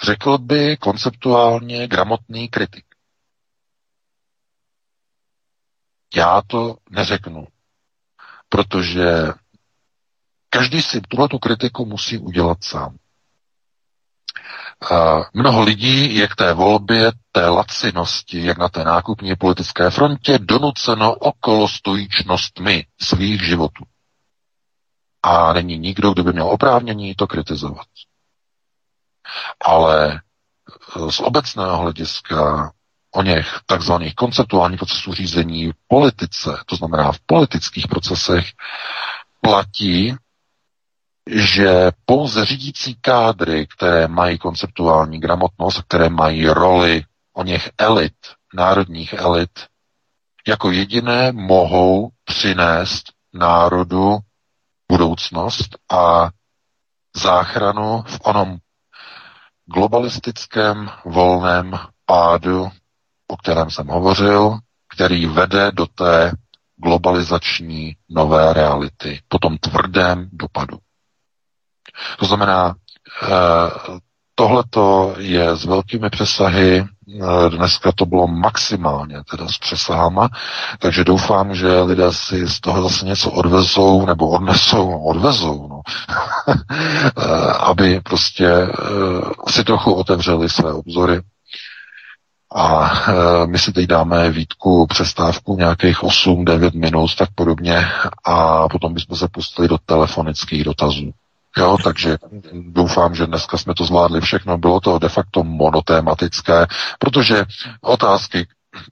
řekl 0.03 0.39
by 0.39 0.77
konceptuálně 0.77 1.89
gramotný 1.89 2.49
kritik. 2.49 2.85
Já 6.17 6.43
to 6.47 6.77
neřeknu, 6.91 7.47
protože 8.49 9.05
každý 10.51 10.83
si 10.83 11.01
tuhle 11.01 11.29
tu 11.29 11.39
kritiku 11.39 11.87
musí 11.87 12.19
udělat 12.19 12.65
sám. 12.65 12.97
Mnoho 15.35 15.63
lidí 15.63 16.17
je 16.17 16.29
k 16.29 16.35
té 16.37 16.55
volbě, 16.55 17.13
té 17.33 17.49
lacinosti, 17.49 18.45
jak 18.45 18.59
na 18.59 18.69
té 18.69 18.85
nákupní 18.85 19.37
politické 19.37 19.91
frontě, 19.91 20.39
donuceno 20.39 21.15
okolo 21.15 21.69
stojíčnostmi 21.69 22.87
svých 23.01 23.43
životů. 23.43 23.85
A 25.23 25.53
není 25.53 25.79
nikdo, 25.79 26.13
kdo 26.13 26.25
by 26.25 26.33
měl 26.33 26.47
oprávnění 26.47 27.15
to 27.15 27.27
kritizovat. 27.27 27.87
Ale 29.65 30.21
z 31.11 31.21
obecného 31.21 31.77
hlediska 31.77 32.73
o 33.15 33.23
něch 33.23 33.61
takzvaných 33.67 34.15
konceptuálních 34.15 34.79
procesů 34.79 35.15
řízení 35.15 35.71
v 35.71 35.75
politice, 35.89 36.63
to 36.67 36.77
znamená 36.77 37.13
v 37.13 37.21
politických 37.27 37.89
procesech, 37.89 38.45
platí, 39.41 40.17
že 41.31 41.91
pouze 42.05 42.45
řídící 42.45 42.95
kádry, 43.01 43.67
které 43.67 44.09
mají 44.09 44.39
konceptuální 44.39 45.21
gramotnost, 45.21 45.83
které 45.83 46.09
mají 46.09 46.47
roli 46.49 47.05
o 47.33 47.43
něch 47.43 47.71
elit, 47.79 48.15
národních 48.55 49.13
elit, 49.13 49.51
jako 50.47 50.71
jediné 50.71 51.33
mohou 51.33 52.11
přinést 52.25 53.05
národu 53.33 54.19
budoucnost 54.89 55.69
a 55.93 56.31
záchranu 57.17 58.03
v 58.07 58.21
onom 58.25 58.57
globalistickém 59.67 60.91
volném 61.05 61.73
pádu, 62.07 62.71
o 63.29 63.37
kterém 63.37 63.71
jsem 63.71 63.87
hovořil, 63.87 64.59
který 64.95 65.27
vede 65.27 65.73
do 65.73 65.87
té 65.87 66.33
globalizační 66.77 67.97
nové 68.09 68.53
reality, 68.53 69.21
po 69.29 69.39
tom 69.39 69.59
tvrdém 69.59 70.29
dopadu. 70.33 70.79
To 72.19 72.27
znamená, 72.27 72.75
eh, 73.23 73.29
tohleto 74.35 75.15
je 75.19 75.57
s 75.57 75.65
velkými 75.65 76.11
přesahy, 76.11 76.85
eh, 76.85 77.51
dneska 77.51 77.93
to 77.93 78.07
bylo 78.07 78.27
maximálně 78.27 79.17
teda 79.31 79.49
s 79.49 79.59
přesahama, 79.59 80.29
takže 80.79 81.05
doufám, 81.05 81.55
že 81.55 81.81
lidé 81.81 82.13
si 82.13 82.49
z 82.49 82.61
toho 82.61 82.83
zase 82.83 83.07
něco 83.07 83.31
odvezou, 83.31 84.07
nebo 84.07 84.29
odnesou, 84.29 84.91
no, 84.91 85.03
odvezou, 85.03 85.69
no. 85.69 85.81
Eh, 87.19 87.53
aby 87.53 88.01
prostě 88.01 88.69
si 89.49 89.65
trochu 89.65 89.93
otevřeli 89.93 90.49
své 90.49 90.73
obzory. 90.73 91.21
A 92.57 92.93
my 93.47 93.59
si 93.59 93.73
teď 93.73 93.87
dáme 93.87 94.31
výtku, 94.31 94.87
přestávku 94.87 95.57
nějakých 95.57 96.03
8-9 96.03 96.75
minut, 96.75 97.17
tak 97.17 97.29
podobně, 97.35 97.87
a 98.25 98.69
potom 98.69 98.95
bychom 98.95 99.17
se 99.17 99.29
pustili 99.29 99.69
do 99.69 99.79
telefonických 99.79 100.65
dotazů. 100.65 101.13
Jo, 101.59 101.77
takže 101.85 102.19
doufám, 102.53 103.15
že 103.15 103.27
dneska 103.27 103.59
jsme 103.59 103.75
to 103.75 103.85
zvládli 103.85 104.21
všechno. 104.21 104.59
Bylo 104.59 104.81
to 104.81 104.99
de 104.99 105.09
facto 105.09 105.45
monotématické, 105.45 106.67
protože 106.99 107.45
otázky 107.81 108.47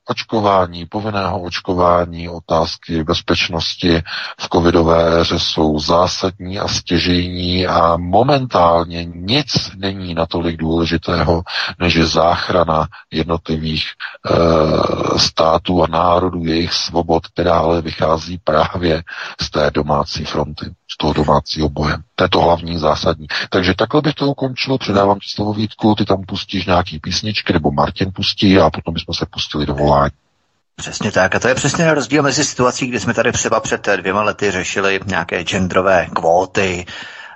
očkování, 0.09 0.87
povinného 0.87 1.41
očkování, 1.41 2.29
otázky 2.29 3.05
bezpečnosti 3.05 4.03
v 4.41 4.49
covidové 4.53 5.21
éře 5.21 5.39
jsou 5.39 5.79
zásadní 5.79 6.59
a 6.59 6.69
stěžejní 6.69 7.67
a 7.67 7.97
momentálně 7.97 9.05
nic 9.05 9.47
není 9.77 10.15
natolik 10.15 10.57
důležitého, 10.57 11.43
než 11.79 11.95
je 11.95 12.07
záchrana 12.07 12.87
jednotlivých 13.11 13.85
e, 13.87 15.19
států 15.19 15.83
a 15.83 15.87
národů, 15.87 16.45
jejich 16.45 16.73
svobod, 16.73 17.27
která 17.27 17.59
ale 17.59 17.83
vychází 17.83 18.41
právě 18.45 19.03
z 19.41 19.51
té 19.51 19.71
domácí 19.71 20.25
fronty, 20.25 20.67
z 20.93 20.97
toho 20.97 21.13
domácího 21.13 21.69
boje. 21.69 21.97
To 22.15 22.25
je 22.25 22.29
to 22.29 22.41
hlavní 22.41 22.79
zásadní. 22.79 23.27
Takže 23.51 23.75
takhle 23.75 24.01
bych 24.01 24.15
to 24.15 24.27
ukončil, 24.27 24.79
předávám 24.79 25.19
ti 25.19 25.29
slovo 25.35 25.53
Vítku, 25.55 25.95
ty 25.95 26.05
tam 26.05 26.23
pustíš 26.29 26.67
nějaký 26.67 26.99
písničky, 26.99 27.53
nebo 27.53 27.71
Martin 27.71 28.13
pustí 28.13 28.59
a 28.59 28.71
potom 28.71 28.95
bychom 28.95 29.15
se 29.15 29.27
pustili 29.31 29.67
do 29.67 29.72
volání. 29.73 30.13
Přesně 30.77 31.13
tak. 31.13 31.35
A 31.35 31.39
to 31.39 31.49
je 31.49 31.55
přesně 31.55 31.95
rozdíl 31.95 32.23
mezi 32.23 32.45
situací, 32.45 32.87
kdy 32.87 33.01
jsme 33.01 33.15
tady 33.15 33.33
třeba 33.33 33.61
před 33.61 33.89
dvěma 33.97 34.23
lety 34.23 34.51
řešili 34.51 35.01
nějaké 35.07 35.45
genderové 35.45 36.07
kvóty, 36.15 36.87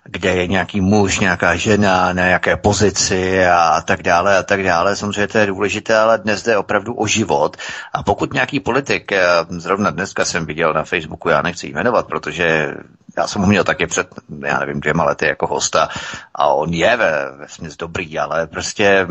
kde 0.04 0.34
je 0.34 0.46
nějaký 0.46 0.80
muž, 0.80 1.18
nějaká 1.18 1.56
žena, 1.56 2.12
na 2.12 2.24
jaké 2.24 2.56
pozici 2.56 3.46
a 3.46 3.80
tak 3.80 4.02
dále 4.02 4.38
a 4.38 4.42
tak 4.42 4.62
dále. 4.62 4.96
Samozřejmě 4.96 5.26
to 5.26 5.38
je 5.38 5.46
důležité, 5.46 5.98
ale 5.98 6.18
dnes 6.18 6.42
jde 6.42 6.56
opravdu 6.56 6.94
o 6.94 7.06
život. 7.06 7.56
A 7.92 8.02
pokud 8.02 8.32
nějaký 8.32 8.60
politik, 8.60 9.12
eh, 9.12 9.24
zrovna 9.48 9.90
dneska 9.90 10.24
jsem 10.24 10.46
viděl 10.46 10.72
na 10.72 10.84
Facebooku, 10.84 11.28
já 11.28 11.42
nechci 11.42 11.66
jmenovat, 11.66 12.06
protože 12.06 12.74
já 13.18 13.26
jsem 13.26 13.42
ho 13.42 13.48
měl 13.48 13.64
taky 13.64 13.86
před, 13.86 14.08
já 14.46 14.58
nevím, 14.58 14.80
dvěma 14.80 15.04
lety 15.04 15.26
jako 15.26 15.46
hosta 15.46 15.88
a 16.34 16.46
on 16.46 16.72
je 16.72 16.96
ve, 16.96 17.30
ve 17.38 17.68
dobrý, 17.78 18.18
ale 18.18 18.46
prostě 18.46 19.06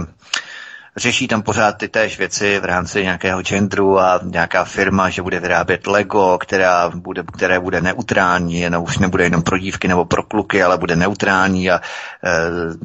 řeší 0.98 1.28
tam 1.28 1.42
pořád 1.42 1.72
ty 1.78 1.88
též 1.88 2.18
věci 2.18 2.60
v 2.60 2.66
rámci 2.66 3.04
nějakého 3.04 3.42
genderu 3.42 4.00
a 4.00 4.20
nějaká 4.24 4.64
firma, 4.64 5.10
že 5.10 5.22
bude 5.22 5.40
vyrábět 5.40 5.88
Lego, 5.88 6.38
která 6.38 6.90
bude, 6.90 7.24
které 7.34 7.60
bude 7.60 7.82
neutrální, 7.82 8.60
jenom 8.60 8.84
už 8.84 8.98
nebude 8.98 9.24
jenom 9.24 9.42
pro 9.44 9.58
dívky 9.58 9.88
nebo 9.88 10.06
pro 10.06 10.24
kluky, 10.24 10.64
ale 10.64 10.78
bude 10.78 10.96
neutrální 10.96 11.72
a 11.72 11.82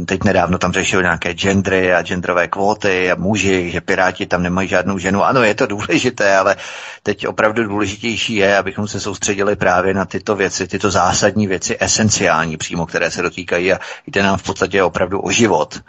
e, 0.00 0.04
teď 0.04 0.24
nedávno 0.24 0.58
tam 0.58 0.72
řešil 0.72 1.02
nějaké 1.02 1.34
gendry 1.34 1.94
a 1.94 2.02
genderové 2.02 2.48
kvóty 2.48 3.12
a 3.12 3.14
muži, 3.14 3.70
že 3.70 3.80
piráti 3.80 4.26
tam 4.26 4.42
nemají 4.42 4.68
žádnou 4.68 4.98
ženu. 4.98 5.24
Ano, 5.24 5.42
je 5.42 5.54
to 5.54 5.66
důležité, 5.66 6.36
ale 6.36 6.56
teď 7.02 7.26
opravdu 7.26 7.64
důležitější 7.64 8.34
je, 8.34 8.58
abychom 8.58 8.88
se 8.88 9.00
soustředili 9.00 9.56
právě 9.56 9.94
na 9.94 10.04
tyto 10.04 10.36
věci, 10.36 10.66
tyto 10.68 10.90
zásadní 10.90 11.46
věci, 11.46 11.76
esenciální 11.80 12.56
přímo, 12.56 12.86
které 12.86 13.10
se 13.10 13.22
dotýkají 13.22 13.72
a 13.72 13.78
jde 14.06 14.22
nám 14.22 14.38
v 14.38 14.42
podstatě 14.42 14.82
opravdu 14.82 15.20
o 15.20 15.30
život, 15.30 15.80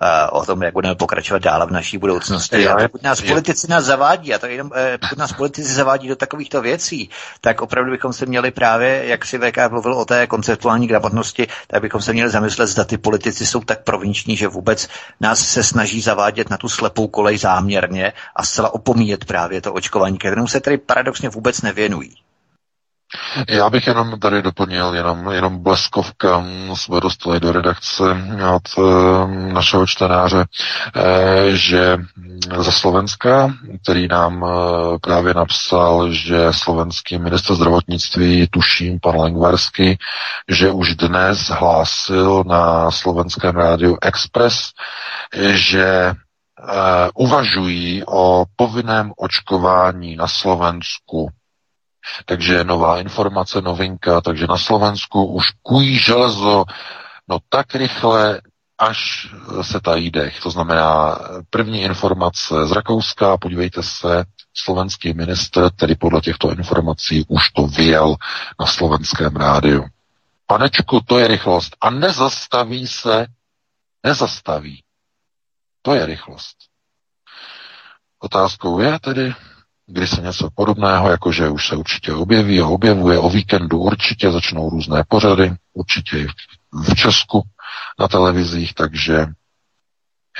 e, 0.00 0.30
o 0.30 0.44
tom, 0.44 0.62
jak 0.62 0.72
budeme 0.74 0.94
pokračovat 0.94 1.42
dál 1.42 1.63
v 1.64 1.70
naší 1.70 1.98
budoucnosti. 1.98 2.62
Já, 2.62 2.74
a 2.74 2.82
pokud 2.82 3.02
nás 3.02 3.20
je, 3.20 3.28
politici 3.28 3.70
nás 3.70 3.84
zavádí, 3.84 4.34
a 4.34 4.38
to 4.38 4.46
jenom, 4.46 4.70
eh, 4.74 4.98
pokud 4.98 5.18
nás 5.18 5.32
politici 5.32 5.74
zavádí 5.74 6.08
do 6.08 6.16
takovýchto 6.16 6.62
věcí, 6.62 7.10
tak 7.40 7.62
opravdu 7.62 7.90
bychom 7.90 8.12
se 8.12 8.26
měli 8.26 8.50
právě, 8.50 9.02
jak 9.06 9.24
si 9.24 9.38
VK 9.38 9.68
mluvil 9.70 9.94
o 9.94 10.04
té 10.04 10.26
konceptuální 10.26 10.86
gramotnosti, 10.86 11.46
tak 11.66 11.82
bychom 11.82 12.00
se 12.02 12.12
měli 12.12 12.30
zamyslet, 12.30 12.66
zda 12.66 12.84
ty 12.84 12.98
politici 12.98 13.46
jsou 13.46 13.60
tak 13.60 13.82
provinční, 13.84 14.36
že 14.36 14.48
vůbec 14.48 14.88
nás 15.20 15.40
se 15.40 15.62
snaží 15.62 16.00
zavádět 16.00 16.50
na 16.50 16.56
tu 16.56 16.68
slepou 16.68 17.08
kolej 17.08 17.38
záměrně 17.38 18.12
a 18.36 18.44
zcela 18.44 18.74
opomíjet 18.74 19.24
právě 19.24 19.60
to 19.60 19.72
očkování, 19.72 20.18
kterému 20.18 20.48
se 20.48 20.60
tedy 20.60 20.78
paradoxně 20.78 21.28
vůbec 21.28 21.62
nevěnují. 21.62 22.23
Já 23.48 23.70
bych 23.70 23.86
jenom 23.86 24.20
tady 24.20 24.42
doplnil, 24.42 24.94
jenom, 24.94 25.30
jenom 25.32 25.62
bleskovka 25.62 26.44
jsme 26.74 27.00
dostali 27.00 27.40
do 27.40 27.52
redakce 27.52 28.02
od 28.54 28.62
eh, 28.78 29.52
našeho 29.52 29.86
čtenáře, 29.86 30.44
eh, 30.96 31.56
že 31.56 31.96
ze 32.58 32.72
Slovenska, 32.72 33.52
který 33.82 34.08
nám 34.08 34.44
eh, 34.44 34.98
právě 35.00 35.34
napsal, 35.34 36.12
že 36.12 36.46
slovenský 36.50 37.18
minister 37.18 37.56
zdravotnictví, 37.56 38.48
tuším, 38.50 39.00
pan 39.00 39.20
Lengvarsky, 39.20 39.98
že 40.48 40.70
už 40.70 40.94
dnes 40.94 41.38
hlásil 41.38 42.44
na 42.46 42.90
slovenském 42.90 43.56
rádiu 43.56 43.98
Express, 44.02 44.72
že 45.50 46.12
uvažují 47.14 48.02
o 48.06 48.44
povinném 48.56 49.12
očkování 49.16 50.16
na 50.16 50.26
Slovensku 50.26 51.28
takže 52.24 52.64
nová 52.64 53.00
informace, 53.00 53.60
novinka, 53.60 54.20
takže 54.20 54.46
na 54.46 54.56
Slovensku 54.56 55.24
už 55.24 55.50
kují 55.62 55.98
železo 55.98 56.64
no 57.28 57.38
tak 57.48 57.74
rychle, 57.74 58.40
až 58.78 59.28
se 59.62 59.80
tají 59.80 60.10
dech. 60.10 60.40
To 60.40 60.50
znamená 60.50 61.18
první 61.50 61.82
informace 61.82 62.66
z 62.66 62.72
Rakouska, 62.72 63.36
podívejte 63.36 63.82
se, 63.82 64.24
slovenský 64.54 65.12
ministr, 65.14 65.70
tedy 65.70 65.94
podle 65.94 66.20
těchto 66.20 66.50
informací, 66.50 67.24
už 67.28 67.50
to 67.50 67.66
vyjel 67.66 68.16
na 68.60 68.66
slovenském 68.66 69.36
rádiu. 69.36 69.84
Panečku, 70.46 71.00
to 71.06 71.18
je 71.18 71.28
rychlost. 71.28 71.76
A 71.80 71.90
nezastaví 71.90 72.86
se, 72.86 73.26
nezastaví. 74.04 74.82
To 75.82 75.94
je 75.94 76.06
rychlost. 76.06 76.56
Otázkou 78.18 78.80
je 78.80 78.98
tedy, 78.98 79.34
kdy 79.86 80.06
se 80.06 80.20
něco 80.20 80.48
podobného, 80.54 81.10
jakože 81.10 81.48
už 81.48 81.68
se 81.68 81.76
určitě 81.76 82.12
objeví 82.12 82.62
objevuje. 82.62 83.18
O 83.18 83.30
víkendu 83.30 83.78
určitě 83.78 84.30
začnou 84.30 84.70
různé 84.70 85.04
pořady, 85.08 85.52
určitě 85.72 86.18
i 86.18 86.26
v 86.84 86.94
Česku 86.94 87.42
na 88.00 88.08
televizích, 88.08 88.74
takže 88.74 89.26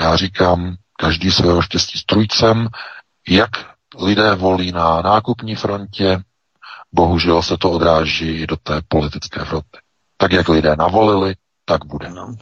já 0.00 0.16
říkám, 0.16 0.76
každý 0.98 1.30
svého 1.30 1.62
štěstí 1.62 1.98
strujcem, 1.98 2.68
jak 3.28 3.50
lidé 3.98 4.34
volí 4.34 4.72
na 4.72 5.02
nákupní 5.02 5.56
frontě, 5.56 6.22
bohužel 6.92 7.42
se 7.42 7.56
to 7.56 7.70
odráží 7.70 8.46
do 8.46 8.56
té 8.56 8.80
politické 8.88 9.44
fronty. 9.44 9.78
Tak 10.16 10.32
jak 10.32 10.48
lidé 10.48 10.76
navolili, 10.76 11.34
tak 11.64 11.84
bude. 11.84 12.10
No. 12.10 12.34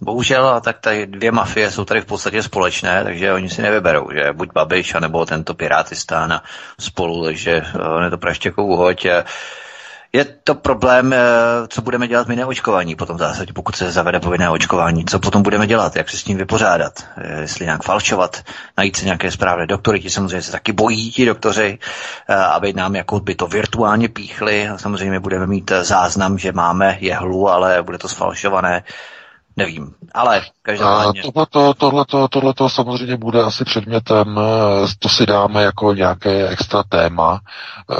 Bohužel, 0.00 0.60
tak 0.60 0.78
tady 0.80 1.06
dvě 1.06 1.32
mafie 1.32 1.70
jsou 1.70 1.84
tady 1.84 2.00
v 2.00 2.04
podstatě 2.04 2.42
společné, 2.42 3.04
takže 3.04 3.32
oni 3.32 3.50
si 3.50 3.62
nevyberou, 3.62 4.08
že 4.12 4.32
buď 4.32 4.48
Babiš, 4.52 4.94
anebo 4.94 5.26
tento 5.26 5.54
Pirátistán 5.54 6.32
a 6.32 6.42
spolu, 6.80 7.24
takže 7.24 7.62
on 7.96 8.04
je 8.04 8.10
to 8.10 8.18
praštěkou 8.18 8.76
hoď. 8.76 9.06
Je 10.12 10.24
to 10.24 10.54
problém, 10.54 11.12
eh, 11.12 11.18
co 11.68 11.82
budeme 11.82 12.08
dělat 12.08 12.28
my 12.28 12.36
neočkovaní 12.36 12.96
potom 12.96 13.16
v 13.16 13.18
zásadě, 13.18 13.52
pokud 13.52 13.76
se 13.76 13.92
zavede 13.92 14.20
povinné 14.20 14.50
očkování. 14.50 15.04
Co 15.04 15.18
potom 15.18 15.42
budeme 15.42 15.66
dělat, 15.66 15.96
jak 15.96 16.10
se 16.10 16.16
s 16.16 16.22
tím 16.24 16.38
vypořádat, 16.38 17.04
eh, 17.16 17.40
jestli 17.40 17.64
nějak 17.64 17.82
falšovat, 17.82 18.42
najít 18.76 18.96
si 18.96 19.04
nějaké 19.04 19.30
správné 19.30 19.66
doktory, 19.66 20.00
ti 20.00 20.10
samozřejmě 20.10 20.42
se 20.42 20.52
taky 20.52 20.72
bojí, 20.72 21.10
ti 21.10 21.26
doktoři, 21.26 21.78
eh, 22.28 22.34
aby 22.34 22.72
nám 22.72 22.96
jako 22.96 23.20
by 23.20 23.34
to 23.34 23.46
virtuálně 23.46 24.08
píchli. 24.08 24.68
Samozřejmě 24.76 25.20
budeme 25.20 25.46
mít 25.46 25.72
záznam, 25.82 26.38
že 26.38 26.52
máme 26.52 26.96
jehlu, 27.00 27.48
ale 27.48 27.82
bude 27.82 27.98
to 27.98 28.08
sfalšované. 28.08 28.84
Nevím. 29.56 29.94
Ale 30.14 30.42
každopádně. 30.62 31.22
Tohleto, 31.22 31.74
tohleto, 31.74 32.28
tohleto 32.28 32.68
samozřejmě 32.68 33.16
bude 33.16 33.42
asi 33.42 33.64
předmětem, 33.64 34.38
eh, 34.38 34.86
to 34.98 35.08
si 35.08 35.26
dáme 35.26 35.62
jako 35.62 35.94
nějaké 35.94 36.48
extra 36.48 36.82
téma, 36.82 37.40
eh, 37.90 37.96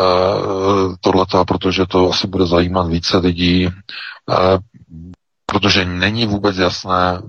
tohleto, 1.00 1.44
protože 1.44 1.86
to 1.86 2.10
asi 2.10 2.26
bude 2.26 2.46
zajímat 2.46 2.88
více 2.88 3.16
lidí, 3.18 3.66
eh, 3.66 4.58
protože 5.46 5.84
není 5.84 6.26
vůbec 6.26 6.56
jasné, 6.56 7.22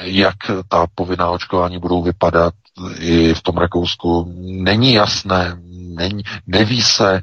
jak 0.00 0.36
ta 0.68 0.86
povinná 0.94 1.30
očkování 1.30 1.78
budou 1.78 2.02
vypadat 2.02 2.54
i 2.98 3.34
v 3.34 3.42
tom 3.42 3.56
Rakousku. 3.56 4.34
Není 4.40 4.92
jasné, 4.92 5.58
není, 5.96 6.22
neví 6.46 6.82
se, 6.82 7.22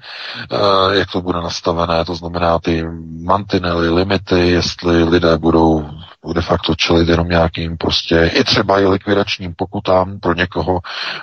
jak 0.91 1.11
to 1.11 1.21
bude 1.21 1.41
nastavené, 1.41 2.05
to 2.05 2.15
znamená 2.15 2.59
ty 2.59 2.83
mantinely, 3.23 3.89
limity, 3.89 4.49
jestli 4.49 5.03
lidé 5.03 5.37
budou 5.37 5.89
de 6.33 6.41
facto 6.41 6.75
čelit 6.75 7.09
jenom 7.09 7.29
nějakým 7.29 7.77
prostě 7.77 8.31
i 8.33 8.43
třeba 8.43 8.79
i 8.79 8.85
likvidačním 8.85 9.53
pokutám. 9.55 10.19
Pro 10.19 10.33
někoho 10.33 10.79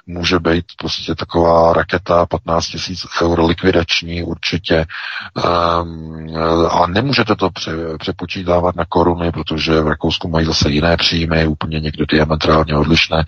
může 0.06 0.38
být 0.38 0.64
prostě 0.78 1.14
taková 1.14 1.72
raketa 1.72 2.26
15 2.26 2.66
tisíc 2.66 3.06
eur 3.22 3.44
likvidační 3.44 4.22
určitě. 4.22 4.86
Um, 5.82 6.36
a 6.70 6.86
nemůžete 6.86 7.36
to 7.36 7.50
pře, 7.50 7.72
přepočítávat 7.98 8.76
na 8.76 8.84
koruny, 8.88 9.32
protože 9.32 9.80
v 9.80 9.88
Rakousku 9.88 10.28
mají 10.28 10.46
zase 10.46 10.70
jiné 10.70 10.96
příjmy, 10.96 11.46
úplně 11.46 11.80
někde 11.80 12.04
diametrálně 12.08 12.76
odlišné. 12.76 13.24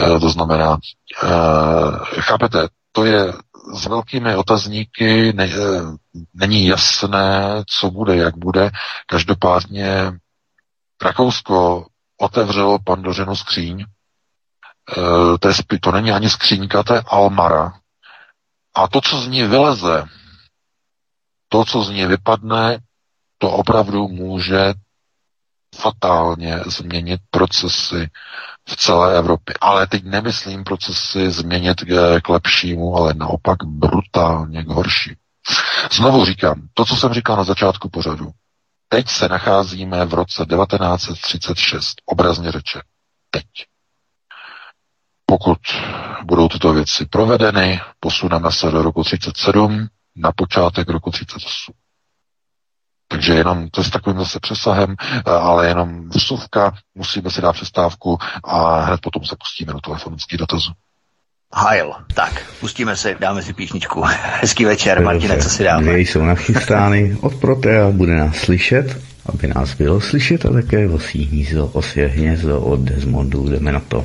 Uh, 0.00 0.20
to 0.20 0.28
znamená, 0.28 0.78
uh, 1.22 1.96
chápete, 2.20 2.68
to 2.92 3.04
je 3.04 3.32
s 3.74 3.86
velkými 3.86 4.36
otazníky, 4.36 5.32
ne, 5.32 5.48
není 6.34 6.66
jasné, 6.66 7.42
co 7.68 7.90
bude, 7.90 8.16
jak 8.16 8.36
bude. 8.36 8.70
Každopádně 9.06 10.12
Rakousko 11.02 11.86
otevřelo 12.20 12.78
pandořinu 12.78 13.36
skříň. 13.36 13.80
E, 13.80 13.84
to, 15.38 15.48
je, 15.48 15.54
to 15.80 15.92
není 15.92 16.12
ani 16.12 16.30
skříňka, 16.30 16.82
to 16.82 16.94
je 16.94 17.02
almara. 17.06 17.72
A 18.74 18.88
to, 18.88 19.00
co 19.00 19.20
z 19.20 19.28
ní 19.28 19.42
vyleze, 19.42 20.04
to, 21.48 21.64
co 21.64 21.82
z 21.82 21.90
ní 21.90 22.06
vypadne, 22.06 22.78
to 23.38 23.50
opravdu 23.50 24.08
může 24.08 24.74
fatálně 25.76 26.58
změnit 26.66 27.20
procesy 27.30 28.10
v 28.70 28.76
celé 28.76 29.18
Evropě. 29.18 29.54
Ale 29.60 29.86
teď 29.86 30.04
nemyslím 30.04 30.64
procesy 30.64 31.30
změnit 31.30 31.80
k, 32.22 32.28
lepšímu, 32.28 32.96
ale 32.96 33.14
naopak 33.14 33.58
brutálně 33.64 34.62
k 34.64 34.68
horší. 34.68 35.16
Znovu 35.92 36.24
říkám, 36.24 36.62
to, 36.74 36.84
co 36.84 36.96
jsem 36.96 37.12
říkal 37.12 37.36
na 37.36 37.44
začátku 37.44 37.88
pořadu, 37.88 38.30
Teď 38.92 39.08
se 39.08 39.28
nacházíme 39.28 40.04
v 40.06 40.14
roce 40.14 40.46
1936, 40.46 41.94
obrazně 42.06 42.52
řeče. 42.52 42.80
Teď. 43.30 43.44
Pokud 45.26 45.58
budou 46.24 46.48
tyto 46.48 46.72
věci 46.72 47.06
provedeny, 47.06 47.80
posuneme 48.00 48.52
se 48.52 48.70
do 48.70 48.82
roku 48.82 49.04
37 49.04 49.88
na 50.16 50.32
počátek 50.32 50.88
roku 50.88 51.10
38. 51.10 51.72
Takže 53.10 53.32
jenom, 53.34 53.68
to 53.70 53.80
je 53.80 53.84
s 53.84 53.90
takovým 53.90 54.18
zase 54.18 54.40
přesahem, 54.40 54.96
ale 55.26 55.68
jenom 55.68 56.08
vsuvka, 56.08 56.72
musíme 56.94 57.30
si 57.30 57.40
dát 57.40 57.52
přestávku 57.52 58.18
a 58.44 58.80
hned 58.80 59.00
potom 59.00 59.24
se 59.24 59.36
pustíme 59.38 59.72
do 59.72 59.80
telefonických 59.80 60.38
dotazů. 60.38 60.72
Hajl. 61.54 61.92
Tak, 62.14 62.42
pustíme 62.60 62.96
si, 62.96 63.16
dáme 63.20 63.42
si 63.42 63.52
píšničku. 63.52 64.02
Hezký 64.40 64.64
večer, 64.64 65.02
Martine, 65.02 65.38
co 65.38 65.50
si 65.50 65.64
dáme? 65.64 65.82
Dvě 65.82 65.98
jsou 65.98 66.24
nachystány 66.24 67.16
od 67.20 67.34
Protea, 67.34 67.90
bude 67.90 68.16
nás 68.16 68.36
slyšet, 68.36 69.02
aby 69.26 69.48
nás 69.48 69.74
bylo 69.74 70.00
slyšet 70.00 70.46
a 70.46 70.52
také 70.52 70.88
osí 70.88 71.24
hnízdo, 71.24 71.66
osě 71.66 72.06
hnězdo 72.06 72.60
od 72.60 72.80
Desmondu, 72.80 73.48
jdeme 73.48 73.72
na 73.72 73.80
to. 73.80 74.04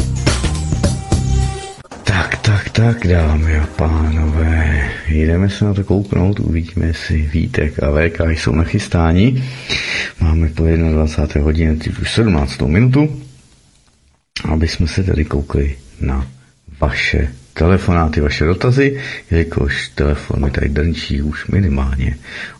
Tak, 2.03 2.37
tak, 2.37 2.69
tak, 2.69 3.07
dámy 3.07 3.59
a 3.59 3.67
pánové, 3.67 4.89
jdeme 5.07 5.49
se 5.49 5.65
na 5.65 5.73
to 5.73 5.83
kouknout, 5.83 6.39
uvidíme, 6.39 6.87
jestli 6.87 7.17
Vítek 7.17 7.83
a 7.83 7.91
VK 7.91 8.19
jsou 8.29 8.55
nachystáni. 8.55 9.43
Máme 10.19 10.49
po 10.49 10.63
21. 10.63 11.43
hodině, 11.43 11.77
už 12.01 12.11
17. 12.13 12.61
minutu, 12.61 13.21
aby 14.51 14.67
jsme 14.67 14.87
se 14.87 15.03
tady 15.03 15.25
koukli 15.25 15.75
na 16.01 16.27
vaše 16.79 17.27
telefonáty, 17.53 18.21
vaše 18.21 18.45
dotazy, 18.45 19.01
jelikož 19.31 19.89
telefon 19.89 20.43
mi 20.45 20.51
tady 20.51 20.69
drnčí 20.69 21.21
už 21.21 21.47
minimálně 21.47 22.17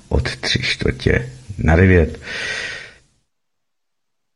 od 0.10 0.36
tři 0.36 0.60
čtvrtě 0.60 1.30
na 1.58 1.76
devět. 1.76 2.20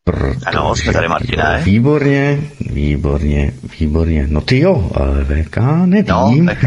Protože 0.07 0.39
ano, 0.45 0.75
jsme 0.75 0.93
tady, 0.93 1.07
Martine. 1.07 1.61
Výborně, 1.63 2.41
výborně, 2.59 3.51
výborně. 3.79 4.25
No 4.29 4.41
ty 4.41 4.59
jo, 4.59 4.91
ale 4.95 5.25
VK 5.25 5.57
nevím. 5.85 6.45
No, 6.45 6.53
VK. 6.55 6.65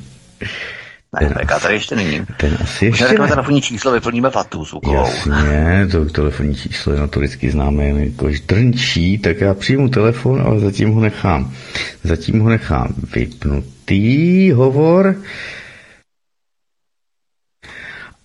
Ne, 1.20 1.28
VK 1.28 1.62
tady 1.62 1.74
ještě 1.74 1.96
není. 1.96 2.20
Ten 2.36 2.58
asi 2.62 2.86
ještě 2.86 3.04
ne. 3.04 3.28
telefonní 3.28 3.62
číslo 3.62 3.92
vyplníme 3.92 4.30
fatu 4.30 4.64
zvukovou. 4.64 4.94
Jasně, 4.96 5.88
to 5.90 6.04
telefonní 6.04 6.54
číslo 6.54 6.92
je 6.92 7.00
notoricky 7.00 7.50
známé, 7.50 7.88
jako 7.88 8.28
drnčí, 8.46 9.18
tak 9.18 9.40
já 9.40 9.54
přijmu 9.54 9.88
telefon, 9.88 10.42
ale 10.46 10.60
zatím 10.60 10.92
ho 10.92 11.00
nechám. 11.00 11.52
Zatím 12.04 12.40
ho 12.40 12.48
nechám 12.48 12.94
vypnutý 13.14 14.52
hovor. 14.52 15.16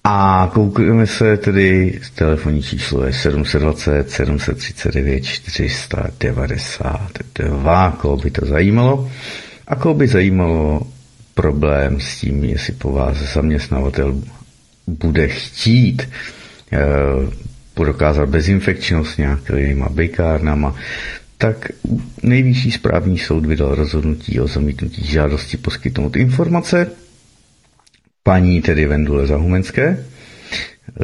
A 0.03 0.49
koukneme 0.53 1.07
se 1.07 1.37
tedy, 1.37 1.99
telefonní 2.15 2.63
číslo 2.63 3.05
je 3.05 3.13
720 3.13 4.11
739 4.11 5.25
492, 5.25 7.91
koho 7.91 8.17
by 8.17 8.31
to 8.31 8.45
zajímalo. 8.45 9.11
A 9.67 9.75
koho 9.75 9.93
by 9.93 10.07
zajímalo 10.07 10.81
problém 11.33 11.99
s 11.99 12.19
tím, 12.19 12.43
jestli 12.43 12.73
po 12.73 12.91
vás 12.91 13.17
zaměstnavatel 13.17 14.21
bude 14.87 15.27
chtít 15.27 16.09
eh, 16.71 16.79
prokázat 17.73 18.29
bezinfekčnost 18.29 19.17
nějakýma 19.17 19.89
bejkárnama, 19.89 20.75
tak 21.37 21.67
nejvyšší 22.23 22.71
správní 22.71 23.17
soud 23.17 23.45
vydal 23.45 23.75
rozhodnutí 23.75 24.39
o 24.39 24.47
zamítnutí 24.47 25.05
žádosti 25.05 25.57
poskytnout 25.57 26.15
informace 26.15 26.87
paní 28.23 28.61
tedy 28.61 28.85
Vendule 28.85 29.27
Zahumenské, 29.27 29.97
eh, 29.97 31.03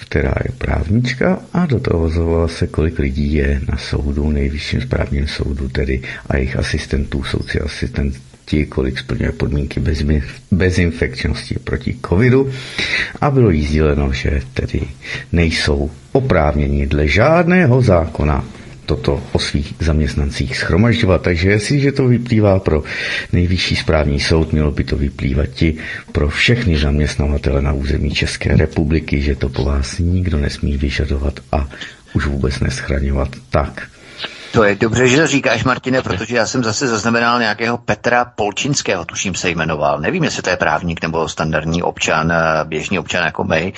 která 0.00 0.34
je 0.44 0.52
právnička 0.58 1.38
a 1.52 1.66
do 1.66 1.80
toho 1.80 2.08
zhovala 2.08 2.48
se, 2.48 2.66
kolik 2.66 2.98
lidí 2.98 3.34
je 3.34 3.60
na 3.72 3.78
soudu, 3.78 4.30
nejvyšším 4.30 4.80
správním 4.80 5.28
soudu 5.28 5.68
tedy 5.68 6.02
a 6.28 6.36
jejich 6.36 6.56
asistentů, 6.56 7.22
soudci 7.24 7.60
asistenti, 7.60 8.66
kolik 8.68 8.98
splňuje 8.98 9.32
podmínky 9.32 9.80
bez, 9.80 10.04
bezinfekčnosti 10.50 11.54
proti 11.64 11.96
covidu. 12.08 12.50
A 13.20 13.30
bylo 13.30 13.50
jí 13.50 13.66
sděleno, 13.66 14.12
že 14.12 14.40
tedy 14.54 14.80
nejsou 15.32 15.90
oprávněni 16.12 16.86
dle 16.86 17.08
žádného 17.08 17.82
zákona 17.82 18.44
toto 18.86 19.22
o 19.32 19.38
svých 19.38 19.74
zaměstnancích 19.80 20.56
schromažďovat. 20.56 21.22
Takže 21.22 21.50
jestliže 21.50 21.92
to 21.92 22.08
vyplývá 22.08 22.58
pro 22.60 22.82
nejvyšší 23.32 23.76
správní 23.76 24.20
soud, 24.20 24.52
mělo 24.52 24.70
by 24.70 24.84
to 24.84 24.96
vyplývat 24.96 25.48
ti 25.48 25.76
pro 26.12 26.28
všechny 26.28 26.78
zaměstnavatele 26.78 27.62
na 27.62 27.72
území 27.72 28.10
České 28.10 28.56
republiky, 28.56 29.22
že 29.22 29.36
to 29.36 29.48
po 29.48 29.64
vás 29.64 29.98
nikdo 29.98 30.38
nesmí 30.38 30.76
vyžadovat 30.76 31.40
a 31.52 31.68
už 32.14 32.26
vůbec 32.26 32.60
neschraňovat 32.60 33.28
tak. 33.50 33.88
To 34.52 34.64
je 34.64 34.74
dobře, 34.74 35.08
že 35.08 35.16
to 35.16 35.26
říkáš, 35.26 35.64
Martine, 35.64 36.02
protože 36.02 36.36
já 36.36 36.46
jsem 36.46 36.64
zase 36.64 36.88
zaznamenal 36.88 37.40
nějakého 37.40 37.78
Petra 37.78 38.24
Polčinského, 38.24 39.04
tuším 39.04 39.34
se 39.34 39.50
jmenoval. 39.50 40.00
Nevím, 40.00 40.24
jestli 40.24 40.42
to 40.42 40.50
je 40.50 40.56
právník 40.56 41.02
nebo 41.02 41.28
standardní 41.28 41.82
občan, 41.82 42.32
eh, 42.32 42.64
běžný 42.64 42.98
občan 42.98 43.24
jako 43.24 43.44
my. 43.44 43.72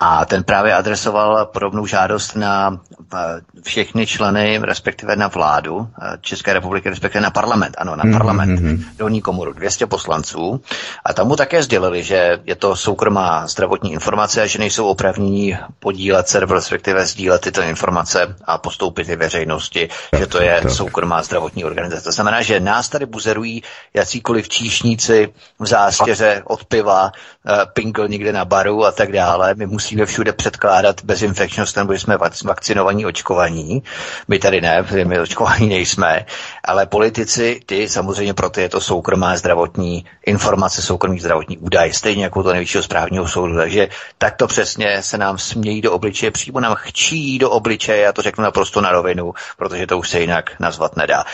A 0.00 0.24
ten 0.24 0.44
právě 0.44 0.74
adresoval 0.74 1.46
podobnou 1.46 1.86
žádost 1.86 2.34
na 2.36 2.80
eh, 3.14 3.18
všechny 3.62 4.06
členy, 4.06 4.60
respektive 4.62 5.16
na 5.16 5.28
vládu 5.28 5.88
eh, 6.02 6.18
České 6.20 6.52
republiky, 6.52 6.88
respektive 6.90 7.22
na 7.22 7.30
parlament. 7.30 7.74
Ano, 7.78 7.96
na 7.96 8.04
mhm, 8.04 8.12
parlament, 8.12 8.60
mm-hmm. 8.60 8.84
dolní 8.98 9.20
komoru, 9.20 9.52
200 9.52 9.86
poslanců. 9.86 10.60
A 11.04 11.12
tam 11.12 11.28
mu 11.28 11.36
také 11.36 11.62
sdělili, 11.62 12.02
že 12.02 12.38
je 12.44 12.54
to 12.54 12.76
soukromá 12.76 13.46
zdravotní 13.46 13.92
informace 13.92 14.42
a 14.42 14.46
že 14.46 14.58
nejsou 14.58 14.86
opravnění 14.86 15.56
podílet 15.78 16.28
se, 16.28 16.40
respektive 16.40 17.06
sdílet 17.06 17.40
tyto 17.40 17.62
informace 17.62 18.36
a 18.44 18.58
postoupit 18.58 19.08
i 19.08 19.16
veřejnosti 19.16 19.88
že 20.18 20.26
to 20.26 20.42
je 20.42 20.62
soukromá 20.68 21.22
zdravotní 21.22 21.64
organizace. 21.64 22.04
To 22.04 22.12
znamená, 22.12 22.42
že 22.42 22.60
nás 22.60 22.88
tady 22.88 23.06
buzerují 23.06 23.62
jakýkoliv 23.94 24.48
číšníci 24.48 25.32
v 25.58 25.66
zástěře 25.66 26.42
od 26.44 26.64
piva, 26.64 27.12
eh, 27.46 27.66
pinkl 27.72 28.08
někde 28.08 28.32
na 28.32 28.44
baru 28.44 28.84
a 28.84 28.92
tak 28.92 29.12
dále. 29.12 29.54
My 29.54 29.66
musíme 29.66 30.06
všude 30.06 30.32
předkládat 30.32 31.04
bezinfekčnost, 31.04 31.76
nebo 31.76 31.92
jsme 31.92 32.16
vakcinovaní, 32.44 33.06
očkovaní. 33.06 33.82
My 34.28 34.38
tady 34.38 34.60
ne, 34.60 34.86
my 35.04 35.20
očkovaní 35.20 35.68
nejsme, 35.68 36.26
ale 36.64 36.86
politici, 36.86 37.60
ty 37.66 37.88
samozřejmě 37.88 38.34
pro 38.34 38.50
ty 38.50 38.60
je 38.62 38.68
to 38.68 38.80
soukromá 38.80 39.36
zdravotní 39.36 40.04
informace, 40.26 40.82
soukromý 40.82 41.20
zdravotní 41.20 41.58
údaj, 41.58 41.92
stejně 41.92 42.24
jako 42.24 42.42
to 42.42 42.52
nejvyššího 42.52 42.82
správního 42.82 43.28
soudu. 43.28 43.56
Takže 43.56 43.88
tak 44.18 44.36
to 44.36 44.46
přesně 44.46 45.02
se 45.02 45.18
nám 45.18 45.38
smějí 45.38 45.80
do 45.80 45.92
obličeje, 45.92 46.30
přímo 46.30 46.60
nám 46.60 46.74
chčí 46.74 47.38
do 47.38 47.50
obličeje, 47.50 48.02
já 48.02 48.12
to 48.12 48.22
řeknu 48.22 48.44
naprosto 48.44 48.80
na 48.80 48.92
rovinu, 48.92 49.32
protože 49.56 49.86
to 49.86 49.98
už 49.98 50.10
se 50.10 50.20
jinak 50.20 50.50
nazvat 50.60 50.96
nedá. 50.96 51.24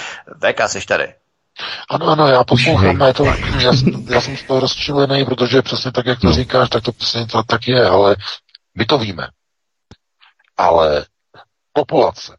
VK, 0.41 0.61
seš 0.69 0.87
tady? 0.87 1.26
Ano, 1.91 2.07
ano, 2.07 2.29
já 2.29 2.45
poslouchám, 2.45 3.01
je 3.01 3.15
to, 3.15 3.25
já, 3.25 3.73
já 4.09 4.21
jsem 4.21 4.37
z 4.37 4.43
toho 4.43 4.61
rozčilený, 4.61 5.25
protože 5.25 5.63
přesně 5.63 5.93
tak, 5.93 6.07
jak 6.07 6.21
to 6.21 6.27
no. 6.27 6.33
říkáš, 6.33 6.69
tak 6.69 6.83
to 6.83 6.93
přesně 6.93 7.27
to 7.27 7.43
tak 7.43 7.69
je, 7.69 7.89
ale 7.89 8.17
my 8.75 8.85
to 8.85 8.99
víme. 8.99 9.29
Ale 10.57 11.07
populace, 11.73 12.37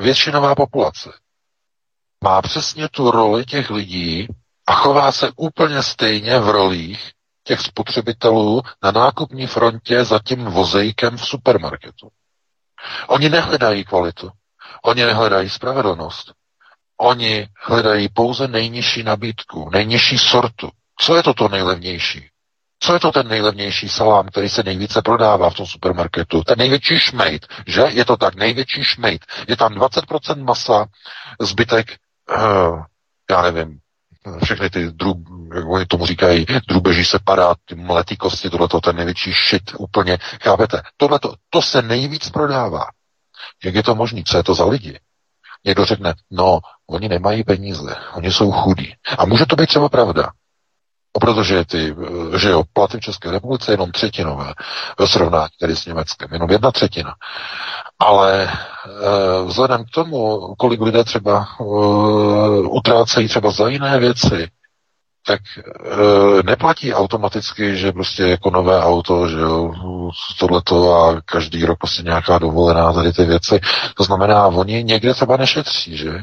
většinová 0.00 0.54
populace, 0.54 1.10
má 2.24 2.42
přesně 2.42 2.88
tu 2.88 3.10
roli 3.10 3.44
těch 3.44 3.70
lidí 3.70 4.28
a 4.66 4.72
chová 4.72 5.12
se 5.12 5.30
úplně 5.36 5.82
stejně 5.82 6.38
v 6.38 6.48
rolích 6.48 7.12
těch 7.44 7.60
spotřebitelů 7.60 8.62
na 8.82 8.90
nákupní 8.90 9.46
frontě 9.46 10.04
za 10.04 10.20
tím 10.24 10.44
vozejkem 10.44 11.16
v 11.16 11.26
supermarketu. 11.26 12.08
Oni 13.06 13.28
nehledají 13.28 13.84
kvalitu. 13.84 14.30
Oni 14.84 15.06
nehledají 15.06 15.50
spravedlnost. 15.50 16.32
Oni 17.00 17.48
hledají 17.64 18.08
pouze 18.08 18.48
nejnižší 18.48 19.02
nabídku, 19.02 19.70
nejnižší 19.70 20.18
sortu. 20.18 20.70
Co 21.00 21.16
je 21.16 21.22
to 21.22 21.34
to 21.34 21.48
nejlevnější? 21.48 22.28
Co 22.80 22.94
je 22.94 23.00
to 23.00 23.12
ten 23.12 23.28
nejlevnější 23.28 23.88
salám, 23.88 24.26
který 24.26 24.48
se 24.48 24.62
nejvíce 24.62 25.02
prodává 25.02 25.50
v 25.50 25.54
tom 25.54 25.66
supermarketu? 25.66 26.44
Ten 26.44 26.58
největší 26.58 26.98
šmejt, 26.98 27.46
že? 27.66 27.80
Je 27.88 28.04
to 28.04 28.16
tak, 28.16 28.34
největší 28.34 28.84
šmejt. 28.84 29.26
Je 29.48 29.56
tam 29.56 29.74
20% 29.74 30.44
masa, 30.44 30.86
zbytek, 31.40 31.96
uh, 32.36 32.82
já 33.30 33.42
nevím, 33.42 33.78
všechny 34.44 34.70
ty 34.70 34.92
drub, 34.92 35.18
jak 35.54 35.66
oni 35.66 35.86
tomu 35.86 36.06
říkají, 36.06 36.46
drubeží 36.68 37.04
separát, 37.04 37.58
ty 37.64 37.74
mletý 37.74 38.16
kosti, 38.16 38.50
tohleto, 38.50 38.80
ten 38.80 38.96
největší 38.96 39.32
shit 39.32 39.62
úplně, 39.78 40.18
chápete? 40.42 40.82
Tohleto, 40.96 41.34
to 41.50 41.62
se 41.62 41.82
nejvíc 41.82 42.30
prodává. 42.30 42.84
Jak 43.64 43.74
je 43.74 43.82
to 43.82 43.94
možné? 43.94 44.22
Co 44.26 44.36
je 44.36 44.42
to 44.42 44.54
za 44.54 44.64
lidi? 44.64 44.98
Někdo 45.64 45.84
řekne, 45.84 46.14
no, 46.30 46.58
oni 46.86 47.08
nemají 47.08 47.44
peníze, 47.44 47.96
oni 48.14 48.32
jsou 48.32 48.52
chudí. 48.52 48.94
A 49.18 49.26
může 49.26 49.46
to 49.46 49.56
být 49.56 49.66
třeba 49.66 49.88
pravda. 49.88 50.30
Protože 51.20 51.64
ty, 51.64 51.96
že 52.36 52.48
jo, 52.48 52.62
platy 52.72 52.96
v 52.96 53.00
České 53.00 53.30
republice 53.30 53.70
je 53.70 53.74
jenom 53.74 53.90
třetinové 53.90 54.54
ve 54.98 55.08
srovnání 55.08 55.48
tedy 55.60 55.76
s 55.76 55.86
Německem, 55.86 56.28
jenom 56.32 56.50
jedna 56.50 56.70
třetina. 56.70 57.14
Ale 57.98 58.42
e, 58.42 58.50
vzhledem 59.44 59.84
k 59.84 59.90
tomu, 59.94 60.40
kolik 60.58 60.80
lidé 60.80 61.04
třeba 61.04 61.48
e, 61.60 61.64
utrácejí 62.68 63.28
třeba 63.28 63.50
za 63.50 63.68
jiné 63.68 63.98
věci, 63.98 64.48
tak 65.28 65.40
e, 65.58 66.42
neplatí 66.42 66.94
automaticky, 66.94 67.76
že 67.76 67.92
prostě 67.92 68.22
jako 68.22 68.50
nové 68.50 68.82
auto, 68.82 69.28
že 69.28 69.38
jo, 69.38 69.72
tohleto 70.38 70.94
a 70.94 71.20
každý 71.24 71.64
rok 71.64 71.78
prostě 71.78 72.02
nějaká 72.02 72.38
dovolená, 72.38 72.92
tady 72.92 73.12
ty 73.12 73.24
věci. 73.24 73.60
To 73.96 74.04
znamená, 74.04 74.46
oni 74.46 74.84
někde 74.84 75.14
třeba 75.14 75.36
nešetří, 75.36 75.96
že? 75.96 76.22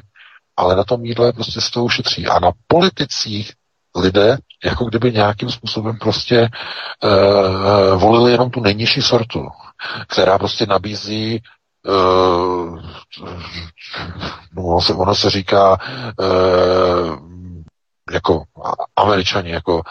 Ale 0.57 0.76
na 0.76 0.84
tom 0.84 1.06
jídle 1.06 1.34
prostě 1.34 1.61
z 1.61 1.69
toho 1.69 1.86
ušetří. 1.86 2.27
A 2.27 2.40
na 2.40 2.52
politicích 2.68 3.53
lidé 3.95 4.38
jako 4.65 4.86
kdyby 4.86 5.11
nějakým 5.11 5.49
způsobem 5.49 5.98
prostě 5.98 6.38
e, 6.40 6.49
volili 7.95 8.32
jenom 8.32 8.49
tu 8.49 8.61
nejnižší 8.61 9.02
sortu, 9.02 9.48
která 10.07 10.38
prostě 10.38 10.65
nabízí 10.65 11.41
Uh, 11.88 12.82
no, 14.56 14.80
ono, 14.95 15.15
se, 15.15 15.30
říká 15.30 15.77
uh, 16.19 17.35
jako 18.11 18.44
američani, 18.95 19.52
jako 19.52 19.82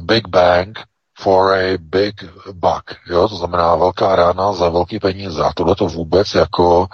Big 0.00 0.28
Bang 0.28 0.78
for 1.18 1.54
a 1.54 1.78
big 1.78 2.14
buck, 2.52 2.96
jo, 3.06 3.28
to 3.28 3.36
znamená 3.36 3.76
velká 3.76 4.16
rána 4.16 4.52
za 4.52 4.68
velký 4.68 4.98
peníze. 4.98 5.44
A 5.44 5.52
tohle 5.52 5.74
to 5.74 5.86
vůbec 5.86 6.34
jako 6.34 6.86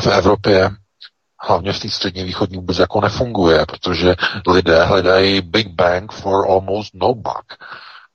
v 0.00 0.06
Evropě 0.06 0.70
hlavně 1.40 1.72
v 1.72 1.80
té 1.80 1.90
střední 1.90 2.24
východní 2.24 2.56
vůbec 2.56 2.78
jako 2.78 3.00
nefunguje, 3.00 3.66
protože 3.66 4.16
lidé 4.48 4.84
hledají 4.84 5.40
Big 5.40 5.68
Bang 5.68 6.12
for 6.12 6.50
almost 6.50 6.94
no 6.94 7.14
buck. 7.14 7.64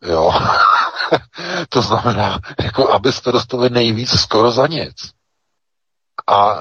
Jo. 0.02 0.34
to 1.70 1.82
znamená, 1.82 2.40
jako 2.64 2.94
abyste 2.94 3.32
dostali 3.32 3.70
nejvíc 3.70 4.10
skoro 4.10 4.52
za 4.52 4.68
nic. 4.68 5.12
A 6.28 6.56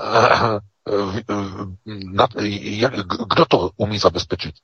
na, 1.87 2.27
jak, 2.53 2.95
kdo 3.07 3.45
to 3.45 3.71
umí 3.77 3.99
zabezpečit? 3.99 4.55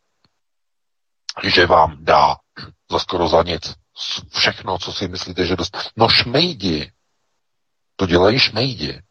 Že 1.43 1.67
vám 1.67 1.97
dá 2.01 2.37
za 2.91 2.99
skoro 2.99 3.29
za 3.29 3.43
nic 3.43 3.75
všechno, 4.33 4.79
co 4.79 4.93
si 4.93 5.09
myslíte, 5.09 5.47
že 5.47 5.57
dost... 5.57 5.79
No 5.97 6.09
šmejdi. 6.09 6.93
To 7.97 8.07
dělají 8.07 8.39
šmejdi. 8.39 9.03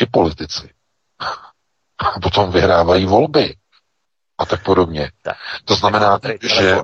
I 0.00 0.06
politici 0.06 0.70
a 2.02 2.20
potom 2.20 2.50
vyhrávají 2.50 3.06
volby 3.06 3.56
a 4.38 4.46
tak 4.46 4.64
podobně. 4.64 5.10
Tak. 5.22 5.36
To 5.64 5.74
znamená, 5.74 6.18
že 6.42 6.76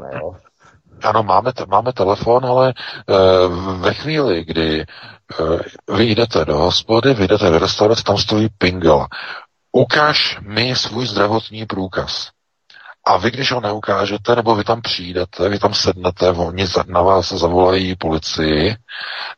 ano, 1.03 1.23
máme, 1.23 1.53
te, 1.53 1.67
máme 1.67 1.93
telefon, 1.93 2.47
ale 2.47 2.75
uh, 3.07 3.81
ve 3.81 3.95
chvíli, 3.95 4.45
kdy 4.45 4.87
uh, 5.41 5.97
vy 5.97 6.05
jdete 6.05 6.45
do 6.45 6.59
hospody, 6.59 7.15
vy 7.15 7.29
jdete 7.29 7.51
do 7.51 7.59
restaurace, 7.59 8.03
tam 8.03 8.19
stojí 8.19 8.49
pingel. 8.59 9.07
Ukaž 9.73 10.39
mi 10.41 10.77
svůj 10.77 11.07
zdravotní 11.07 11.67
průkaz. 11.67 12.31
A 13.09 13.17
vy, 13.17 13.31
když 13.31 13.53
ho 13.53 13.61
neukážete, 13.61 14.37
nebo 14.37 14.55
vy 14.55 14.65
tam 14.65 14.83
přijdete, 14.83 15.49
vy 15.49 15.59
tam 15.59 15.75
sednete, 15.75 16.31
oni 16.31 16.67
na 16.87 17.03
vás 17.03 17.33
zavolají 17.33 17.97
policii, 17.97 18.77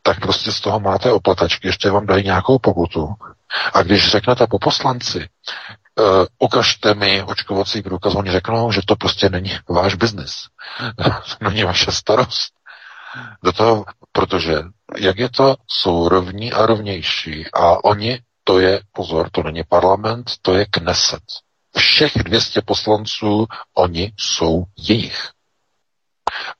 tak 0.03 0.19
prostě 0.19 0.51
z 0.51 0.61
toho 0.61 0.79
máte 0.79 1.11
oplatačky, 1.11 1.67
ještě 1.67 1.89
vám 1.89 2.05
dají 2.05 2.23
nějakou 2.23 2.59
pokutu. 2.59 3.13
A 3.73 3.83
když 3.83 4.11
řeknete 4.11 4.47
po 4.47 4.59
poslanci, 4.59 5.17
uh, 5.19 6.25
ukažte 6.39 6.93
mi 6.93 7.23
očkovací 7.23 7.81
průkaz, 7.81 8.15
oni 8.15 8.31
řeknou, 8.31 8.71
že 8.71 8.81
to 8.85 8.95
prostě 8.95 9.29
není 9.29 9.51
váš 9.69 9.95
biznis. 9.95 10.33
není 11.41 11.63
vaše 11.63 11.91
starost. 11.91 12.53
Do 13.43 13.51
toho, 13.51 13.85
protože 14.11 14.55
jak 14.97 15.17
je 15.17 15.29
to, 15.29 15.55
jsou 15.67 16.09
rovní 16.09 16.53
a 16.53 16.65
rovnější. 16.65 17.45
A 17.53 17.83
oni, 17.83 18.19
to 18.43 18.59
je, 18.59 18.81
pozor, 18.91 19.29
to 19.31 19.43
není 19.43 19.63
parlament, 19.69 20.31
to 20.41 20.53
je 20.53 20.65
Kneset. 20.65 21.23
Všech 21.77 22.13
200 22.13 22.61
poslanců, 22.61 23.47
oni 23.73 24.13
jsou 24.17 24.63
jejich. 24.77 25.29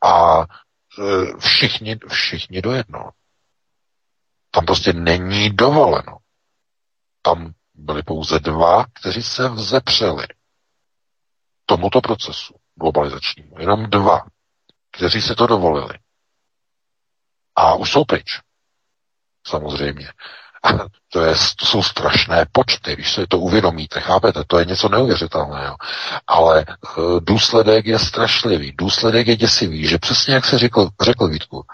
A 0.03 0.41
e, 0.41 0.45
všichni, 1.39 1.95
všichni 2.09 2.61
do 2.61 2.71
jednoho. 2.71 3.11
Tam 4.51 4.65
prostě 4.65 4.93
není 4.93 5.49
dovoleno. 5.49 6.17
Tam 7.21 7.53
byli 7.73 8.03
pouze 8.03 8.39
dva, 8.39 8.85
kteří 8.93 9.23
se 9.23 9.49
vzepřeli 9.49 10.27
tomuto 11.65 12.01
procesu 12.01 12.55
globalizačnímu. 12.75 13.59
Jenom 13.59 13.89
dva, 13.89 14.19
kteří 14.91 15.21
si 15.21 15.35
to 15.35 15.47
dovolili. 15.47 15.99
A 17.55 17.75
už 17.75 17.91
jsou 17.91 18.05
pryč. 18.05 18.39
Samozřejmě. 19.47 20.13
To, 21.09 21.23
je, 21.23 21.35
to 21.59 21.65
jsou 21.65 21.83
strašné 21.83 22.45
počty, 22.51 22.93
když 22.93 23.13
se 23.13 23.27
to 23.27 23.39
uvědomíte, 23.39 23.99
chápete, 24.01 24.43
to 24.47 24.59
je 24.59 24.65
něco 24.65 24.89
neuvěřitelného. 24.89 25.75
Ale 26.27 26.65
uh, 26.65 27.19
důsledek 27.19 27.85
je 27.85 27.99
strašlivý, 27.99 28.71
důsledek 28.71 29.27
je 29.27 29.35
děsivý, 29.35 29.87
že 29.87 29.97
přesně 29.97 30.33
jak 30.33 30.45
se 30.45 30.57
řekl, 30.57 30.89
řekl 31.01 31.27
Vítku, 31.27 31.65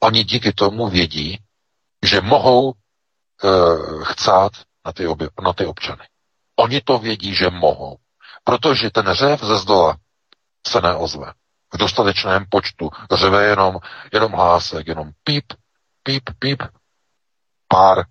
oni 0.00 0.24
díky 0.24 0.52
tomu 0.52 0.88
vědí, 0.88 1.38
že 2.04 2.20
mohou 2.20 2.72
uh, 2.72 4.04
chcát 4.04 4.52
na 4.86 4.92
ty, 4.92 5.06
obě, 5.06 5.28
na 5.42 5.52
ty 5.52 5.66
občany. 5.66 6.04
Oni 6.56 6.80
to 6.80 6.98
vědí, 6.98 7.34
že 7.34 7.50
mohou. 7.50 7.96
Protože 8.44 8.90
ten 8.90 9.12
řev 9.12 9.44
ze 9.44 9.56
zdola 9.56 9.96
se 10.66 10.80
neozve. 10.80 11.32
V 11.74 11.76
dostatečném 11.76 12.44
počtu 12.50 12.90
řeve 13.12 13.44
jenom, 13.44 13.78
jenom 14.12 14.32
hlásek, 14.32 14.86
jenom 14.86 15.10
píp, 15.24 15.44
píp, 16.02 16.30
píp, 16.38 16.62
pár 17.68 18.04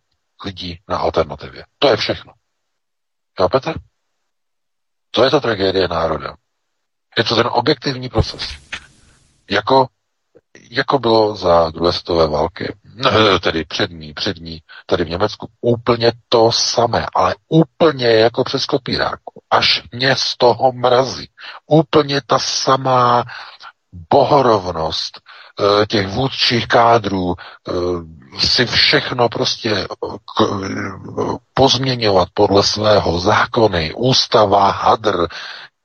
lidí 0.46 0.80
na 0.88 0.98
alternativě. 0.98 1.66
To 1.80 1.88
je 1.88 1.98
všechno. 1.98 2.34
Chápete? 3.40 3.74
To 5.12 5.24
je 5.24 5.30
ta 5.32 5.40
tragédie 5.40 5.88
národa. 5.88 6.36
Je 7.18 7.24
to 7.24 7.36
ten 7.36 7.48
objektivní 7.52 8.10
proces. 8.10 8.42
Jako, 9.50 9.88
jako 10.72 11.00
bylo 11.00 11.36
za 11.36 11.70
druhé 11.70 11.94
světové 11.94 12.28
války. 12.28 12.76
no, 12.96 13.40
tedy 13.40 13.66
přední, 13.66 14.14
přední, 14.14 14.60
tady 14.86 15.04
v 15.04 15.10
Německu 15.10 15.48
úplně 15.62 16.12
to 16.30 16.52
samé, 16.52 17.06
ale 17.16 17.36
úplně 17.48 18.08
jako 18.08 18.44
přes 18.44 18.66
kopíráku. 18.66 19.42
Až 19.50 19.84
mě 19.92 20.16
z 20.16 20.38
toho 20.38 20.72
mrazí. 20.72 21.30
Úplně 21.68 22.22
ta 22.28 22.40
samá 22.40 23.24
bohorovnost 24.12 25.18
eh, 25.18 25.25
těch 25.88 26.08
vůdčích 26.08 26.68
kádrů, 26.68 27.36
eh, 27.68 27.72
si 28.40 28.66
všechno 28.66 29.30
prostě 29.30 29.88
pozměňovat 31.54 32.28
podle 32.34 32.64
svého 32.64 33.20
zákony, 33.20 33.94
ústava, 33.94 34.72
hadr, 34.72 35.28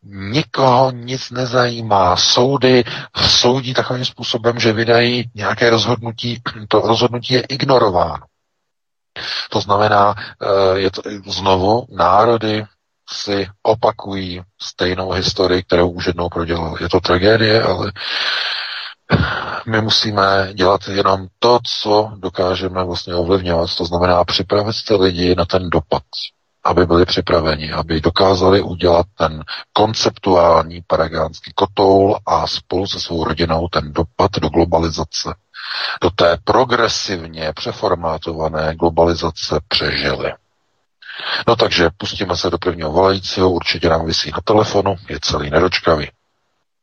nikoho 0.03 0.91
nic 0.91 1.31
nezajímá. 1.31 2.17
Soudy 2.17 2.85
soudí 3.29 3.75
takovým 3.75 4.05
způsobem, 4.05 4.59
že 4.59 4.73
vydají 4.73 5.31
nějaké 5.35 5.71
rozhodnutí, 5.71 6.43
to 6.69 6.81
rozhodnutí 6.81 7.35
je 7.35 7.41
ignorováno. 7.41 8.25
To 9.51 9.61
znamená, 9.61 10.15
eh, 10.43 10.79
je 10.79 10.91
to 10.91 11.03
znovu 11.27 11.87
národy 11.91 12.65
si 13.13 13.49
opakují 13.63 14.43
stejnou 14.63 15.11
historii, 15.11 15.63
kterou 15.63 15.91
už 15.91 16.07
jednou 16.07 16.29
prodělali. 16.29 16.83
Je 16.83 16.89
to 16.89 17.01
tragédie, 17.01 17.63
ale 17.63 17.93
my 19.67 19.81
musíme 19.81 20.51
dělat 20.55 20.81
jenom 20.89 21.27
to, 21.39 21.59
co 21.81 22.13
dokážeme 22.17 22.85
vlastně 22.85 23.15
ovlivňovat. 23.15 23.75
To 23.77 23.85
znamená 23.85 24.25
připravit 24.25 24.77
ty 24.89 24.95
lidi 24.95 25.35
na 25.35 25.45
ten 25.45 25.71
dopad 25.71 26.03
aby 26.65 26.87
byli 26.87 27.05
připraveni, 27.07 27.73
aby 27.73 28.01
dokázali 28.01 28.63
udělat 28.63 29.07
ten 29.19 29.45
konceptuální 29.73 30.83
paragánský 30.87 31.53
kotoul 31.55 32.19
a 32.27 32.47
spolu 32.47 32.87
se 32.87 33.01
svou 33.01 33.25
rodinou 33.25 33.69
ten 33.69 33.93
dopad 33.93 34.31
do 34.33 34.49
globalizace, 34.49 35.35
do 36.03 36.11
té 36.11 36.39
progresivně 36.45 37.53
přeformátované 37.53 38.75
globalizace 38.75 39.61
přežili. 39.69 40.33
No 41.49 41.57
takže 41.57 41.91
pustíme 41.97 42.37
se 42.37 42.51
do 42.51 42.59
prvního 42.59 42.93
volajícího, 42.93 43.51
určitě 43.51 43.89
nám 43.89 44.07
vysí 44.07 44.31
na 44.31 44.39
telefonu, 44.45 44.97
je 45.09 45.19
celý 45.23 45.51
nedočkavý. 45.51 46.11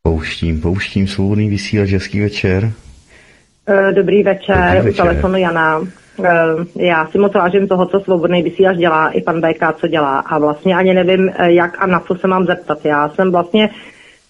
Pouštím, 0.08 0.62
pouštím 0.62 1.08
svobodný 1.08 1.50
vysílač, 1.50 1.90
hezký 1.90 2.20
večer. 2.20 2.72
Eh, 3.68 3.92
dobrý 3.94 4.24
večer, 4.24 4.56
Dobrý 4.56 4.90
večer. 4.90 5.06
u 5.06 5.08
telefonu 5.08 5.38
Jana. 5.38 5.82
Eh, 6.24 6.86
já 6.86 7.08
si 7.08 7.18
moc 7.18 7.34
vážím 7.34 7.68
toho, 7.68 7.86
co 7.86 8.00
svobodný 8.00 8.44
vysílač 8.44 8.78
dělá, 8.78 9.10
i 9.10 9.22
pan 9.22 9.42
BK, 9.42 9.74
co 9.74 9.88
dělá. 9.88 10.20
A 10.20 10.40
vlastně 10.40 10.76
ani 10.76 10.94
nevím, 10.94 11.30
eh, 11.30 11.52
jak 11.52 11.82
a 11.82 11.88
na 11.88 12.00
co 12.00 12.16
se 12.16 12.28
mám 12.28 12.46
zeptat. 12.46 12.86
Já 12.86 13.10
jsem 13.10 13.32
vlastně, 13.32 13.70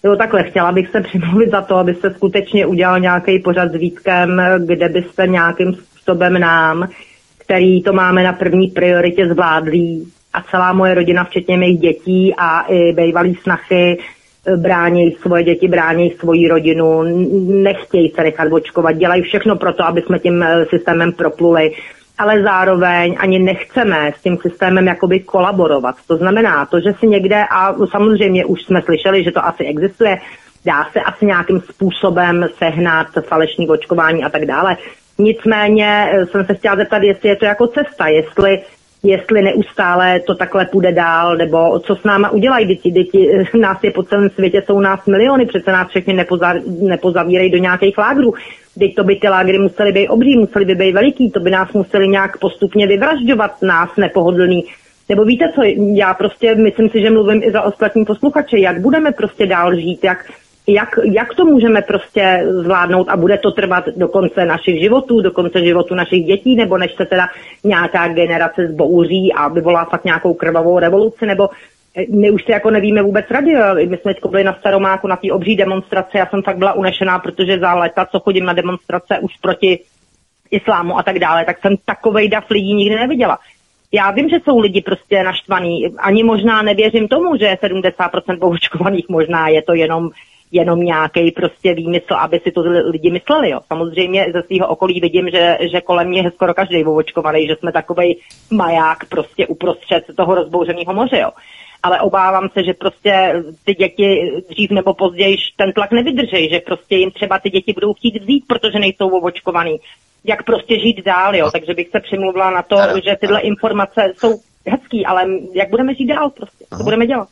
jo 0.04 0.16
takhle, 0.16 0.44
chtěla 0.44 0.72
bych 0.72 0.88
se 0.88 1.00
přimluvit 1.08 1.50
za 1.50 1.60
to, 1.60 1.76
abyste 1.76 2.10
skutečně 2.10 2.66
udělal 2.66 3.00
nějaký 3.00 3.38
pořad 3.38 3.72
s 3.72 3.76
Vítkem, 3.76 4.42
kde 4.66 4.88
byste 4.88 5.26
nějakým 5.26 5.74
způsobem 5.74 6.40
nám, 6.40 6.88
který 7.38 7.82
to 7.82 7.92
máme 7.92 8.22
na 8.22 8.32
první 8.32 8.68
prioritě 8.68 9.28
zvládlý, 9.28 10.12
a 10.32 10.42
celá 10.50 10.72
moje 10.72 10.94
rodina, 10.94 11.24
včetně 11.24 11.56
mých 11.56 11.80
dětí 11.80 12.34
a 12.38 12.60
i 12.60 12.92
bývalý 12.92 13.34
snachy, 13.34 13.98
brání 14.56 15.12
svoje 15.12 15.44
děti, 15.44 15.68
brání 15.68 16.10
svoji 16.10 16.48
rodinu, 16.48 17.02
nechtějí 17.62 18.10
se 18.10 18.22
nechat 18.22 18.52
očkovat, 18.52 18.96
dělají 18.96 19.22
všechno 19.22 19.56
pro 19.56 19.72
to, 19.72 19.84
aby 19.84 20.02
jsme 20.02 20.18
tím 20.18 20.42
eh, 20.42 20.66
systémem 20.66 21.12
propluli, 21.12 21.72
ale 22.18 22.42
zároveň 22.42 23.16
ani 23.18 23.38
nechceme 23.38 24.12
s 24.18 24.22
tím 24.22 24.38
systémem 24.38 24.86
jakoby 24.86 25.20
kolaborovat. 25.20 25.94
To 26.06 26.16
znamená 26.16 26.66
to, 26.66 26.80
že 26.80 26.94
si 27.00 27.06
někde, 27.06 27.44
a 27.50 27.74
samozřejmě 27.90 28.44
už 28.44 28.62
jsme 28.62 28.82
slyšeli, 28.82 29.24
že 29.24 29.32
to 29.32 29.46
asi 29.46 29.64
existuje, 29.64 30.18
dá 30.64 30.84
se 30.92 31.00
asi 31.00 31.26
nějakým 31.26 31.60
způsobem 31.60 32.46
sehnat 32.58 33.06
falešní 33.28 33.68
očkování 33.68 34.24
a 34.24 34.28
tak 34.28 34.44
dále. 34.44 34.76
Nicméně 35.18 36.10
eh, 36.12 36.26
jsem 36.26 36.44
se 36.44 36.54
chtěla 36.54 36.76
zeptat, 36.76 37.02
jestli 37.02 37.28
je 37.28 37.36
to 37.36 37.44
jako 37.44 37.66
cesta, 37.66 38.06
jestli 38.06 38.58
jestli 39.02 39.42
neustále 39.42 40.20
to 40.20 40.34
takhle 40.34 40.66
půjde 40.66 40.92
dál, 40.92 41.36
nebo 41.36 41.78
co 41.78 41.96
s 41.96 42.04
náma 42.04 42.30
udělají 42.30 42.66
děti. 42.66 42.90
Děti 42.90 43.30
eh, 43.32 43.58
nás 43.58 43.78
je 43.82 43.90
po 43.90 44.02
celém 44.02 44.30
světě, 44.30 44.62
jsou 44.66 44.80
nás 44.80 45.06
miliony, 45.06 45.46
přece 45.46 45.72
nás 45.72 45.88
všechny 45.88 46.14
nepoza, 46.14 46.54
nepozavírají 46.80 47.50
do 47.50 47.58
nějakých 47.58 47.98
lágrů. 47.98 48.34
Teď 48.78 48.94
to 48.94 49.04
by 49.04 49.16
ty 49.16 49.28
lágry 49.28 49.58
musely 49.58 49.92
být 49.92 50.08
obří, 50.08 50.36
musely 50.36 50.64
by 50.64 50.74
být 50.74 50.92
veliký, 50.92 51.30
to 51.30 51.40
by 51.40 51.50
nás 51.50 51.72
museli 51.72 52.08
nějak 52.08 52.38
postupně 52.38 52.86
vyvražďovat, 52.86 53.62
nás 53.62 53.90
nepohodlný. 53.96 54.64
Nebo 55.08 55.24
víte 55.24 55.52
co, 55.54 55.62
já 55.94 56.14
prostě 56.14 56.54
myslím 56.54 56.88
si, 56.88 57.00
že 57.00 57.10
mluvím 57.10 57.42
i 57.42 57.50
za 57.50 57.62
ostatní 57.62 58.04
posluchače, 58.04 58.58
jak 58.58 58.80
budeme 58.80 59.12
prostě 59.12 59.46
dál 59.46 59.74
žít, 59.74 60.04
jak 60.04 60.24
jak, 60.68 60.88
jak 61.12 61.34
to 61.34 61.44
můžeme 61.44 61.82
prostě 61.82 62.44
zvládnout 62.62 63.08
a 63.08 63.16
bude 63.16 63.38
to 63.38 63.50
trvat 63.50 63.84
do 63.96 64.08
konce 64.08 64.44
našich 64.44 64.80
životů, 64.80 65.20
do 65.20 65.30
konce 65.30 65.64
životu 65.64 65.94
našich 65.94 66.24
dětí, 66.24 66.56
nebo 66.56 66.78
než 66.78 66.94
se 66.94 67.06
teda 67.06 67.28
nějaká 67.64 68.08
generace 68.08 68.66
zbouří 68.68 69.32
a 69.32 69.48
vyvolá 69.48 69.84
fakt 69.84 70.04
nějakou 70.04 70.34
krvavou 70.34 70.78
revoluci, 70.78 71.26
nebo 71.26 71.48
eh, 71.96 72.04
my 72.10 72.30
už 72.30 72.44
si 72.44 72.52
jako 72.52 72.70
nevíme 72.70 73.02
vůbec 73.02 73.26
rady. 73.30 73.52
My 73.86 73.96
jsme 73.96 74.14
teď 74.14 74.30
byli 74.30 74.44
na 74.44 74.54
Staromáku 74.54 75.08
na 75.08 75.16
té 75.16 75.32
obří 75.32 75.56
demonstraci, 75.56 76.18
já 76.18 76.26
jsem 76.26 76.42
fakt 76.42 76.58
byla 76.58 76.72
unešená, 76.72 77.18
protože 77.18 77.58
za 77.58 77.74
leta, 77.74 78.06
co 78.06 78.20
chodím 78.20 78.44
na 78.44 78.52
demonstrace 78.52 79.18
už 79.18 79.36
proti 79.36 79.80
islámu 80.50 80.98
a 80.98 81.02
tak 81.02 81.18
dále, 81.18 81.44
tak 81.44 81.58
jsem 81.60 81.76
takovej 81.84 82.28
dav 82.28 82.50
lidí 82.50 82.74
nikdy 82.74 82.96
neviděla. 82.96 83.38
Já 83.92 84.10
vím, 84.10 84.28
že 84.28 84.36
jsou 84.44 84.58
lidi 84.58 84.80
prostě 84.80 85.22
naštvaní. 85.22 85.86
Ani 85.98 86.24
možná 86.24 86.62
nevěřím 86.62 87.08
tomu, 87.08 87.36
že 87.36 87.56
70% 87.62 88.38
očkovaných 88.40 89.08
možná 89.08 89.48
je 89.48 89.62
to 89.62 89.74
jenom 89.74 90.10
jenom 90.52 90.80
nějaký 90.80 91.30
prostě 91.30 91.74
výmysl, 91.74 92.14
aby 92.14 92.40
si 92.44 92.50
to 92.52 92.60
lidi 92.90 93.10
mysleli. 93.10 93.50
Jo. 93.50 93.60
Samozřejmě 93.66 94.26
ze 94.34 94.42
svého 94.42 94.68
okolí 94.68 95.00
vidím, 95.00 95.30
že, 95.30 95.58
že 95.72 95.80
kolem 95.80 96.08
mě 96.08 96.20
je 96.20 96.30
skoro 96.30 96.54
každý 96.54 96.84
ovočkovaný, 96.84 97.46
že 97.46 97.56
jsme 97.56 97.72
takový 97.72 98.18
maják 98.50 98.98
prostě 99.08 99.46
uprostřed 99.46 100.04
toho 100.16 100.34
rozbouřeného 100.34 100.94
moře. 100.94 101.18
Jo. 101.18 101.30
Ale 101.82 102.00
obávám 102.00 102.48
se, 102.52 102.64
že 102.64 102.74
prostě 102.74 103.42
ty 103.64 103.74
děti 103.74 104.32
dřív 104.50 104.70
nebo 104.70 104.94
později 104.94 105.36
ten 105.56 105.72
tlak 105.72 105.92
nevydrží, 105.92 106.48
že 106.48 106.60
prostě 106.60 106.96
jim 106.96 107.10
třeba 107.10 107.38
ty 107.38 107.50
děti 107.50 107.72
budou 107.72 107.94
chtít 107.94 108.22
vzít, 108.22 108.44
protože 108.46 108.78
nejsou 108.78 109.08
ovočkovaný. 109.08 109.76
Jak 110.24 110.42
prostě 110.42 110.80
žít 110.80 111.04
dál, 111.04 111.36
jo. 111.36 111.50
Takže 111.50 111.74
bych 111.74 111.88
se 111.88 112.00
přimluvila 112.00 112.50
na 112.50 112.62
to, 112.62 112.76
že 113.04 113.16
tyhle 113.20 113.40
informace 113.40 114.12
jsou 114.18 114.40
hezký, 114.66 115.06
ale 115.06 115.26
jak 115.54 115.70
budeme 115.70 115.94
žít 115.94 116.06
dál 116.06 116.30
prostě, 116.30 116.64
co 116.78 116.84
budeme 116.84 117.06
dělat. 117.06 117.28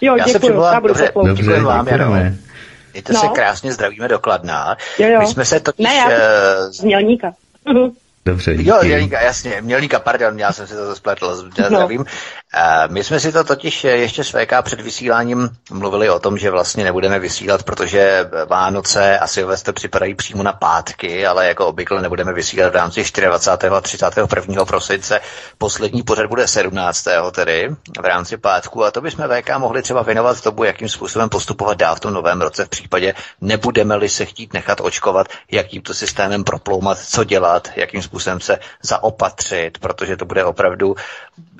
Jo, 0.00 0.16
já 0.16 0.24
děkuju, 0.24 0.32
se 0.32 0.38
přimluvám, 0.38 0.74
já 0.74 0.80
budu 0.80 0.94
dobře, 0.94 1.12
dobře, 1.26 1.60
vám, 1.60 1.84
děkujeme. 1.84 2.34
Mějte 2.92 3.12
no. 3.12 3.20
se 3.20 3.28
krásně, 3.28 3.72
zdravíme 3.72 4.08
dokladná. 4.08 4.76
Jo, 4.98 5.08
jo. 5.08 5.20
My 5.20 5.26
jsme 5.26 5.44
se 5.44 5.60
totiž... 5.60 5.84
Ne, 5.84 5.94
já 5.94 6.06
uh, 6.06 6.12
z 6.70 6.80
Mělníka. 6.80 7.32
Dobře, 8.26 8.56
díky. 8.56 8.70
Jo, 8.70 8.78
Mělníka, 8.82 9.20
jasně, 9.20 9.60
Mělníka, 9.60 9.98
pardon, 9.98 10.38
já 10.38 10.52
jsem 10.52 10.66
si 10.66 10.74
to 10.74 10.96
spletl, 10.96 11.36
zdravím. 11.36 11.98
No. 11.98 12.04
My 12.88 13.04
jsme 13.04 13.20
si 13.20 13.32
to 13.32 13.44
totiž 13.44 13.84
ještě 13.84 14.24
s 14.24 14.30
VK 14.30 14.52
před 14.62 14.80
vysíláním 14.80 15.48
mluvili 15.70 16.10
o 16.10 16.18
tom, 16.18 16.38
že 16.38 16.50
vlastně 16.50 16.84
nebudeme 16.84 17.18
vysílat, 17.18 17.62
protože 17.62 18.30
Vánoce 18.48 19.18
a 19.18 19.26
Silvestr 19.26 19.72
připadají 19.72 20.14
přímo 20.14 20.42
na 20.42 20.52
pátky, 20.52 21.26
ale 21.26 21.46
jako 21.46 21.66
obvykle 21.66 22.02
nebudeme 22.02 22.32
vysílat 22.32 22.72
v 22.72 22.76
rámci 22.76 23.04
24. 23.20 23.76
a 23.76 23.80
31. 23.80 24.64
prosince. 24.64 25.20
Poslední 25.58 26.02
pořad 26.02 26.26
bude 26.26 26.48
17. 26.48 27.06
tedy 27.32 27.68
v 28.00 28.04
rámci 28.04 28.36
pátku 28.36 28.84
a 28.84 28.90
to 28.90 29.00
bychom 29.00 29.28
VK 29.28 29.58
mohli 29.58 29.82
třeba 29.82 30.02
věnovat 30.02 30.40
tomu, 30.40 30.64
jakým 30.64 30.88
způsobem 30.88 31.28
postupovat 31.28 31.78
dál 31.78 31.94
v 31.94 32.00
tom 32.00 32.14
novém 32.14 32.40
roce 32.40 32.64
v 32.64 32.68
případě, 32.68 33.14
nebudeme-li 33.40 34.08
se 34.08 34.24
chtít 34.24 34.52
nechat 34.52 34.80
očkovat, 34.80 35.26
jak 35.50 35.66
tímto 35.66 35.94
systémem 35.94 36.44
proploumat, 36.44 36.98
co 36.98 37.24
dělat, 37.24 37.68
jakým 37.76 38.02
způsobem 38.02 38.15
se 38.20 38.58
zaopatřit, 38.82 39.78
protože 39.78 40.16
to 40.16 40.24
bude 40.24 40.44
opravdu, 40.44 40.94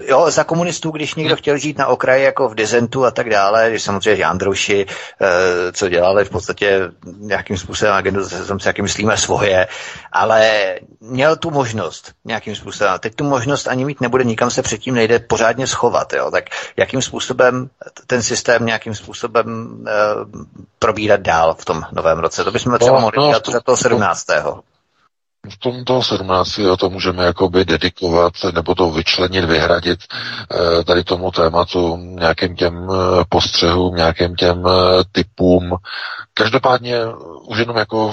jo, 0.07 0.31
za 0.31 0.45
komunistů 0.45 0.91
když 0.91 1.15
někdo 1.15 1.37
chtěl 1.37 1.59
žít 1.59 1.79
na 1.79 1.87
okraji 1.87 2.25
jako 2.25 2.49
v 2.49 2.55
dizentu 2.55 3.05
a 3.05 3.11
tak 3.11 3.31
dále, 3.31 3.71
když 3.71 3.83
samozřejmě 3.83 4.23
Jandrouši, 4.23 4.87
eh, 5.21 5.73
co 5.73 5.89
dělali 5.89 6.25
v 6.25 6.31
podstatě 6.31 6.81
nějakým 7.19 7.59
způsobem 7.59 7.95
agendu, 7.95 8.29
jsem 8.29 8.61
si 8.61 8.69
jaký 8.69 8.83
myslíme 8.83 9.17
svoje, 9.17 9.67
ale 10.13 10.75
měl 11.01 11.37
tu 11.37 11.51
možnost 11.51 12.13
nějakým 12.25 12.57
způsobem. 12.57 12.93
A 12.93 12.99
teď 12.99 13.15
tu 13.15 13.25
možnost 13.25 13.69
ani 13.69 13.85
mít 13.85 14.01
nebude, 14.01 14.25
nikam 14.25 14.51
se 14.51 14.63
předtím 14.63 14.95
nejde 14.95 15.19
pořádně 15.19 15.67
schovat. 15.67 16.13
Jo? 16.13 16.31
Tak 16.31 16.45
jakým 16.77 17.03
způsobem 17.03 17.71
ten 18.07 18.23
systém 18.23 18.67
nějakým 18.67 18.95
způsobem 18.95 19.47
uh, 19.47 20.43
probírat 20.79 21.21
dál 21.21 21.55
v 21.59 21.65
tom 21.65 21.83
novém 21.93 22.19
roce? 22.19 22.45
To 22.45 22.53
bychom 22.53 22.79
třeba 22.79 22.97
no, 22.97 23.01
mohli 23.01 23.19
no, 23.19 23.29
dělat 23.29 23.43
to, 23.43 23.61
toho 23.61 23.77
17 23.77 24.27
v 25.51 25.57
tomto 25.59 26.03
17. 26.03 26.59
Jo, 26.59 26.77
to 26.77 26.91
můžeme 26.91 27.25
jakoby 27.25 27.65
dedikovat 27.65 28.33
nebo 28.55 28.75
to 28.75 28.91
vyčlenit, 28.91 29.45
vyhradit 29.45 30.01
eh, 30.81 30.85
tady 30.85 31.05
tomu 31.05 31.31
tématu 31.31 31.97
nějakým 31.97 32.57
těm 32.57 32.89
eh, 32.91 33.25
postřehům, 33.29 33.95
nějakým 33.97 34.35
těm 34.37 34.67
eh, 34.67 34.73
typům. 35.13 35.77
Každopádně 36.35 36.99
už 37.47 37.59
jenom 37.59 37.77
jako 37.77 38.13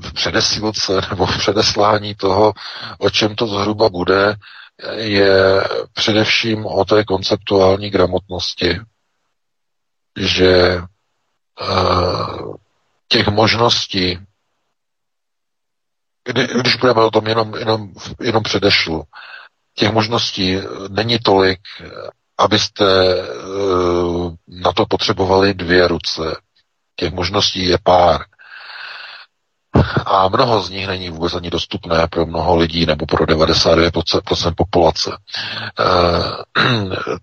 v 0.00 0.12
předesílce 0.14 1.00
nebo 1.10 1.26
v 1.26 1.38
předeslání 1.38 2.14
toho, 2.14 2.52
o 2.98 3.10
čem 3.10 3.34
to 3.34 3.46
zhruba 3.46 3.88
bude, 3.88 4.34
je 4.94 5.64
především 5.92 6.66
o 6.66 6.84
té 6.84 7.04
konceptuální 7.04 7.90
gramotnosti, 7.90 8.80
že 10.18 10.80
těch 13.08 13.28
možností 13.28 14.18
kdy, 16.32 16.48
když 16.60 16.76
budeme 16.76 17.00
o 17.02 17.10
tom 17.10 17.26
jenom, 17.26 17.54
jenom, 17.54 17.88
jenom 18.20 18.42
předešlu, 18.42 19.02
těch 19.74 19.92
možností 19.92 20.56
není 20.88 21.18
tolik, 21.18 21.60
abyste 22.38 22.84
na 24.48 24.72
to 24.72 24.86
potřebovali 24.86 25.54
dvě 25.54 25.88
ruce. 25.88 26.22
Těch 26.96 27.12
možností 27.12 27.66
je 27.66 27.78
pár. 27.82 28.24
A 30.06 30.28
mnoho 30.28 30.62
z 30.62 30.70
nich 30.70 30.86
není 30.86 31.10
vůbec 31.10 31.34
ani 31.34 31.50
dostupné 31.50 32.06
pro 32.08 32.26
mnoho 32.26 32.56
lidí 32.56 32.86
nebo 32.86 33.06
pro 33.06 33.24
99% 33.24 34.54
populace. 34.56 35.10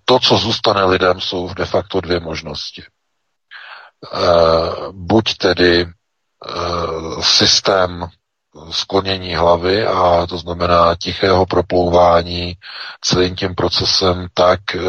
To, 0.06 0.20
co 0.20 0.38
zůstane 0.38 0.84
lidem, 0.86 1.22
jsou 1.22 1.54
de 1.54 1.66
facto 1.66 2.02
dvě 2.02 2.20
možnosti. 2.20 2.84
Buď 4.92 5.38
tedy 5.38 5.86
systém 7.22 8.08
sklonění 8.72 9.36
hlavy 9.36 9.88
a 9.88 10.26
to 10.30 10.38
znamená 10.38 10.96
tichého 10.96 11.46
proplouvání 11.46 12.56
celým 13.02 13.36
tím 13.36 13.56
procesem 13.56 14.28
tak, 14.34 14.60
e, 14.76 14.80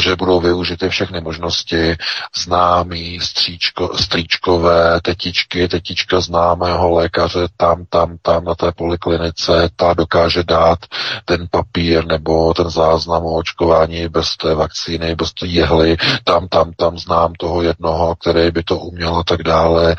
že 0.00 0.16
budou 0.16 0.40
využity 0.40 0.88
všechny 0.88 1.20
možnosti 1.20 1.96
známý, 2.36 3.20
stříčko, 3.20 3.90
stříčkové, 3.96 5.00
tetičky, 5.00 5.68
tetička 5.68 6.20
známého 6.20 6.90
lékaře 6.90 7.48
tam, 7.56 7.84
tam, 7.88 8.16
tam 8.22 8.44
na 8.44 8.54
té 8.54 8.72
poliklinice, 8.72 9.68
ta 9.76 9.94
dokáže 9.94 10.42
dát 10.42 10.78
ten 11.24 11.46
papír 11.50 12.06
nebo 12.06 12.54
ten 12.54 12.70
záznam 12.70 13.24
o 13.24 13.34
očkování 13.34 14.08
bez 14.08 14.36
té 14.36 14.54
vakcíny, 14.54 15.14
bez 15.14 15.32
té 15.32 15.46
jehly, 15.46 15.96
tam, 16.24 16.48
tam, 16.48 16.72
tam 16.72 16.98
znám 16.98 17.32
toho 17.34 17.62
jednoho, 17.62 18.14
který 18.14 18.50
by 18.50 18.62
to 18.62 18.78
uměl 18.78 19.16
a 19.16 19.22
tak 19.24 19.42
dále. 19.42 19.96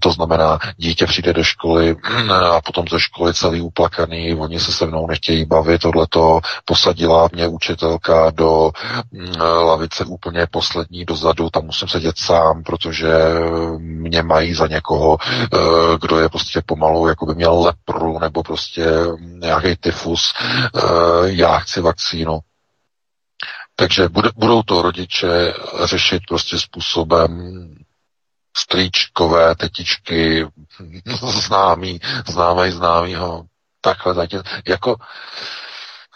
To 0.00 0.10
znamená, 0.10 0.58
dítě 0.76 1.06
přijde 1.06 1.32
do 1.32 1.44
školy, 1.44 1.96
a 2.44 2.60
potom 2.60 2.84
ze 2.90 3.00
školy 3.00 3.34
celý 3.34 3.60
uplakaný, 3.60 4.34
oni 4.34 4.60
se 4.60 4.72
se 4.72 4.86
mnou 4.86 5.06
nechtějí 5.06 5.44
bavit, 5.44 5.80
tohleto 5.80 6.40
posadila 6.64 7.28
mě 7.32 7.48
učitelka 7.48 8.30
do 8.30 8.70
mm, 9.12 9.40
lavice 9.40 10.04
úplně 10.04 10.46
poslední 10.50 11.04
dozadu, 11.04 11.50
tam 11.50 11.64
musím 11.64 11.88
sedět 11.88 12.18
sám, 12.18 12.62
protože 12.62 13.12
mě 13.78 14.22
mají 14.22 14.54
za 14.54 14.66
někoho, 14.66 15.18
eh, 15.22 15.58
kdo 16.00 16.18
je 16.18 16.28
prostě 16.28 16.62
pomalu, 16.66 17.08
jako 17.08 17.26
by 17.26 17.34
měl 17.34 17.60
lepru, 17.60 18.18
nebo 18.18 18.42
prostě 18.42 18.86
nějaký 19.20 19.76
tyfus, 19.76 20.34
eh, 20.76 20.80
já 21.24 21.58
chci 21.58 21.80
vakcínu. 21.80 22.38
Takže 23.76 24.08
budou 24.36 24.62
to 24.62 24.82
rodiče 24.82 25.54
řešit 25.84 26.22
prostě 26.28 26.58
způsobem, 26.58 27.30
strýčkové, 28.58 29.54
tetičky, 29.54 30.46
známý, 31.22 32.00
známý 32.26 32.70
známýho, 32.70 33.44
takhle, 33.80 34.14
zatím, 34.14 34.42
jako, 34.68 34.96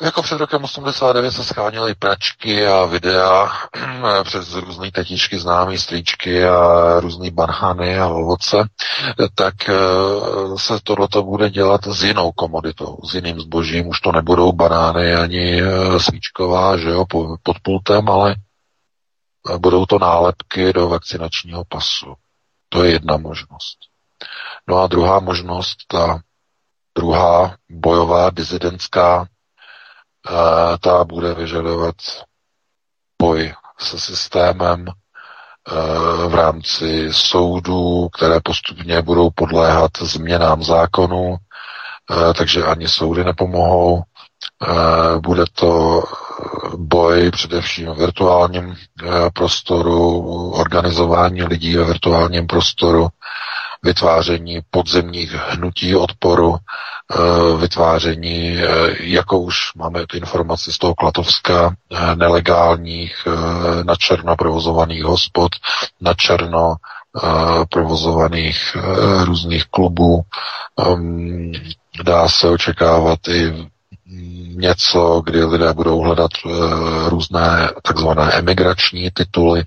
jako 0.00 0.22
před 0.22 0.38
rokem 0.38 0.64
89 0.64 1.30
se 1.30 1.44
scháněly 1.44 1.94
pračky 1.94 2.66
a 2.66 2.84
videa 2.84 3.52
přes 4.24 4.54
různé 4.54 4.90
tetičky, 4.90 5.38
známé 5.38 5.78
strýčky 5.78 6.44
a 6.44 7.00
různé 7.00 7.30
banhany 7.30 7.98
a 7.98 8.08
ovoce, 8.08 8.56
tak 9.34 9.54
eh, 9.68 9.74
se 10.56 10.78
tohleto 10.84 11.22
bude 11.22 11.50
dělat 11.50 11.86
s 11.86 12.04
jinou 12.04 12.32
komoditou, 12.32 12.98
s 13.10 13.14
jiným 13.14 13.40
zbožím. 13.40 13.88
Už 13.88 14.00
to 14.00 14.12
nebudou 14.12 14.52
banány 14.52 15.14
ani 15.14 15.62
eh, 15.62 16.00
svíčková, 16.00 16.76
že 16.76 16.88
jo, 16.88 17.04
pod 17.42 17.56
pultem, 17.62 18.08
ale 18.08 18.34
budou 19.58 19.86
to 19.86 19.98
nálepky 19.98 20.72
do 20.72 20.88
vakcinačního 20.88 21.64
pasu. 21.68 22.14
To 22.72 22.84
je 22.84 22.92
jedna 22.92 23.16
možnost. 23.16 23.78
No 24.68 24.78
a 24.78 24.86
druhá 24.86 25.20
možnost, 25.20 25.76
ta 25.88 26.20
druhá 26.98 27.56
bojová, 27.70 28.30
dizidentská, 28.30 29.26
eh, 30.30 30.78
ta 30.78 31.04
bude 31.04 31.34
vyžadovat 31.34 31.94
boj 33.22 33.54
se 33.78 34.00
systémem 34.00 34.84
eh, 34.88 36.28
v 36.28 36.34
rámci 36.34 37.08
soudů, 37.12 38.08
které 38.08 38.40
postupně 38.44 39.02
budou 39.02 39.30
podléhat 39.30 39.90
změnám 40.00 40.62
zákonu, 40.62 41.36
eh, 41.36 42.34
takže 42.34 42.64
ani 42.64 42.88
soudy 42.88 43.24
nepomohou. 43.24 44.02
Bude 45.20 45.44
to 45.52 46.02
boj 46.76 47.30
především 47.30 47.86
v 47.86 47.98
virtuálním 47.98 48.76
prostoru, 49.34 50.20
organizování 50.50 51.42
lidí 51.42 51.76
ve 51.76 51.84
virtuálním 51.84 52.46
prostoru, 52.46 53.08
vytváření 53.82 54.60
podzemních 54.70 55.32
hnutí 55.34 55.96
odporu, 55.96 56.56
vytváření, 57.60 58.58
jako 59.00 59.38
už 59.38 59.74
máme 59.76 60.06
ty 60.06 60.16
informaci 60.18 60.72
z 60.72 60.78
toho 60.78 60.94
Klatovska, 60.94 61.74
nelegálních 62.14 63.16
na 63.82 63.94
černo 63.96 64.36
provozovaných 64.36 65.04
hospod, 65.04 65.48
na 66.00 66.14
černo 66.14 66.74
provozovaných 67.70 68.76
různých 69.24 69.64
klubů. 69.64 70.20
Dá 72.04 72.28
se 72.28 72.48
očekávat 72.48 73.18
i 73.28 73.68
něco, 74.54 75.22
kdy 75.24 75.44
lidé 75.44 75.72
budou 75.72 76.00
hledat 76.00 76.30
uh, 76.44 77.08
různé 77.08 77.70
takzvané 77.82 78.32
emigrační 78.32 79.10
tituly 79.10 79.64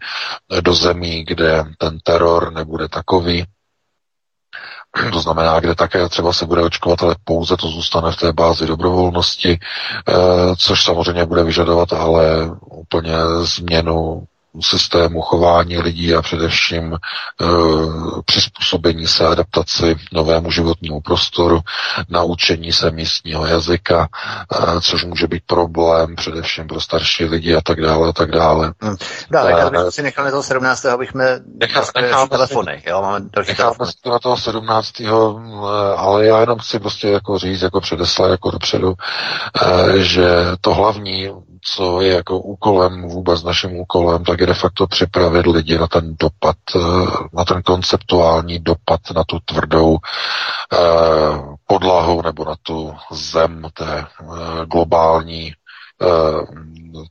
do 0.61 0.73
zemí, 0.73 1.23
kde 1.27 1.63
ten 1.77 1.99
teror 1.99 2.53
nebude 2.53 2.87
takový. 2.89 3.45
To 5.11 5.19
znamená, 5.19 5.59
kde 5.59 5.75
také 5.75 6.09
třeba 6.09 6.33
se 6.33 6.45
bude 6.45 6.61
očkovat, 6.61 7.03
ale 7.03 7.15
pouze 7.23 7.57
to 7.57 7.67
zůstane 7.67 8.11
v 8.11 8.15
té 8.17 8.33
bázi 8.33 8.67
dobrovolnosti, 8.67 9.59
uh, 10.09 10.55
což 10.55 10.83
samozřejmě 10.83 11.25
bude 11.25 11.43
vyžadovat 11.43 11.93
ale 11.93 12.51
úplně 12.71 13.13
změnu 13.41 14.23
systému 14.61 15.21
chování 15.21 15.77
lidí 15.77 16.15
a 16.15 16.21
především 16.21 16.93
e, 16.93 16.97
přizpůsobení 18.25 19.07
se 19.07 19.27
adaptaci 19.27 19.95
novému 20.11 20.51
životnímu 20.51 21.01
prostoru, 21.01 21.59
naučení 22.09 22.71
se 22.71 22.91
místního 22.91 23.45
jazyka, 23.45 24.07
e, 24.07 24.81
což 24.81 25.03
může 25.03 25.27
být 25.27 25.43
problém 25.45 26.15
především 26.15 26.67
pro 26.67 26.81
starší 26.81 27.25
lidi 27.25 27.55
a 27.55 27.61
tak 27.61 27.81
dále 27.81 28.09
a 28.09 28.13
tak 28.13 28.31
dále. 28.31 28.73
Hmm. 28.81 28.95
Dále, 29.31 29.51
já 29.51 29.69
bych 29.69 29.81
si 29.89 30.01
nechal 30.01 30.25
na 30.25 30.31
toho 30.31 30.43
17. 30.43 30.85
abychom 30.85 31.21
nechal, 31.59 31.83
nechal 32.01 32.27
telefony. 32.27 32.83
Jo, 32.87 33.01
máme 33.01 33.25
necháme 33.47 33.85
si 33.85 33.93
to 34.01 34.09
na 34.09 34.19
toho 34.19 34.37
17. 34.37 35.01
ale 35.97 36.25
já 36.25 36.39
jenom 36.39 36.59
chci 36.59 36.79
prostě 36.79 37.07
jako 37.07 37.37
říct, 37.37 37.61
jako 37.61 37.81
předeslat, 37.81 38.31
jako 38.31 38.51
dopředu, 38.51 38.93
e, 39.65 39.99
že 39.99 40.25
to 40.61 40.73
hlavní 40.73 41.29
co 41.65 42.01
je 42.01 42.13
jako 42.13 42.39
úkolem, 42.39 43.01
vůbec 43.01 43.43
naším 43.43 43.75
úkolem, 43.79 44.23
tak 44.23 44.39
je 44.39 44.47
de 44.47 44.53
facto 44.53 44.87
připravit 44.87 45.45
lidi 45.45 45.77
na 45.77 45.87
ten 45.87 46.15
dopad, 46.19 46.55
eh, 46.75 46.79
na 47.33 47.45
ten 47.45 47.61
konceptuální 47.61 48.59
dopad, 48.59 48.99
na 49.15 49.23
tu 49.23 49.39
tvrdou 49.45 49.97
eh, 50.73 50.77
podlahu 51.67 52.21
nebo 52.21 52.45
na 52.45 52.55
tu 52.63 52.95
zem 53.11 53.67
té 53.73 53.99
eh, 53.99 54.65
globální 54.65 55.53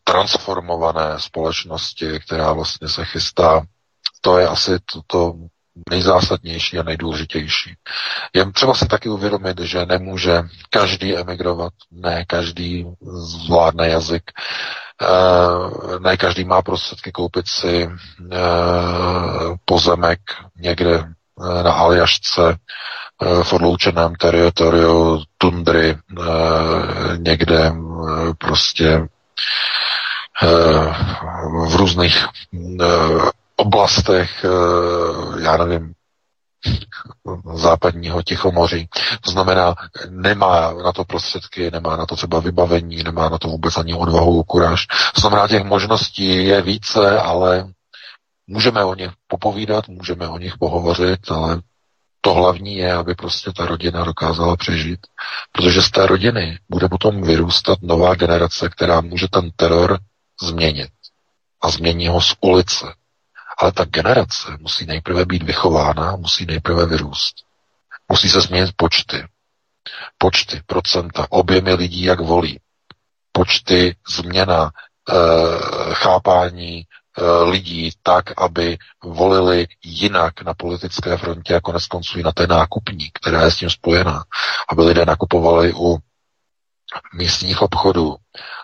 transformované 0.05 1.15
společnosti, 1.17 2.21
která 2.27 2.53
vlastně 2.53 2.89
se 2.89 3.05
chystá. 3.05 3.63
To 4.21 4.39
je 4.39 4.49
asi 4.49 4.71
to, 4.93 5.01
to 5.07 5.35
nejzásadnější 5.91 6.79
a 6.79 6.83
nejdůležitější. 6.83 7.75
Je 8.35 8.53
třeba 8.53 8.75
si 8.75 8.87
taky 8.89 9.09
uvědomit, 9.09 9.61
že 9.61 9.87
nemůže 9.87 10.43
každý 10.71 11.17
emigrovat, 11.17 11.73
ne 11.91 12.25
každý 12.25 12.87
zvládne 13.47 13.89
jazyk, 13.89 14.23
eh, 15.03 15.99
ne 15.99 16.17
každý 16.17 16.45
má 16.45 16.63
prostředky 16.63 17.13
koupit 17.13 17.49
si 17.49 17.89
eh, 18.33 18.39
pozemek 19.65 20.21
někde 20.57 20.95
eh, 20.99 21.63
na 21.63 21.73
Aljašce, 21.73 22.57
v 23.43 23.53
odloučeném 23.53 24.15
teritoriu 24.15 25.23
tundry, 25.39 25.99
někde 27.17 27.73
prostě 28.39 29.07
v 31.69 31.77
různých 31.77 32.27
oblastech, 33.57 34.45
eh, 34.45 35.43
já 35.43 35.57
nevím, 35.57 35.95
západního 37.55 38.23
Tichomoří. 38.23 38.89
To 39.21 39.31
znamená, 39.31 39.75
nemá 40.09 40.73
na 40.73 40.93
to 40.93 41.05
prostředky, 41.05 41.71
nemá 41.71 41.97
na 41.97 42.07
to 42.07 42.17
třeba 42.17 42.41
vybavení, 42.41 43.03
nemá 43.03 43.29
na 43.29 43.39
to 43.39 43.49
vůbec 43.49 43.77
ani 43.77 43.95
odvahu, 43.95 44.43
kuráž. 44.43 44.87
To 45.15 45.21
znamená, 45.21 45.49
těch 45.49 45.65
možností 45.65 46.45
je 46.45 46.63
více, 46.63 47.21
ale 47.21 47.69
můžeme 48.47 48.85
o 48.85 48.95
nich 48.95 49.11
popovídat, 49.27 49.89
můžeme 49.89 50.29
o 50.29 50.39
nich 50.39 50.59
pohovořit, 50.59 51.31
ale 51.31 51.61
to 52.21 52.35
hlavní 52.35 52.77
je, 52.77 52.93
aby 52.93 53.15
prostě 53.15 53.53
ta 53.53 53.67
rodina 53.67 54.05
dokázala 54.05 54.57
přežít. 54.57 55.01
Protože 55.53 55.83
z 55.83 55.91
té 55.91 56.07
rodiny 56.07 56.59
bude 56.69 56.89
potom 56.89 57.23
vyrůstat 57.23 57.79
nová 57.83 58.15
generace, 58.15 58.69
která 58.69 59.01
může 59.01 59.29
ten 59.29 59.51
teror 59.57 59.99
změnit. 60.43 60.91
A 61.63 61.71
změní 61.71 62.09
ho 62.09 62.21
z 62.21 62.37
ulice. 62.41 62.87
Ale 63.63 63.73
ta 63.73 63.85
generace 63.85 64.57
musí 64.61 64.87
nejprve 64.87 65.25
být 65.25 65.43
vychována, 65.43 66.17
musí 66.17 66.47
nejprve 66.47 66.87
vyrůst. 66.87 67.35
Musí 68.09 68.29
se 68.29 68.41
změnit 68.41 68.71
počty. 68.77 69.25
počty, 70.19 70.61
procenta, 70.67 71.27
objemy 71.31 71.75
lidí, 71.75 72.03
jak 72.03 72.21
volí, 72.21 72.61
počty, 73.33 73.97
změna, 74.09 74.71
e, 75.11 75.15
chápání 75.95 76.79
e, 76.79 76.87
lidí 77.43 77.91
tak, 78.03 78.41
aby 78.41 78.79
volili 79.05 79.67
jinak 79.85 80.43
na 80.43 80.55
politické 80.55 81.17
frontě 81.17 81.55
a 81.55 81.61
konec 81.61 81.87
i 82.17 82.23
na 82.23 82.33
té 82.33 82.47
nákupní, 82.47 83.11
která 83.13 83.43
je 83.43 83.51
s 83.51 83.57
tím 83.57 83.71
spojená, 83.71 84.25
aby 84.69 84.83
lidé 84.83 85.07
nakupovali 85.07 85.73
u 85.77 85.99
místních 87.15 87.63
obchodů 87.63 88.17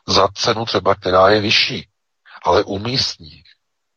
za 0.08 0.28
cenu 0.34 0.64
třeba, 0.64 0.94
která 0.94 1.28
je 1.28 1.40
vyšší, 1.40 1.88
ale 2.44 2.64
u 2.64 2.78
místních, 2.78 3.47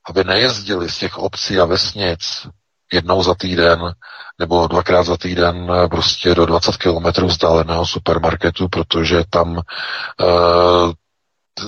aby 0.10 0.24
nejezdili 0.24 0.90
z 0.90 0.98
těch 0.98 1.18
obcí 1.18 1.60
a 1.60 1.66
vesnic 1.66 2.48
jednou 2.94 3.24
za 3.24 3.36
týden 3.36 3.94
nebo 4.40 4.68
dvakrát 4.68 5.04
za 5.04 5.18
týden 5.18 5.72
prostě 5.90 6.36
do 6.36 6.46
20 6.46 6.78
kilometrů 6.78 7.28
vzdáleného 7.28 7.86
supermarketu, 7.86 8.68
protože 8.70 9.24
tam 9.30 9.52
uh, 9.58 10.92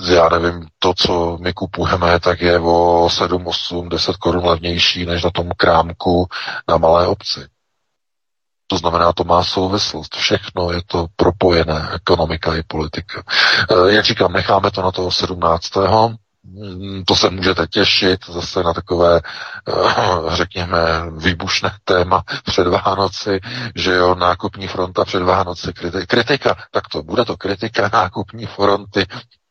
já 0.09 0.29
nevím, 0.29 0.67
to, 0.79 0.93
co 0.93 1.37
my 1.41 1.53
kupujeme, 1.53 2.19
tak 2.19 2.41
je 2.41 2.59
o 2.59 3.09
7, 3.09 3.47
8, 3.47 3.89
10 3.89 4.17
korun 4.17 4.45
levnější 4.45 5.05
než 5.05 5.23
na 5.23 5.29
tom 5.29 5.49
krámku 5.57 6.27
na 6.67 6.77
malé 6.77 7.07
obci. 7.07 7.39
To 8.67 8.77
znamená, 8.77 9.13
to 9.13 9.23
má 9.23 9.43
souvislost. 9.43 10.15
Všechno 10.15 10.71
je 10.71 10.81
to 10.87 11.07
propojené, 11.15 11.89
ekonomika 11.95 12.55
i 12.55 12.63
politika. 12.63 13.23
Eh, 13.71 13.91
jak 13.93 14.05
říkám, 14.05 14.33
necháme 14.33 14.71
to 14.71 14.81
na 14.81 14.91
toho 14.91 15.11
17. 15.11 15.69
Mm, 16.45 17.03
to 17.05 17.15
se 17.15 17.29
můžete 17.29 17.67
těšit 17.67 18.19
zase 18.29 18.63
na 18.63 18.73
takové, 18.73 19.21
eh, 19.67 19.73
řekněme, 20.35 20.79
výbušné 21.17 21.71
téma 21.83 22.23
před 22.43 22.67
Vánoci, 22.67 23.39
že 23.75 23.93
jo, 23.93 24.15
nákupní 24.15 24.67
fronta 24.67 25.05
před 25.05 25.23
Vánoci, 25.23 25.73
kritika, 26.07 26.55
tak 26.71 26.87
to 26.87 27.03
bude 27.03 27.25
to 27.25 27.37
kritika 27.37 27.89
nákupní 27.93 28.45
fronty 28.45 29.05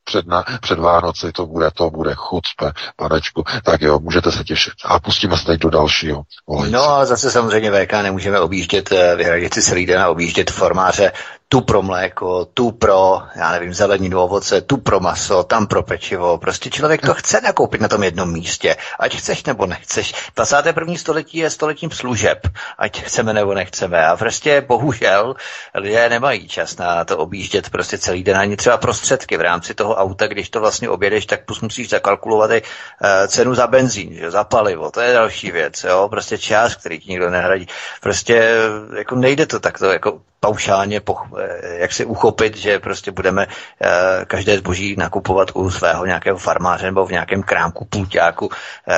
před, 0.04 0.26
na, 0.26 0.44
před 0.60 0.78
Vánoci, 0.78 1.32
to 1.32 1.46
bude, 1.46 1.70
to 1.74 1.90
bude 1.90 2.14
chucpe, 2.14 2.72
panečku. 2.96 3.44
Tak 3.64 3.80
jo, 3.82 3.98
můžete 3.98 4.32
se 4.32 4.44
těšit. 4.44 4.72
A 4.84 5.00
pustíme 5.00 5.36
se 5.38 5.44
teď 5.44 5.60
do 5.60 5.70
dalšího. 5.70 6.22
Volejci. 6.48 6.72
No 6.72 6.88
a 6.90 7.04
zase 7.04 7.30
samozřejmě 7.30 7.70
VK 7.70 7.92
nemůžeme 7.92 8.40
objíždět, 8.40 8.92
eh, 8.92 9.16
vyhradit 9.16 9.54
si 9.54 9.62
celý 9.62 9.86
den 9.86 10.00
a 10.02 10.08
objíždět 10.08 10.50
formáře 10.50 11.12
tu 11.52 11.60
pro 11.60 11.82
mléko, 11.82 12.44
tu 12.44 12.70
pro, 12.70 13.22
já 13.36 13.52
nevím, 13.52 13.74
zeleninu, 13.74 14.20
ovoce, 14.20 14.60
tu 14.60 14.76
pro 14.76 15.00
maso, 15.00 15.44
tam 15.44 15.66
pro 15.66 15.82
pečivo. 15.82 16.38
Prostě 16.38 16.70
člověk 16.70 17.00
to 17.00 17.14
chce 17.14 17.40
nakoupit 17.40 17.80
na 17.80 17.88
tom 17.88 18.02
jednom 18.02 18.32
místě, 18.32 18.76
ať 18.98 19.16
chceš 19.16 19.44
nebo 19.44 19.66
nechceš. 19.66 20.14
21. 20.36 20.96
století 20.96 21.38
je 21.38 21.50
stoletím 21.50 21.90
služeb, 21.90 22.48
ať 22.78 23.02
chceme 23.02 23.32
nebo 23.32 23.54
nechceme. 23.54 24.06
A 24.06 24.16
prostě 24.16 24.60
bohužel 24.60 25.34
lidé 25.74 26.08
nemají 26.08 26.48
čas 26.48 26.76
na 26.76 27.04
to 27.04 27.18
objíždět 27.18 27.70
prostě 27.70 27.98
celý 27.98 28.24
den, 28.24 28.36
ani 28.36 28.56
třeba 28.56 28.76
prostředky 28.76 29.36
v 29.36 29.40
rámci 29.40 29.74
toho 29.74 29.94
auta, 29.94 30.26
když 30.26 30.50
to 30.50 30.60
vlastně 30.60 30.88
objedeš, 30.88 31.26
tak 31.26 31.44
plus 31.44 31.60
musíš 31.60 31.90
zakalkulovat 31.90 32.50
i 32.50 32.62
uh, 32.62 33.08
cenu 33.26 33.54
za 33.54 33.66
benzín, 33.66 34.14
že, 34.14 34.30
za 34.30 34.44
palivo, 34.44 34.90
to 34.90 35.00
je 35.00 35.12
další 35.12 35.50
věc, 35.50 35.84
jo, 35.84 36.08
prostě 36.08 36.38
čas, 36.38 36.74
který 36.74 37.00
ti 37.00 37.10
nikdo 37.10 37.30
nehradí. 37.30 37.66
Prostě 38.00 38.54
jako 38.96 39.16
nejde 39.16 39.46
to 39.46 39.60
takto 39.60 39.86
jako 39.92 40.20
paušálně 40.44 41.00
poch, 41.00 41.26
eh, 41.38 41.76
jak 41.78 41.92
si 41.92 42.04
uchopit, 42.04 42.56
že 42.56 42.78
prostě 42.78 43.10
budeme 43.10 43.46
eh, 43.46 44.24
každé 44.26 44.58
zboží 44.58 44.96
nakupovat 44.98 45.50
u 45.54 45.70
svého 45.70 46.06
nějakého 46.06 46.38
farmáře 46.38 46.86
nebo 46.86 47.06
v 47.06 47.10
nějakém 47.10 47.42
krámku, 47.42 47.84
půlťáku, 47.84 48.50
eh, 48.88 48.94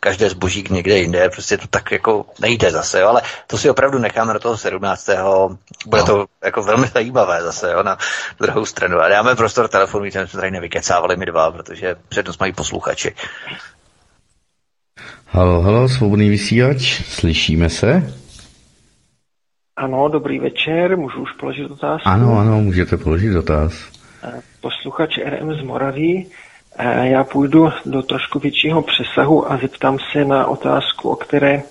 každé 0.00 0.30
zboží 0.30 0.64
někde 0.70 0.98
jinde, 0.98 1.28
prostě 1.30 1.58
to 1.58 1.66
tak 1.66 1.92
jako 1.92 2.24
nejde 2.40 2.70
zase, 2.70 3.00
jo, 3.00 3.08
ale 3.08 3.22
to 3.46 3.58
si 3.58 3.70
opravdu 3.70 3.98
necháme 3.98 4.32
na 4.32 4.38
toho 4.38 4.56
17. 4.56 5.08
Bude 5.86 6.00
no. 6.00 6.06
to 6.06 6.24
jako 6.44 6.62
velmi 6.62 6.86
zajímavé 6.86 7.42
zase, 7.42 7.72
jo, 7.72 7.82
na 7.82 7.98
druhou 8.40 8.64
stranu. 8.66 8.98
A 8.98 9.08
dáme 9.08 9.36
prostor 9.36 9.68
telefonu, 9.68 10.10
ten 10.10 10.26
jsme 10.26 10.40
tady 10.40 10.50
nevykecávali 10.50 11.16
my 11.16 11.26
dva, 11.26 11.50
protože 11.50 11.96
přednost 12.08 12.40
mají 12.40 12.52
posluchači. 12.52 13.14
Halo, 15.26 15.60
halo, 15.60 15.88
svobodný 15.88 16.28
vysílač, 16.28 17.02
slyšíme 17.04 17.68
se? 17.68 18.12
Ano, 19.78 20.08
dobrý 20.08 20.38
večer, 20.38 20.98
můžu 20.98 21.22
už 21.22 21.32
položit 21.32 21.68
dotaz? 21.68 22.02
Ano, 22.04 22.38
ano, 22.38 22.60
můžete 22.60 22.96
položit 22.96 23.28
dotaz. 23.28 23.72
Eh, 24.24 24.40
posluchač 24.60 25.18
RM 25.18 25.54
z 25.54 25.62
Moraví. 25.62 26.26
Eh, 26.78 27.08
já 27.08 27.24
půjdu 27.24 27.72
do 27.86 28.02
trošku 28.02 28.38
většího 28.38 28.82
přesahu 28.82 29.52
a 29.52 29.56
zeptám 29.56 29.98
se 30.12 30.24
na 30.24 30.46
otázku, 30.46 31.10
o 31.10 31.16
které 31.16 31.62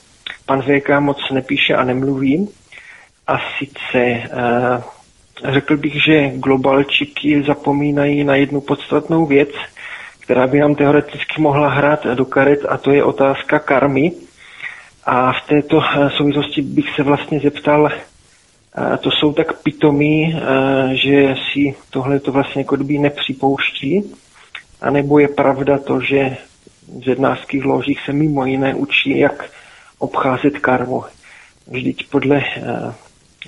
pan 0.46 0.62
VK 0.62 1.00
moc 1.00 1.18
nepíše 1.32 1.76
a 1.76 1.84
nemluví. 1.84 2.50
A 3.28 3.38
sice 3.58 4.00
eh, 4.00 4.32
řekl 5.52 5.78
bych, 5.78 6.04
že 6.04 6.32
globalčiky 6.36 7.44
zapomínají 7.48 8.24
na 8.24 8.36
jednu 8.36 8.62
podstatnou 8.62 9.26
věc, 9.26 9.50
která 10.20 10.48
by 10.48 10.60
nám 10.60 10.76
teoreticky 10.76 11.42
mohla 11.42 11.70
hrát 11.70 12.06
do 12.06 12.26
karet 12.26 12.60
a 12.70 12.78
to 12.78 12.92
je 12.92 13.04
otázka 13.04 13.60
karmy 13.60 14.12
a 15.06 15.34
v 15.34 15.48
této 15.48 15.82
eh, 15.82 16.10
souvislosti 16.10 16.62
bych 16.62 16.86
se 16.96 17.04
vlastně 17.04 17.40
zeptal, 17.40 17.90
eh, 17.90 18.98
to 18.98 19.12
jsou 19.12 19.34
tak 19.34 19.62
pitomí, 19.64 20.36
eh, 20.36 20.96
že 20.96 21.36
si 21.54 21.76
tohle 21.90 22.20
to 22.20 22.32
vlastně 22.32 22.62
jako 22.62 22.76
kdyby 22.76 22.98
nepřipouští, 22.98 24.04
anebo 24.82 25.20
je 25.20 25.28
pravda 25.28 25.78
to, 25.78 26.02
že 26.02 26.38
v 27.00 27.06
zednářských 27.06 27.66
ložích 27.66 28.02
se 28.06 28.14
mimo 28.14 28.46
jiné 28.46 28.76
učí, 28.76 29.20
jak 29.20 29.50
obcházet 30.00 30.60
karmu. 30.60 31.04
Vždyť 31.68 32.10
podle, 32.10 32.44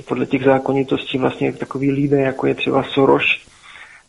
podle 0.07 0.25
těch 0.25 0.43
zákonitostí 0.43 1.17
vlastně 1.17 1.53
takový 1.53 1.91
lidé, 1.91 2.21
jako 2.21 2.47
je 2.47 2.55
třeba 2.55 2.83
Soroš, 2.83 3.45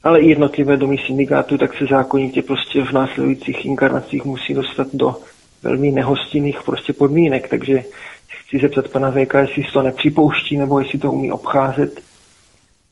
ale 0.05 0.20
i 0.20 0.29
jednotlivé 0.29 0.77
domy 0.77 0.97
syndikátu, 1.07 1.59
tak 1.59 1.79
se 1.79 1.87
zákonitě 1.87 2.43
prostě 2.43 2.85
v 2.85 2.93
následujících 2.93 3.65
inkarnacích 3.65 4.25
musí 4.25 4.55
dostat 4.55 4.87
do 4.93 5.16
velmi 5.62 5.90
nehostinných 5.90 6.62
prostě 6.62 6.93
podmínek, 6.93 7.48
takže 7.48 7.85
chci 8.28 8.59
zeptat 8.59 8.89
pana 8.89 9.10
VK, 9.10 9.35
jestli 9.35 9.72
to 9.72 9.82
nepřipouští, 9.82 10.56
nebo 10.56 10.80
jestli 10.80 10.98
to 10.98 11.12
umí 11.12 11.32
obcházet, 11.32 12.01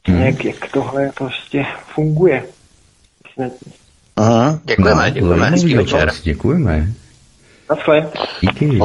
hmm. 0.07 0.21
jak, 0.21 0.45
jak 0.45 0.73
tohle 0.73 1.13
prostě 1.17 1.67
funguje. 1.95 2.45
Aha, 4.17 4.61
děkujeme, 4.65 5.05
no, 5.05 5.11
děkujeme, 5.11 5.51
hezký 5.51 5.75
večer. 5.75 6.13
Děkujeme. 6.23 6.89
Naschle. 7.71 8.11
Díky. 8.41 8.79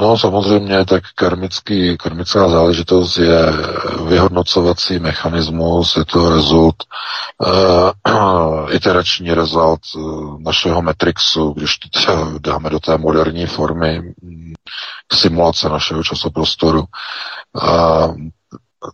No 0.00 0.18
samozřejmě, 0.18 0.84
tak 0.84 1.02
karmický, 1.14 1.96
karmická 1.96 2.48
záležitost 2.48 3.16
je 3.16 3.52
vyhodnocovací 4.08 4.98
mechanismus, 4.98 5.96
je 5.96 6.04
to 6.04 6.28
rezult, 6.30 6.74
uh, 7.38 8.70
iterační 8.70 9.34
rezult 9.34 9.80
uh, 9.96 10.40
našeho 10.40 10.82
Matrixu, 10.82 11.52
když 11.52 11.78
to 11.78 12.38
dáme 12.38 12.70
do 12.70 12.80
té 12.80 12.98
moderní 12.98 13.46
formy 13.46 14.00
mm, 14.22 14.52
simulace 15.12 15.68
našeho 15.68 16.04
časoprostoru. 16.04 16.84
Uh, 17.52 18.16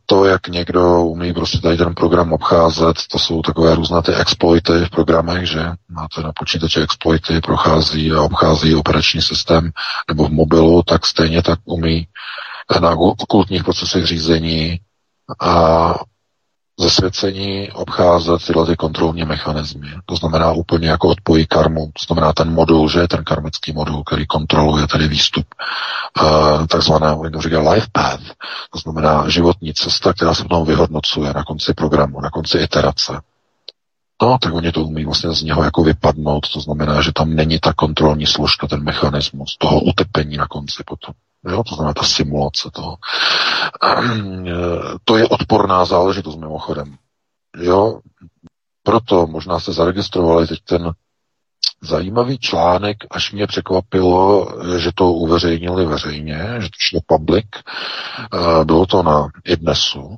to, 0.07 0.25
jak 0.25 0.49
někdo 0.49 1.03
umí 1.05 1.33
prostě 1.33 1.59
tady 1.59 1.77
ten 1.77 1.95
program 1.95 2.33
obcházet, 2.33 2.97
to 3.11 3.19
jsou 3.19 3.43
takové 3.43 3.75
různé 3.75 4.03
ty 4.03 4.15
exploity 4.15 4.73
v 4.85 4.91
programech, 4.91 5.47
že? 5.47 5.73
Máte 5.89 6.21
na 6.23 6.33
počítači 6.33 6.81
exploity, 6.81 7.41
prochází 7.41 8.13
a 8.13 8.23
obchází 8.23 8.75
operační 8.75 9.23
systém, 9.23 9.71
nebo 10.09 10.25
v 10.25 10.31
mobilu, 10.31 10.83
tak 10.83 11.07
stejně 11.07 11.43
tak 11.43 11.59
umí 11.65 12.07
na 12.81 12.91
okultních 12.91 13.65
procesech 13.65 14.07
řízení 14.07 14.81
a 15.41 15.95
zasvěcení 16.81 17.73
obcházet 17.73 18.47
tyhle 18.47 18.67
ty 18.67 18.77
kontrolní 18.77 19.25
mechanismy. 19.25 19.89
To 20.07 20.17
znamená 20.17 20.53
úplně 20.53 20.89
jako 20.89 21.09
odpojí 21.09 21.47
karmu. 21.47 21.87
To 21.87 22.05
znamená 22.07 22.33
ten 22.33 22.53
modul, 22.53 22.89
že 22.89 23.01
je 23.01 23.09
ten 23.09 23.25
karmický 23.25 23.73
modul, 23.73 24.03
který 24.05 24.27
kontroluje 24.27 24.87
tedy 24.87 25.09
výstup 25.09 25.47
uh, 26.23 26.67
takzvaného, 26.67 27.25
jak 27.25 27.41
říká, 27.41 27.71
life 27.71 27.87
path. 27.93 28.23
To 28.73 28.79
znamená 28.79 29.29
životní 29.29 29.75
cesta, 29.75 30.13
která 30.13 30.35
se 30.35 30.43
potom 30.43 30.67
vyhodnocuje 30.67 31.33
na 31.33 31.45
konci 31.45 31.75
programu, 31.75 32.21
na 32.21 32.31
konci 32.31 32.59
iterace. 32.59 33.21
No, 34.23 34.39
tak 34.39 34.55
oni 34.55 34.73
to 34.73 34.85
umí 34.85 35.05
vlastně 35.05 35.31
z 35.31 35.43
něho 35.43 35.65
jako 35.65 35.83
vypadnout, 35.83 36.53
to 36.53 36.61
znamená, 36.61 37.03
že 37.03 37.13
tam 37.13 37.35
není 37.35 37.59
ta 37.59 37.73
kontrolní 37.73 38.27
složka, 38.27 38.67
ten 38.67 38.85
mechanismus 38.85 39.57
toho 39.59 39.81
utepení 39.81 40.37
na 40.37 40.47
konci 40.47 40.83
potom. 40.87 41.15
Jo, 41.49 41.63
to 41.69 41.75
znamená 41.75 41.95
ta 41.95 42.03
simulace 42.03 42.71
toho. 42.73 42.97
To 45.05 45.17
je 45.17 45.29
odporná 45.29 45.85
záležitost 45.85 46.37
mimochodem. 46.37 46.97
Jo, 47.57 48.01
proto 48.83 49.27
možná 49.27 49.61
jste 49.61 49.73
zaregistrovali 49.73 50.47
teď 50.47 50.61
ten 50.65 50.93
zajímavý 51.83 52.39
článek, 52.39 52.97
až 53.11 53.33
mě 53.33 53.47
překvapilo, 53.47 54.49
že 54.79 54.91
to 54.95 55.13
uveřejnili 55.13 55.87
veřejně, 55.87 56.57
že 56.59 56.67
to 56.69 56.77
šlo 56.79 57.01
public. 57.07 57.47
Bylo 58.65 58.87
to 58.87 59.03
na 59.03 59.29
Idnesu, 59.45 60.17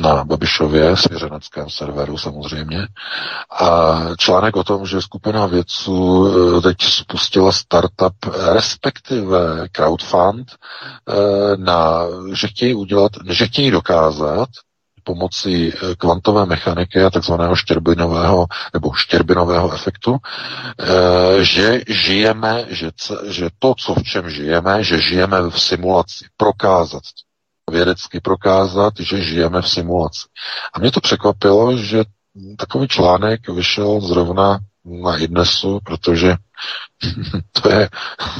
na 0.00 0.24
Babišově 0.24 0.96
svěřeneckém 0.96 1.70
serveru 1.70 2.18
samozřejmě. 2.18 2.86
A 3.60 3.98
článek 4.18 4.56
o 4.56 4.64
tom, 4.64 4.86
že 4.86 5.02
skupina 5.02 5.46
vědců 5.46 6.26
eh, 6.58 6.60
teď 6.60 6.76
spustila 6.82 7.52
startup, 7.52 8.14
respektive 8.52 9.68
crowdfund, 9.72 10.46
eh, 10.52 11.56
na, 11.56 12.00
že 12.32 12.48
chtějí 12.48 12.74
udělat, 12.74 13.12
že 13.30 13.46
chtějí 13.46 13.70
dokázat, 13.70 14.48
pomocí 15.04 15.72
eh, 15.72 15.94
kvantové 15.98 16.46
mechaniky 16.46 17.02
a 17.02 17.10
takzvaného 17.10 17.56
štěrbinového 17.56 18.46
nebo 18.74 18.92
štěrbinového 18.92 19.72
efektu, 19.72 20.16
že 21.40 21.80
žijeme, 21.88 22.64
že, 22.68 22.90
že 23.26 23.48
to, 23.58 23.74
co 23.78 23.94
v 23.94 24.02
čem 24.02 24.30
žijeme, 24.30 24.84
že 24.84 25.00
žijeme 25.00 25.50
v 25.50 25.60
simulaci. 25.60 26.24
Prokázat 26.36 27.02
vědecky 27.70 28.20
prokázat, 28.20 28.94
že 29.00 29.24
žijeme 29.24 29.62
v 29.62 29.68
simulaci. 29.68 30.26
A 30.74 30.78
mě 30.78 30.90
to 30.90 31.00
překvapilo, 31.00 31.76
že 31.76 32.04
takový 32.56 32.88
článek 32.88 33.48
vyšel 33.48 34.00
zrovna 34.00 34.58
na 34.84 35.16
Idnesu, 35.16 35.80
protože 35.84 36.34
to 37.62 37.70
je 37.70 37.88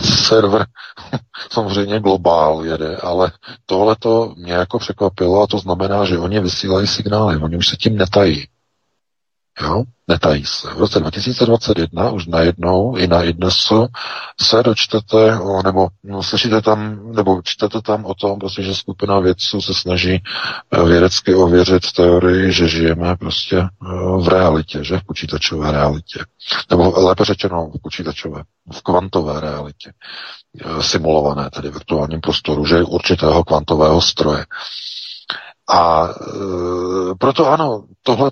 server 0.03 0.67
samozřejmě 1.51 2.01
globál 2.01 2.65
jede, 2.65 2.97
ale 2.97 3.33
tohle 3.67 3.97
to 3.99 4.35
mě 4.37 4.53
jako 4.53 4.79
překvapilo 4.79 5.43
a 5.43 5.47
to 5.47 5.59
znamená, 5.59 6.05
že 6.05 6.19
oni 6.19 6.41
vysílají 6.41 6.87
signály, 6.87 7.37
oni 7.37 7.57
už 7.57 7.69
se 7.69 7.77
tím 7.77 7.97
netají. 7.97 8.49
Jo? 9.63 9.83
Netají 10.09 10.45
se. 10.47 10.69
V 10.75 10.79
roce 10.79 11.01
2021 11.01 12.11
už 12.11 12.27
najednou 12.27 12.97
i 12.97 13.07
na 13.07 13.23
IDNESu 13.23 13.87
se 14.41 14.63
dočtete, 14.63 15.39
nebo 15.65 15.89
no, 16.05 16.23
slyšíte 16.23 16.63
tam, 16.63 17.13
nebo 17.15 17.41
čtete 17.45 17.81
tam 17.83 18.05
o 18.05 18.15
tom, 18.15 18.39
prostě, 18.39 18.63
že 18.63 18.75
skupina 18.75 19.19
vědců 19.21 19.61
se 19.61 19.75
snaží 19.75 20.23
eh, 20.71 20.83
vědecky 20.85 21.35
ověřit 21.35 21.93
teorii, 21.93 22.53
že 22.53 22.69
žijeme 22.69 23.17
prostě 23.17 23.57
eh, 23.59 23.69
v 24.21 24.29
realitě, 24.29 24.85
že 24.85 24.99
v 24.99 25.05
počítačové 25.05 25.73
realitě. 25.73 26.21
Nebo 26.71 26.93
lépe 27.01 27.25
řečeno 27.25 27.67
v 27.67 27.83
počítačové, 27.83 28.43
v 28.73 28.83
kvantové 28.83 29.41
realitě. 29.41 29.93
Eh, 30.65 30.83
simulované 30.83 31.51
tedy 31.51 31.69
v 31.69 31.73
virtuálním 31.73 32.21
prostoru, 32.21 32.67
že 32.67 32.83
určitého 32.83 33.45
kvantového 33.45 34.01
stroje. 34.01 34.45
A 35.69 36.09
e, 36.09 37.15
proto 37.19 37.49
ano, 37.51 37.85
tohle 38.03 38.31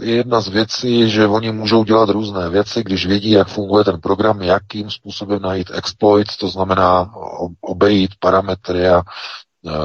je 0.00 0.14
jedna 0.16 0.40
z 0.40 0.48
věcí, 0.48 1.10
že 1.10 1.26
oni 1.26 1.52
můžou 1.52 1.84
dělat 1.84 2.08
různé 2.08 2.50
věci, 2.50 2.82
když 2.82 3.06
vědí, 3.06 3.30
jak 3.30 3.48
funguje 3.48 3.84
ten 3.84 4.00
program, 4.00 4.42
jakým 4.42 4.90
způsobem 4.90 5.42
najít 5.42 5.70
exploit, 5.74 6.36
to 6.36 6.48
znamená 6.48 7.14
obejít 7.60 8.10
parametry 8.20 8.88
a 8.88 8.98
e, 9.02 9.02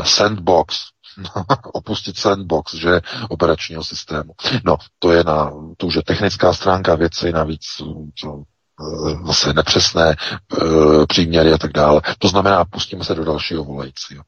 sandbox, 0.05 0.77
opustit 1.73 2.17
sandbox, 2.17 2.73
že 2.73 3.01
operačního 3.29 3.83
systému. 3.83 4.33
No, 4.63 4.77
to 4.99 5.11
je 5.11 5.23
na, 5.23 5.51
to 5.77 5.87
už 5.87 5.95
je 5.95 6.03
technická 6.03 6.53
stránka 6.53 6.95
věci, 6.95 7.31
navíc 7.31 7.61
to, 8.23 8.43
e, 8.81 9.25
zase 9.27 9.53
nepřesné 9.53 10.09
e, 10.11 10.15
příměry 11.07 11.53
a 11.53 11.57
tak 11.57 11.71
dále. 11.71 12.01
To 12.19 12.27
znamená, 12.27 12.65
pustíme 12.65 13.03
se 13.03 13.15
do 13.15 13.25
dalšího 13.25 13.63
volajícího. 13.63 14.23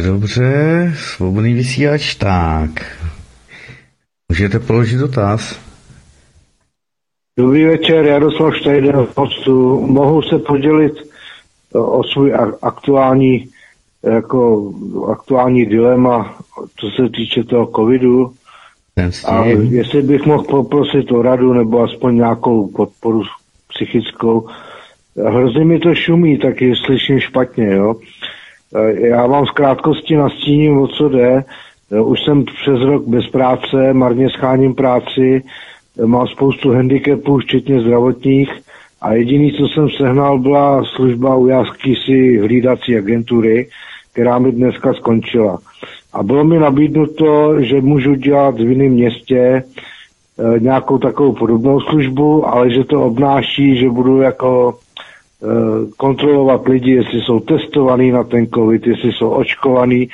Dobře, 0.00 0.92
svobodný 0.96 1.54
vysílač, 1.54 2.14
tak. 2.14 2.70
Můžete 4.28 4.58
položit 4.58 4.96
dotaz. 4.96 5.60
Dobrý 7.38 7.64
večer, 7.64 8.06
Jaroslav 8.06 8.56
Štejder 8.56 9.06
hostu. 9.16 9.86
Mohu 9.86 10.22
se 10.22 10.38
podělit 10.38 10.92
o 11.72 12.04
svůj 12.04 12.34
aktuální, 12.62 13.48
jako 14.02 14.72
aktuální 15.10 15.66
dilema, 15.66 16.38
co 16.76 16.90
se 16.90 17.08
týče 17.08 17.44
toho 17.44 17.66
covidu. 17.76 18.34
A 19.26 19.44
jestli 19.44 20.02
bych 20.02 20.26
mohl 20.26 20.44
poprosit 20.44 21.12
o 21.12 21.22
radu 21.22 21.52
nebo 21.52 21.82
aspoň 21.82 22.16
nějakou 22.16 22.66
podporu 22.66 23.22
psychickou. 23.74 24.48
Hrozně 25.26 25.64
mi 25.64 25.78
to 25.78 25.94
šumí, 25.94 26.38
taky 26.38 26.76
slyším 26.76 27.20
špatně, 27.20 27.66
jo. 27.66 27.94
Eh, 28.00 28.41
já 28.92 29.26
vám 29.26 29.46
z 29.46 29.50
krátkosti 29.50 30.16
nastíním, 30.16 30.78
o 30.78 30.88
co 30.88 31.08
jde. 31.08 31.44
Eh, 31.92 32.00
už 32.00 32.24
jsem 32.24 32.44
přes 32.44 32.80
rok 32.80 33.06
bez 33.06 33.28
práce, 33.28 33.92
marně 33.92 34.30
scháním 34.30 34.74
práci, 34.74 35.42
eh, 35.98 36.06
mám 36.06 36.26
spoustu 36.26 36.72
handicapů, 36.72 37.38
včetně 37.38 37.80
zdravotních 37.80 38.50
a 39.00 39.12
jediný, 39.12 39.52
co 39.52 39.68
jsem 39.68 39.88
sehnal, 39.90 40.38
byla 40.38 40.84
služba 40.84 41.36
u 41.36 41.48
si 42.06 42.38
hlídací 42.38 42.96
agentury, 42.96 43.68
která 44.12 44.38
mi 44.38 44.52
dneska 44.52 44.94
skončila. 44.94 45.58
A 46.12 46.22
bylo 46.22 46.44
mi 46.44 46.58
nabídnuto, 46.58 47.60
že 47.60 47.80
můžu 47.80 48.14
dělat 48.14 48.54
v 48.54 48.68
jiném 48.68 48.92
městě 48.92 49.62
nějakou 50.58 50.98
takovou 50.98 51.32
podobnou 51.32 51.80
službu, 51.80 52.48
ale 52.48 52.70
že 52.70 52.84
to 52.84 53.04
obnáší, 53.04 53.76
že 53.76 53.90
budu 53.90 54.20
jako 54.20 54.74
Eh, 54.74 54.81
kontrolovat 55.96 56.68
lidi, 56.68 56.90
jestli 56.90 57.20
jsou 57.20 57.40
testovaní 57.40 58.10
na 58.10 58.24
ten 58.24 58.46
covid, 58.46 58.86
jestli 58.86 59.12
jsou 59.12 59.30
očkovaní 59.30 60.08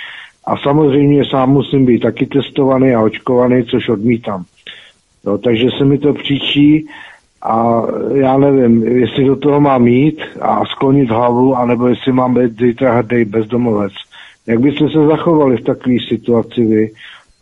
a 0.46 0.56
samozřejmě 0.56 1.24
sám 1.24 1.50
musím 1.50 1.86
být 1.86 1.98
taky 1.98 2.26
testovaný 2.26 2.94
a 2.94 3.02
očkovaný, 3.02 3.64
což 3.64 3.88
odmítám. 3.88 4.44
No, 5.24 5.38
takže 5.38 5.68
se 5.78 5.84
mi 5.84 5.98
to 5.98 6.14
příčí 6.14 6.86
a 7.42 7.82
já 8.14 8.38
nevím, 8.38 8.82
jestli 8.82 9.24
do 9.24 9.36
toho 9.36 9.60
mám 9.60 9.82
mít 9.82 10.20
a 10.40 10.64
sklonit 10.64 11.10
hlavu, 11.10 11.56
anebo 11.56 11.86
jestli 11.86 12.12
mám 12.12 12.34
být 12.34 12.58
zítra 12.60 12.92
hrdý 12.92 13.24
bezdomovec. 13.24 13.92
Jak 14.46 14.60
byste 14.60 14.88
se 14.88 15.06
zachovali 15.06 15.56
v 15.56 15.64
takové 15.64 15.96
situaci 16.08 16.64
vy? 16.64 16.90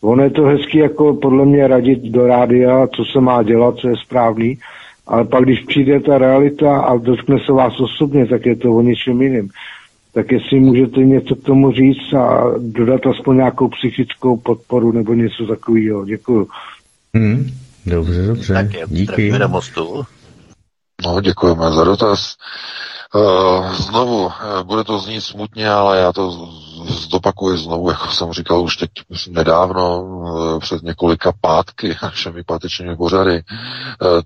Ono 0.02 0.22
je 0.22 0.30
to 0.30 0.44
hezky 0.44 0.78
jako 0.78 1.14
podle 1.14 1.44
mě 1.44 1.66
radit 1.66 2.02
do 2.02 2.26
rádia, 2.26 2.86
co 2.86 3.04
se 3.04 3.20
má 3.20 3.42
dělat, 3.42 3.76
co 3.76 3.88
je 3.88 3.96
správný, 3.96 4.58
ale 5.06 5.24
pak, 5.24 5.44
když 5.44 5.60
přijde 5.60 6.00
ta 6.00 6.18
realita 6.18 6.80
a 6.80 6.96
dotkne 6.96 7.36
se 7.46 7.52
vás 7.52 7.80
osobně, 7.80 8.26
tak 8.26 8.46
je 8.46 8.56
to 8.56 8.70
o 8.70 8.82
něčem 8.82 9.22
jiným. 9.22 9.50
Tak 10.12 10.32
jestli 10.32 10.60
můžete 10.60 11.00
něco 11.00 11.34
k 11.34 11.42
tomu 11.42 11.72
říct 11.72 12.14
a 12.14 12.44
dodat 12.58 13.00
aspoň 13.06 13.36
nějakou 13.36 13.68
psychickou 13.68 14.36
podporu 14.36 14.92
nebo 14.92 15.14
něco 15.14 15.46
takového. 15.46 16.04
Děkuju. 16.04 16.48
Hmm, 17.14 17.46
dobře, 17.86 18.22
dobře. 18.26 18.54
Tak 18.54 18.74
je, 18.74 18.84
Díky. 18.88 19.30
Na 19.38 19.46
mostu. 19.46 20.04
No, 21.06 21.20
děkujeme 21.20 21.70
za 21.70 21.84
dotaz. 21.84 22.36
Uh, 23.14 23.72
znovu, 23.72 24.24
uh, 24.24 24.32
bude 24.62 24.84
to 24.84 24.98
znít 24.98 25.20
smutně, 25.20 25.70
ale 25.70 25.98
já 25.98 26.12
to 26.12 26.50
zdopakuji 26.88 27.58
znovu, 27.58 27.90
jako 27.90 28.06
jsem 28.06 28.32
říkal 28.32 28.62
už 28.62 28.76
teď 28.76 28.90
nedávno, 29.28 30.02
uh, 30.02 30.58
před 30.60 30.82
několika 30.82 31.32
pátky, 31.40 31.96
všemi 32.10 32.44
pátečními 32.44 32.96
pořady. 32.96 33.42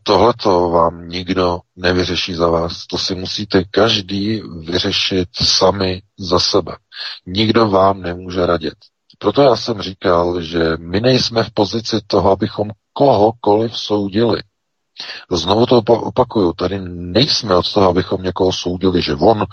Tohleto 0.02 0.70
vám 0.70 1.09
nikdo 1.09 1.59
nevyřeší 1.77 2.35
za 2.35 2.48
vás. 2.48 2.86
To 2.86 2.98
si 2.98 3.15
musíte 3.15 3.65
každý 3.65 4.43
vyřešit 4.61 5.28
sami 5.43 6.02
za 6.19 6.39
sebe. 6.39 6.77
Nikdo 7.27 7.69
vám 7.69 8.02
nemůže 8.02 8.47
radit. 8.47 8.74
Proto 9.19 9.43
já 9.43 9.57
jsem 9.57 9.82
říkal, 9.82 10.43
že 10.43 10.77
my 10.78 11.01
nejsme 11.01 11.44
v 11.44 11.51
pozici 11.51 11.97
toho, 12.07 12.31
abychom 12.31 12.70
kohokoliv 12.93 13.78
soudili. 13.78 14.43
Znovu 15.31 15.66
to 15.66 15.77
opakuju, 15.78 16.52
tady 16.52 16.78
nejsme 16.89 17.55
od 17.55 17.72
toho, 17.72 17.89
abychom 17.89 18.22
někoho 18.22 18.52
soudili, 18.52 19.02
že 19.02 19.14
on 19.14 19.44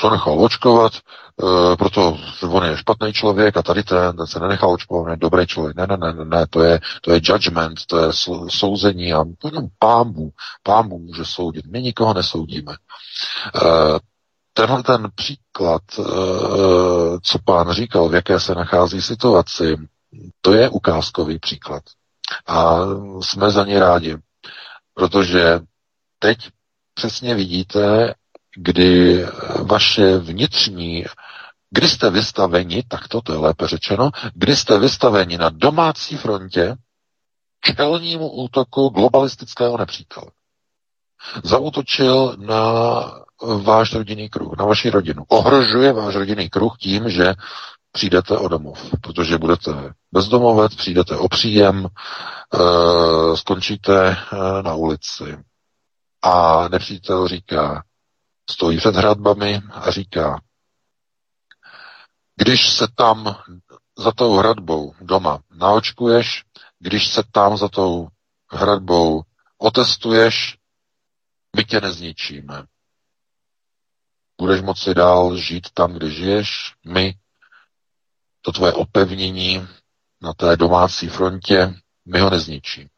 se 0.00 0.10
nechal 0.10 0.44
očkovat, 0.44 0.92
e, 0.94 1.76
proto 1.76 2.18
on 2.48 2.64
je 2.64 2.76
špatný 2.76 3.12
člověk 3.12 3.56
a 3.56 3.62
tady 3.62 3.82
ten, 3.82 4.16
ten 4.16 4.26
se 4.26 4.40
nenechal 4.40 4.70
očkovat, 4.70 5.10
je 5.10 5.16
dobrý 5.16 5.46
člověk. 5.46 5.76
Ne, 5.76 5.86
ne, 5.86 5.96
ne, 5.96 6.24
ne, 6.24 6.46
to 6.50 6.62
je, 6.62 6.80
to 7.00 7.12
je 7.12 7.20
judgment, 7.22 7.86
to 7.86 7.98
je 7.98 8.08
souzení 8.48 9.12
a 9.12 9.24
jenom 9.44 9.66
pámbu, 9.78 10.30
pámbu 10.62 10.98
může 10.98 11.24
soudit. 11.24 11.66
My 11.66 11.82
nikoho 11.82 12.14
nesoudíme. 12.14 12.72
E, 12.72 13.68
tenhle 14.52 14.82
ten 14.82 15.08
příklad, 15.14 15.82
e, 15.98 16.02
co 17.22 17.38
pán 17.44 17.72
říkal, 17.72 18.08
v 18.08 18.14
jaké 18.14 18.40
se 18.40 18.54
nachází 18.54 19.02
situaci, 19.02 19.76
to 20.40 20.52
je 20.52 20.68
ukázkový 20.68 21.38
příklad. 21.38 21.82
A 22.46 22.76
jsme 23.20 23.50
za 23.50 23.64
ně 23.64 23.80
rádi. 23.80 24.16
Protože 24.96 25.60
teď 26.18 26.38
přesně 26.94 27.34
vidíte, 27.34 28.14
kdy 28.56 29.24
vaše 29.62 30.18
vnitřní, 30.18 31.04
kdy 31.70 31.88
jste 31.88 32.10
vystaveni, 32.10 32.82
tak 32.88 33.08
to, 33.08 33.20
je 33.32 33.38
lépe 33.38 33.66
řečeno, 33.66 34.10
kdy 34.34 34.56
jste 34.56 34.78
vystaveni 34.78 35.38
na 35.38 35.48
domácí 35.48 36.16
frontě 36.16 36.76
čelnímu 37.76 38.30
útoku 38.30 38.88
globalistického 38.88 39.78
nepřítele. 39.78 40.26
Zautočil 41.44 42.36
na 42.38 42.62
váš 43.62 43.92
rodinný 43.92 44.28
kruh, 44.28 44.58
na 44.58 44.64
vaši 44.64 44.90
rodinu. 44.90 45.24
Ohrožuje 45.28 45.92
váš 45.92 46.14
rodinný 46.14 46.48
kruh 46.50 46.76
tím, 46.78 47.10
že 47.10 47.34
přijdete 47.96 48.38
o 48.38 48.48
domov, 48.48 48.90
protože 49.02 49.38
budete 49.38 49.94
bezdomovec, 50.12 50.74
přijdete 50.74 51.16
o 51.16 51.28
příjem, 51.28 51.86
e, 51.86 53.36
skončíte 53.36 54.08
e, 54.08 54.16
na 54.62 54.74
ulici. 54.74 55.38
A 56.22 56.68
nepřítel 56.68 57.28
říká, 57.28 57.84
stojí 58.50 58.78
před 58.78 58.94
hradbami 58.96 59.62
a 59.72 59.90
říká, 59.90 60.40
když 62.36 62.68
se 62.68 62.86
tam 62.94 63.36
za 63.98 64.12
tou 64.12 64.36
hradbou 64.36 64.94
doma 65.00 65.38
naočkuješ, 65.50 66.44
když 66.78 67.08
se 67.08 67.22
tam 67.32 67.56
za 67.56 67.68
tou 67.68 68.08
hradbou 68.50 69.22
otestuješ, 69.58 70.56
my 71.56 71.64
tě 71.64 71.80
nezničíme. 71.80 72.64
Budeš 74.40 74.60
moci 74.60 74.94
dál 74.94 75.36
žít 75.36 75.66
tam, 75.74 75.92
kde 75.92 76.10
žiješ, 76.10 76.72
my, 76.86 77.14
to 78.46 78.52
tvoje 78.52 78.72
opevnění 78.72 79.68
na 80.22 80.32
té 80.32 80.56
domácí 80.56 81.08
frontě, 81.08 81.74
my 82.04 82.20
ho 82.20 82.30
nezničíme. 82.30 82.88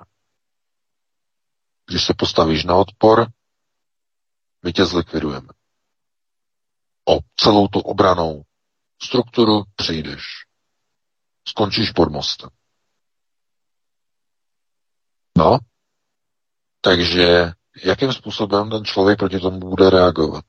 Když 1.87 2.05
se 2.05 2.15
postavíš 2.15 2.65
na 2.65 2.75
odpor, 2.75 3.27
my 4.63 4.73
tě 4.73 4.85
zlikvidujeme. 4.85 5.49
O 7.09 7.19
celou 7.37 7.69
tu 7.69 7.81
obranou 7.81 8.43
strukturu 9.03 9.63
přijdeš. 9.77 10.23
Skončíš 11.49 11.91
pod 11.91 12.13
mostem. 12.13 12.51
No, 15.39 15.59
takže 16.81 17.53
jakým 17.85 18.13
způsobem 18.13 18.71
ten 18.71 18.85
člověk 18.85 19.19
proti 19.19 19.39
tomu 19.39 19.59
bude 19.59 19.91
reagovat? 19.91 20.45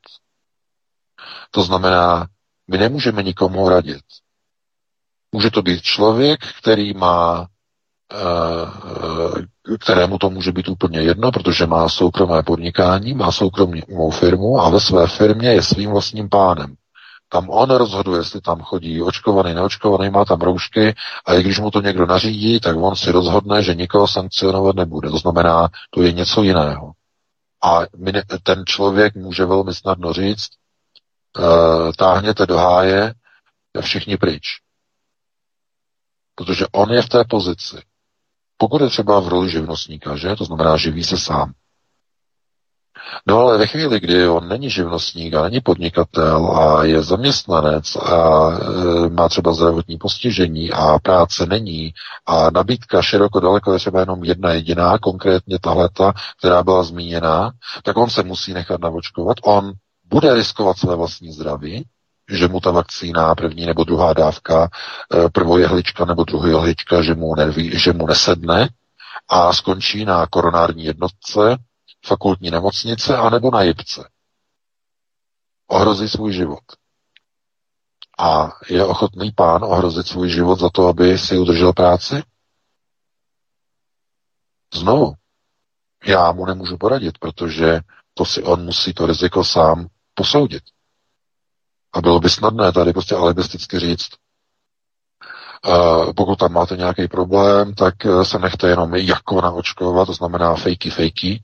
To 1.52 1.64
znamená, 1.64 2.28
my 2.68 2.78
nemůžeme 2.78 3.24
nikomu 3.24 3.70
radit. 3.70 4.04
Může 5.32 5.52
to 5.52 5.62
být 5.62 5.82
člověk, 5.82 6.40
který 6.60 6.94
má 6.94 7.48
eh, 8.14 9.78
kterému 9.80 10.18
to 10.18 10.30
může 10.30 10.52
být 10.52 10.70
úplně 10.70 11.00
jedno, 11.00 11.32
protože 11.32 11.66
má 11.66 11.90
soukromé 11.90 12.44
podnikání, 12.44 13.14
má 13.14 13.32
soukromou 13.32 14.10
firmu 14.12 14.60
a 14.62 14.70
ve 14.70 14.80
své 14.80 15.08
firmě 15.08 15.54
je 15.54 15.62
svým 15.62 15.92
vlastním 15.92 16.30
pánem. 16.30 16.76
Tam 17.32 17.50
on 17.50 17.70
rozhoduje, 17.70 18.20
jestli 18.20 18.42
tam 18.42 18.62
chodí 18.62 19.02
očkovaný, 19.02 19.54
neočkovaný, 19.54 20.10
má 20.10 20.26
tam 20.26 20.42
roušky 20.42 20.96
a 21.26 21.34
i 21.34 21.44
když 21.44 21.60
mu 21.60 21.72
to 21.72 21.82
někdo 21.82 22.06
nařídí, 22.06 22.60
tak 22.60 22.78
on 22.78 22.96
si 22.96 23.12
rozhodne, 23.12 23.64
že 23.64 23.76
nikoho 23.76 24.08
sankcionovat 24.08 24.76
nebude. 24.76 25.10
To 25.10 25.18
znamená, 25.18 25.70
to 25.90 26.02
je 26.02 26.12
něco 26.12 26.44
jiného. 26.44 26.92
A 27.64 27.82
ten 28.44 28.66
člověk 28.66 29.16
může 29.16 29.46
velmi 29.46 29.76
snadno 29.76 30.14
říct, 30.14 30.48
uh, 31.38 31.92
táhněte 31.98 32.46
do 32.46 32.58
háje, 32.58 33.14
všichni 33.82 34.18
pryč. 34.18 34.44
Protože 36.40 36.66
on 36.72 36.92
je 36.92 37.02
v 37.02 37.10
té 37.10 37.24
pozici. 37.30 37.78
Pokud 38.58 38.82
je 38.82 38.88
třeba 38.88 39.20
v 39.20 39.28
roli 39.28 39.50
živnostníka, 39.50 40.16
že? 40.16 40.36
To 40.36 40.46
znamená, 40.46 40.78
živí 40.78 41.04
se 41.04 41.18
sám. 41.18 41.52
No 43.28 43.40
ale 43.40 43.58
ve 43.58 43.68
chvíli, 43.68 44.00
kdy 44.00 44.28
on 44.28 44.48
není 44.48 44.70
živnostník 44.70 45.34
a 45.34 45.44
není 45.44 45.62
podnikatel 45.62 46.58
a 46.58 46.84
je 46.84 47.04
zaměstnanec 47.04 47.96
a 47.96 48.50
e, 48.52 49.10
má 49.10 49.30
třeba 49.30 49.54
zdravotní 49.54 49.98
postižení 49.98 50.72
a 50.72 51.00
práce 51.00 51.46
není 51.46 51.94
a 52.26 52.50
nabídka 52.50 53.02
široko 53.02 53.40
daleko 53.40 53.74
je 53.74 53.80
třeba 53.80 54.00
jenom 54.00 54.24
jedna 54.24 54.54
jediná, 54.54 54.98
konkrétně 54.98 55.60
tahleta, 55.60 56.14
která 56.40 56.64
byla 56.64 56.84
zmíněna, 56.84 57.52
tak 57.84 57.98
on 57.98 58.10
se 58.10 58.24
musí 58.24 58.54
nechat 58.54 58.82
navočkovat. 58.82 59.38
On 59.44 59.72
bude 60.06 60.34
riskovat 60.34 60.78
své 60.78 60.96
vlastní 60.96 61.32
zdraví, 61.32 61.86
že 62.30 62.48
mu 62.48 62.60
ta 62.60 62.72
vakcína, 62.72 63.36
první 63.36 63.66
nebo 63.66 63.84
druhá 63.84 64.14
dávka, 64.14 64.70
e, 65.14 65.30
prvou 65.30 65.58
jehlička 65.58 66.06
nebo 66.06 66.24
druhá 66.24 66.48
jehlička, 66.48 67.02
že 67.02 67.16
mu, 67.16 67.36
neví, 67.36 67.80
že 67.80 67.94
mu 67.94 68.08
nesedne 68.08 68.70
a 69.30 69.54
skončí 69.54 70.06
na 70.06 70.28
koronární 70.28 70.84
jednotce, 70.84 71.58
fakultní 72.06 72.52
nemocnice 72.52 73.18
anebo 73.18 73.52
na 73.52 73.62
jipce. 73.62 74.10
Ohrozí 75.68 76.10
svůj 76.10 76.34
život. 76.34 76.64
A 78.20 78.52
je 78.70 78.86
ochotný 78.86 79.32
pán 79.32 79.64
ohrozit 79.64 80.08
svůj 80.08 80.30
život 80.30 80.60
za 80.60 80.70
to, 80.70 80.88
aby 80.88 81.18
si 81.18 81.38
udržel 81.38 81.74
práci? 81.74 82.24
Znovu, 84.74 85.14
já 86.06 86.32
mu 86.32 86.46
nemůžu 86.46 86.78
poradit, 86.78 87.18
protože 87.18 87.80
to 88.14 88.26
si 88.26 88.44
on 88.44 88.66
musí 88.66 88.94
to 88.94 89.06
riziko 89.06 89.44
sám 89.44 89.88
posoudit. 90.14 90.64
A 92.00 92.02
bylo 92.02 92.20
by 92.20 92.30
snadné 92.30 92.72
tady 92.72 92.94
prostě 92.94 93.16
alibisticky 93.16 93.80
říct, 93.80 94.08
pokud 96.16 96.40
tam 96.40 96.54
máte 96.54 96.78
nějaký 96.78 97.08
problém, 97.08 97.74
tak 97.74 98.06
eh, 98.06 98.26
se 98.26 98.40
nechte 98.40 98.70
jenom 98.70 98.96
jako 98.96 99.42
naočkovat, 99.42 100.06
to 100.06 100.14
znamená 100.14 100.56
fejky, 100.56 100.90
fejky. 100.90 101.44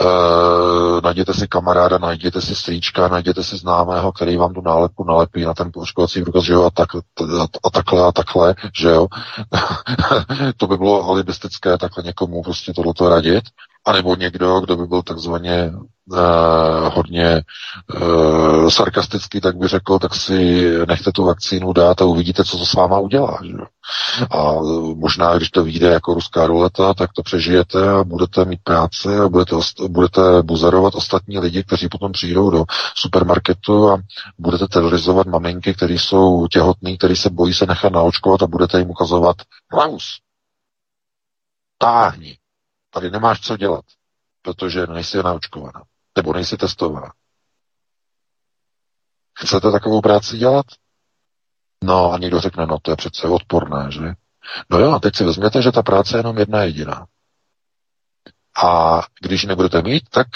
Uh, 0.00 1.00
najděte 1.02 1.34
si 1.34 1.48
kamaráda, 1.48 1.98
najděte 1.98 2.40
si 2.40 2.56
strýčka, 2.56 3.08
najděte 3.08 3.44
si 3.44 3.56
známého, 3.56 4.12
který 4.12 4.36
vám 4.36 4.54
tu 4.54 4.60
nálepku 4.60 5.04
nalepí 5.04 5.44
na 5.44 5.54
ten 5.54 5.70
očkovací 5.76 6.22
průkaz, 6.22 6.44
že 6.44 6.52
jo, 6.52 6.64
a, 6.64 6.70
tak, 6.70 6.88
a 7.64 7.70
takhle 7.70 8.06
a 8.06 8.12
takhle, 8.12 8.54
že 8.80 8.88
jo. 8.88 9.06
to 10.56 10.66
by 10.66 10.76
bylo 10.76 11.04
alibistické 11.08 11.78
takhle 11.78 12.04
někomu 12.04 12.42
prostě 12.42 12.72
tohleto 12.72 13.08
radit. 13.08 13.44
A 13.90 13.92
nebo 13.92 14.16
někdo, 14.16 14.60
kdo 14.60 14.76
by 14.76 14.86
byl 14.86 15.02
takzvaně 15.02 15.72
uh, 16.10 16.18
hodně 16.94 17.42
uh, 18.00 18.68
sarkastický, 18.68 19.40
tak 19.40 19.56
by 19.56 19.68
řekl, 19.68 19.98
tak 19.98 20.14
si 20.14 20.70
nechte 20.88 21.12
tu 21.12 21.24
vakcínu 21.24 21.72
dát 21.72 22.02
a 22.02 22.04
uvidíte, 22.04 22.44
co 22.44 22.58
to 22.58 22.66
s 22.66 22.74
váma 22.74 22.98
udělá. 22.98 23.38
Že? 23.44 23.52
A 24.30 24.52
možná, 24.94 25.36
když 25.36 25.50
to 25.50 25.64
vyjde 25.64 25.88
jako 25.88 26.14
ruská 26.14 26.46
ruleta, 26.46 26.94
tak 26.94 27.12
to 27.12 27.22
přežijete 27.22 27.90
a 27.90 28.04
budete 28.04 28.44
mít 28.44 28.60
práci 28.64 29.16
a 29.18 29.28
budete, 29.28 29.56
budete 29.88 30.42
buzerovat 30.42 30.94
ostatní 30.94 31.38
lidi, 31.38 31.64
kteří 31.64 31.88
potom 31.88 32.12
přijdou 32.12 32.50
do 32.50 32.64
supermarketu 32.94 33.90
a 33.90 33.98
budete 34.38 34.68
terorizovat 34.68 35.26
maminky, 35.26 35.74
které 35.74 35.94
jsou 35.94 36.46
těhotné, 36.46 36.96
které 36.96 37.16
se 37.16 37.30
bojí 37.30 37.54
se 37.54 37.66
nechat 37.66 37.92
naočkovat 37.92 38.42
a 38.42 38.46
budete 38.46 38.78
jim 38.78 38.90
ukazovat 38.90 39.36
Klaus, 39.68 40.04
táhni, 41.78 42.36
tady 42.90 43.10
nemáš 43.10 43.40
co 43.40 43.56
dělat, 43.56 43.84
protože 44.42 44.86
nejsi 44.86 45.22
naočkovaná 45.22 45.82
nebo 46.16 46.32
nejsi 46.32 46.56
testovaná. 46.56 47.12
Chcete 49.38 49.72
takovou 49.72 50.00
práci 50.00 50.36
dělat? 50.36 50.66
No 51.84 52.12
a 52.12 52.18
někdo 52.18 52.40
řekne, 52.40 52.66
no 52.66 52.78
to 52.82 52.90
je 52.90 52.96
přece 52.96 53.28
odporné, 53.28 53.92
že? 53.92 54.12
No 54.70 54.78
jo, 54.78 54.92
a 54.92 54.98
teď 54.98 55.16
si 55.16 55.24
vezměte, 55.24 55.62
že 55.62 55.72
ta 55.72 55.82
práce 55.82 56.16
je 56.16 56.18
jenom 56.18 56.38
jedna 56.38 56.62
jediná. 56.62 57.06
A 58.64 59.00
když 59.20 59.44
nebudete 59.44 59.82
mít, 59.82 60.08
tak 60.08 60.26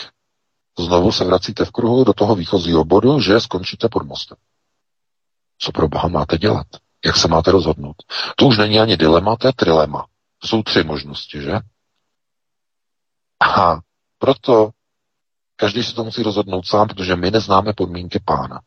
znovu 0.79 1.13
se 1.13 1.25
vracíte 1.25 1.65
v 1.65 1.71
kruhu 1.71 2.05
do 2.05 2.13
toho 2.13 2.35
výchozího 2.35 2.85
bodu, 2.85 3.21
že 3.21 3.41
skončíte 3.41 3.89
pod 3.89 4.07
mostem. 4.07 4.37
Co 5.59 5.73
pro 5.73 5.89
boha 5.89 6.09
máte 6.09 6.39
dělat? 6.39 6.67
Jak 7.05 7.17
se 7.17 7.29
máte 7.29 7.51
rozhodnout? 7.51 7.97
To 8.37 8.47
už 8.47 8.59
není 8.59 8.81
ani 8.81 8.97
dilema, 8.97 9.37
to 9.37 9.47
je 9.47 9.53
trilema. 9.53 10.07
Jsou 10.45 10.63
tři 10.63 10.85
možnosti, 10.85 11.41
že? 11.41 11.53
A 13.45 13.79
proto 14.19 14.71
každý 15.57 15.85
si 15.85 15.95
to 15.95 16.05
musí 16.05 16.23
rozhodnout 16.23 16.66
sám, 16.66 16.89
protože 16.89 17.16
my 17.16 17.31
neznáme 17.31 17.73
podmínky 17.73 18.21
pána. 18.25 18.61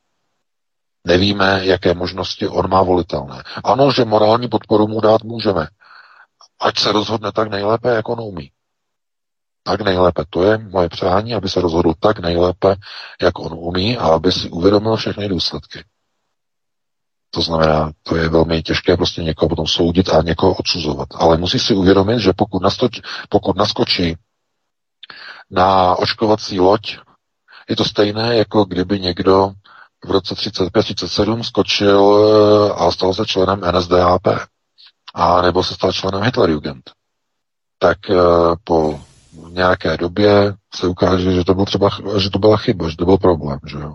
Nevíme, 1.04 1.66
jaké 1.66 1.94
možnosti 1.94 2.48
on 2.48 2.70
má 2.70 2.82
volitelné. 2.84 3.44
Ano, 3.64 3.92
že 3.92 4.06
morální 4.06 4.48
podporu 4.48 4.88
mu 4.88 5.02
dát 5.02 5.24
můžeme. 5.24 5.68
Ať 6.60 6.80
se 6.80 6.92
rozhodne 6.92 7.32
tak 7.32 7.50
nejlépe, 7.50 7.90
jak 7.90 8.10
on 8.10 8.20
umí. 8.22 8.52
Tak 9.64 9.82
nejlépe. 9.82 10.24
To 10.30 10.44
je 10.44 10.58
moje 10.58 10.90
přání, 10.90 11.36
aby 11.36 11.50
se 11.50 11.62
rozhodl 11.62 11.94
tak 12.00 12.20
nejlépe, 12.20 12.76
jak 13.22 13.40
on 13.40 13.54
umí 13.54 13.98
a 13.98 14.08
aby 14.08 14.32
si 14.32 14.50
uvědomil 14.50 14.96
všechny 14.96 15.28
důsledky. 15.28 15.84
To 17.30 17.42
znamená, 17.42 17.92
to 18.04 18.16
je 18.16 18.30
velmi 18.30 18.64
těžké 18.64 18.98
prostě 18.98 19.24
někoho 19.24 19.50
potom 19.50 19.68
soudit 19.68 20.10
a 20.10 20.22
někoho 20.22 20.54
odsuzovat. 20.54 21.08
Ale 21.16 21.38
musí 21.38 21.60
si 21.60 21.74
uvědomit, 21.74 22.20
že 22.20 22.34
pokud, 22.34 22.62
nastoč, 22.64 23.02
pokud 23.30 23.58
naskočí 23.58 24.16
na 25.52 25.96
očkovací 25.96 26.60
loď, 26.60 26.98
je 27.70 27.76
to 27.76 27.86
stejné, 27.86 28.36
jako 28.38 28.66
kdyby 28.66 29.00
někdo 29.00 29.52
v 30.06 30.12
roce 30.12 30.34
35-37 30.36 31.42
skočil 31.42 32.18
eh, 32.18 32.74
a 32.74 32.92
stal 32.92 33.14
se 33.14 33.26
členem 33.26 33.62
NSDAP 33.72 34.28
a 35.14 35.42
nebo 35.42 35.64
se 35.64 35.74
stal 35.74 35.94
členem 35.94 36.22
Hitlerjugend. 36.24 36.92
Tak 37.80 38.10
eh, 38.10 38.16
po 38.64 39.00
nějaké 39.50 39.98
době 39.98 40.54
se 40.76 40.88
ukáže, 40.88 41.32
že 41.32 41.44
to, 41.44 41.54
byl 41.54 41.66
třeba, 41.66 41.90
že 42.18 42.30
to 42.30 42.40
byla 42.40 42.58
chyba, 42.58 42.90
že 42.90 42.98
to 42.98 43.06
byl 43.06 43.18
problém. 43.18 43.60
Že 43.68 43.78
jo? 43.78 43.94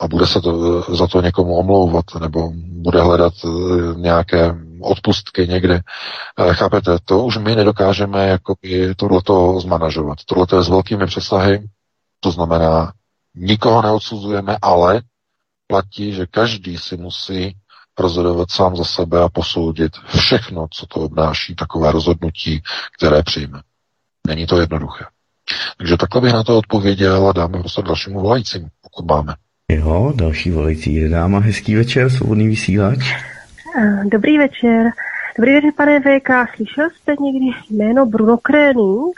A 0.00 0.08
bude 0.08 0.26
se 0.26 0.40
to, 0.40 0.80
za 0.94 1.06
to 1.06 1.20
někomu 1.20 1.56
omlouvat, 1.56 2.04
nebo 2.20 2.52
bude 2.54 3.00
hledat 3.00 3.32
eh, 3.44 3.48
nějaké 4.00 4.54
odpustky 4.84 5.48
někde. 5.48 5.80
Chápete, 6.52 6.98
to 7.04 7.24
už 7.24 7.36
my 7.36 7.56
nedokážeme 7.56 8.38
tohleto 8.96 9.60
zmanažovat. 9.60 10.18
Tohleto 10.26 10.56
je 10.56 10.62
s 10.62 10.68
velkými 10.68 11.06
přesahy, 11.06 11.68
to 12.20 12.30
znamená, 12.30 12.92
nikoho 13.34 13.82
neodsuzujeme, 13.82 14.56
ale 14.62 15.02
platí, 15.66 16.12
že 16.12 16.26
každý 16.26 16.78
si 16.78 16.96
musí 16.96 17.56
rozhodovat 17.98 18.50
sám 18.50 18.76
za 18.76 18.84
sebe 18.84 19.22
a 19.22 19.28
posoudit 19.28 19.92
všechno, 20.06 20.66
co 20.70 20.86
to 20.86 21.00
obnáší, 21.00 21.54
takové 21.54 21.92
rozhodnutí, 21.92 22.62
které 22.98 23.22
přijme. 23.22 23.60
Není 24.26 24.46
to 24.46 24.60
jednoduché. 24.60 25.04
Takže 25.78 25.96
takhle 25.96 26.20
bych 26.20 26.32
na 26.32 26.42
to 26.42 26.58
odpověděl 26.58 27.28
a 27.28 27.32
dáme 27.32 27.58
prostě 27.58 27.82
dalšímu 27.82 28.20
volajícímu, 28.20 28.68
pokud 28.82 29.06
máme. 29.06 29.34
Jo, 29.68 30.12
další 30.16 30.50
volající 30.50 30.94
je 30.94 31.08
dáma. 31.08 31.38
Hezký 31.38 31.74
večer, 31.74 32.10
svobodný 32.10 32.46
vysílač. 32.46 32.98
Dobrý 34.04 34.38
večer. 34.38 34.90
Dobrý 35.36 35.54
večer, 35.54 35.72
pane 35.76 36.00
VK. 36.00 36.54
Slyšel 36.56 36.90
jste 36.90 37.14
někdy 37.20 37.46
jméno 37.70 38.06
Bruno 38.06 38.38
Kréning? 38.38 39.16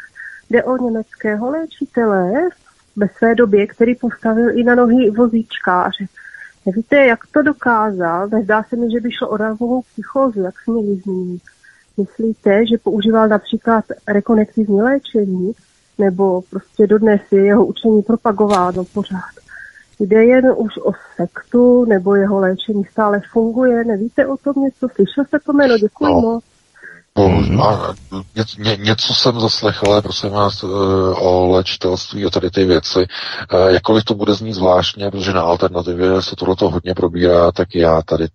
Jde 0.50 0.64
o 0.64 0.76
německého 0.76 1.50
léčitele 1.50 2.32
ve 2.96 3.08
své 3.08 3.34
době, 3.34 3.66
který 3.66 3.94
postavil 3.94 4.58
i 4.58 4.64
na 4.64 4.74
nohy 4.74 5.10
vozíčkáře. 5.10 6.06
Nevíte, 6.66 7.06
jak 7.06 7.26
to 7.26 7.42
dokázal? 7.42 8.28
Nezdá 8.28 8.62
se 8.62 8.76
mi, 8.76 8.90
že 8.92 9.00
by 9.00 9.12
šlo 9.12 9.28
o 9.28 9.36
rávovou 9.36 9.82
psychózu, 9.82 10.40
jak 10.40 10.54
se 10.64 10.70
měli 10.70 10.96
zmínit. 10.96 11.42
Myslíte, 11.96 12.66
že 12.66 12.78
používal 12.78 13.28
například 13.28 13.84
rekonektivní 14.08 14.82
léčení, 14.82 15.52
nebo 15.98 16.42
prostě 16.50 16.86
dodnes 16.86 17.20
je 17.30 17.44
jeho 17.44 17.66
učení 17.66 18.02
propagováno 18.02 18.84
pořád? 18.84 19.43
Jde 20.00 20.24
jen 20.24 20.52
už 20.56 20.76
o 20.76 20.92
sektu, 21.16 21.84
nebo 21.84 22.14
jeho 22.14 22.38
léčení 22.38 22.84
stále 22.84 23.20
funguje? 23.32 23.84
Nevíte 23.84 24.26
o 24.26 24.36
tom 24.36 24.64
něco? 24.64 24.88
Slyšel 24.94 25.24
jste 25.24 25.38
to 25.38 25.52
jméno? 25.52 25.78
Děkuji 25.78 26.14
no. 26.14 26.20
moc. 26.20 26.44
Mm-hmm. 27.18 27.62
A 27.62 27.94
ně, 28.36 28.44
ně, 28.58 28.76
něco 28.76 29.14
jsem 29.14 29.40
zaslechl, 29.40 29.86
ale 29.86 30.02
prosím 30.02 30.30
vás, 30.30 30.62
eh, 30.62 30.66
o 31.20 31.48
léčitelství 31.48 32.24
a 32.24 32.30
tady 32.30 32.50
ty 32.50 32.64
věci. 32.64 33.06
Eh, 33.52 33.72
jakkoliv 33.72 34.04
to 34.04 34.14
bude 34.14 34.34
znít 34.34 34.52
zvláštně, 34.52 35.10
protože 35.10 35.32
na 35.32 35.42
alternativě 35.42 36.22
se 36.22 36.36
tohleto 36.36 36.70
hodně 36.70 36.94
probírá, 36.94 37.52
tak 37.52 37.74
já 37.74 38.02
tady 38.02 38.26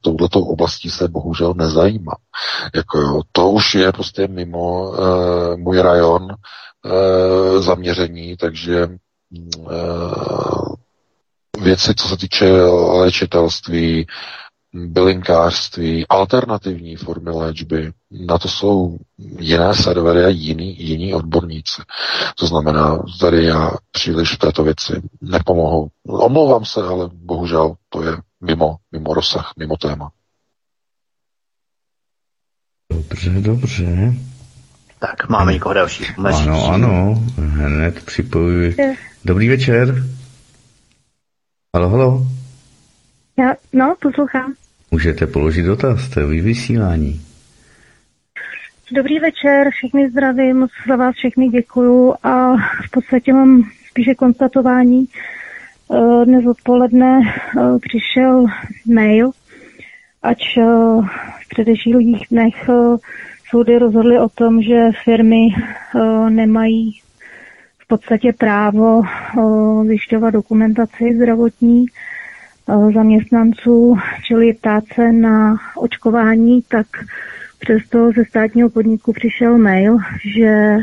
touhletou 0.00 0.44
oblastí 0.44 0.90
se 0.90 1.08
bohužel 1.08 1.54
nezajímám. 1.54 2.16
Jako 2.74 2.98
jo, 2.98 3.20
to 3.32 3.50
už 3.50 3.74
je 3.74 3.92
prostě 3.92 4.28
mimo 4.28 4.90
uh, 4.90 4.96
můj 5.56 5.78
rajon 5.78 6.22
uh, 6.22 7.62
zaměření, 7.62 8.36
takže 8.36 8.88
uh, 9.56 10.74
věci, 11.62 11.94
co 11.94 12.08
se 12.08 12.16
týče 12.16 12.52
léčitelství, 12.72 14.06
bylinkářství, 14.72 16.06
alternativní 16.08 16.96
formy 16.96 17.30
léčby, 17.30 17.92
na 18.10 18.38
to 18.38 18.48
jsou 18.48 18.98
jiné 19.38 19.74
servery 19.74 20.24
a 20.24 20.28
jiní, 20.28 20.82
jiní 20.82 21.14
odborníci. 21.14 21.82
To 22.38 22.46
znamená, 22.46 23.02
tady 23.20 23.44
já 23.44 23.70
příliš 23.90 24.34
v 24.34 24.38
této 24.38 24.64
věci 24.64 25.02
nepomohu. 25.20 25.88
Omlouvám 26.08 26.64
se, 26.64 26.82
ale 26.82 27.10
bohužel 27.12 27.74
to 27.88 28.02
je 28.02 28.12
mimo, 28.40 28.76
mimo 28.92 29.14
rozsah, 29.14 29.52
mimo 29.58 29.76
téma. 29.76 30.10
Dobře, 32.92 33.30
dobře. 33.30 34.14
Tak, 34.98 35.28
máme 35.28 35.52
někoho 35.52 35.74
další. 35.74 36.04
Ano, 36.24 36.72
ano, 36.72 37.24
hned 37.36 38.04
připojuji. 38.04 38.76
Dobrý 39.24 39.48
večer. 39.48 40.04
Halo, 41.78 41.90
halo. 41.90 42.26
Já, 43.36 43.54
no, 43.72 43.94
poslouchám. 44.02 44.54
Můžete 44.90 45.26
položit 45.26 45.62
dotaz, 45.62 46.08
to 46.08 46.20
je 46.20 46.42
vysílání. 46.42 47.20
Dobrý 48.92 49.18
večer, 49.18 49.70
všechny 49.70 50.10
zdravím, 50.10 50.58
moc 50.58 50.70
za 50.88 50.96
vás 50.96 51.14
všechny 51.14 51.48
děkuju 51.48 52.14
a 52.22 52.56
v 52.86 52.90
podstatě 52.90 53.32
mám 53.32 53.62
spíše 53.90 54.14
konstatování. 54.14 55.08
Eh, 55.92 56.24
dnes 56.24 56.46
odpoledne 56.46 57.20
eh, 57.20 57.60
přišel 57.78 58.44
mail, 58.86 59.30
ač 60.22 60.56
eh, 60.56 60.62
v 61.42 61.48
předešlých 61.48 62.26
dnech 62.30 62.54
soudy 63.50 63.78
rozhodly 63.78 64.18
o 64.18 64.28
tom, 64.28 64.62
že 64.62 64.90
firmy 65.04 65.48
nemají 66.28 67.00
podstatě 67.88 68.32
právo 68.32 69.02
zjišťovat 69.86 70.30
dokumentaci 70.30 71.14
zdravotní 71.16 71.86
zaměstnanců, 72.94 73.96
čili 74.24 74.52
ptát 74.52 74.84
se 74.94 75.12
na 75.12 75.56
očkování, 75.76 76.62
tak 76.68 76.86
přesto 77.58 78.10
ze 78.16 78.24
státního 78.24 78.70
podniku 78.70 79.12
přišel 79.12 79.58
mail, 79.58 79.98
že 80.34 80.76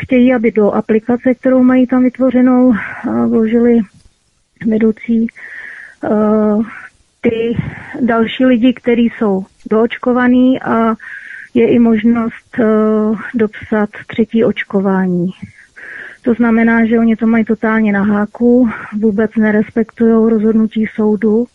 chtějí, 0.00 0.34
aby 0.34 0.52
do 0.52 0.70
aplikace, 0.70 1.34
kterou 1.34 1.62
mají 1.62 1.86
tam 1.86 2.02
vytvořenou, 2.02 2.74
vložili 3.28 3.80
vedoucí 4.66 5.26
ty 7.20 7.56
další 8.00 8.44
lidi, 8.44 8.72
kteří 8.72 9.12
jsou 9.18 9.44
doočkovaní 9.70 10.62
a 10.62 10.94
je 11.54 11.68
i 11.68 11.78
možnost 11.78 12.58
dopsat 13.34 13.90
třetí 14.06 14.44
očkování. 14.44 15.30
To 16.26 16.34
znamená, 16.34 16.86
že 16.86 16.98
oni 16.98 17.16
to 17.16 17.26
mají 17.26 17.44
totálně 17.44 17.92
na 17.92 18.02
háku, 18.02 18.68
vůbec 18.98 19.30
nerespektují 19.36 20.30
rozhodnutí 20.30 20.86
soudu 20.94 21.46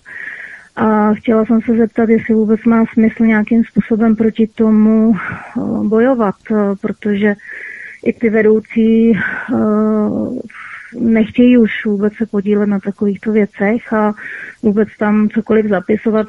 a 0.76 1.14
chtěla 1.14 1.46
jsem 1.46 1.62
se 1.62 1.78
zeptat, 1.78 2.10
jestli 2.10 2.34
vůbec 2.34 2.64
má 2.64 2.84
smysl 2.94 3.26
nějakým 3.26 3.64
způsobem 3.64 4.16
proti 4.16 4.48
tomu 4.48 5.14
eh, 5.16 5.62
bojovat, 5.88 6.36
eh, 6.52 6.56
protože 6.82 7.36
i 8.06 8.14
ty 8.14 8.30
vedoucí 8.30 9.12
eh, 9.12 9.20
nechtějí 11.00 11.58
už 11.58 11.86
vůbec 11.86 12.14
se 12.14 12.26
podílet 12.26 12.70
na 12.70 12.80
takovýchto 12.80 13.32
věcech 13.32 13.94
a 13.94 14.14
vůbec 14.64 14.90
tam 15.00 15.30
cokoliv 15.30 15.66
zapisovat, 15.66 16.28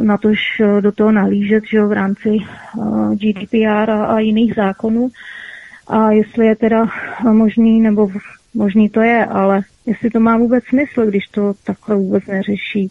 na 0.00 0.18
tož 0.18 0.38
do 0.80 0.92
toho 0.92 1.12
nahlížet 1.12 1.64
že 1.70 1.84
v 1.84 1.92
rámci 1.92 2.36
GDPR 3.14 3.90
a 3.90 4.20
jiných 4.20 4.54
zákonů. 4.54 5.10
A 5.88 6.10
jestli 6.10 6.46
je 6.46 6.56
teda 6.56 6.86
možný, 7.32 7.80
nebo 7.80 8.08
možný 8.54 8.88
to 8.88 9.00
je, 9.00 9.26
ale 9.26 9.60
jestli 9.86 10.10
to 10.10 10.20
má 10.20 10.36
vůbec 10.36 10.64
smysl, 10.64 11.06
když 11.06 11.28
to 11.28 11.52
takhle 11.64 11.96
vůbec 11.96 12.26
neřeší. 12.26 12.90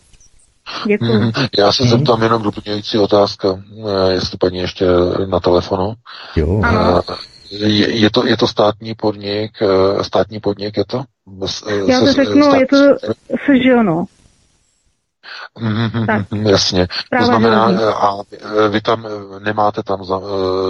Děkuji. 0.88 1.20
Mm, 1.20 1.32
já 1.58 1.72
se 1.72 1.84
zeptám 1.84 2.24
jenom 2.24 2.42
doplňující 2.42 2.98
otázka, 2.98 3.48
eh, 3.58 4.14
jestli 4.14 4.38
paní 4.38 4.58
ještě 4.58 4.86
na 5.30 5.40
telefonu. 5.40 5.94
Jo. 6.36 6.62
Eh, 6.66 7.02
je, 7.52 7.96
je, 7.96 8.10
to, 8.10 8.28
je 8.28 8.38
to 8.38 8.48
státní 8.48 8.96
podnik, 8.96 9.52
eh, 9.62 10.04
státní 10.04 10.40
podnik 10.40 10.78
je 10.78 10.86
to? 10.86 11.04
Já 11.88 12.00
to 12.00 12.14
řeknu, 12.14 12.44
stát... 12.44 12.60
je 12.60 12.68
to 12.68 12.78
SŽO, 13.36 14.06
Mm-hmm, 15.60 16.48
jasně. 16.50 16.88
to 17.20 17.26
znamená, 17.26 17.66
a 17.92 18.18
vy 18.70 18.82
tam 18.82 19.08
nemáte 19.44 19.84
tam 19.84 20.04
za, 20.04 20.22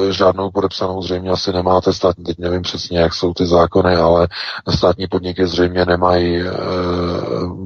žádnou 0.09 0.51
podepsanou, 0.51 1.01
zřejmě 1.01 1.29
asi 1.29 1.53
nemáte 1.53 1.93
státní, 1.93 2.23
teď 2.23 2.37
nevím 2.39 2.61
přesně, 2.61 2.99
jak 2.99 3.13
jsou 3.13 3.33
ty 3.33 3.45
zákony, 3.45 3.95
ale 3.95 4.27
státní 4.69 5.07
podniky 5.07 5.47
zřejmě 5.47 5.85
nemají 5.85 6.43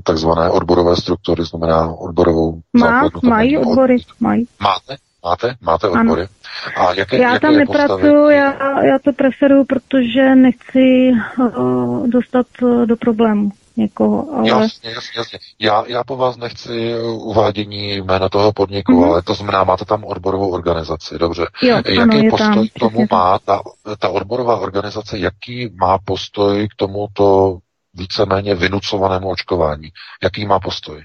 takzvané 0.04 0.50
odborové 0.50 0.96
struktury, 0.96 1.44
znamená 1.46 1.92
odborovou 1.92 2.62
Má, 2.74 2.88
základnu. 2.88 3.30
Mají 3.30 3.58
odbory, 3.58 3.98
mají. 4.20 4.48
Máte? 4.60 4.96
Máte? 5.24 5.56
Máte 5.62 5.88
odbory? 5.88 6.22
Ano. 6.22 6.88
A 6.88 6.94
jaké, 6.94 7.18
já 7.18 7.34
jaké 7.34 7.40
tam 7.40 7.56
nepracuju, 7.56 8.30
já, 8.30 8.84
já 8.84 9.00
to 9.00 9.14
preferuju, 9.14 9.66
protože 9.66 10.36
nechci 10.36 11.12
uh, 11.38 12.08
dostat 12.08 12.48
uh, 12.62 12.86
do 12.86 12.98
problému 12.98 13.52
někoho. 13.78 14.28
Ale... 14.36 14.50
Jasně, 14.50 14.90
jasně, 14.90 15.12
jasně. 15.18 15.40
Já, 15.60 15.84
já 15.88 16.04
po 16.04 16.18
vás 16.18 16.38
nechci 16.38 16.94
uvádění 17.04 17.98
jména 17.98 18.30
toho 18.30 18.54
podniku, 18.54 18.92
mm-hmm. 18.92 19.12
ale 19.12 19.22
to 19.22 19.34
znamená, 19.34 19.64
máte 19.64 19.86
tam 19.86 20.04
odborovou 20.04 20.52
organizaci, 20.52 21.18
dobře. 21.18 21.46
Jo, 21.64 21.76
jaký 21.76 21.98
ano, 21.98 22.30
postoj 22.30 22.56
tam, 22.56 22.68
k 22.68 22.80
tomu 22.80 23.06
má 23.12 23.40
ta, 23.40 23.62
ta 24.00 24.10
odborová 24.10 24.60
organizace, 24.60 25.20
jaký 25.20 25.70
má 25.82 25.98
postoj 26.06 26.68
k 26.68 26.76
tomuto 26.76 27.58
víceméně 27.94 28.56
vynucovanému 28.56 29.30
očkování? 29.30 29.90
Jaký 30.24 30.46
má 30.46 30.60
postoj? 30.60 31.04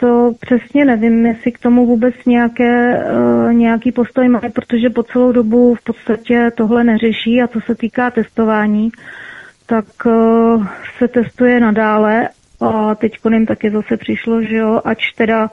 To 0.00 0.32
přesně 0.40 0.84
nevím, 0.84 1.26
jestli 1.26 1.52
k 1.52 1.58
tomu 1.58 1.86
vůbec 1.86 2.14
nějaké, 2.26 3.04
nějaký 3.52 3.92
postoj 3.92 4.28
má, 4.28 4.40
protože 4.54 4.90
po 4.90 5.02
celou 5.02 5.32
dobu 5.32 5.74
v 5.74 5.84
podstatě 5.84 6.50
tohle 6.56 6.84
neřeší 6.84 7.42
a 7.42 7.46
to 7.46 7.60
se 7.60 7.74
týká 7.74 8.10
testování 8.10 8.90
tak 9.66 9.84
uh, 10.06 10.66
se 10.98 11.08
testuje 11.08 11.60
nadále 11.60 12.28
a 12.60 12.94
teď 12.94 13.12
jim 13.32 13.46
taky 13.46 13.70
zase 13.70 13.96
přišlo, 13.96 14.42
že 14.42 14.56
jo, 14.56 14.80
ač 14.84 15.12
teda 15.12 15.50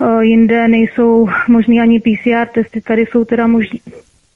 uh, 0.00 0.20
jinde 0.20 0.68
nejsou 0.68 1.28
možný 1.48 1.80
ani 1.80 2.00
PCR 2.00 2.46
testy, 2.54 2.80
tady 2.80 3.06
jsou 3.06 3.24
teda 3.24 3.46
možný, 3.46 3.80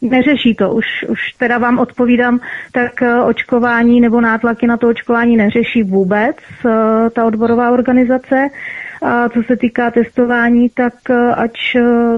neřeší 0.02 0.54
to, 0.54 0.70
už, 0.74 0.84
už 1.08 1.32
teda 1.38 1.58
vám 1.58 1.78
odpovídám, 1.78 2.40
tak 2.72 2.92
uh, 3.02 3.28
očkování 3.28 4.00
nebo 4.00 4.20
nátlaky 4.20 4.66
na 4.66 4.76
to 4.76 4.88
očkování 4.88 5.36
neřeší 5.36 5.82
vůbec 5.82 6.36
ta 7.14 7.24
odborová 7.24 7.70
organizace. 7.70 8.48
A 9.02 9.28
co 9.28 9.42
se 9.42 9.56
týká 9.56 9.90
testování, 9.90 10.68
tak 10.68 11.10
ač 11.36 11.76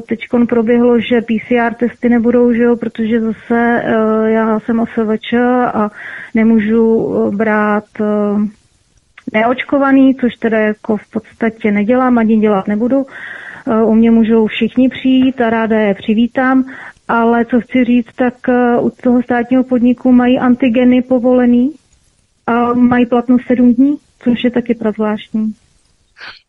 teď 0.08 0.20
proběhlo, 0.48 1.00
že 1.00 1.20
PCR 1.20 1.74
testy 1.74 2.08
nebudou, 2.08 2.52
že 2.52 2.62
jo, 2.62 2.76
protože 2.76 3.20
zase 3.20 3.82
já 4.26 4.60
jsem 4.60 4.80
OSVČ 4.80 5.32
a 5.74 5.90
nemůžu 6.34 7.12
brát 7.36 7.84
neočkovaný, 9.32 10.14
což 10.14 10.34
teda 10.34 10.58
jako 10.58 10.96
v 10.96 11.10
podstatě 11.10 11.72
nedělám, 11.72 12.18
ani 12.18 12.36
dělat 12.36 12.68
nebudu. 12.68 13.06
U 13.84 13.94
mě 13.94 14.10
můžou 14.10 14.46
všichni 14.46 14.88
přijít 14.88 15.40
a 15.40 15.50
ráda 15.50 15.80
je 15.80 15.94
přivítám, 15.94 16.64
ale 17.08 17.44
co 17.44 17.60
chci 17.60 17.84
říct, 17.84 18.12
tak 18.16 18.34
u 18.80 18.90
toho 19.02 19.22
státního 19.22 19.64
podniku 19.64 20.12
mají 20.12 20.38
antigeny 20.38 21.02
povolený 21.02 21.72
a 22.46 22.72
mají 22.74 23.06
platnost 23.06 23.46
7 23.46 23.74
dní, 23.74 23.96
což 24.18 24.44
je 24.44 24.50
taky 24.50 24.76
zvláštní. 24.94 25.54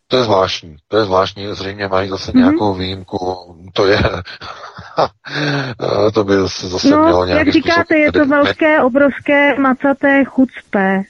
To 0.07 0.18
je 0.18 0.23
zvláštní, 0.23 0.76
to 0.88 0.98
je 0.98 1.06
zvláštní, 1.06 1.48
zřejmě 1.52 1.88
mají 1.88 2.10
zase 2.10 2.32
mm-hmm. 2.32 2.38
nějakou 2.38 2.73
výjimku, 2.73 3.56
to 3.73 3.88
je, 3.88 3.99
to 6.14 6.23
by 6.23 6.34
se 6.48 6.68
zase 6.68 6.90
no, 6.90 7.03
mělo 7.03 7.26
nějaký 7.26 7.48
jak 7.48 7.53
říkáte, 7.53 7.82
způsob, 7.82 7.98
je 7.98 8.11
to 8.11 8.26
velké, 8.26 8.82
obrovské, 8.82 9.60
macaté, 9.60 10.23
chucpé. 10.26 11.03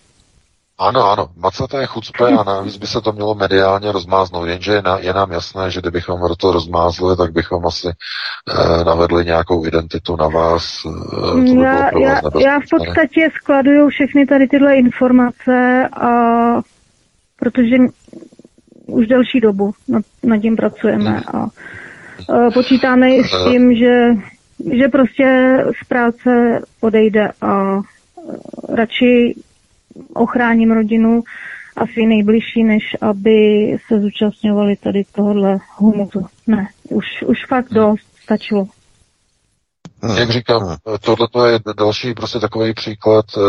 Ano, 0.77 1.11
ano, 1.11 1.27
macaté 1.35 1.77
je 1.77 1.87
chucpe 1.87 2.23
a 2.23 2.43
navíc 2.43 2.77
by 2.77 2.87
se 2.87 3.01
to 3.01 3.11
mělo 3.11 3.35
mediálně 3.35 3.91
rozmáznout, 3.91 4.47
jenže 4.47 4.73
je, 4.73 4.81
na, 4.81 4.97
je 4.97 5.13
nám 5.13 5.31
jasné, 5.31 5.71
že 5.71 5.81
kdybychom 5.81 6.19
to 6.37 6.51
rozmázli, 6.51 7.17
tak 7.17 7.31
bychom 7.31 7.65
asi 7.65 7.87
eh, 7.89 8.83
navedli 8.83 9.25
nějakou 9.25 9.65
identitu 9.65 10.15
na 10.15 10.27
vás. 10.27 10.85
Eh, 10.85 11.31
to 11.31 11.35
by 11.35 11.59
já, 11.59 11.99
já, 11.99 12.21
já 12.39 12.59
v 12.59 12.69
podstatě 12.69 13.29
skladuju 13.35 13.89
všechny 13.89 14.25
tady 14.25 14.47
tyhle 14.47 14.75
informace, 14.75 15.89
a, 16.01 16.09
protože 17.39 17.75
už 18.87 19.07
delší 19.07 19.39
dobu 19.39 19.71
nad, 19.87 20.05
nad 20.23 20.37
tím 20.37 20.55
pracujeme 20.55 21.09
hmm. 21.09 21.23
a, 21.33 21.49
počítáme 22.53 23.15
i 23.15 23.23
s 23.23 23.33
eh. 23.33 23.49
tím, 23.49 23.75
že, 23.75 24.15
že 24.73 24.87
prostě 24.87 25.57
z 25.83 25.87
práce 25.87 26.61
odejde 26.81 27.31
a 27.41 27.81
radši 28.69 29.35
ochráním 30.13 30.71
rodinu 30.71 31.23
a 31.75 31.87
svý 31.87 32.07
nejbližší, 32.07 32.63
než 32.63 32.83
aby 33.01 33.37
se 33.87 33.99
zúčastňovali 33.99 34.75
tady 34.75 35.03
tohohle 35.15 35.57
humutu. 35.77 36.25
Ne, 36.47 36.67
už, 36.89 37.05
už 37.27 37.45
fakt 37.45 37.69
dost 37.73 38.07
stačilo. 38.23 38.67
Jak 40.17 40.29
říkám, 40.29 40.77
tohle 41.01 41.51
je 41.51 41.59
další 41.77 42.13
prostě 42.13 42.39
takový 42.39 42.73
příklad 42.73 43.25
e, 43.37 43.41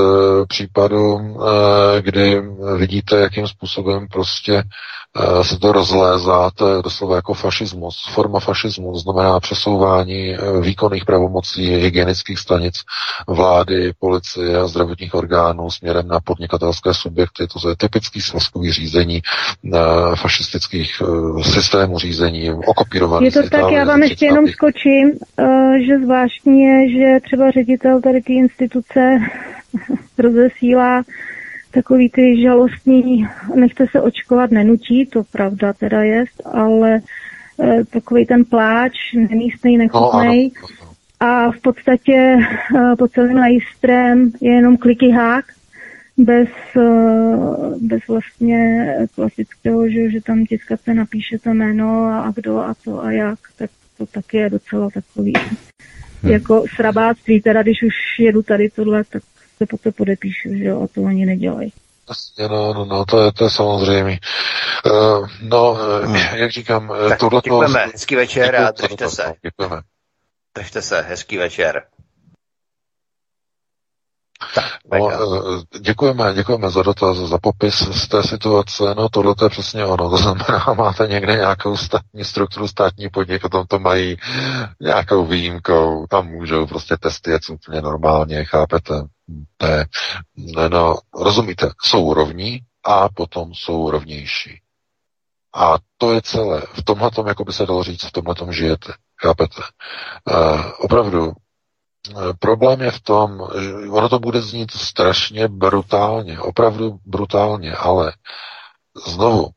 případu, 0.47 1.19
e, 1.19 2.03
kdy 2.03 2.43
vidíte, 2.77 3.17
jakým 3.17 3.47
způsobem 3.47 4.07
prostě 4.13 4.63
Eh, 5.19 5.45
se 5.45 5.59
to 5.59 5.73
rozlézá, 5.73 6.51
to 6.55 6.69
je 6.69 6.83
doslova 6.83 7.17
jako 7.17 7.35
fašismus, 7.35 8.05
forma 8.15 8.41
fašismu, 8.41 8.97
znamená 8.97 9.41
přesouvání 9.41 10.37
výkonných 10.61 11.05
pravomocí 11.05 11.71
hygienických 11.71 12.39
stanic, 12.39 12.75
vlády, 13.29 13.93
policie 13.99 14.59
a 14.59 14.67
zdravotních 14.67 15.15
orgánů 15.15 15.71
směrem 15.71 16.09
na 16.09 16.21
podnikatelské 16.21 16.95
subjekty. 16.95 17.47
To 17.47 17.69
je 17.69 17.77
typický 17.77 18.21
svazkový 18.21 18.73
řízení 18.73 19.23
eh, 19.75 19.79
fašistických 20.17 21.03
systémů 21.43 21.99
řízení, 21.99 22.51
okopírovaný. 22.51 23.27
Je 23.27 23.33
to 23.33 23.43
tak, 23.51 23.71
já 23.71 23.85
vám 23.85 24.03
ještě 24.03 24.27
jenom 24.27 24.47
skočím, 24.49 25.13
že 25.87 26.07
zvláštní 26.47 26.63
je, 26.63 26.89
že 26.91 27.21
třeba 27.21 27.51
ředitel 27.51 28.01
tady 28.01 28.23
té 28.23 28.33
instituce 28.33 29.19
rozesílá 30.19 31.03
takový 31.71 32.11
ty 32.11 32.43
žalostní, 32.43 33.29
nechte 33.55 33.87
se 33.87 34.01
očkovat, 34.01 34.51
nenutí, 34.51 35.07
to 35.07 35.23
pravda 35.25 35.73
teda 35.73 36.03
jest, 36.03 36.43
ale 36.45 37.01
e, 37.61 37.85
takový 37.85 38.27
ten 38.27 38.45
pláč, 38.45 38.93
nemístný, 39.15 39.79
nechutnej. 39.79 40.51
No, 40.63 40.87
a 41.21 41.51
v 41.51 41.61
podstatě 41.61 42.13
e, 42.13 42.97
pod 42.99 43.13
celým 43.13 43.37
lejstrem 43.37 44.31
je 44.41 44.53
jenom 44.53 44.77
kliky 44.77 45.11
hák, 45.11 45.45
bez, 46.17 46.49
e, 46.77 46.89
bez 47.81 48.01
vlastně 48.09 48.87
klasického, 49.15 49.89
že, 49.89 50.11
že 50.11 50.21
tam 50.21 50.45
tiskace 50.45 50.95
napíše 50.95 51.39
to 51.39 51.51
jméno 51.55 52.05
a, 52.05 52.21
a 52.21 52.31
kdo 52.31 52.59
a 52.59 52.75
co 52.75 53.05
a 53.05 53.11
jak, 53.11 53.39
tak 53.59 53.71
to 53.99 54.07
taky 54.07 54.37
je 54.37 54.51
docela 54.51 54.89
takový 54.91 55.33
hmm. 56.23 56.33
jako 56.33 56.65
srabáctví, 56.77 57.41
teda 57.41 57.63
když 57.63 57.83
už 57.83 57.95
jedu 58.19 58.43
tady 58.43 58.71
tohle, 58.71 59.05
tak 59.05 59.23
se 59.57 59.67
potom 59.67 59.93
podepíšu, 59.93 60.49
že 60.59 60.65
jo, 60.65 60.83
a 60.83 60.87
to 60.95 61.03
oni 61.03 61.27
nedělají. 61.27 61.73
Jasně, 62.09 62.49
no, 62.49 62.75
no, 62.75 62.85
no, 62.85 63.05
to 63.05 63.25
je, 63.25 63.33
to 63.33 63.45
je 63.45 63.51
samozřejmě. 63.51 64.19
Uh, 64.87 65.29
no, 65.43 65.75
hmm. 66.05 66.17
jak 66.17 66.51
říkám, 66.51 66.93
tak 67.09 67.19
tohle 67.19 67.41
Děkujeme, 67.45 67.87
hezký 67.93 68.17
večer 68.17 68.57
a 68.57 68.71
držte 68.71 69.09
se. 69.09 69.33
Děkujeme. 69.43 69.83
Držte 70.55 70.83
se, 70.83 71.03
hezký 71.09 71.37
večer. 71.37 71.83
Tak, 74.55 74.65
no, 74.93 75.11
děkujeme, 75.81 76.35
děkujeme 76.35 76.71
za 76.71 76.83
dotaz, 76.83 77.17
za 77.17 77.39
popis 77.39 77.75
z 77.75 78.09
té 78.09 78.23
situace. 78.23 78.83
No 78.97 79.09
tohle 79.09 79.35
je 79.43 79.49
přesně 79.49 79.85
ono. 79.85 80.11
To 80.11 80.17
znamená, 80.17 80.65
máte 80.77 81.07
někde 81.07 81.33
nějakou 81.33 81.77
státní 81.77 82.25
strukturu, 82.25 82.69
státní 82.69 83.09
podnik, 83.09 83.45
o 83.45 83.49
tom 83.49 83.67
to 83.67 83.79
mají 83.79 84.17
nějakou 84.81 85.27
výjimkou. 85.27 86.07
Tam 86.07 86.27
můžou 86.29 86.67
prostě 86.67 86.97
testy 86.97 87.31
jet 87.31 87.43
úplně 87.51 87.83
normálně, 87.83 88.45
chápete? 88.45 88.95
Ne, 89.63 89.87
ne, 90.37 90.69
no, 90.69 90.97
rozumíte, 91.15 91.71
jsou 91.83 92.15
rovní 92.15 92.61
a 92.85 93.09
potom 93.09 93.55
jsou 93.55 93.91
rovnější. 93.91 94.61
A 95.55 95.79
to 95.99 96.13
je 96.13 96.23
celé. 96.23 96.63
V 96.75 96.83
tomhle 96.85 97.11
tom, 97.11 97.27
jako 97.27 97.45
by 97.45 97.53
se 97.53 97.67
dalo 97.67 97.83
říct, 97.83 98.05
v 98.05 98.13
tomhle 98.13 98.35
tom 98.35 98.53
žijete. 98.53 98.93
Chápete? 99.23 99.63
Uh, 100.31 100.61
opravdu, 100.79 101.33
problém 102.39 102.81
je 102.81 102.91
v 102.91 103.01
tom, 103.01 103.49
že 103.61 103.73
ono 103.91 104.09
to 104.09 104.19
bude 104.19 104.43
znít 104.43 104.71
strašně 104.71 105.49
brutálně, 105.49 106.41
opravdu 106.41 106.99
brutálně, 107.05 107.73
ale 107.73 108.13
znovu, 109.07 109.51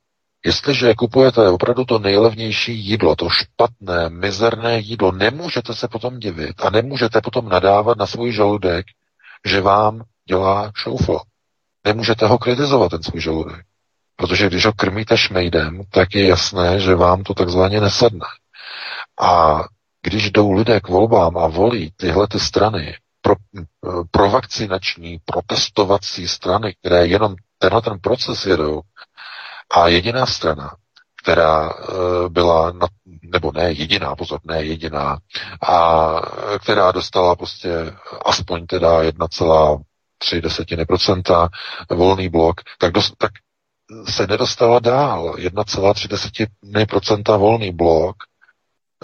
Jestliže 0.46 0.94
kupujete 0.94 1.50
opravdu 1.50 1.86
to 1.86 2.00
nejlevnější 2.00 2.80
jídlo, 2.80 3.16
to 3.16 3.30
špatné, 3.30 4.10
mizerné 4.10 4.80
jídlo, 4.80 5.12
nemůžete 5.12 5.76
se 5.76 5.88
potom 5.88 6.20
divit 6.20 6.62
a 6.62 6.70
nemůžete 6.70 7.22
potom 7.22 7.50
nadávat 7.50 7.98
na 7.98 8.06
svůj 8.06 8.32
žaludek, 8.32 8.86
že 9.46 9.62
vám 9.62 10.02
dělá 10.28 10.72
šoufl. 10.76 11.20
Nemůžete 11.86 12.28
ho 12.28 12.38
kritizovat, 12.38 12.90
ten 12.90 13.04
svůj 13.04 13.22
žaludek. 13.22 13.66
Protože 14.16 14.48
když 14.48 14.66
ho 14.66 14.74
krmíte 14.74 15.18
šmejdem, 15.18 15.82
tak 15.90 16.16
je 16.16 16.28
jasné, 16.28 16.80
že 16.80 16.96
vám 16.96 17.24
to 17.24 17.34
takzvaně 17.34 17.82
nesedne. 17.82 18.26
A 19.22 19.64
když 20.02 20.32
jdou 20.32 20.52
lidé 20.52 20.80
k 20.80 20.88
volbám 20.88 21.38
a 21.38 21.48
volí 21.48 21.94
tyhle 21.98 22.28
ty 22.28 22.40
strany, 22.40 22.96
pro, 23.22 23.36
pro 24.12 24.30
vakcinační, 24.30 25.20
protestovací 25.26 26.28
strany, 26.28 26.76
které 26.80 27.08
jenom 27.08 27.36
tenhle 27.58 27.82
ten 27.82 28.00
proces 28.00 28.46
jedou, 28.46 28.82
a 29.72 29.88
jediná 29.88 30.26
strana, 30.26 30.76
která 31.22 31.70
eh, 31.70 32.30
byla, 32.30 32.72
na, 32.72 32.88
nebo 33.22 33.52
ne 33.52 33.72
jediná, 33.72 34.16
pozor, 34.16 34.40
ne 34.44 34.64
jediná, 34.64 35.18
a 35.70 36.10
která 36.62 36.92
dostala 36.92 37.36
prostě 37.36 37.70
aspoň 38.26 38.66
teda 38.66 39.02
1,3 39.04 40.42
desetiny 40.42 40.86
procenta 40.86 41.50
volný 41.90 42.30
blok, 42.30 42.62
tak, 42.78 42.92
dost, 42.92 43.14
tak 43.18 43.32
se 44.10 44.28
nedostala 44.28 44.80
dál. 44.80 45.34
1,3 45.38 46.08
desetiny 46.08 46.86
procenta 46.90 47.38
volný 47.38 47.72
blok 47.72 48.16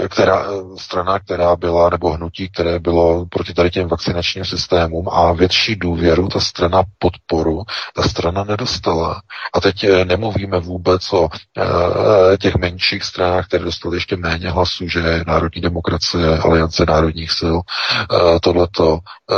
která, 0.10 0.46
strana, 0.78 1.20
která 1.20 1.56
byla, 1.56 1.90
nebo 1.90 2.10
hnutí, 2.10 2.50
které 2.50 2.80
bylo 2.80 3.26
proti 3.26 3.54
tady 3.54 3.70
těm 3.70 3.88
vakcinačním 3.88 4.46
systémům 4.46 5.10
a 5.10 5.32
větší 5.32 5.76
důvěru, 5.76 6.28
ta 6.28 6.40
strana 6.40 6.84
podporu, 7.00 7.64
ta 7.96 8.04
strana 8.04 8.44
nedostala. 8.44 9.22
A 9.54 9.62
teď 9.62 9.84
eh, 9.84 10.06
nemluvíme 10.06 10.60
vůbec 10.60 11.14
o 11.14 11.30
e, 12.34 12.38
těch 12.38 12.56
menších 12.56 13.04
stranách, 13.04 13.48
které 13.48 13.64
dostaly 13.64 13.98
ještě 13.98 14.18
méně 14.18 14.50
hlasů, 14.50 14.88
že 14.88 15.24
Národní 15.28 15.62
demokracie, 15.62 16.38
Aliance 16.38 16.86
národních 16.88 17.32
sil, 17.40 17.56
e, 17.60 18.40
tohleto, 18.40 19.00
e, 19.32 19.36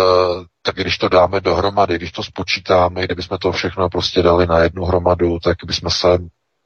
tak 0.62 0.76
když 0.76 0.98
to 0.98 1.10
dáme 1.10 1.42
dohromady, 1.42 1.96
když 1.96 2.12
to 2.12 2.24
spočítáme, 2.24 3.04
kdybychom 3.04 3.38
to 3.38 3.52
všechno 3.52 3.90
prostě 3.90 4.22
dali 4.24 4.48
na 4.48 4.60
jednu 4.60 4.86
hromadu, 4.86 5.38
tak 5.44 5.58
bychom 5.66 5.90
se 5.90 6.18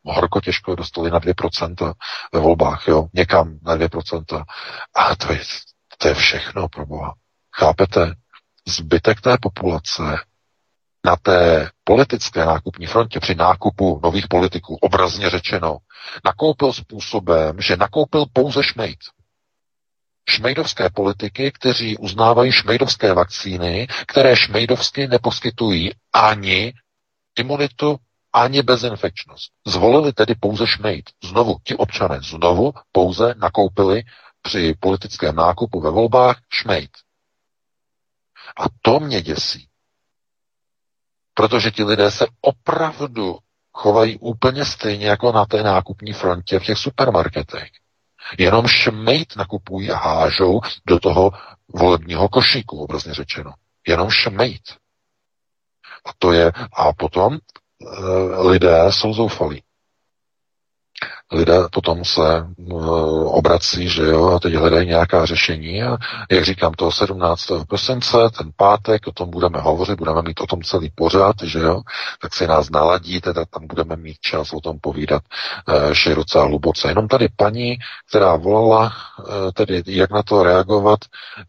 horko 0.05 0.41
těžko 0.41 0.75
dostali 0.75 1.11
na 1.11 1.19
2% 1.19 1.93
ve 2.33 2.39
volbách, 2.39 2.87
jo, 2.87 3.07
někam 3.13 3.59
na 3.61 3.75
2%. 3.75 4.43
A 4.95 5.15
to 5.15 5.33
je, 5.33 5.41
to 5.97 6.07
je 6.07 6.13
všechno, 6.13 6.69
pro 6.69 6.85
boha. 6.85 7.13
Chápete? 7.55 8.13
Zbytek 8.67 9.21
té 9.21 9.38
populace 9.41 10.03
na 11.05 11.15
té 11.15 11.69
politické 11.83 12.45
nákupní 12.45 12.85
frontě 12.85 13.19
při 13.19 13.35
nákupu 13.35 13.99
nových 14.03 14.27
politiků, 14.27 14.75
obrazně 14.75 15.30
řečeno, 15.30 15.77
nakoupil 16.25 16.73
způsobem, 16.73 17.61
že 17.61 17.77
nakoupil 17.77 18.25
pouze 18.33 18.63
šmejd. 18.63 18.99
Šmejdovské 20.30 20.89
politiky, 20.89 21.51
kteří 21.51 21.97
uznávají 21.97 22.51
šmejdovské 22.51 23.13
vakcíny, 23.13 23.88
které 24.07 24.35
šmejdovsky 24.35 25.07
neposkytují 25.07 25.91
ani 26.13 26.73
imunitu 27.39 27.97
ani 28.34 28.61
bezinfekčnost. 28.64 29.51
Zvolili 29.68 30.14
tedy 30.14 30.35
pouze 30.35 30.68
šmejd. 30.68 31.10
Znovu 31.24 31.58
ti 31.64 31.76
občané 31.76 32.19
znovu 32.22 32.74
pouze 32.92 33.34
nakoupili 33.38 34.03
při 34.42 34.76
politickém 34.80 35.35
nákupu 35.35 35.82
ve 35.82 35.90
volbách 35.90 36.38
šmejd. 36.50 36.92
A 38.58 38.64
to 38.82 39.00
mě 39.00 39.22
děsí. 39.22 39.68
Protože 41.34 41.72
ti 41.72 41.84
lidé 41.84 42.11
se 42.11 42.27
opravdu 42.42 43.38
chovají 43.74 44.18
úplně 44.18 44.66
stejně 44.66 45.08
jako 45.08 45.32
na 45.32 45.45
té 45.45 45.64
nákupní 45.64 46.14
frontě 46.14 46.60
v 46.60 46.64
těch 46.64 46.77
supermarketech. 46.77 47.69
Jenom 48.38 48.68
šmejd 48.68 49.35
nakupují 49.35 49.92
a 49.92 49.98
hážou 49.98 50.60
do 50.88 51.00
toho 51.00 51.32
volebního 51.68 52.30
košíku, 52.30 52.80
obrazně 52.80 53.14
řečeno. 53.14 53.53
Jenom 53.88 54.10
šmejd. 54.10 54.61
A 56.06 56.10
to 56.18 56.32
je, 56.34 56.51
a 56.74 56.93
potom 56.93 57.38
lidé 58.50 58.92
jsou 58.92 59.14
zoufalí. 59.14 59.64
Lidé 61.32 61.53
potom 61.72 62.06
se 62.06 62.45
uh, 62.58 63.38
obrací, 63.38 63.90
že 63.90 64.03
jo, 64.03 64.27
a 64.34 64.40
teď 64.40 64.53
hledají 64.53 64.88
nějaká 64.88 65.26
řešení 65.26 65.84
a 65.84 65.98
jak 66.32 66.45
říkám, 66.45 66.74
toho 66.74 66.92
17. 66.92 67.45
prosince, 67.68 68.18
ten 68.38 68.51
pátek, 68.56 69.08
o 69.08 69.11
tom 69.11 69.30
budeme 69.30 69.60
hovořit, 69.60 69.98
budeme 70.00 70.22
mít 70.22 70.42
o 70.42 70.48
tom 70.48 70.61
celý 70.61 70.90
pořád, 70.95 71.35
že 71.43 71.60
jo, 71.60 71.82
tak 72.22 72.34
si 72.34 72.48
nás 72.48 72.69
naladíte, 72.69 73.34
tak 73.34 73.50
tam 73.50 73.68
budeme 73.68 73.95
mít 73.95 74.18
čas 74.22 74.53
o 74.53 74.60
tom 74.60 74.80
povídat 74.82 75.22
uh, 75.68 75.93
široce 75.93 76.40
a 76.40 76.43
hluboce. 76.43 76.88
Jenom 76.88 77.08
tady 77.08 77.27
paní, 77.35 77.77
která 78.10 78.35
volala, 78.35 78.84
uh, 79.19 79.26
tedy 79.53 79.84
jak 79.88 80.11
na 80.11 80.24
to 80.24 80.43
reagovat, 80.43 81.00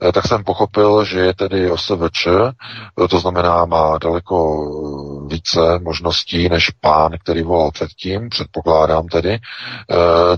uh, 0.05 0.13
tak 0.13 0.27
jsem 0.27 0.45
pochopil, 0.45 1.05
že 1.05 1.21
je 1.21 1.35
tedy 1.35 1.71
OSVČ, 1.71 2.27
uh, 2.27 3.07
to 3.09 3.19
znamená 3.21 3.65
má 3.65 3.99
daleko 3.99 4.63
více 5.29 5.79
možností 5.79 6.49
než 6.49 6.71
pán, 6.81 7.13
který 7.25 7.43
volal 7.43 7.71
předtím, 7.71 8.29
předpokládám 8.29 9.07
tedy, 9.07 9.39
Eh, 9.72 9.72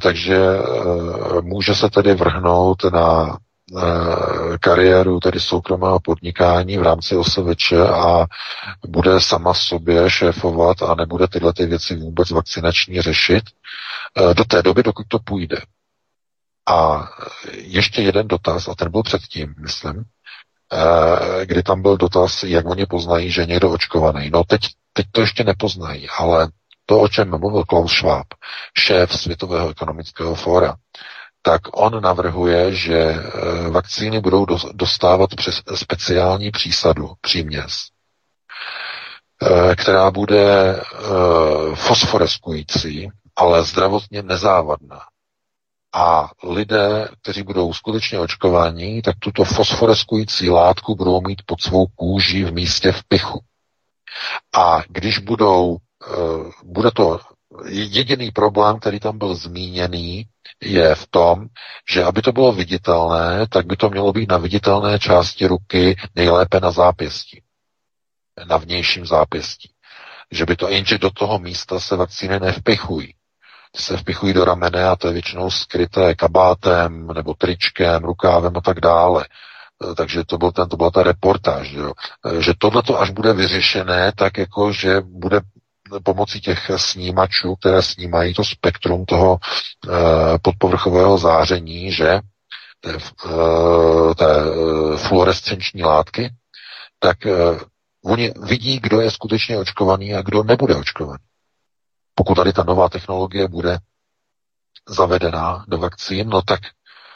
takže 0.00 0.36
eh, 0.36 1.40
může 1.42 1.74
se 1.74 1.90
tedy 1.90 2.14
vrhnout 2.14 2.84
na 2.92 3.38
eh, 3.78 4.58
kariéru 4.60 5.20
tedy 5.20 5.40
soukromého 5.40 6.00
podnikání 6.00 6.78
v 6.78 6.82
rámci 6.82 7.16
OSVČ 7.16 7.72
a 7.72 8.26
bude 8.86 9.20
sama 9.20 9.54
sobě 9.54 10.10
šéfovat 10.10 10.82
a 10.82 10.94
nebude 10.94 11.28
tyhle 11.28 11.52
ty 11.52 11.66
věci 11.66 11.96
vůbec 11.96 12.30
vakcinační 12.30 13.00
řešit 13.00 13.44
do 14.36 14.44
té 14.44 14.62
doby, 14.62 14.82
dokud 14.82 15.06
to 15.08 15.18
půjde. 15.18 15.56
A 16.68 17.08
ještě 17.52 18.02
jeden 18.02 18.28
dotaz, 18.28 18.68
a 18.68 18.74
ten 18.74 18.90
byl 18.90 19.02
předtím, 19.02 19.54
myslím, 19.58 20.04
kdy 21.44 21.62
tam 21.62 21.82
byl 21.82 21.96
dotaz, 21.96 22.42
jak 22.42 22.66
oni 22.68 22.86
poznají, 22.86 23.30
že 23.30 23.46
někdo 23.46 23.70
očkovaný. 23.70 24.30
No 24.30 24.44
teď, 24.44 24.60
teď 24.92 25.06
to 25.12 25.20
ještě 25.20 25.44
nepoznají, 25.44 26.08
ale 26.18 26.48
to, 26.86 27.00
o 27.00 27.08
čem 27.08 27.30
mluvil 27.30 27.64
Klaus 27.64 27.92
Schwab, 27.92 28.26
šéf 28.78 29.20
Světového 29.20 29.70
ekonomického 29.70 30.34
fóra, 30.34 30.74
tak 31.42 31.60
on 31.72 32.02
navrhuje, 32.02 32.74
že 32.74 32.98
e, 32.98 33.20
vakcíny 33.70 34.20
budou 34.20 34.46
dostávat 34.72 35.34
přes 35.36 35.62
speciální 35.74 36.50
přísadu, 36.50 37.12
příměs, 37.20 37.72
e, 39.42 39.76
která 39.76 40.10
bude 40.10 40.76
e, 40.76 40.82
fosforeskující, 41.74 43.08
ale 43.36 43.64
zdravotně 43.64 44.22
nezávadná. 44.22 45.00
A 45.96 46.30
lidé, 46.42 47.08
kteří 47.22 47.42
budou 47.42 47.72
skutečně 47.72 48.18
očkováni, 48.18 49.02
tak 49.02 49.14
tuto 49.18 49.44
fosforeskující 49.44 50.50
látku 50.50 50.94
budou 50.96 51.20
mít 51.20 51.42
pod 51.46 51.60
svou 51.60 51.86
kůží 51.86 52.44
v 52.44 52.52
místě 52.52 52.92
v 52.92 53.02
pichu. 53.08 53.40
A 54.56 54.82
když 54.88 55.18
budou 55.18 55.76
Eh, 55.76 55.93
bude 56.64 56.90
to 56.90 57.20
jediný 57.68 58.30
problém, 58.30 58.78
který 58.78 59.00
tam 59.00 59.18
byl 59.18 59.34
zmíněný, 59.34 60.26
je 60.60 60.94
v 60.94 61.06
tom, 61.06 61.46
že 61.90 62.04
aby 62.04 62.22
to 62.22 62.32
bylo 62.32 62.52
viditelné, 62.52 63.46
tak 63.48 63.66
by 63.66 63.76
to 63.76 63.90
mělo 63.90 64.12
být 64.12 64.30
na 64.30 64.36
viditelné 64.38 64.98
části 64.98 65.46
ruky, 65.46 65.96
nejlépe 66.14 66.60
na 66.60 66.70
zápěstí, 66.70 67.42
na 68.48 68.56
vnějším 68.56 69.06
zápěstí. 69.06 69.70
Že 70.30 70.46
by 70.46 70.56
to, 70.56 70.68
jenže 70.68 70.98
do 70.98 71.10
toho 71.10 71.38
místa 71.38 71.80
se 71.80 71.96
vakcíny 71.96 72.40
nevpichují. 72.40 73.14
Ty 73.72 73.82
se 73.82 73.96
vpichují 73.96 74.32
do 74.32 74.44
ramene 74.44 74.84
a 74.84 74.96
to 74.96 75.06
je 75.06 75.12
většinou 75.12 75.50
skryté 75.50 76.14
kabátem 76.14 77.06
nebo 77.06 77.34
tričkem, 77.34 78.04
rukávem 78.04 78.56
a 78.56 78.60
tak 78.60 78.80
dále. 78.80 79.26
Eh, 79.90 79.94
takže 79.94 80.24
to, 80.24 80.38
byl 80.38 80.52
ten, 80.52 80.68
to 80.68 80.76
byla 80.76 80.90
ta 80.90 81.02
reportáž, 81.02 81.70
jo? 81.70 81.92
Eh, 82.26 82.42
že 82.42 82.52
tohle 82.58 82.82
až 82.98 83.10
bude 83.10 83.32
vyřešené, 83.32 84.12
tak 84.16 84.38
jako, 84.38 84.72
že 84.72 85.00
bude 85.00 85.40
pomocí 86.04 86.40
těch 86.40 86.70
snímačů, 86.76 87.56
které 87.56 87.82
snímají 87.82 88.34
to 88.34 88.44
spektrum 88.44 89.04
toho 89.04 89.38
e, 89.38 90.38
podpovrchového 90.42 91.18
záření, 91.18 91.92
že 91.92 92.20
té, 92.80 92.90
e, 92.90 94.14
té 94.14 94.36
e, 94.40 94.96
fluorescenční 94.96 95.82
látky, 95.82 96.34
tak 96.98 97.16
oni 98.04 98.32
vidí, 98.42 98.80
kdo 98.80 99.00
je 99.00 99.10
skutečně 99.10 99.58
očkovaný 99.58 100.14
a 100.14 100.22
kdo 100.22 100.42
nebude 100.42 100.74
očkovaný. 100.76 101.18
Pokud 102.14 102.34
tady 102.34 102.52
ta 102.52 102.62
nová 102.62 102.88
technologie 102.88 103.48
bude 103.48 103.78
zavedená 104.88 105.64
do 105.68 105.78
vakcín, 105.78 106.28
no 106.28 106.42
tak 106.42 106.60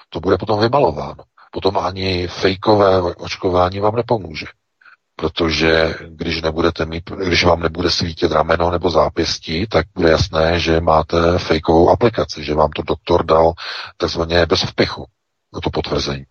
to 0.09 0.21
bude 0.21 0.39
potom 0.39 0.61
vymalováno. 0.61 1.25
Potom 1.53 1.79
ani 1.79 2.29
fejkové 2.29 3.01
očkování 3.03 3.81
vám 3.81 3.97
nepomůže 3.97 4.47
protože 5.19 5.95
když 6.09 6.43
nebudete 6.43 6.87
mít, 6.87 7.11
když 7.11 7.45
vám 7.45 7.61
nebude 7.61 7.91
svítit 7.91 8.33
rameno 8.33 8.71
nebo 8.71 8.91
zápěstí, 8.91 9.67
tak 9.67 9.87
bude 9.95 10.11
jasné, 10.11 10.61
že 10.61 10.81
máte 10.81 11.39
fejkovou 11.39 11.91
aplikaci, 11.91 12.45
že 12.45 12.55
vám 12.55 12.71
to 12.71 12.83
doktor 12.83 13.27
dal 13.27 13.53
takzvaně 13.97 14.47
bez 14.47 14.63
vpichu, 14.63 15.07
to 15.63 15.71
potvrzení. 15.71 16.25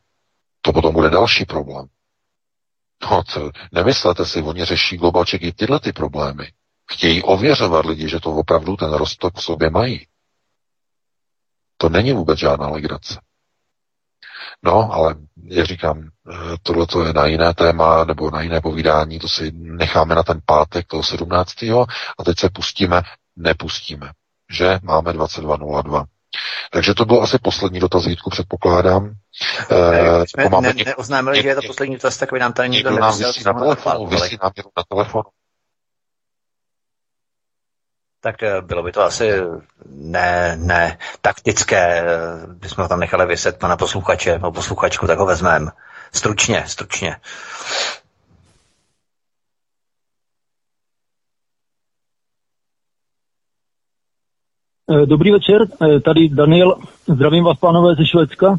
To 0.62 0.74
potom 0.74 0.94
bude 0.94 1.10
další 1.10 1.46
problém. 1.46 1.88
No, 3.12 3.24
to, 3.34 3.52
nemyslete 3.72 4.26
si, 4.26 4.42
oni 4.42 4.66
řeší 4.66 4.98
globalček 4.98 5.42
i 5.42 5.52
tyhle 5.52 5.80
ty 5.80 5.94
problémy. 5.94 6.52
Chtějí 6.92 7.24
ověřovat 7.24 7.86
lidi, 7.86 8.10
že 8.10 8.20
to 8.20 8.32
opravdu 8.32 8.76
ten 8.76 8.94
roztok 8.94 9.38
v 9.38 9.44
sobě 9.44 9.70
mají. 9.70 10.08
To 11.78 11.90
není 11.90 12.14
vůbec 12.14 12.40
žádná 12.40 12.68
legrace. 12.68 13.20
No, 14.64 14.94
ale 14.94 15.16
jak 15.44 15.66
říkám, 15.66 16.04
eh, 16.32 16.36
tohle 16.64 16.88
to 16.88 17.06
je 17.06 17.14
na 17.14 17.26
jiné 17.26 17.54
téma 17.54 18.04
nebo 18.04 18.32
na 18.32 18.42
jiné 18.42 18.62
povídání, 18.62 19.20
to 19.20 19.28
si 19.28 19.52
necháme 19.54 20.16
na 20.16 20.24
ten 20.24 20.40
pátek 20.46 20.88
toho 20.88 21.04
17. 21.04 21.88
a 22.20 22.24
teď 22.26 22.40
se 22.40 22.50
pustíme, 22.50 23.02
nepustíme, 23.36 24.12
že 24.52 24.80
máme 24.84 25.14
22.02. 25.14 26.06
Takže 26.72 26.94
to 26.94 27.06
byl 27.06 27.24
asi 27.24 27.38
poslední 27.40 27.80
dotaz, 27.80 28.06
Vítku, 28.06 28.30
předpokládám. 28.30 29.12
Ne, 29.72 30.28
jsme 30.28 30.50
máme 30.50 30.74
ne, 30.74 30.84
neoznámili, 30.86 31.42
že 31.42 31.48
je 31.48 31.56
to 31.56 31.62
poslední 31.68 31.96
dotaz, 31.96 32.18
tak 32.18 32.34
by 32.34 32.40
nám 32.40 32.54
tady 32.54 32.70
někdo 32.70 33.00
nám 33.00 33.18
vysí 33.18 33.44
na 33.44 33.54
telefonu, 33.54 34.06
vysí 34.08 34.38
nám 34.44 34.52
na 34.78 34.84
telefonu 34.90 35.24
tak 38.28 38.44
eh, 38.44 38.62
bylo 38.62 38.84
by 38.84 38.92
to 38.92 39.02
asi 39.02 39.32
ne, 39.90 40.58
ne 40.60 40.98
taktické, 41.22 42.02
eh, 42.02 42.06
bychom 42.48 42.82
ho 42.82 42.90
tam 42.90 43.00
nechali 43.00 43.26
vyset 43.26 43.60
pana 43.60 43.78
posluchače 43.78 44.34
nebo 44.34 44.52
posluchačku, 44.52 45.08
tak 45.08 45.20
ho 45.20 45.26
vezmeme. 45.26 45.72
Stručně, 46.12 46.64
stručně. 46.68 47.16
Eh, 54.92 55.06
dobrý 55.06 55.32
večer, 55.32 55.68
tady 56.04 56.30
Daniel, 56.30 56.76
zdravím 57.08 57.44
vás 57.44 57.58
pánové 57.58 57.96
ze 57.96 58.06
Švédska. 58.06 58.58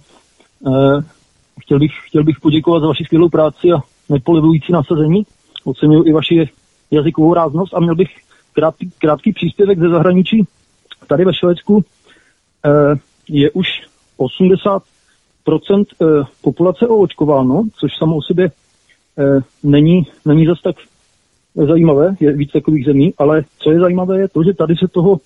Chtěl 1.61 1.79
bych, 1.79 1.93
chtěl 2.07 2.25
bych 2.25 2.41
poděkovat 2.41 2.81
za 2.81 2.87
vaši 2.87 3.05
skvělou 3.05 3.29
práci 3.29 3.73
a 3.73 3.79
nepolivující 4.09 4.73
nasazení. 4.73 5.23
Oceňuji 5.65 6.09
i 6.09 6.13
vaši 6.13 6.51
jazykovou 6.91 7.35
ráznost 7.35 7.75
a 7.75 7.81
měl 7.81 7.95
bych 7.95 8.28
krátký, 8.53 8.91
krátký 8.99 9.33
příspěvek 9.33 9.79
ze 9.79 9.89
zahraničí. 9.89 10.45
Tady 11.07 11.25
ve 11.25 11.35
Švédsku 11.35 11.85
eh, 12.65 12.71
je 13.29 13.51
už 13.51 13.69
80% 14.19 14.81
eh, 16.03 16.07
populace 16.43 16.87
oočkováno, 16.87 17.65
což 17.77 17.97
samo 17.99 18.17
o 18.17 18.23
sobě 18.23 18.51
eh, 19.19 19.41
není, 19.63 20.07
není 20.25 20.47
zase 20.47 20.63
tak 20.63 20.77
zajímavé, 21.67 22.17
je 22.21 22.33
víc 22.33 22.53
takových 22.53 22.85
zemí, 22.85 23.15
ale 23.19 23.45
co 23.59 23.71
je 23.71 23.81
zajímavé 23.81 24.19
je 24.19 24.29
to, 24.29 24.45
že 24.45 24.55
tady 24.55 24.77
se 24.77 24.89
toho 24.89 25.21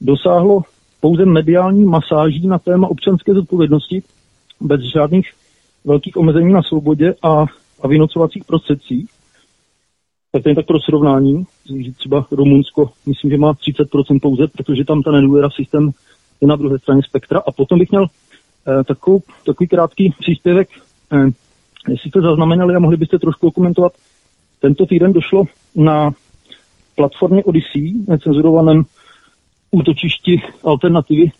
dosáhlo 0.00 0.62
pouze 1.00 1.24
mediální 1.24 1.84
masáží 1.84 2.46
na 2.46 2.58
téma 2.58 2.88
občanské 2.88 3.34
zodpovědnosti, 3.34 4.02
bez 4.60 4.80
žádných 4.80 5.32
velkých 5.84 6.16
omezení 6.16 6.52
na 6.52 6.62
svobodě 6.62 7.14
a, 7.22 7.46
a 7.82 7.88
vynocovacích 7.88 8.44
prostředcích. 8.44 9.10
Tak 10.32 10.42
to 10.42 10.48
je 10.48 10.54
tak 10.54 10.66
pro 10.66 10.80
srovnání, 10.80 11.44
že 11.84 11.92
třeba 11.92 12.26
Rumunsko, 12.30 12.90
myslím, 13.06 13.30
že 13.30 13.38
má 13.38 13.52
30% 13.52 14.20
pouze, 14.22 14.46
protože 14.46 14.84
tam 14.84 15.02
ta 15.02 15.10
nedůvěra 15.10 15.50
systém 15.50 15.90
je 16.40 16.48
na 16.48 16.56
druhé 16.56 16.78
straně 16.78 17.02
spektra. 17.02 17.42
A 17.46 17.52
potom 17.52 17.78
bych 17.78 17.90
měl 17.90 18.06
eh, 18.06 18.84
takovou, 18.84 19.22
takový 19.46 19.68
krátký 19.68 20.14
příspěvek, 20.18 20.68
eh, 21.12 21.26
jestli 21.88 22.10
jste 22.10 22.20
zaznamenali 22.20 22.74
a 22.74 22.78
mohli 22.78 22.96
byste 22.96 23.18
trošku 23.18 23.50
komentovat. 23.50 23.92
Tento 24.60 24.86
týden 24.86 25.12
došlo 25.12 25.44
na 25.76 26.10
platformě 26.96 27.44
Odyssey, 27.44 27.92
necenzurovaném 28.08 28.84
útočišti 29.70 30.42
alternativy, 30.64 31.30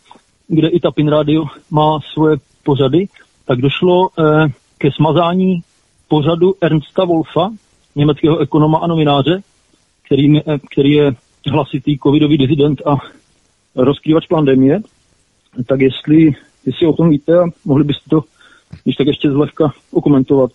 kde 0.49 0.69
i 0.69 0.81
Tapin 0.81 1.09
Radio 1.09 1.45
má 1.71 1.99
svoje 2.13 2.37
pořady, 2.65 3.09
tak 3.45 3.61
došlo 3.61 4.09
eh, 4.09 4.49
ke 4.79 4.89
smazání 4.93 5.61
pořadu 6.09 6.55
Ernsta 6.61 7.05
Wolfa, 7.05 7.51
německého 7.99 8.39
ekonoma 8.39 8.79
a 8.79 8.87
novináře, 8.87 9.43
který, 10.07 10.41
který 10.73 10.93
je 10.93 11.13
hlasitý 11.51 11.99
covidový 11.99 12.39
dizident 12.39 12.83
a 12.87 12.97
rozkrývač 13.77 14.27
pandemie. 14.27 14.81
Tak 15.67 15.81
jestli, 15.81 16.33
jestli 16.67 16.87
o 16.87 16.93
tom 16.93 17.11
víte 17.11 17.39
a 17.39 17.45
mohli 17.65 17.85
byste 17.85 18.11
to 18.11 18.21
když 18.85 18.97
tak 18.97 19.07
ještě 19.07 19.31
zlehka 19.31 19.73
okomentovat. 19.91 20.51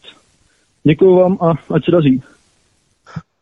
Děkuji 0.84 1.16
vám 1.16 1.38
a 1.42 1.54
ať 1.74 1.86
se 1.86 1.92
daří. 1.92 2.22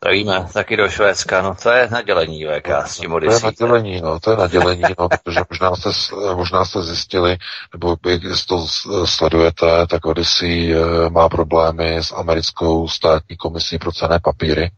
Zdravíme 0.04 0.48
taky 0.54 0.78
do 0.78 0.90
Švédska, 0.90 1.42
no 1.42 1.56
to 1.64 1.70
je 1.70 1.90
nadělení 1.92 2.46
VK 2.46 2.70
s 2.86 2.98
tím 2.98 3.12
To 3.12 3.32
je 3.32 3.40
nadělení, 3.44 4.02
no, 4.02 4.20
to 4.20 4.32
je 4.32 4.38
nadělení, 4.38 4.82
no, 5.00 5.10
protože 5.10 5.40
možná 5.50 5.76
jste, 5.76 5.90
možná 6.36 6.66
jste 6.66 6.82
zjistili, 6.84 7.38
nebo 7.74 7.98
jak 8.10 8.22
to 8.48 8.68
sledujete, 9.06 9.88
tak 9.88 10.06
Odyssey 10.06 10.74
eh, 10.74 11.10
má 11.10 11.30
problémy 11.30 11.98
s 11.98 12.12
americkou 12.12 12.88
státní 12.88 13.38
komisí 13.38 13.78
pro 13.78 13.92
cené 13.92 14.20
papíry 14.20 14.72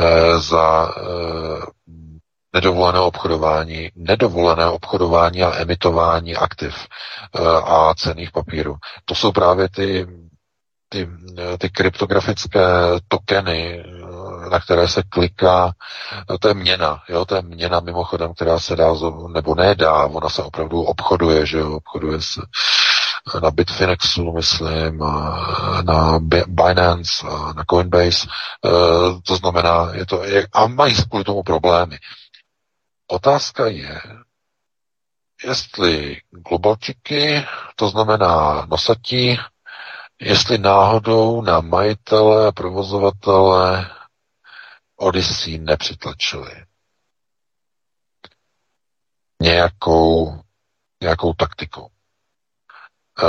eh, 0.00 0.38
za 0.40 0.94
eh, 0.96 1.66
nedovolené 2.54 2.98
obchodování, 3.00 3.90
nedovolené 3.96 4.66
obchodování 4.66 5.42
a 5.42 5.56
emitování 5.56 6.36
aktiv 6.36 6.74
a 7.64 7.94
cených 7.94 8.30
papírů. 8.32 8.76
To 9.04 9.14
jsou 9.14 9.32
právě 9.32 9.68
ty, 9.68 10.06
ty, 10.92 11.08
ty 11.58 11.70
kryptografické 11.70 12.60
tokeny, 13.08 13.84
na 14.50 14.60
které 14.60 14.88
se 14.88 15.02
kliká, 15.02 15.72
to 16.40 16.48
je 16.48 16.54
měna, 16.54 17.02
jo, 17.08 17.24
to 17.24 17.34
je 17.34 17.42
měna 17.42 17.80
mimochodem, 17.80 18.34
která 18.34 18.58
se 18.58 18.76
dá, 18.76 18.92
nebo 19.32 19.54
nedá, 19.54 20.06
ona 20.06 20.28
se 20.28 20.42
opravdu 20.42 20.82
obchoduje, 20.82 21.46
že 21.46 21.58
jo, 21.58 21.76
obchoduje 21.76 22.22
se 22.22 22.40
na 23.42 23.50
Bitfinexu, 23.50 24.32
myslím, 24.32 24.98
na 25.82 26.18
Binance, 26.46 27.26
na 27.56 27.64
Coinbase, 27.70 28.26
e, 28.26 28.70
to 29.22 29.36
znamená, 29.36 29.88
je 29.92 30.06
to, 30.06 30.22
a 30.52 30.66
mají 30.66 30.94
kvůli 30.94 31.24
tomu 31.24 31.42
problémy. 31.42 31.98
Otázka 33.06 33.66
je, 33.66 34.00
jestli 35.44 36.20
globalčiky, 36.30 37.44
to 37.76 37.88
znamená 37.88 38.66
nosatí, 38.70 39.38
jestli 40.20 40.58
náhodou 40.58 41.42
na 41.42 41.60
majitele 41.60 42.46
a 42.48 42.52
provozovatele 42.52 43.90
Odyssey 44.96 45.58
nepřitlačili 45.58 46.64
nějakou, 49.42 50.40
nějakou 51.02 51.32
taktikou. 51.32 51.88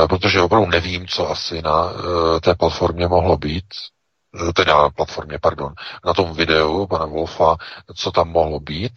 E, 0.03 0.07
protože 0.07 0.41
opravdu 0.41 0.69
nevím, 0.69 1.07
co 1.07 1.29
asi 1.29 1.61
na 1.61 1.89
e, 1.89 2.39
té 2.39 2.55
platformě 2.55 3.07
mohlo 3.07 3.37
být, 3.37 3.65
e, 4.49 4.53
teda 4.53 4.77
na 4.77 4.89
platformě, 4.89 5.39
pardon, 5.41 5.73
na 6.05 6.13
tom 6.13 6.33
videu 6.33 6.87
pana 6.87 7.05
Wolfa, 7.05 7.55
co 7.95 8.11
tam 8.11 8.29
mohlo 8.29 8.59
být, 8.59 8.93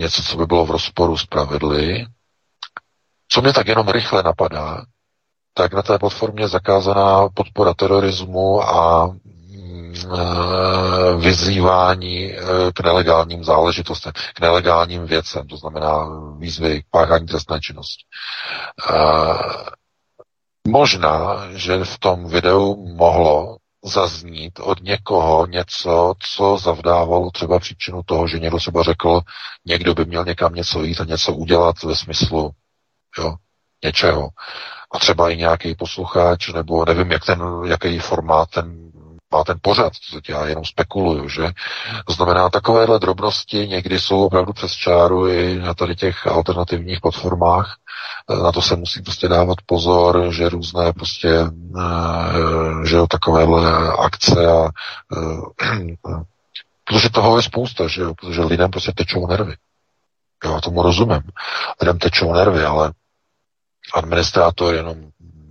něco, 0.00 0.22
co 0.22 0.36
by 0.36 0.46
bylo 0.46 0.66
v 0.66 0.70
rozporu 0.70 1.18
s 1.18 1.26
pravidly. 1.26 2.06
Co 3.28 3.42
mě 3.42 3.52
tak 3.52 3.66
jenom 3.66 3.88
rychle 3.88 4.22
napadá, 4.22 4.84
tak 5.58 5.74
na 5.74 5.82
té 5.82 5.98
platformě 5.98 6.44
je 6.44 6.48
zakázaná 6.48 7.28
podpora 7.34 7.74
terorismu 7.74 8.62
a 8.62 9.10
Eh, 10.04 11.16
vyzývání 11.16 12.32
eh, 12.32 12.38
k 12.74 12.80
nelegálním 12.80 13.44
záležitostem, 13.44 14.12
k 14.34 14.40
nelegálním 14.40 15.06
věcem, 15.06 15.46
to 15.46 15.56
znamená 15.56 16.08
výzvy 16.38 16.82
k 16.82 16.86
páchání 16.90 17.26
trestné 17.26 17.60
činnosti. 17.60 18.04
Eh, 18.90 19.38
možná, 20.68 21.36
že 21.50 21.84
v 21.84 21.98
tom 21.98 22.28
videu 22.28 22.86
mohlo 22.96 23.56
zaznít 23.84 24.60
od 24.60 24.82
někoho 24.82 25.46
něco, 25.46 26.14
co 26.34 26.58
zavdávalo 26.58 27.30
třeba 27.30 27.58
příčinu 27.58 28.02
toho, 28.06 28.28
že 28.28 28.38
někdo 28.38 28.58
třeba 28.58 28.82
řekl, 28.82 29.20
někdo 29.66 29.94
by 29.94 30.04
měl 30.04 30.24
někam 30.24 30.54
něco 30.54 30.82
jít 30.82 31.00
a 31.00 31.04
něco 31.04 31.32
udělat 31.32 31.82
ve 31.82 31.96
smyslu 31.96 32.50
jo, 33.18 33.34
něčeho. 33.84 34.28
A 34.92 34.98
třeba 34.98 35.30
i 35.30 35.36
nějaký 35.36 35.74
posluchač, 35.74 36.48
nebo 36.48 36.84
nevím, 36.84 37.10
jak 37.10 37.24
ten, 37.24 37.42
jaký 37.64 37.98
formát 37.98 38.50
ten 38.50 38.88
má 39.32 39.44
ten 39.44 39.58
pořad, 39.62 39.92
to 40.26 40.32
já 40.32 40.46
jenom 40.46 40.64
spekuluju, 40.64 41.28
že? 41.28 41.50
Znamená, 42.08 42.50
takovéhle 42.50 42.98
drobnosti 42.98 43.68
někdy 43.68 44.00
jsou 44.00 44.26
opravdu 44.26 44.52
přes 44.52 44.72
čáru 44.72 45.28
i 45.28 45.58
na 45.58 45.74
tady 45.74 45.96
těch 45.96 46.26
alternativních 46.26 47.00
platformách. 47.00 47.76
E, 48.30 48.42
na 48.42 48.52
to 48.52 48.62
se 48.62 48.76
musí 48.76 49.02
prostě 49.02 49.28
dávat 49.28 49.58
pozor, 49.66 50.32
že 50.32 50.48
různé 50.48 50.92
prostě, 50.92 51.28
e, 51.28 51.48
že 52.86 52.96
jo, 52.96 53.06
takovéhle 53.06 53.92
akce 53.98 54.46
a 54.46 54.64
e, 54.64 55.96
protože 56.84 57.10
toho 57.10 57.36
je 57.36 57.42
spousta, 57.42 57.88
že 57.88 58.02
jo, 58.02 58.14
protože 58.14 58.42
lidem 58.42 58.70
prostě 58.70 58.92
tečou 58.92 59.26
nervy. 59.26 59.54
Jo, 60.44 60.60
tomu 60.60 60.82
rozumím. 60.82 61.22
Lidem 61.80 61.98
tečou 61.98 62.32
nervy, 62.32 62.64
ale 62.64 62.92
administrátor 63.94 64.74
jenom 64.74 64.96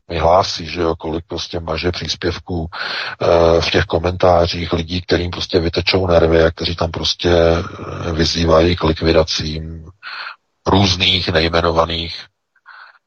mi 0.10 0.18
hlásí, 0.18 0.66
že 0.66 0.82
jo, 0.82 0.96
kolik 0.96 1.26
prostě 1.28 1.60
maže 1.60 1.92
příspěvků 1.92 2.68
e, 2.68 3.62
v 3.62 3.72
těch 3.72 3.86
komentářích 3.86 4.74
lidí, 4.74 5.02
kterým 5.02 5.32
prostě 5.32 5.60
vytečou 5.60 6.08
nervy 6.08 6.44
a 6.44 6.52
kteří 6.52 6.76
tam 6.76 6.92
prostě 6.92 7.30
eh, 7.30 8.12
vyzývají 8.12 8.76
k 8.76 8.84
likvidacím 8.84 9.86
různých 10.68 11.30
nejmenovaných 11.30 12.26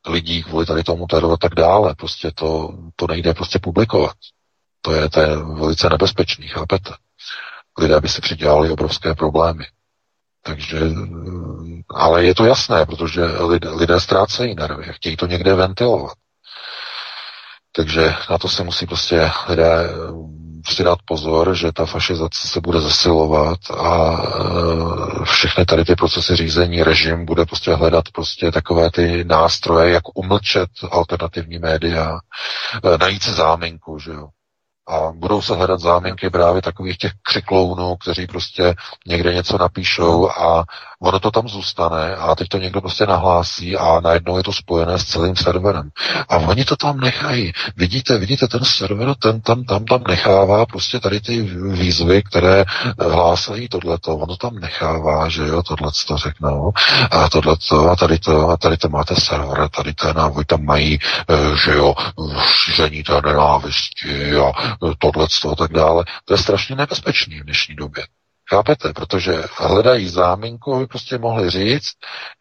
lidí 0.08 0.42
kvůli 0.42 0.66
tady 0.66 0.82
tomu 0.82 1.06
teroru 1.06 1.32
a 1.32 1.36
tak 1.36 1.54
dále. 1.54 1.94
Prostě 1.94 2.30
to, 2.34 2.78
to 2.96 3.06
nejde 3.06 3.34
prostě 3.34 3.58
publikovat. 3.58 4.16
To 4.82 4.92
je, 4.92 5.10
to 5.10 5.20
je 5.20 5.36
velice 5.36 5.88
nebezpečný, 5.88 6.48
chápete? 6.48 6.90
Lidé 7.78 8.00
by 8.00 8.08
si 8.08 8.20
přidělali 8.20 8.70
obrovské 8.70 9.14
problémy. 9.14 9.64
Takže, 10.42 10.78
eh, 10.78 11.82
ale 11.94 12.24
je 12.24 12.34
to 12.34 12.44
jasné, 12.44 12.86
protože 12.86 13.24
lidé, 13.24 13.70
lidé 13.70 14.00
ztrácejí 14.00 14.54
nervy, 14.54 14.84
chtějí 14.90 15.16
to 15.16 15.26
někde 15.26 15.54
ventilovat. 15.54 16.16
Takže 17.72 18.14
na 18.30 18.38
to 18.38 18.48
se 18.48 18.64
musí 18.64 18.86
prostě 18.86 19.30
lidé 19.48 19.90
prostě 20.64 20.84
dát 20.84 20.98
pozor, 21.04 21.54
že 21.54 21.72
ta 21.72 21.86
fašizace 21.86 22.48
se 22.48 22.60
bude 22.60 22.80
zesilovat 22.80 23.58
a 23.78 24.22
e, 25.20 25.24
všechny 25.24 25.64
tady 25.64 25.84
ty 25.84 25.96
procesy 25.96 26.36
řízení, 26.36 26.82
režim 26.82 27.26
bude 27.26 27.46
prostě 27.46 27.74
hledat 27.74 28.04
prostě 28.14 28.52
takové 28.52 28.90
ty 28.90 29.24
nástroje, 29.24 29.92
jak 29.92 30.02
umlčet 30.18 30.70
alternativní 30.90 31.58
média, 31.58 32.18
najít 33.00 33.22
se 33.22 33.32
záminku, 33.32 33.98
že 33.98 34.10
jo. 34.10 34.28
A 34.90 35.12
budou 35.14 35.42
se 35.42 35.54
hledat 35.54 35.80
záminky 35.80 36.30
právě 36.30 36.62
takových 36.62 36.98
těch 36.98 37.12
křiklounů, 37.22 37.96
kteří 37.96 38.26
prostě 38.26 38.74
někde 39.06 39.34
něco 39.34 39.58
napíšou 39.58 40.30
a 40.30 40.64
ono 41.02 41.20
to 41.20 41.30
tam 41.30 41.48
zůstane 41.48 42.16
a 42.16 42.34
teď 42.34 42.48
to 42.48 42.58
někdo 42.58 42.80
prostě 42.80 43.06
nahlásí 43.06 43.76
a 43.76 44.00
najednou 44.00 44.36
je 44.36 44.42
to 44.42 44.52
spojené 44.52 44.98
s 44.98 45.04
celým 45.04 45.36
serverem. 45.36 45.90
A 46.28 46.36
oni 46.36 46.64
to 46.64 46.76
tam 46.76 47.00
nechají. 47.00 47.52
Vidíte, 47.76 48.18
vidíte, 48.18 48.48
ten 48.48 48.64
server, 48.64 49.14
ten 49.14 49.40
tam, 49.40 49.64
tam, 49.64 49.84
tam 49.84 50.02
nechává 50.08 50.66
prostě 50.66 51.00
tady 51.00 51.20
ty 51.20 51.42
výzvy, 51.72 52.22
které 52.22 52.64
hlásají 52.98 53.68
tohleto. 53.68 54.16
Ono 54.16 54.36
tam 54.36 54.54
nechává, 54.54 55.28
že 55.28 55.46
jo, 55.46 55.62
tohle 55.62 55.90
to 56.08 56.16
řeknou. 56.16 56.72
A 57.10 57.28
tohleto, 57.28 57.90
a 57.90 57.96
tady 57.96 58.18
to, 58.18 58.48
a 58.48 58.56
tady 58.56 58.76
to 58.76 58.88
máte 58.88 59.14
server, 59.18 59.68
tady 59.68 59.94
ten, 59.94 60.18
a 60.18 60.32
tam 60.46 60.64
mají, 60.64 60.98
eh, 61.28 61.56
že 61.64 61.72
jo, 61.72 61.94
šíření 62.64 63.02
té 63.02 63.20
nenávisti 63.24 64.36
a 64.36 64.52
tohle 64.98 65.26
a 65.52 65.54
tak 65.54 65.72
dále. 65.72 66.04
To 66.24 66.34
je 66.34 66.38
strašně 66.38 66.76
nebezpečný 66.76 67.40
v 67.40 67.44
dnešní 67.44 67.76
době. 67.76 68.04
Chápete? 68.50 68.92
Protože 68.92 69.42
hledají 69.58 70.08
záminku, 70.08 70.74
aby 70.74 70.86
prostě 70.86 71.18
mohli 71.18 71.50
říct, 71.50 71.90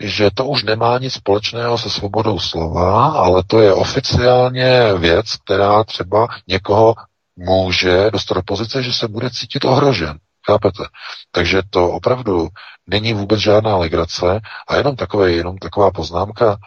že 0.03 0.30
to 0.34 0.45
už 0.45 0.64
nemá 0.64 0.98
nic 0.98 1.14
společného 1.14 1.77
se 1.77 1.90
svobodou 1.90 2.40
slova, 2.40 3.11
ale 3.11 3.43
to 3.48 3.61
je 3.61 3.74
oficiálně 3.74 4.93
věc, 4.98 5.35
která 5.35 5.84
třeba 5.84 6.27
někoho 6.48 6.95
může 7.35 8.11
dostat 8.11 8.34
do 8.34 8.42
pozice, 8.42 8.84
že 8.84 8.93
se 8.93 9.08
bude 9.08 9.30
cítit 9.30 9.66
ohrožen. 9.66 10.18
Chápete? 10.45 10.84
Takže 11.32 11.61
to 11.69 11.90
opravdu 11.90 12.48
není 12.88 13.14
vůbec 13.14 13.40
žádná 13.40 13.76
legrace 13.77 14.40
a 14.68 14.76
jenom, 14.76 14.95
takové, 14.95 15.32
jenom 15.32 15.58
taková 15.58 15.92
poznámka, 15.92 16.58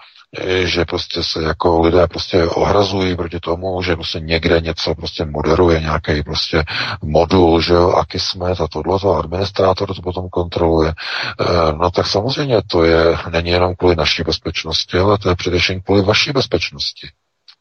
že 0.64 0.84
prostě 0.84 1.22
se 1.22 1.42
jako 1.42 1.80
lidé 1.80 2.06
prostě 2.06 2.44
ohrazují 2.44 3.16
proti 3.16 3.40
tomu, 3.40 3.82
že 3.82 3.96
prostě 3.96 4.20
někde 4.20 4.60
něco 4.60 4.94
prostě 4.94 5.24
moderuje, 5.24 5.80
nějaký 5.80 6.22
prostě 6.22 6.64
modul, 7.02 7.60
že 7.60 7.74
jo, 7.74 7.90
Akismet 7.90 8.60
a 8.60 8.68
tohle, 8.68 8.98
to 8.98 9.14
administrátor 9.14 9.94
to 9.94 10.02
potom 10.02 10.28
kontroluje. 10.28 10.90
E, 10.90 11.72
no 11.72 11.90
tak 11.90 12.06
samozřejmě 12.06 12.62
to 12.70 12.84
je, 12.84 13.18
není 13.30 13.50
jenom 13.50 13.74
kvůli 13.74 13.96
naší 13.96 14.22
bezpečnosti, 14.22 14.98
ale 14.98 15.18
to 15.18 15.28
je 15.28 15.36
především 15.36 15.80
kvůli 15.80 16.02
vaší 16.02 16.32
bezpečnosti. 16.32 17.08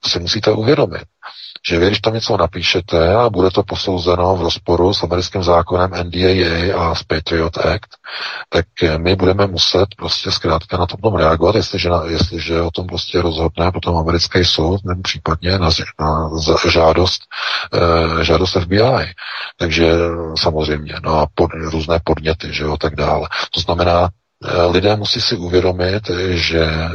To 0.03 0.09
si 0.09 0.19
musíte 0.19 0.51
uvědomit 0.51 1.03
že 1.67 1.79
vy, 1.79 1.87
když 1.87 1.99
tam 1.99 2.13
něco 2.13 2.37
napíšete 2.37 3.15
a 3.15 3.29
bude 3.29 3.51
to 3.51 3.63
posouzeno 3.63 4.35
v 4.35 4.41
rozporu 4.41 4.93
s 4.93 5.03
americkým 5.03 5.43
zákonem 5.43 5.91
NDAA 6.03 6.77
a 6.77 6.95
s 6.95 7.03
Patriot 7.03 7.57
Act, 7.57 7.89
tak 8.49 8.65
my 8.97 9.15
budeme 9.15 9.47
muset 9.47 9.85
prostě 9.97 10.31
zkrátka 10.31 10.77
na 10.77 10.85
tom 10.85 11.15
reagovat, 11.15 11.55
jestliže, 11.55 11.89
na, 11.89 12.03
jestliže 12.05 12.61
o 12.61 12.71
tom 12.71 12.87
prostě 12.87 13.21
rozhodne 13.21 13.71
potom 13.71 13.97
americký 13.97 14.45
soud, 14.45 14.85
nebo 14.85 15.01
případně 15.01 15.51
na, 15.51 15.69
na 15.99 16.29
žádost, 16.69 17.21
eh, 17.73 18.23
žádost 18.23 18.57
FBI. 18.61 19.13
Takže 19.57 19.93
samozřejmě, 20.37 20.95
no 21.03 21.19
a 21.19 21.27
pod, 21.35 21.51
různé 21.53 21.99
podněty, 22.03 22.53
že 22.53 22.63
jo, 22.63 22.77
tak 22.77 22.95
dále. 22.95 23.29
To 23.51 23.59
znamená, 23.59 24.09
eh, 24.45 24.65
lidé 24.65 24.95
musí 24.95 25.21
si 25.21 25.35
uvědomit, 25.35 26.11
že 26.29 26.63
eh, 26.63 26.89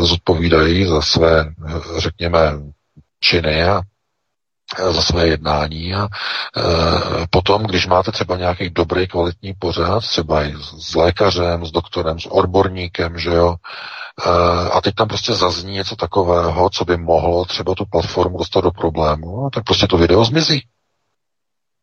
zodpovídají 0.00 0.84
za 0.84 1.02
své, 1.02 1.44
řekněme, 1.98 2.52
činy 3.20 3.64
a 3.64 3.80
za 4.74 5.02
své 5.02 5.26
jednání 5.26 5.94
a 5.94 6.04
e, 6.04 6.08
potom, 7.30 7.62
když 7.62 7.86
máte 7.86 8.12
třeba 8.12 8.36
nějaký 8.36 8.70
dobrý 8.70 9.08
kvalitní 9.08 9.54
pořád, 9.58 10.00
třeba 10.00 10.44
i 10.44 10.54
s 10.78 10.94
lékařem, 10.94 11.66
s 11.66 11.70
doktorem, 11.70 12.20
s 12.20 12.26
odborníkem, 12.26 13.18
že 13.18 13.30
jo, 13.30 13.54
e, 14.26 14.70
a 14.70 14.80
teď 14.80 14.94
tam 14.94 15.08
prostě 15.08 15.32
zazní 15.32 15.72
něco 15.72 15.96
takového, 15.96 16.70
co 16.70 16.84
by 16.84 16.96
mohlo 16.96 17.44
třeba 17.44 17.74
tu 17.74 17.84
platformu 17.84 18.38
dostat 18.38 18.60
do 18.60 18.70
problému, 18.70 19.42
no, 19.42 19.50
tak 19.50 19.64
prostě 19.64 19.86
to 19.86 19.96
video 19.96 20.24
zmizí. 20.24 20.66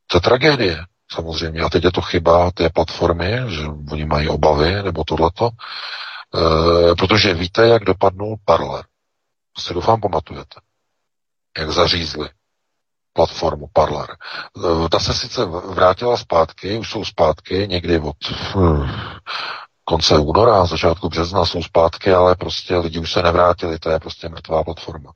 To 0.08 0.18
je 0.18 0.22
tragédie, 0.22 0.86
samozřejmě. 1.12 1.62
A 1.62 1.70
teď 1.70 1.84
je 1.84 1.92
to 1.92 2.02
chyba 2.02 2.52
té 2.52 2.70
platformy, 2.70 3.32
že 3.48 3.66
oni 3.92 4.06
mají 4.06 4.28
obavy, 4.28 4.84
nebo 4.84 5.04
tohleto, 5.04 5.50
e, 5.50 6.96
protože 6.96 7.34
víte, 7.34 7.68
jak 7.68 7.84
dopadnul 7.84 8.36
Parler. 8.46 8.86
Si 9.58 9.74
doufám 9.74 10.02
pamatujete. 10.02 10.60
Jak 11.58 11.72
zařízli 11.72 12.30
platformu 13.14 13.70
Parler. 13.74 14.08
Eh, 14.58 14.90
ta 14.90 15.00
se 15.00 15.14
sice 15.14 15.46
vrátila 15.46 16.18
zpátky, 16.18 16.78
už 16.78 16.90
jsou 16.90 17.06
zpátky 17.06 17.68
někdy 17.70 18.00
od 18.00 18.16
hm, 18.56 18.88
konce 19.86 20.18
února, 20.18 20.66
začátku 20.66 21.10
března 21.10 21.46
jsou 21.46 21.64
zpátky, 21.64 22.14
ale 22.14 22.36
prostě 22.36 22.78
lidi 22.78 23.00
už 23.00 23.12
se 23.12 23.22
nevrátili, 23.22 23.80
to 23.80 23.90
je 23.90 24.00
prostě 24.00 24.30
mrtvá 24.30 24.64
platforma. 24.64 25.12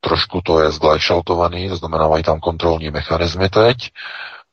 Trošku 0.00 0.40
to 0.44 0.60
je 0.60 0.72
zglajšaltovaný, 0.72 1.68
to 1.68 1.76
znamená, 1.76 2.08
mají 2.08 2.22
tam 2.22 2.40
kontrolní 2.40 2.90
mechanismy 2.90 3.48
teď, 3.48 3.76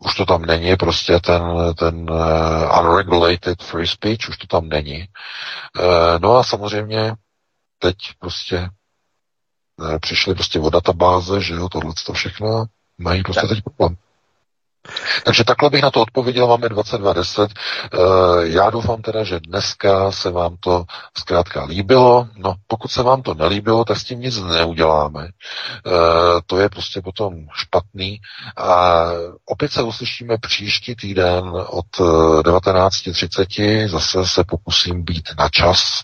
už 0.05 0.15
to 0.15 0.25
tam 0.25 0.41
není, 0.41 0.75
prostě 0.75 1.19
ten, 1.19 1.43
ten 1.77 2.11
uh, 2.11 2.79
unregulated 2.79 3.63
free 3.63 3.87
speech, 3.87 4.29
už 4.29 4.37
to 4.37 4.47
tam 4.47 4.69
není. 4.69 5.07
Uh, 5.79 6.19
no 6.19 6.37
a 6.37 6.43
samozřejmě 6.43 7.13
teď 7.79 7.95
prostě 8.19 8.69
přišli 10.01 10.35
prostě 10.35 10.59
o 10.59 10.69
databáze, 10.69 11.41
že 11.41 11.53
jo, 11.53 11.69
tohle 11.69 11.93
to 12.05 12.13
všechno, 12.13 12.65
mají 12.97 13.23
prostě 13.23 13.47
teď 13.47 13.63
problém. 13.63 13.97
Takže 15.23 15.43
takhle 15.43 15.69
bych 15.69 15.81
na 15.81 15.91
to 15.91 16.01
odpověděl, 16.01 16.47
máme 16.47 16.67
22.10. 16.67 17.47
Eh, 17.93 17.97
já 18.43 18.69
doufám 18.69 19.01
teda, 19.01 19.23
že 19.23 19.39
dneska 19.39 20.11
se 20.11 20.31
vám 20.31 20.55
to 20.59 20.83
zkrátka 21.17 21.63
líbilo. 21.65 22.27
No, 22.37 22.53
pokud 22.67 22.91
se 22.91 23.03
vám 23.03 23.21
to 23.21 23.33
nelíbilo, 23.33 23.85
tak 23.85 23.97
s 23.97 24.03
tím 24.03 24.19
nic 24.19 24.37
neuděláme. 24.41 25.27
Eh, 25.27 25.91
to 26.45 26.59
je 26.59 26.69
prostě 26.69 27.01
potom 27.01 27.33
špatný. 27.53 28.19
A 28.57 29.01
opět 29.45 29.71
se 29.71 29.81
uslyšíme 29.83 30.37
příští 30.37 30.95
týden 30.95 31.51
od 31.69 31.85
19.30. 32.41 33.83
Eh, 33.85 33.87
Zase 33.89 34.25
se 34.25 34.43
pokusím 34.43 35.03
být 35.03 35.29
na 35.39 35.49
čas. 35.49 36.01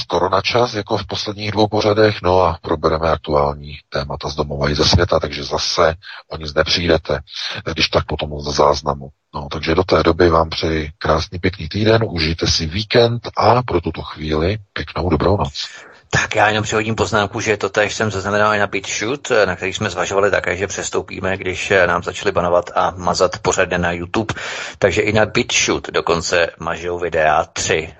Skoro 0.00 0.28
na 0.28 0.40
čas, 0.40 0.74
jako 0.74 0.98
v 0.98 1.06
posledních 1.06 1.50
dvou 1.52 1.68
pořadech. 1.68 2.22
No 2.22 2.40
a 2.42 2.58
probereme 2.62 3.10
aktuální 3.10 3.78
témata 3.88 4.28
z 4.28 4.34
domova 4.34 4.70
i 4.70 4.74
ze 4.74 4.84
světa, 4.84 5.20
takže 5.20 5.44
zase 5.44 5.94
o 6.28 6.36
nic 6.36 6.54
nepřijdete 6.54 7.20
když 7.72 7.88
tak 7.88 8.04
potom 8.06 8.40
za 8.40 8.50
záznamu. 8.50 9.08
No, 9.34 9.48
takže 9.52 9.74
do 9.74 9.84
té 9.84 10.02
doby 10.02 10.28
vám 10.30 10.50
přeji 10.50 10.90
krásný 10.98 11.38
pěkný 11.38 11.68
týden, 11.68 12.04
užijte 12.08 12.46
si 12.46 12.66
víkend 12.66 13.28
a 13.36 13.62
pro 13.62 13.80
tuto 13.80 14.02
chvíli 14.02 14.58
pěknou 14.72 15.10
dobrou 15.10 15.36
noc. 15.36 15.68
Tak 16.10 16.34
já 16.36 16.48
jenom 16.48 16.64
přihodím 16.64 16.94
poznámku, 16.94 17.40
že 17.40 17.56
to 17.56 17.68
tež 17.68 17.94
jsem 17.94 18.10
zaznamenal 18.10 18.54
i 18.54 18.58
na 18.58 18.66
BitShoot, 18.66 19.28
na 19.44 19.56
který 19.56 19.72
jsme 19.74 19.90
zvažovali 19.90 20.30
také, 20.30 20.56
že 20.56 20.66
přestoupíme, 20.66 21.36
když 21.36 21.72
nám 21.86 22.02
začali 22.02 22.32
banovat 22.32 22.70
a 22.74 22.92
mazat 22.96 23.38
pořadně 23.38 23.78
na 23.78 23.92
YouTube. 23.92 24.34
Takže 24.78 25.02
i 25.02 25.12
na 25.12 25.26
BitShoot 25.26 25.90
dokonce 25.90 26.50
mažou 26.58 26.98
videa, 26.98 27.44
tři 27.52 27.94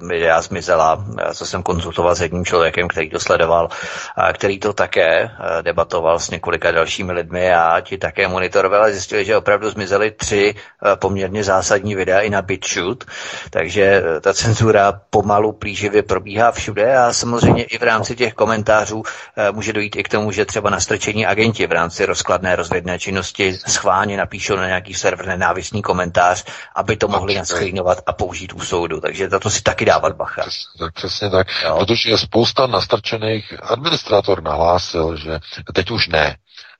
uh, 0.00 0.08
videa 0.08 0.42
zmizela, 0.42 1.04
co 1.34 1.46
jsem 1.46 1.62
konzultoval 1.62 2.14
s 2.14 2.20
jedním 2.20 2.44
člověkem, 2.44 2.88
který 2.88 3.10
to 3.10 3.20
sledoval, 3.20 3.68
a 4.16 4.32
který 4.32 4.58
to 4.58 4.72
také 4.72 5.30
debatoval 5.62 6.18
s 6.18 6.30
několika 6.30 6.70
dalšími 6.70 7.12
lidmi 7.12 7.54
a 7.54 7.80
ti 7.80 7.98
také 7.98 8.28
monitorovali 8.28 8.90
a 8.90 8.92
zjistili, 8.92 9.24
že 9.24 9.36
opravdu 9.36 9.70
zmizely 9.70 10.10
tři 10.10 10.54
poměrně 10.94 11.44
zásadní 11.44 11.94
videa 11.94 12.20
i 12.20 12.30
na 12.30 12.42
BitShoot. 12.42 13.04
Takže 13.50 14.02
ta 14.20 14.34
cenzura 14.34 15.00
pomalu 15.10 15.52
plíživě 15.52 16.02
probíhá 16.02 16.52
všude 16.52 16.96
a 16.96 17.12
samozřejmě 17.12 17.47
samozřejmě 17.48 17.64
i 17.64 17.78
v 17.78 17.82
rámci 17.82 18.16
těch 18.16 18.34
komentářů 18.34 19.02
eh, 19.36 19.52
může 19.52 19.72
dojít 19.72 19.96
i 19.96 20.02
k 20.02 20.08
tomu, 20.08 20.32
že 20.32 20.44
třeba 20.44 20.70
nastrčení 20.70 21.26
agenti 21.26 21.66
v 21.66 21.72
rámci 21.72 22.06
rozkladné 22.06 22.56
rozvědné 22.56 22.98
činnosti 22.98 23.58
schválně 23.66 24.16
napíšou 24.16 24.56
na 24.56 24.66
nějaký 24.66 24.94
server 24.94 25.26
nenávistný 25.26 25.82
komentář, 25.82 26.44
aby 26.74 26.96
to 26.96 27.08
mohli 27.08 27.34
naskrýnovat 27.34 27.98
a 28.06 28.12
použít 28.12 28.52
u 28.52 28.60
soudu. 28.60 29.00
Takže 29.00 29.28
za 29.28 29.38
to 29.38 29.50
si 29.50 29.62
taky 29.62 29.84
dávat 29.84 30.16
bacha. 30.16 30.44
Tak 30.78 30.94
přesně 30.94 31.30
tak, 31.30 31.46
jo. 31.64 31.76
protože 31.78 32.10
je 32.10 32.18
spousta 32.18 32.66
nastrčených, 32.66 33.54
administrátor 33.62 34.42
nahlásil, 34.42 35.16
že 35.16 35.38
teď 35.74 35.90
už 35.90 36.08
ne, 36.08 36.36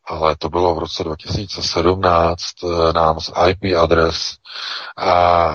ale 0.07 0.37
to 0.37 0.49
bylo 0.49 0.75
v 0.75 0.79
roce 0.79 1.05
2017 1.05 2.43
eh, 2.65 2.93
nám 2.93 3.21
z 3.21 3.33
IP 3.49 3.77
adres 3.79 4.37
a 4.97 5.49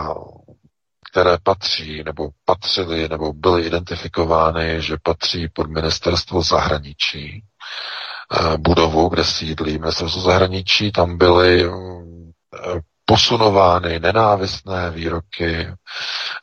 které 1.14 1.38
patří 1.44 2.04
nebo 2.04 2.30
patřily 2.46 3.10
nebo 3.10 3.34
byly 3.34 3.64
identifikovány, 3.64 4.82
že 4.82 4.98
patří 5.04 5.50
pod 5.50 5.68
ministerstvo 5.68 6.42
zahraničí, 6.42 7.44
eh, 8.34 8.58
budovu, 8.58 9.10
kde 9.10 9.24
sídlí 9.24 9.78
ministerstvo 9.78 10.22
zahraničí, 10.22 10.92
tam 10.92 11.18
byly 11.18 11.66
eh, 11.66 11.70
posunovány 13.06 14.00
nenávistné 14.00 14.90
výroky 14.92 15.68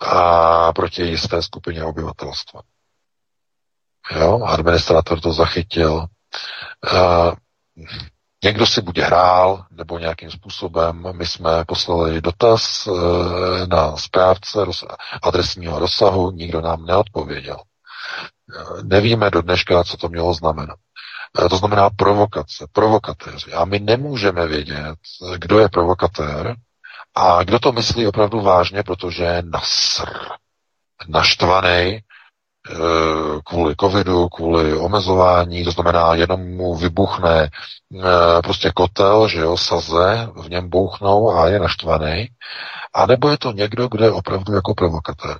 a 0.00 0.73
proti 0.73 1.02
jisté 1.02 1.42
skupině 1.42 1.84
obyvatelstva. 1.84 2.60
Jo, 4.16 4.42
administrátor 4.47 5.20
to 5.20 5.32
zachytil. 5.32 6.07
Někdo 8.44 8.67
si 8.67 8.83
buď 8.83 8.99
hrál, 8.99 9.65
nebo 9.70 9.99
nějakým 9.99 10.31
způsobem 10.31 11.09
my 11.12 11.27
jsme 11.27 11.65
poslali 11.65 12.20
dotaz 12.20 12.86
e, 12.86 12.91
na 13.67 13.97
správce 13.97 14.59
adresního 15.23 15.78
rozsahu, 15.78 16.31
nikdo 16.31 16.60
nám 16.60 16.86
neodpověděl. 16.86 17.57
E, 17.57 18.83
nevíme 18.83 19.31
do 19.31 19.43
dneška, 19.43 19.85
co 19.85 19.97
to 19.97 20.09
mělo 20.09 20.35
znamenat. 20.35 20.77
E, 21.44 21.49
to 21.49 21.57
znamená 21.57 21.91
provokace, 21.91 22.67
provokatéři. 22.73 23.52
A 23.52 23.65
my 23.65 23.78
nemůžeme 23.81 24.47
vědět, 24.47 24.97
kdo 25.36 25.59
je 25.59 25.69
provokatér 25.69 26.57
a 27.15 27.44
kdo 27.44 27.59
to 27.59 27.73
myslí 27.73 28.07
opravdu 28.07 28.41
vážně, 28.41 28.83
protože 28.83 29.25
je 29.25 29.43
nasr, 29.43 30.09
naštvaný, 31.09 32.01
Eh, 32.01 32.09
kvůli 33.44 33.74
covidu, 33.81 34.28
kvůli 34.28 34.74
omezování, 34.74 35.65
to 35.65 35.70
znamená, 35.70 36.15
jenom 36.15 36.57
mu 36.57 36.74
vybuchne 36.74 37.42
eh, 37.49 38.42
prostě 38.42 38.73
kotel, 38.74 39.28
že 39.28 39.40
jo, 39.40 39.57
saze, 39.57 40.28
v 40.36 40.50
něm 40.50 40.68
bouchnou 40.70 41.32
a 41.32 41.49
je 41.49 41.58
naštvaný, 41.58 42.28
a 42.94 43.07
nebo 43.07 43.28
je 43.28 43.39
to 43.39 43.52
někdo, 43.52 43.89
kdo 43.89 44.05
je 44.05 44.10
opravdu 44.10 44.55
jako 44.55 44.74
provokatér. 44.74 45.39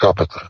Chápete? 0.00 0.40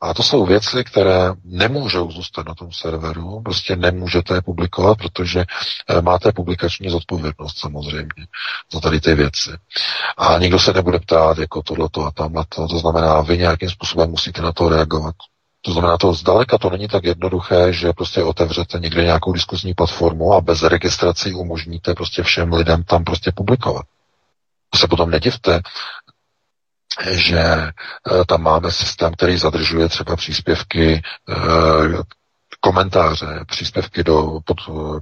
A 0.00 0.14
to 0.14 0.22
jsou 0.22 0.46
věci, 0.46 0.84
které 0.84 1.30
nemůžou 1.44 2.10
zůstat 2.10 2.46
na 2.46 2.54
tom 2.54 2.72
serveru, 2.72 3.42
prostě 3.42 3.76
nemůžete 3.76 4.34
je 4.34 4.42
publikovat, 4.42 4.98
protože 4.98 5.44
eh, 5.88 6.02
máte 6.02 6.32
publikační 6.32 6.90
zodpovědnost 6.90 7.58
samozřejmě 7.58 8.26
za 8.72 8.80
tady 8.80 9.00
ty 9.00 9.14
věci. 9.14 9.50
A 10.16 10.38
nikdo 10.38 10.58
se 10.58 10.72
nebude 10.72 10.98
ptát 10.98 11.38
jako 11.38 11.62
tohleto 11.62 12.04
a 12.04 12.10
tamhleto, 12.10 12.68
to 12.68 12.78
znamená, 12.78 13.20
vy 13.20 13.38
nějakým 13.38 13.70
způsobem 13.70 14.10
musíte 14.10 14.42
na 14.42 14.52
to 14.52 14.68
reagovat. 14.68 15.14
To 15.64 15.72
znamená, 15.72 15.96
to 15.96 16.12
zdaleka 16.14 16.58
to 16.58 16.70
není 16.70 16.88
tak 16.88 17.04
jednoduché, 17.04 17.72
že 17.72 17.92
prostě 17.92 18.22
otevřete 18.22 18.78
někde 18.78 19.04
nějakou 19.04 19.32
diskuzní 19.32 19.74
platformu 19.74 20.32
a 20.32 20.40
bez 20.40 20.62
registrací 20.62 21.34
umožníte 21.34 21.94
prostě 21.94 22.22
všem 22.22 22.52
lidem 22.52 22.82
tam 22.82 23.04
prostě 23.04 23.32
publikovat. 23.32 23.86
To 24.70 24.78
se 24.78 24.88
potom 24.88 25.10
nedivte, 25.10 25.60
že 27.10 27.38
e, 27.40 27.72
tam 28.26 28.42
máme 28.42 28.70
systém, 28.70 29.12
který 29.12 29.38
zadržuje 29.38 29.88
třeba 29.88 30.16
příspěvky, 30.16 30.92
e, 30.92 31.02
komentáře, 32.60 33.44
příspěvky 33.46 34.04
do, 34.04 34.40
pod, 34.44 34.56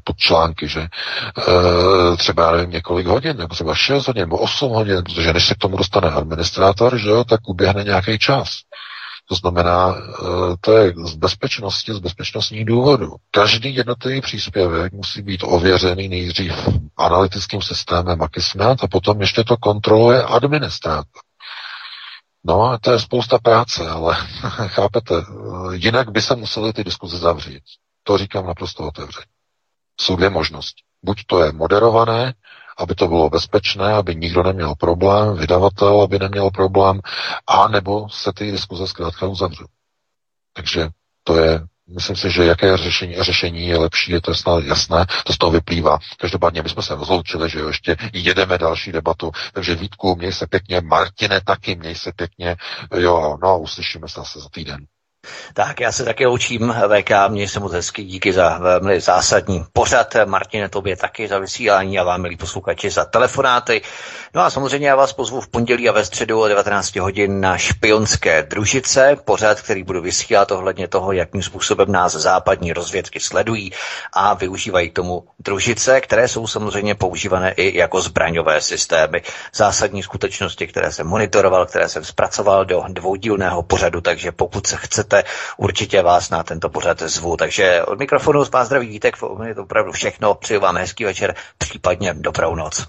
pod 0.04 0.16
články, 0.16 0.68
že 0.68 0.80
e, 0.80 0.88
třeba, 2.16 2.52
nevím, 2.52 2.70
několik 2.70 3.06
hodin, 3.06 3.36
nebo 3.36 3.54
třeba 3.54 3.74
6 3.74 4.06
hodin, 4.06 4.22
nebo 4.22 4.38
8 4.38 4.72
hodin, 4.72 5.02
protože 5.02 5.32
než 5.32 5.46
se 5.46 5.54
k 5.54 5.58
tomu 5.58 5.76
dostane 5.76 6.10
administrátor, 6.10 6.98
že 6.98 7.08
jo, 7.08 7.24
tak 7.24 7.40
uběhne 7.48 7.84
nějaký 7.84 8.18
čas. 8.18 8.48
To 9.28 9.34
znamená, 9.34 9.94
eh, 9.96 10.56
to 10.60 10.72
je 10.72 10.94
z 11.04 11.14
bezpečnosti, 11.14 11.94
z 11.94 11.98
bezpečnostních 11.98 12.64
důvodů. 12.64 13.16
Každý 13.30 13.74
jednotlivý 13.74 14.20
příspěvek 14.20 14.92
musí 14.92 15.22
být 15.22 15.40
ověřený 15.44 16.08
nejdřív 16.08 16.68
analytickým 16.96 17.62
systémem 17.62 18.22
Akismet 18.22 18.84
a 18.84 18.86
potom 18.86 19.20
ještě 19.20 19.44
to 19.44 19.56
kontroluje 19.56 20.22
administrátor. 20.22 21.22
No, 22.44 22.78
to 22.80 22.92
je 22.92 23.00
spousta 23.00 23.38
práce, 23.38 23.90
ale 23.90 24.14
chápete, 24.66 25.14
eh, 25.14 25.76
jinak 25.76 26.10
by 26.10 26.22
se 26.22 26.36
museli 26.36 26.72
ty 26.72 26.84
diskuze 26.84 27.18
zavřít. 27.18 27.62
To 28.02 28.18
říkám 28.18 28.46
naprosto 28.46 28.86
otevřeně. 28.86 29.26
Jsou 30.00 30.16
dvě 30.16 30.30
možnosti. 30.30 30.82
Buď 31.02 31.22
to 31.26 31.44
je 31.44 31.52
moderované, 31.52 32.34
aby 32.78 32.94
to 32.94 33.08
bylo 33.08 33.30
bezpečné, 33.30 33.92
aby 33.92 34.14
nikdo 34.14 34.42
neměl 34.42 34.74
problém, 34.74 35.36
vydavatel, 35.36 36.00
aby 36.02 36.18
neměl 36.18 36.50
problém, 36.50 37.00
a 37.46 37.68
nebo 37.68 38.08
se 38.08 38.32
ty 38.32 38.52
diskuze 38.52 38.86
zkrátka 38.86 39.26
uzavřou. 39.26 39.66
Takže 40.54 40.88
to 41.24 41.36
je 41.36 41.60
myslím 41.94 42.16
si, 42.16 42.30
že 42.30 42.44
jaké 42.44 42.76
řešení, 42.76 43.14
řešení 43.22 43.66
je 43.66 43.78
lepší, 43.78 44.12
je 44.12 44.20
to 44.20 44.34
snad 44.34 44.64
jasné, 44.64 45.06
to 45.26 45.32
z 45.32 45.38
toho 45.38 45.52
vyplývá. 45.52 45.98
Každopádně 46.18 46.62
my 46.62 46.68
jsme 46.68 46.82
se 46.82 46.94
rozloučili, 46.94 47.50
že 47.50 47.58
jo, 47.60 47.68
ještě 47.68 47.96
jedeme 48.12 48.58
další 48.58 48.92
debatu, 48.92 49.32
takže 49.52 49.74
Vítku, 49.74 50.16
měj 50.16 50.32
se 50.32 50.46
pěkně, 50.46 50.80
Martine 50.80 51.40
taky, 51.40 51.76
měj 51.76 51.94
se 51.94 52.12
pěkně, 52.16 52.56
jo, 52.96 53.36
no, 53.42 53.58
uslyšíme 53.58 54.08
se 54.08 54.20
zase 54.20 54.40
za 54.40 54.48
týden. 54.48 54.86
Tak 55.54 55.80
já 55.80 55.92
se 55.92 56.04
také 56.04 56.28
učím, 56.28 56.74
VK, 56.88 57.10
měj 57.28 57.48
se 57.48 57.60
moc 57.60 57.72
hezky, 57.72 58.04
díky 58.04 58.32
za 58.32 58.58
velmi 58.58 59.00
zásadní 59.00 59.64
pořad. 59.72 60.14
Martine, 60.24 60.68
tobě 60.68 60.96
taky 60.96 61.28
za 61.28 61.38
vysílání 61.38 61.98
a 61.98 62.04
vám, 62.04 62.22
milí 62.22 62.36
posluchači, 62.36 62.90
za 62.90 63.04
telefonáty. 63.04 63.82
No 64.34 64.42
a 64.42 64.50
samozřejmě 64.50 64.88
já 64.88 64.96
vás 64.96 65.12
pozvu 65.12 65.40
v 65.40 65.48
pondělí 65.48 65.88
a 65.88 65.92
ve 65.92 66.04
středu 66.04 66.40
o 66.40 66.48
19 66.48 66.96
hodin 66.96 67.40
na 67.40 67.58
špionské 67.58 68.42
družice, 68.42 69.16
pořad, 69.24 69.60
který 69.60 69.82
budu 69.82 70.00
vysílat 70.02 70.50
ohledně 70.50 70.88
toho, 70.88 71.12
jakým 71.12 71.42
způsobem 71.42 71.92
nás 71.92 72.12
západní 72.12 72.72
rozvědky 72.72 73.20
sledují 73.20 73.72
a 74.12 74.34
využívají 74.34 74.90
k 74.90 74.94
tomu 74.94 75.24
družice, 75.38 76.00
které 76.00 76.28
jsou 76.28 76.46
samozřejmě 76.46 76.94
používané 76.94 77.52
i 77.52 77.78
jako 77.78 78.00
zbraňové 78.00 78.60
systémy. 78.60 79.22
Zásadní 79.54 80.02
skutečnosti, 80.02 80.66
které 80.66 80.92
jsem 80.92 81.06
monitoroval, 81.06 81.66
které 81.66 81.88
jsem 81.88 82.04
zpracoval 82.04 82.64
do 82.64 82.84
dvoudílného 82.88 83.62
pořadu, 83.62 84.00
takže 84.00 84.32
pokud 84.32 84.66
se 84.66 84.76
chcete, 84.76 85.11
určitě 85.56 86.02
vás 86.02 86.30
na 86.30 86.42
tento 86.42 86.68
pořad 86.68 87.02
zvu. 87.02 87.36
Takže 87.36 87.82
od 87.82 87.98
mikrofonu 87.98 88.44
z 88.44 88.50
vás 88.50 88.66
zdraví 88.66 88.88
Vítek, 88.88 89.16
je 89.46 89.54
to 89.54 89.62
opravdu 89.62 89.92
všechno. 89.92 90.34
Přeju 90.34 90.60
vám 90.60 90.76
hezký 90.76 91.04
večer, 91.04 91.34
případně 91.58 92.14
dobrou 92.14 92.54
noc. 92.54 92.86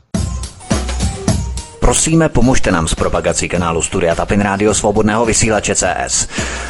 Prosíme, 1.84 2.30
pomožte 2.30 2.72
nám 2.72 2.88
s 2.88 2.96
propagací 2.96 3.50
kanálu 3.50 3.82
Studia 3.82 4.16
Tapin 4.16 4.42
Rádio 4.42 4.74
Svobodného 4.74 5.26
vysílače 5.26 5.76
CS. 5.76 6.28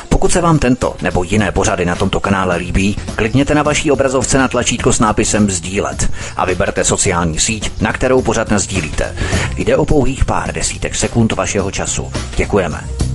Pokud 0.09 0.31
se 0.31 0.41
vám 0.41 0.59
tento 0.59 0.95
nebo 1.01 1.23
jiné 1.23 1.51
pořady 1.51 1.85
na 1.85 1.95
tomto 1.95 2.19
kanále 2.19 2.55
líbí, 2.55 2.97
klikněte 3.15 3.55
na 3.55 3.63
vaší 3.63 3.91
obrazovce 3.91 4.37
na 4.37 4.47
tlačítko 4.47 4.93
s 4.93 4.99
nápisem 4.99 5.49
Sdílet 5.49 6.11
a 6.37 6.45
vyberte 6.45 6.83
sociální 6.83 7.39
síť, 7.39 7.81
na 7.81 7.93
kterou 7.93 8.21
pořád 8.21 8.51
sdílíte. 8.51 9.15
Jde 9.57 9.77
o 9.77 9.85
pouhých 9.85 10.25
pár 10.25 10.53
desítek 10.53 10.95
sekund 10.95 11.31
vašeho 11.31 11.71
času. 11.71 12.11
Děkujeme. 12.35 13.12